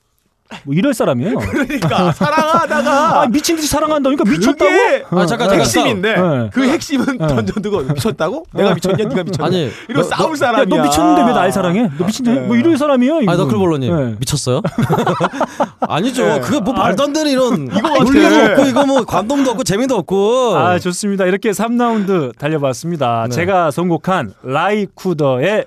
[0.64, 1.36] 뭐 이럴 사람이에요.
[1.38, 4.10] 그러니까 사랑하다가 아, 미친 듯이 사랑한다.
[4.10, 4.70] 그러니까 미쳤다고?
[4.70, 5.60] 그게 아, 잠깐, 잠깐.
[5.60, 6.50] 핵심인데 네.
[6.52, 8.46] 그 핵심은 던져두고 미쳤다고?
[8.54, 9.04] 내가 미쳤냐?
[9.08, 9.46] 네가 미쳤냐?
[9.46, 10.76] 아니, 이거 너- 싸울 야, 사람이야.
[10.76, 11.90] 너 미쳤는데 왜 날 사랑해?
[11.98, 12.30] 너 미친 듯?
[12.46, 13.16] 뭐 이럴 사람이에요.
[13.22, 13.28] 이분.
[13.28, 14.14] 아니 너클볼러님 네.
[14.20, 14.62] 미쳤어요?
[15.88, 16.26] 아니죠.
[16.26, 16.40] 네.
[16.40, 17.88] 그거 뭐 말도 안 되는 이런 이거.
[18.04, 20.56] 논리도 없고 이거 뭐 감동도 없고 재미도 없고.
[20.56, 21.24] 아 좋습니다.
[21.26, 23.26] 이렇게 3라운드 달려봤습니다.
[23.28, 23.34] 네.
[23.34, 25.66] 제가 선곡한 라이 쿠더의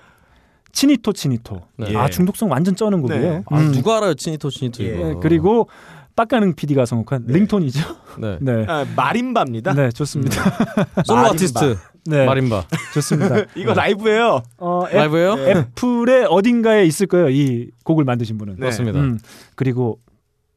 [0.72, 1.62] Chinito Chinito.
[1.78, 1.96] 네.
[1.96, 3.22] 아 중독성 완전 쩌는 곡이에요.
[3.22, 3.44] 네.
[3.46, 3.72] 아, 음.
[3.72, 4.96] 누가 알아요 Chinito Chinito 예.
[4.96, 5.08] 이거.
[5.08, 5.68] 네, 그리고
[6.16, 7.80] 빡가능 PD가 선곡한 Ringtone이죠.
[8.20, 8.38] 네.
[8.42, 8.66] 네.
[8.68, 9.74] 아, 마림바입니다.
[9.74, 10.36] 네, 좋습니다.
[11.06, 11.36] 솔로 마림바.
[11.36, 13.36] 아티스트 네, 마림바 좋습니다.
[13.56, 14.42] 이거 라이브예요.
[14.58, 15.36] 어, 애, 라이브예요?
[15.40, 17.30] 애플의 어딘가에 있을 거예요.
[17.30, 18.56] 이 곡을 만드신 분은.
[18.56, 18.60] 네.
[18.60, 19.00] 그렇습니다.
[19.00, 19.20] 음,
[19.56, 20.00] 그리고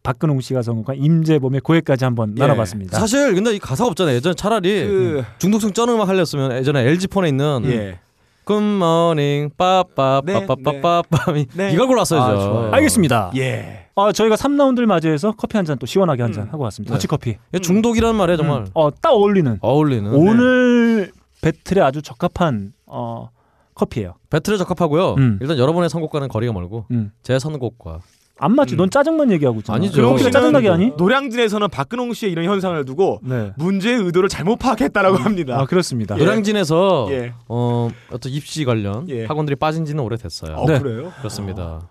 [0.03, 2.41] 박근홍 씨가 선곡한 임재범의 고해까지 한번 예.
[2.41, 2.99] 나눠봤습니다.
[2.99, 4.17] 사실 근데 이 가사가 없잖아요.
[4.17, 8.01] 예전 차라리 그 중독성 쩌는 음악 하렸으면 예전에 LG 폰에 있는 예.
[8.45, 11.73] 굿모닝 빠빠 네, 빠빠빠빠빠 네.
[11.73, 12.71] 이걸 골랐어야죠.
[12.73, 12.77] 아.
[12.77, 13.31] 알겠습니다.
[13.37, 13.87] 예.
[13.95, 16.93] 어, 저희가 3라운드를 맞이해서 커피 한 잔 또 시원하게 한잔 하고 왔습니다.
[16.93, 16.97] 네.
[16.99, 17.37] 더치 커피.
[17.51, 18.67] 이게 중독이라는 말이에요 정말 음.
[18.75, 19.59] 어, 딱 어울리는.
[19.61, 20.13] 어울리는.
[20.15, 21.13] 오늘
[21.43, 23.29] 배틀에 아주 적합한 어,
[23.75, 24.15] 커피예요.
[24.31, 25.15] 배틀에 적합하고요.
[25.19, 25.39] 음.
[25.41, 27.13] 일단 여러분의 선곡과는 거리가 멀고 음.
[27.23, 28.01] 제 선곡과
[28.43, 28.75] 안 맞지.
[28.77, 29.77] 넌 짜증만 얘기하고 있잖아.
[29.77, 29.95] 아니죠.
[29.95, 30.93] 그런 커피가 짜증나게 하니?
[30.97, 33.53] 노량진에서는 박근홍 씨의 이런 현상을 두고 네.
[33.57, 35.61] 문제의 의도를 잘못 파악했다라고 합니다.
[35.61, 36.17] 아, 그렇습니다.
[36.17, 37.35] 노량진에서 예.
[37.47, 39.27] 어, 어떤 입시 관련 예.
[39.27, 40.57] 학원들이 빠진지는 오래됐어요.
[40.57, 40.81] 어, 네.
[40.81, 41.13] 그래요?
[41.19, 41.89] 그렇습니다.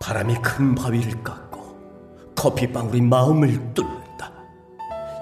[0.00, 1.60] 바람이 큰 바위를 깎고
[2.36, 4.32] 커피방울이 마음을 뚫는다.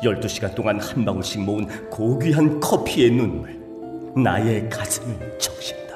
[0.05, 3.59] 12시간 동안 한 방울씩 모은 고귀한 커피의 눈물
[4.15, 5.95] 나의 가슴을 적신다.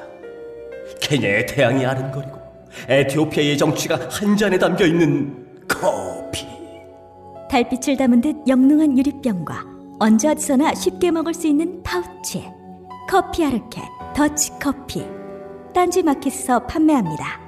[0.99, 2.42] 케냐의 태양이 아른거리고
[2.87, 6.45] 에티오피아의 정취가 한 잔에 담겨 있는 커피.
[7.49, 9.65] 달빛을 담은 듯 영롱한 유리병과
[9.99, 12.43] 언제 어디서나 쉽게 먹을 수 있는 파우치
[13.09, 13.81] 커피 아르케
[14.15, 15.05] 더치 커피
[15.73, 17.41] 딴지 마켓에서 판매합니다.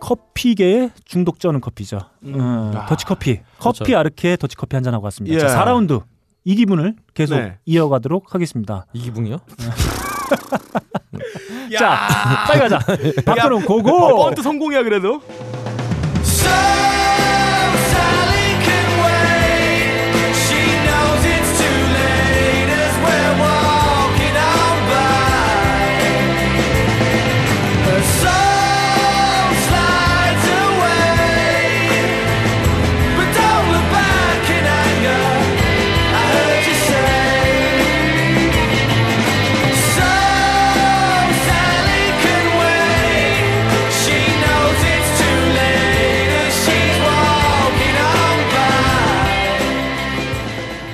[0.00, 1.98] 커피계의 중독자는 커피죠.
[2.24, 2.40] 음.
[2.40, 2.86] 어, 아.
[2.86, 3.40] 더치커피.
[3.58, 3.98] 커피 그렇죠.
[3.98, 5.34] 아르케 더치커피 한 잔 하고 왔습니다.
[5.36, 5.40] 예.
[5.40, 6.02] 자, 4라운드.
[6.44, 7.58] 이 기분을 계속 네.
[7.66, 8.86] 이어가도록 하겠습니다.
[8.94, 9.38] 이기붕이요?
[11.78, 12.78] 자, 빨리 가자.
[13.24, 13.90] 박근홍 고고.
[14.04, 15.20] 어, 번트 성공이야 그래도.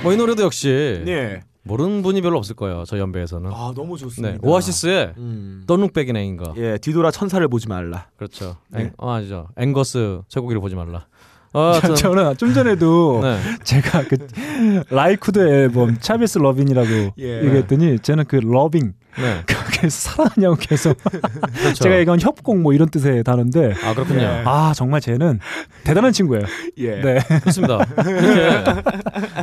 [0.06, 1.40] 뭐 이 노래도 역시 네.
[1.62, 2.84] 모르는 분이 별로 없을 거예요.
[2.86, 3.50] 저희 연배에서는.
[3.52, 4.34] 아 너무 좋습니다.
[4.34, 5.64] 네, 오아시스의 음.
[5.66, 6.52] Back in Anger.
[6.56, 8.06] 예, 뒤돌아 천사를 보지 말라.
[8.16, 8.56] 그렇죠.
[8.68, 8.82] 네.
[8.82, 9.48] 앵, 어, 아니죠.
[9.56, 11.06] 앵거스 쇠고기를 보지 말라.
[11.52, 13.38] 어, 저- 하여튼- 저는 좀 전에도 네.
[13.64, 14.16] 제가 그
[14.90, 16.88] 라이 쿠더 앨범 Chavez Ravine이라고
[17.18, 17.44] 예.
[17.44, 19.42] 얘기했더니 저는 그 loving 네.
[19.46, 21.82] 그게 사랑하냐고 계속 그렇죠.
[21.82, 24.42] 제가 얘기한 협곡 뭐 이런 뜻의 단어인데 아 그렇군요.
[24.44, 25.40] 아 정말 쟤는
[25.84, 26.44] 대단한 친구예요.
[26.78, 27.00] 예.
[27.00, 27.18] 네.
[27.40, 27.78] 그렇습니다.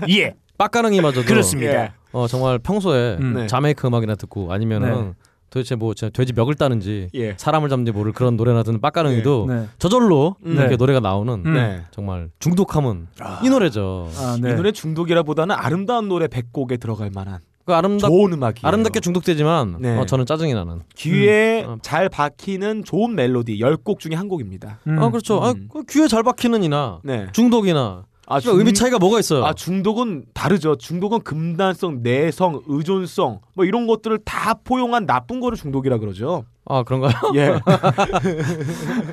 [0.08, 0.36] 이렇게 예.
[0.58, 1.74] 빡가능이마저도 그렇습니다.
[1.74, 1.92] 예.
[2.12, 3.34] 어 정말 평소에 음.
[3.34, 3.48] 네.
[3.48, 5.14] 자메이크 음악이나 듣고 아니면은 네.
[5.50, 7.36] 도대체 뭐 진짜 돼지 멱을 따는지 예.
[7.38, 9.54] 사람을 잡는지 모를 그런 노래나 듣는 빡가능이도 네.
[9.54, 9.68] 네.
[9.78, 10.54] 저절로 음.
[10.54, 10.76] 이렇게 네.
[10.78, 11.54] 노래가 나오는 음.
[11.54, 11.84] 네.
[11.92, 13.08] 정말 중독함은
[13.44, 14.10] 이 노래죠.
[14.18, 14.56] 아, 이 네.
[14.56, 18.68] 노래 중독이라보다는 아름다운 노래 100곡에 들어갈 만한 그 아름답 좋은 음악이에요.
[18.68, 19.98] 아름답게 중독되지만 네.
[19.98, 20.82] 어, 저는 짜증이 나는.
[20.96, 21.78] 귀에 음.
[21.82, 24.80] 잘 박히는 좋은 멜로디 10곡 중에 한 곡입니다.
[24.88, 25.00] 음.
[25.00, 25.42] 아 그렇죠.
[25.42, 27.28] 아, 그 귀에 잘 박히는 이나 네.
[27.32, 28.58] 중독이나 아, 중...
[28.58, 29.46] 의미 차이가 뭐가 있어요?
[29.46, 30.76] 아 중독은 다르죠.
[30.76, 36.44] 중독은 금단성, 내성, 의존성 뭐 이런 것들을 다 포용한 나쁜 거를 중독이라 그러죠.
[36.66, 37.14] 아 그런가요?
[37.36, 37.60] 예.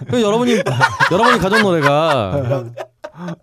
[0.08, 0.56] 그 여러분이
[1.12, 2.64] 여러분이 가져온 노래가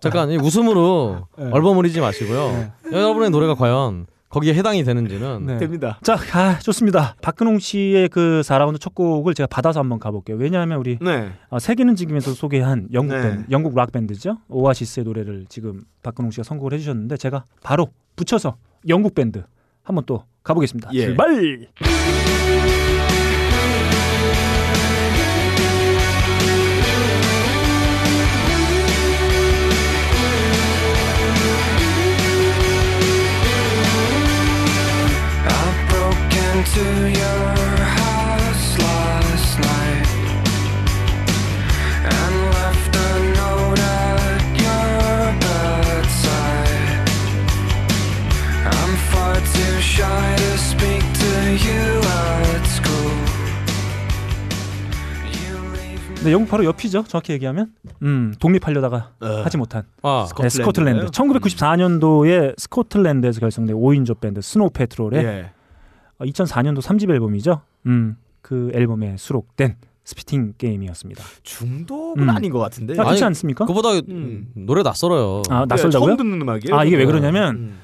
[0.02, 1.50] 잠깐 이 웃음으로 네.
[1.52, 2.72] 얼버무리지 마시고요.
[2.92, 5.58] 여러분의 노래가 과연 거기에 해당이 되는지는 네.
[5.58, 6.00] 됩니다.
[6.04, 7.16] 자, 아, 좋습니다.
[7.22, 10.38] 박근홍 씨의 그 4라운드 첫 곡을 제가 받아서 한번 가볼게요.
[10.38, 11.32] 왜냐하면 우리 네.
[11.50, 13.22] 어, 세계는 지금에서 소개한 영국 네.
[13.22, 14.38] 밴드, 영국 락 밴드죠.
[14.50, 18.58] 오아시스의 노래를 지금 박근홍 씨가 선곡을 해주셨는데 제가 바로 붙여서
[18.90, 19.44] 영국 밴드
[19.84, 20.90] 한번 또 가보겠습니다.
[20.94, 21.06] 예.
[21.06, 21.68] 출발.
[56.28, 57.06] 네, 영국 바로 옆이죠.
[57.08, 57.72] 정확히 얘기하면.
[58.02, 59.28] 음, 독립하려다가 어.
[59.46, 61.06] 하지 못한 아, 네, 스코틀랜드.
[61.06, 65.52] 1994년도에 스코틀랜드에서 결성된 5인조 밴드 스노우 패트롤의 예.
[66.20, 67.62] 어, 2004년도 3집 앨범이죠.
[67.86, 71.22] 음, 그 앨범에 수록된 Spitting Game이었습니다.
[71.44, 72.30] 중독은 음.
[72.30, 72.94] 아닌 것 같은데.
[72.98, 73.66] 아, 그렇지 않습니까?
[73.66, 74.48] 그보다 음.
[74.56, 75.44] 노래 낯설어요.
[75.50, 76.08] 아, 네, 낯설다고요?
[76.10, 76.76] 처음 듣는 음악이에요.
[76.78, 77.06] 아, 이게 왜.
[77.06, 77.78] 그러냐면 음.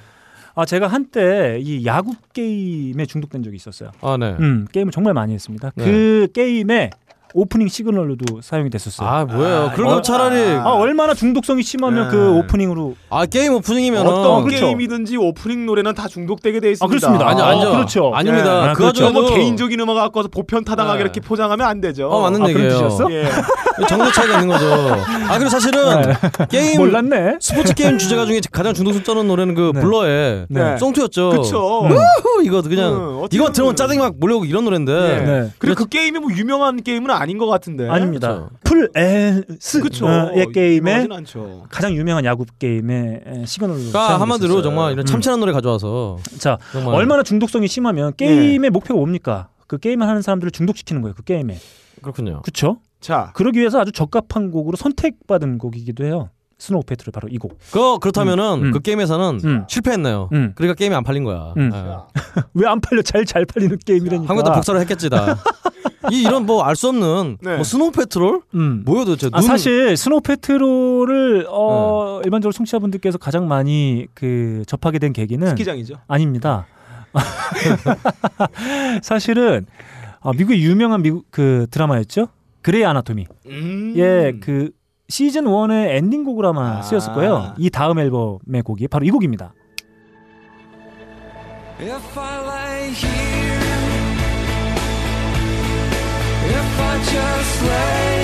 [0.56, 3.92] 아, 제가 한때 이 야구 게임에 중독된 적이 있었어요.
[4.02, 4.36] 아 네.
[4.40, 5.72] 음, 게임을 정말 많이 했습니다.
[5.76, 5.84] 네.
[5.84, 6.92] 그 게임에
[7.34, 9.08] 오프닝 시그널로도 사용이 됐었어요.
[9.10, 9.58] 아 뭐예요?
[9.64, 12.12] 아, 그럼 어, 차라리 아, 얼마나 중독성이 심하면 네.
[12.12, 14.66] 그 오프닝으로 아 게임 오프닝이면 어떤 그렇죠.
[14.66, 16.86] 게임이든지 오프닝 노래는 다 중독되게 돼 있습니다.
[16.86, 17.28] 아, 그렇습니다.
[17.28, 17.72] 아니, 아.
[17.72, 18.12] 그렇죠.
[18.14, 18.68] 아닙니다.
[18.68, 18.74] 네.
[18.74, 21.02] 그 아, 와중에도 너무 개인적인 음악 갖고 와서 보편 타당하게 네.
[21.04, 22.08] 이렇게 포장하면 안 되죠.
[22.10, 22.90] 어 맞는 아, 얘기예요.
[23.10, 23.30] 예.
[23.88, 24.66] 정도 차이가 있는 거죠.
[25.28, 26.14] 아 그리고 사실은
[26.50, 27.38] 게임 몰랐네.
[27.40, 29.82] 스포츠 게임 주제가 중에 가장 중독성 쩌는 노래는 그 네.
[29.82, 30.78] 블러의 네.
[30.78, 31.30] Song Two였죠.
[31.32, 34.94] Woo-hoo, 이거 그냥 음, 이거 들으면 보면- 짜증이 막 몰려오고 이런 노래인데.
[35.26, 35.50] 네.
[35.58, 37.88] 그리고 그 게임이 뭐 유명한 게임은 아닌 것 같은데.
[37.88, 38.50] 아닙니다.
[38.66, 40.08] 풀 앤스 그쵸.
[40.34, 41.64] 의 게임에 유명하진 않죠.
[41.70, 44.20] 가장 유명한 야구 게임의 에, 시그널로 그러니까.
[44.20, 45.06] 한마디로 정말 이런 음.
[45.06, 49.48] 참신한 노래 가져와서 자 정말 얼마나 중독성이 심하면 게임의 목표가 뭡니까?
[49.68, 51.14] 그 게임을 하는 사람들을 중독시키는 거예요.
[51.16, 51.58] 그 게임에.
[52.02, 52.42] 그렇군요.
[52.42, 52.80] 그렇죠?
[53.00, 56.30] 자, 그러기 위해서 아주 적합한 곡으로 선택받은 곡이기도 해요.
[56.58, 57.58] 스노우 패트롤 바로 이 곡.
[57.72, 58.72] 그 그렇다면은 음.
[58.72, 59.66] 그 게임에서는 음.
[59.68, 60.30] 실패했네요.
[60.34, 60.52] 음.
[60.56, 61.54] 그러니까 게임이 안 팔린 거야.
[61.58, 61.72] 음.
[61.74, 61.80] 예.
[62.54, 63.02] 왜안 팔려?
[63.02, 64.30] 잘 잘 팔리는 게임이라니까.
[64.30, 65.38] 한번더 복사를 했겠지 다.
[66.12, 67.56] 이 이런 뭐 알 수 없는 네.
[67.56, 68.84] 뭐 Snow Patrol 음.
[68.86, 72.28] 뭐야 도대체 아, 눈- 사실 Snow Patrol을 어, 네.
[72.28, 75.96] 일반적으로 청취자분들께서 가장 많이 그 접하게 된 계기는 스키장이죠.
[76.08, 76.66] 아닙니다.
[79.02, 79.66] 사실은
[80.22, 82.28] 아, 미국의 유명한 미국 그 드라마였죠.
[82.62, 83.28] Grey Anatomy.
[83.48, 83.94] 음.
[83.98, 84.72] 예, 그
[85.10, 86.82] 시즌 1의 엔딩곡으로 아마 아.
[86.82, 87.54] 쓰였을 거예요.
[87.58, 89.54] 이 다음 앨범의 곡이 바로 이 곡입니다.
[97.02, 98.23] Just lay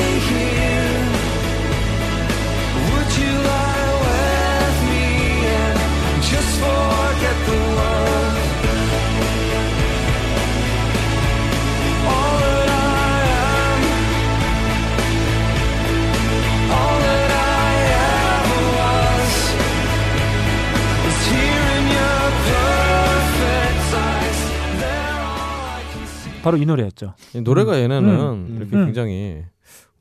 [26.43, 27.13] 바로 이 노래였죠.
[27.35, 28.55] 이 노래가 얘네는 음.
[28.57, 28.85] 이렇게 음.
[28.85, 29.43] 굉장히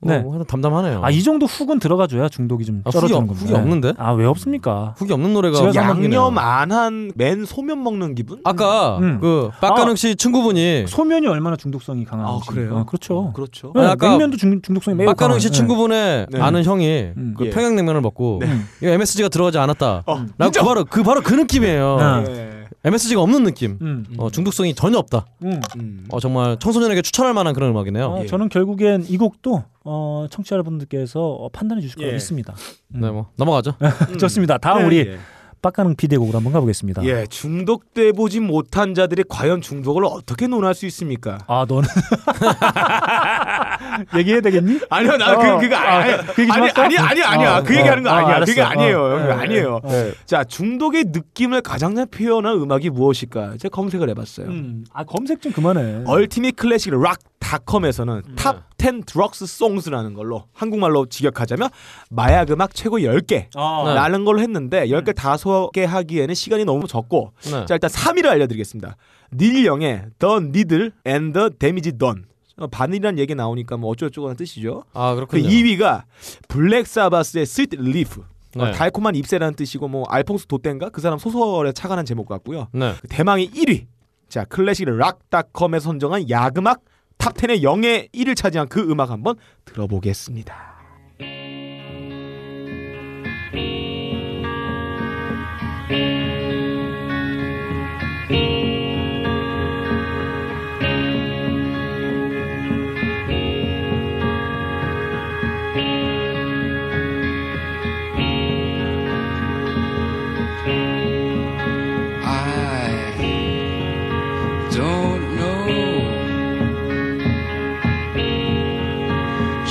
[0.01, 0.19] 네.
[0.19, 1.01] 뭐 하여튼 담담하네요.
[1.03, 3.47] 아 이 정도 훅은 들어가줘야 중독이 좀 아, 떨어지는 훅이, 겁니다.
[3.49, 3.93] 훅이 없는데?
[3.97, 4.93] 아 왜 없습니까?
[4.97, 8.39] 훅이 없는 노래가 양념 안 한 맨 소면 먹는 기분?
[8.45, 9.19] 아까 음.
[9.19, 12.77] 그 빡가능 씨 친구분이 소면이 얼마나 중독성이 강한 아, 그래요?
[12.77, 13.33] 어, 그렇죠.
[13.33, 13.73] 그렇죠.
[13.75, 15.37] 네, 아까 냉면도 중, 중독성이 매우 강한.
[15.37, 16.39] 씨 친구분의 네.
[16.39, 17.33] 아는 형이 음.
[17.37, 17.49] 그 예.
[17.49, 18.47] 평양냉면을 먹고 네.
[18.81, 20.03] 이거 MSG가 들어가지 않았다.
[20.05, 20.51] 어, 라고!
[20.53, 22.23] 그 바로 그 바로 그 느낌이에요.
[22.25, 22.48] 네.
[22.85, 22.87] 예.
[22.87, 23.77] MSG가 없는 느낌.
[23.81, 24.05] 음.
[24.17, 25.25] 어, 중독성이 전혀 없다.
[25.43, 25.61] 음.
[25.77, 26.05] 음.
[26.09, 28.05] 어, 정말 청소년에게 추천할 만한 그런 음악이네요.
[28.05, 28.27] 어, 예.
[28.27, 32.13] 저는 결국엔 이 곡도 어, 청취자 여러분들께서 어, 판단해 주실 거라 예.
[32.13, 32.53] 믿습니다.
[32.95, 33.01] 음.
[33.01, 33.75] 네, 뭐 넘어가죠.
[34.19, 34.57] 좋습니다.
[34.57, 35.17] 다음 예, 우리
[35.59, 35.61] 예.
[35.61, 37.03] 빡가능 피디의 곡으로 한번 가보겠습니다.
[37.05, 41.39] 예, 중독돼 보지 못한 자들이 과연 중독을 어떻게 논할 수 있습니까?
[41.47, 41.87] 아 너는
[44.15, 44.79] 얘기해야 되겠니?
[44.89, 46.71] 아니요, 나 어, 그, 그거 아, 아니, 그 얘기 좀 아니?
[46.71, 47.57] 아니, 아니, 아니야.
[47.57, 48.35] 어, 그 얘기하는 거 어, 아니야.
[48.37, 48.51] 알았어.
[48.51, 49.03] 그게 아니에요.
[49.03, 49.79] 어, 그게 예, 아니에요.
[49.89, 50.13] 예.
[50.25, 53.57] 자, 중독의 느낌을 가장 잘 표현한 음악이 무엇일까?
[53.59, 54.47] 제가 검색을 해봤어요.
[54.47, 56.03] 음, 아 검색 좀 그만해.
[56.05, 61.69] Ultimate Classic Rock 닷컴에서는 top 10 drugs songs라는 걸로 한국말로 직역하자면
[62.09, 63.93] 마약 음악 최고 10개 아, 네.
[63.95, 67.65] 라는 걸로 했는데 10개 다 소개하기에는 시간이 너무 적고 네.
[67.65, 68.95] 자 일단 3위를 알려드리겠습니다.
[69.33, 72.23] 닐 영의 The Needle and the Damage Done
[72.57, 74.83] 어, 바늘이란 얘기 나오니까 뭐 어쩌고저쩌고 하는 뜻이죠.
[74.93, 75.47] 아그 그렇군요.
[75.47, 76.03] 2위가
[76.47, 78.21] Black Sabbath의 Sweet Leaf
[78.57, 78.71] 어, 네.
[78.71, 82.67] 달콤한 잎새라는 뜻이고 뭐 알퐁스 도땡가 그 사람 소설에 착안한 제목 같고요.
[82.73, 82.93] 네.
[83.01, 83.85] 그 대망의 1위.
[84.27, 86.81] 자, 클래식 락닷컴에 선정한 야금악
[87.19, 89.35] 탑 10의 영의 1위를 차지한 그 음악 한번
[89.65, 90.79] 들어보겠습니다.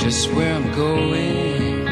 [0.09, 1.87] Just where I'm going.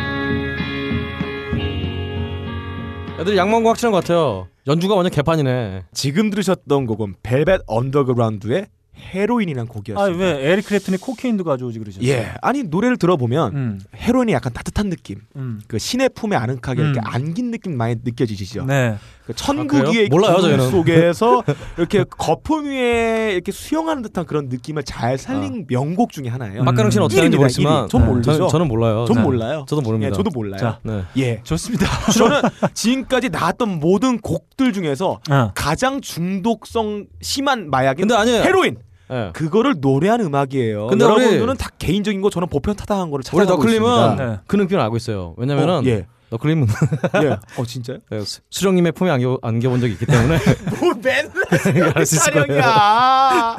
[3.19, 4.47] 애들 약 한 거 확실한 것 같아요.
[4.65, 5.83] 연주가 완전 개판이네.
[5.93, 8.65] 지금 들으셨던 곡은 Velvet Underground의
[8.97, 10.23] 헤로인이라는 아 곡이었습니다.
[10.23, 12.07] 왜 에릭 클랩튼이 Cocaine도 가져오지 그러셨어요?
[12.09, 15.61] 예, 아니 노래를 들어보면 음, 헤로인이 약간 따뜻한 느낌, 음.
[15.67, 17.03] 그 신의 품에 아늑하게 이렇게 음.
[17.05, 18.65] 안긴 느낌 많이 느껴지시죠?
[18.65, 18.97] 네.
[19.27, 20.07] 그 아, 천국의 그래요?
[20.09, 20.69] 몰라요.
[20.69, 21.43] 속에서
[21.77, 26.63] 이렇게 거품 위에 이렇게 수영하는 듯한 그런 느낌을 잘 살린 명곡 중에 하나예요.
[26.63, 27.89] 빡가능 씨는 어떻게 하는지 모르지만.
[27.89, 28.07] 전 네.
[28.07, 28.31] 모르죠.
[28.31, 29.05] 저는, 저는 몰라요.
[29.05, 29.23] 전 네.
[29.23, 29.65] 몰라요.
[29.67, 30.11] 저도 모릅니다.
[30.11, 30.57] 예, 저도 몰라요.
[30.57, 31.03] 자, 네.
[31.17, 31.41] 예.
[31.43, 31.85] 좋습니다.
[32.17, 32.41] 저는
[32.73, 38.43] 지금까지 나왔던 모든 곡들 중에서 아, 가장 중독성 심한 마약인 근데 아니에요.
[38.43, 38.77] 헤로인
[39.11, 39.29] 예.
[39.33, 40.87] 그거를 노래한 음악이에요.
[40.87, 44.25] 근데 우리- 여러분들은 다 개인적인 거 저는 보편 타당한 거를 우리 찾아가고 너클림은 있습니다.
[44.25, 44.39] 네.
[44.47, 45.33] 그 느낌을 알고 있어요.
[45.37, 46.05] 왜냐면은 어, 예.
[46.29, 46.67] 너클림은
[47.23, 47.29] 예.
[47.57, 47.99] 어 진짜요?
[48.09, 50.37] 네, 수- 수령님의 품에 안겨, 안겨본 적이 있기 때문에
[50.81, 52.05] 뭐 맨날.
[52.05, 53.57] 촬영이야.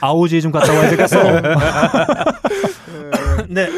[0.00, 1.18] 아오지 좀 갔다 와야 되겠어.
[3.50, 3.68] 네.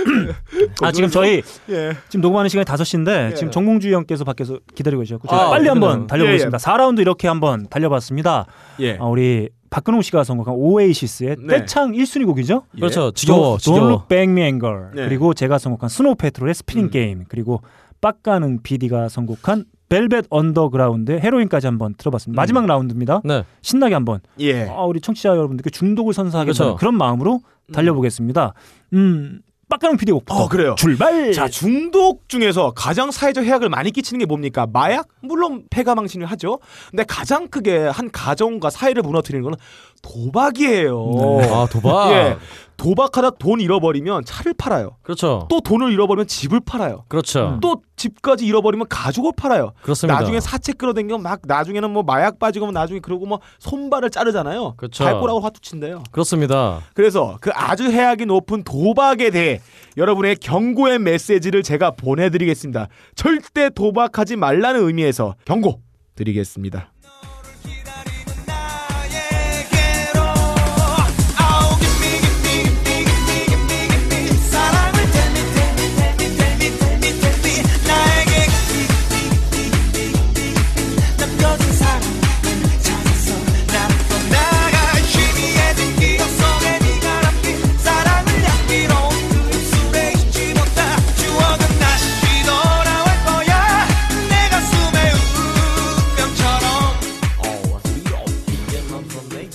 [0.82, 1.92] 아 지금 저희 예.
[2.08, 3.34] 지금 녹음하는 시간이 5시인데 예.
[3.34, 5.90] 지금 정몽주의 형께서 밖에서 기다리고 계셨고 저희 아, 빨리 그러네요.
[5.90, 6.58] 한번 달려보겠습니다.
[6.58, 8.46] 4라운드 이렇게 한번 달려봤습니다.
[8.80, 8.96] 예.
[8.98, 11.58] 아, 우리 박근홍 씨가 선곡한 Oasis의 네.
[11.58, 12.62] 떼창 1순위 곡이죠.
[12.76, 13.10] 그렇죠.
[13.10, 14.06] 지겨워, Don't 지겨워.
[14.12, 15.08] Anger 네.
[15.08, 16.90] 그리고 제가 선곡한 Snow Patrol의 Spitting 음.
[16.90, 17.60] Games 그리고
[18.00, 22.40] 빡가능 PD가 선곡한 Velvet Underground의 헤로인까지 한번 들어봤습니다.
[22.40, 23.20] 마지막 라운드입니다.
[23.24, 23.44] 네.
[23.62, 24.68] 신나게 한번 예.
[24.68, 26.76] 아, 우리 청취자 여러분들께 중독을 선사하겠다는 그렇죠.
[26.76, 27.40] 그런 마음으로
[27.72, 28.54] 달려보겠습니다.
[28.94, 30.74] 음, 빡가능 PD 곡부터 어, 그래요.
[30.78, 31.32] 출발.
[31.32, 34.66] 자 중독 중에서 가장 사회적 해악을 많이 끼치는 게 뭡니까?
[34.70, 35.08] 마약?
[35.20, 36.58] 물론 폐가망신을 하죠.
[36.90, 39.56] 근데 가장 크게 한 가정과 사회를 무너뜨리는 거는
[40.05, 41.39] 도박이에요.
[41.51, 42.10] 아 도박.
[42.12, 42.36] 예.
[42.76, 44.97] 도박하다 돈 잃어버리면 차를 팔아요.
[45.02, 45.47] 그렇죠.
[45.48, 47.05] 또 돈을 잃어버리면 집을 팔아요.
[47.09, 47.59] 그렇죠.
[47.62, 49.72] 또 집까지 잃어버리면 가족을 팔아요.
[49.82, 50.18] 그렇습니다.
[50.18, 54.74] 나중에 사채 끌어당기면 막 나중에는 뭐 마약 빠지고 나중에 그러고 뭐 손발을 자르잖아요.
[54.76, 55.05] 그렇죠.
[55.05, 56.02] 발꼬락으로 화투 친대요.
[56.10, 56.81] 그렇습니다.
[56.94, 59.60] 그래서 그 아주 해악이 높은 도박에 대해
[59.97, 62.89] 여러분의 경고의 메시지를 제가 보내드리겠습니다.
[63.14, 65.81] 절대 도박하지 말라는 의미에서 경고
[66.16, 66.93] 드리겠습니다.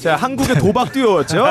[0.10, 1.46] 자, 한국의 도박 듀오였죠.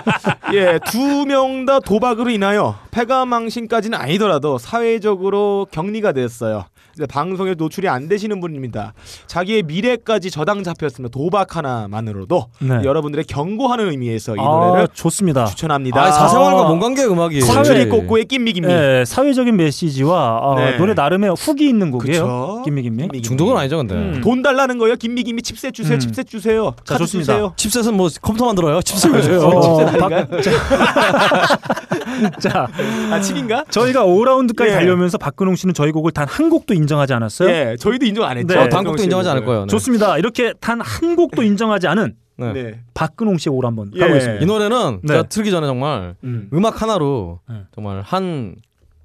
[0.54, 6.64] 예, 두 명 다 도박으로 인하여 폐가망신까지는 아니더라도 사회적으로 격리가 됐어요.
[7.06, 8.92] 방송에 노출이 안 되시는 분입니다.
[9.26, 11.12] 자기의 미래까지 저당 잡혔습니다.
[11.12, 12.80] 도박 하나만으로도 네.
[12.84, 15.46] 여러분들의 경고하는 의미에서 이 아, 노래를 좋습니다.
[15.46, 16.02] 추천합니다.
[16.02, 17.40] 아, 사생활과 뭔 관계예요, 음악이?
[17.40, 18.68] 컨트리 사회- 꼬꼬의 Gimme Gimme.
[18.68, 20.76] 네, 사회적인 메시지와 어, 네.
[20.76, 22.22] 노래 나름의 훅이 있는 곡이에요.
[22.22, 22.62] 그쵸.
[22.64, 23.22] Gimme Gimme.
[23.22, 23.94] 중독은 아니죠, 근데.
[23.94, 24.96] 음, 돈 달라는 거예요.
[24.96, 25.96] Gimme Gimme chipset 주세요.
[25.96, 26.00] 음.
[26.00, 26.74] 칩셋 주세요.
[26.84, 27.32] 자, 카드 좋습니다.
[27.32, 27.52] 주세요.
[27.56, 28.80] chipset은 뭐 컴퓨터 만들어요?
[28.82, 29.40] 칩셋 왜 줘요?
[29.40, 30.40] 어, 칩셋 박- 아닌가요?
[32.40, 32.66] 자,
[33.12, 33.64] 아, 칩인가?
[33.70, 34.72] 저희가 5라운드까지 예.
[34.72, 37.48] 달려오면서 박근홍 씨는 저희 곡을 단 한 곡도 인정하지 않았어요?
[37.50, 38.58] 예, 저희도 인정 안 했죠.
[38.58, 39.60] 어, 단곡도 인정하지 않을 거예요.
[39.62, 39.66] 네.
[39.68, 40.18] 좋습니다.
[40.18, 42.52] 이렇게 단 한 곡도 인정하지 않은 네.
[42.52, 42.80] 네.
[42.94, 44.00] 박근홍 씨의 올 한번 예.
[44.00, 44.42] 가보겠습니다.
[44.42, 45.08] 이 노래는 네.
[45.08, 46.48] 제가 틀기 전에 정말 음.
[46.52, 46.64] 음.
[46.64, 47.56] 약 하나로 네.
[47.74, 48.56] 정말 한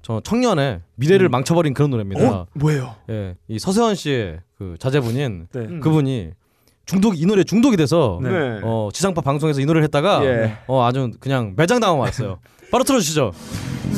[0.06, 2.30] 저 청년의 미래를 망쳐버린 그런 노래입니다.
[2.30, 2.46] 어?
[2.52, 2.94] 뭐예요?
[3.08, 5.60] 예, 이 서세원 씨의 그 자제분인 네.
[5.60, 5.80] 음.
[5.80, 6.28] 그분이
[6.84, 8.60] 중독 이 노래 중독이 돼서 네.
[8.62, 10.58] 어, 지상파 방송에서 이 노래를 했다가 예.
[10.66, 12.38] 어, 아주 그냥 매장 당하고 왔어요.
[12.70, 13.32] 바로 틀어주시죠.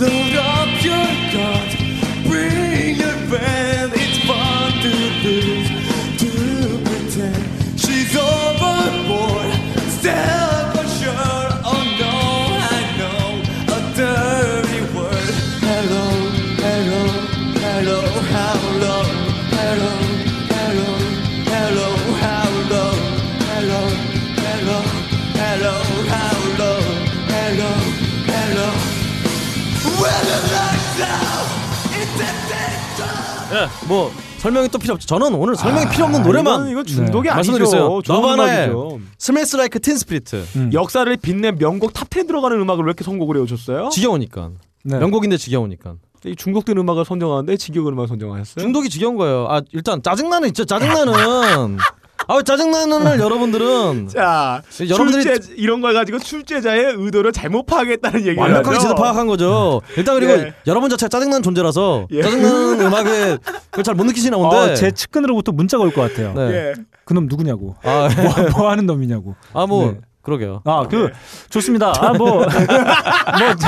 [33.89, 35.07] 뭐 설명이 또 필요 없죠.
[35.07, 37.65] 저는 오늘 설명이 아, 필요 없는 노래만 이건, 이건 중독이 아니죠.
[37.65, 39.01] 좋은 Nirvana의 음악이죠.
[39.19, 40.45] Smells Like Teen Spirit.
[40.57, 40.71] 음.
[40.73, 43.89] 역사를 빛낸 명곡 top 10 들어가는 음악을 왜 이렇게 선곡을 해오셨어요?
[43.91, 44.51] 지겨우니까.
[44.85, 44.99] 네.
[44.99, 45.95] 명곡인데 지겨우니까.
[46.25, 48.63] 이 중독된 음악을 선정하는데 지겨운 음악을 선정하셨어요?
[48.63, 49.47] 중독이 지겨운 거예요.
[49.49, 50.65] 아 일단 짜증나는 있죠.
[50.65, 51.13] 짜증나는.
[52.29, 58.79] 아왜 짜증나는 여러분들은 자, 여러분들이 출제 이런 걸 가지고 출제자의 의도를 잘못 파악했다는 얘기를 완벽하게.
[58.79, 59.83] 제대로 파악한 거죠.
[59.97, 60.55] 일단 그리고 예.
[60.67, 62.23] 여러분 자체가 짜증나는 존재라서 예.
[62.23, 63.39] 짜증나는 음악에
[63.71, 64.57] 그걸 잘 못 느끼시나 본데.
[64.57, 66.33] 어, 제 측근으로부터 문자가 올 것 같아요.
[66.35, 66.53] 네.
[66.53, 66.73] 예.
[67.05, 67.77] 그놈 누구냐고.
[67.85, 69.35] 아, 뭐, 뭐 하는 놈이냐고.
[69.53, 69.99] 아, 뭐 네.
[70.23, 70.61] 그러게요.
[70.65, 71.11] 아, 그
[71.51, 71.93] 좋습니다.
[72.01, 72.45] 아, 뭐, 뭐,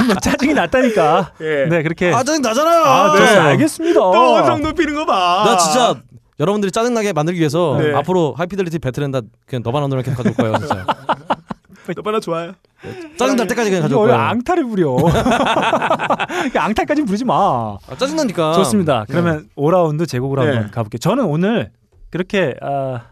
[0.06, 1.32] 뭐 짜증이 났다니까.
[1.40, 1.66] 예.
[1.70, 2.12] 네, 그렇게.
[2.12, 2.82] 아 짜증 나잖아요.
[2.84, 4.00] 아, 네, 알겠습니다.
[4.00, 5.44] 또 언성 높이는 거 봐.
[5.46, 5.94] 나 진짜
[6.40, 7.94] 여러분들이 짜증나게 만들기 위해서 네.
[7.94, 10.58] 앞으로 하이피델리티 배틀엔다 그냥 너바나 노래 계속 가져올 거예요.
[10.58, 10.86] 진짜.
[11.96, 12.52] 너바나 좋아요.
[13.16, 14.28] 짜증 날 때까지 그냥 가져올 왜 거예요.
[14.28, 14.96] 앙탈을 부려?
[16.54, 17.78] 앙탈까지는 부르지 마.
[17.88, 18.52] 아, 짜증 나니까.
[18.52, 19.04] 좋습니다.
[19.08, 20.52] 그러면 5라운드 제곡으로 네.
[20.52, 20.98] 한번 가볼게요.
[20.98, 21.72] 저는 오늘
[22.10, 23.06] 그렇게 아,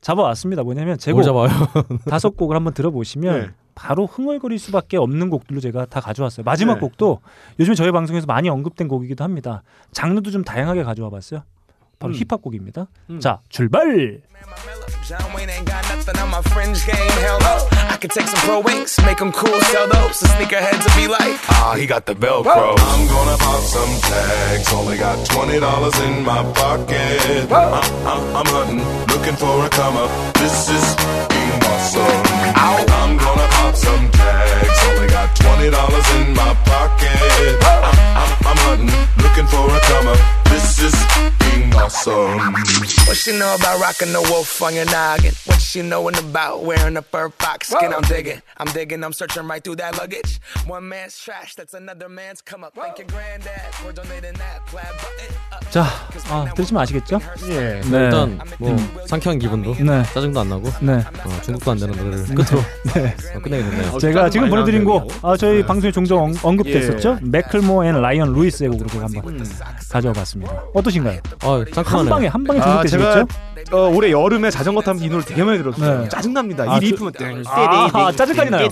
[0.00, 0.62] 잡아왔습니다.
[0.64, 1.68] 뭐냐면 제곡 뭘 잡아요?
[2.06, 3.50] 다섯 곡을 한번 들어보시면 네.
[3.74, 6.44] 바로 흥얼거릴 수밖에 없는 곡들로 제가 다 가져왔어요.
[6.44, 6.80] 마지막 네.
[6.80, 7.20] 곡도
[7.58, 9.62] 요즘 저희 방송에서 많이 언급된 곡이기도 합니다.
[9.92, 11.42] 장르도 좀 다양하게 가져와 봤어요.
[11.99, 12.17] 바로 음.
[12.17, 12.87] 힙합 곡입니다.
[13.09, 13.19] 음.
[13.19, 14.21] 자, 출발!
[15.09, 17.09] John Wayne ain't got nothing on my fringe game.
[17.17, 17.65] Hell no.
[17.89, 20.19] I could take some pro wings, make them cool, sell those.
[20.21, 22.77] The sneakerheads will be like, Ah, he got the Velcro.
[22.77, 24.71] I'm gonna pop some tags.
[24.71, 27.51] Only got twenty dollars in my pocket.
[27.51, 27.73] I'm,
[28.05, 30.11] I'm, I'm hunting, looking for a come up.
[30.37, 30.85] This is
[31.33, 32.21] being awesome.
[32.53, 34.79] I'm gonna pop some tags.
[34.93, 37.57] Only got twenty dollars in my pocket.
[37.65, 40.18] I'm, I'm, I'm hunting, looking for a come up.
[40.46, 40.94] This is
[41.42, 42.38] being awesome.
[43.06, 45.34] What she know about rocking the wolf on your noggin?
[45.46, 47.92] What she knowin' about wearing a fur fox skin?
[47.92, 50.38] I'm digging, I'm digging, I'm searching right through that luggage.
[50.66, 52.74] One man's trash, that's another man's come up.
[52.74, 55.64] Thank your granddad for donating that plaid button up.
[55.70, 55.86] 자,
[56.30, 57.18] 아, 들으시면 아시겠죠?
[57.48, 57.80] 예.
[57.90, 58.04] 네.
[58.04, 58.76] 일단 뭐
[59.06, 60.04] 상쾌한 기분도 네.
[60.14, 60.92] 짜증도 안 나고 네.
[61.24, 62.62] 어, 중독도 안 되는 노래를 끝으로
[62.94, 63.16] 네.
[63.34, 63.98] 어, 끝내겠네요.
[63.98, 65.10] 제가 지금 보내드린 곡.
[65.22, 67.18] 아, 저희 방송에 종종 언- 언급됐었죠?
[67.20, 67.28] 예.
[67.28, 69.44] 맥클모 앤 라이언 루 이스의 곡으로 제가 한번
[69.90, 70.52] 가져와 봤습니다.
[70.74, 71.20] 어떠신가요?
[71.42, 72.06] 아 한.
[72.06, 72.84] 방에, 한 방에 아?
[72.84, 73.24] 제가
[73.72, 76.02] 어, 올해 여름에 자전거 타면서 이 노래 되게 많이 들었어요.
[76.02, 76.08] 네.
[76.08, 76.64] 짜증납니다.
[76.68, 78.68] 아, 이 저- 리프면 땡, 아, 띠리, 짜증까지 나요.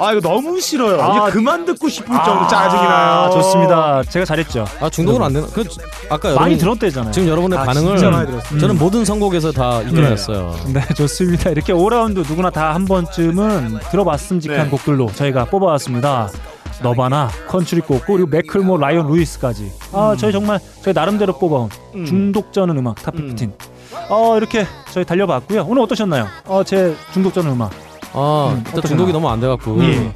[0.00, 1.00] 아 이거 너무 싫어요.
[1.00, 3.30] 아, 이제 그만 듣고 싶을 아, 정도 짜증이 나요.
[3.32, 4.02] 좋습니다.
[4.04, 4.64] 제가 잘했죠.
[4.80, 5.48] 아 중독은 안 되는.
[5.52, 5.64] 그
[6.10, 7.12] 아까 많이 여러분 들었대잖아요.
[7.12, 8.58] 지금 여러분의 아, 반응을 진짜 많이 들었어요.
[8.58, 10.54] 저는 모든 선곡에서 다 이끌어냈어요.
[10.74, 11.50] 네, 좋습니다.
[11.50, 14.68] 이렇게 5라운드 누구나 다 한 번쯤은 들어봤음직한 네.
[14.68, 16.30] 곡들로 저희가 뽑아왔습니다.
[16.82, 19.72] Nirvana, 컨츄리꼬꼬, 그리고 맥클모, 라이언 루이스까지.
[19.92, 22.04] 아, 저희 정말 저희 나름대로 뽑아온 음.
[22.04, 23.50] 중독 쩌는 음악 top 15.
[24.10, 25.64] 어, 이렇게 저희 달려봤고요.
[25.68, 26.26] 오늘 어떠셨나요?
[26.46, 27.70] 어, 제 중독 쩌는 음악.
[28.12, 28.82] 아 음, 일단?
[28.82, 30.10] 중독이 너무 안 돼갖고 예.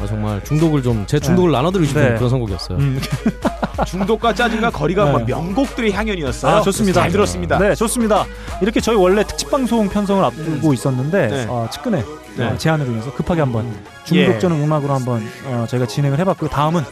[0.00, 2.14] 아, 정말 중독을 좀 제 중독을 나눠드리고 싶은 네.
[2.16, 2.76] 그런 선곡이었어요.
[2.78, 3.00] 음,
[3.86, 5.10] 중독과 짜증과 거리가 네.
[5.12, 6.56] 뭐 명곡들의 향연이었어요.
[6.56, 7.00] 아, 좋습니다.
[7.02, 7.58] 잘 들었습니다.
[7.58, 8.26] 네, 좋습니다.
[8.60, 11.46] 이렇게 저희 원래 특집 방송 편성을 앞두고 있었는데 네.
[11.48, 12.04] 어, 측근의
[12.36, 12.44] 네.
[12.44, 13.66] 어, 제안으로 인해서 급하게 한번
[14.12, 14.24] 예.
[14.26, 16.50] 중독자는 음악으로 한번 어, 저희가 진행을 해봤고요.
[16.50, 16.82] 다음은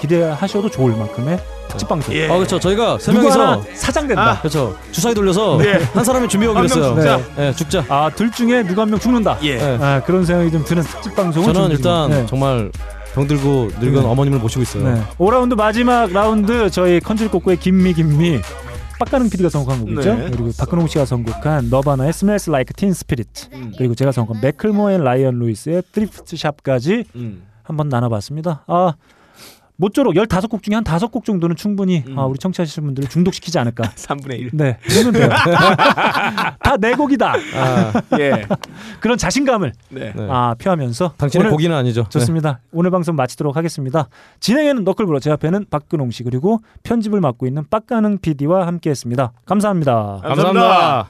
[0.00, 1.38] 기대하셔도 좋을 만큼의
[1.68, 2.14] 특집 방송.
[2.14, 2.58] 아 그렇죠.
[2.60, 4.38] 저희가 세 명이서 하나 사장 된다.
[4.40, 4.76] 그렇죠.
[4.92, 5.78] 주사위 돌려서 네.
[5.94, 6.94] 한 사람이 준비하기로 했어요.
[6.94, 7.20] 죽자.
[7.36, 7.84] 네, 죽자.
[7.88, 9.38] 아, 둘 중에 누가 한 명 죽는다.
[9.42, 9.56] 예.
[9.56, 9.78] 네.
[9.80, 12.10] 아, 그런 생각이 좀 드는 특집 방송을 저는 일단.
[12.10, 12.26] 네.
[12.26, 12.70] 정말
[13.14, 14.06] 병들고 늙은 네.
[14.06, 14.92] 어머님을 모시고 있어요.
[14.92, 15.02] 네.
[15.18, 18.40] 5라운드 마지막 라운드 저희 컨즐꼬꼬의 김미 김미
[18.98, 20.14] 빡가능 PD가 선곡한 곡이죠.
[20.14, 20.30] 네.
[20.30, 25.38] 그리고 박근홍 씨가 선곡한 너바나의 Smells Like Teen Spirit 그리고 제가 선곡한 맥클모 앤 라이언
[25.38, 27.42] 루이스의 Thrift Shop까지 음.
[27.62, 28.64] 한번 나눠봤습니다.
[28.66, 28.94] 아
[29.76, 33.84] 모쪼록 15곡 중에 한 5곡 정도는 충분히 아, 우리 청취하시는 분들을 중독시키지 않을까.
[33.96, 34.50] 3분의 1.
[34.52, 35.28] 네, 그러면 돼요.
[36.62, 37.34] 다 내 곡이다.
[37.56, 37.92] 아.
[38.18, 38.44] 예.
[39.00, 40.12] 그런 자신감을 네.
[40.28, 42.06] 아, 표하면서 당신의 오늘 고기는 아니죠.
[42.08, 42.60] 좋습니다.
[42.72, 44.08] 오늘 방송 마치도록 하겠습니다.
[44.40, 49.32] 진행에는 너클브로 제 앞에는 박근홍 씨 그리고 편집을 맡고 있는 빡가능 PD와 함께했습니다.
[49.46, 50.20] 감사합니다.
[50.22, 51.08] 감사합니다.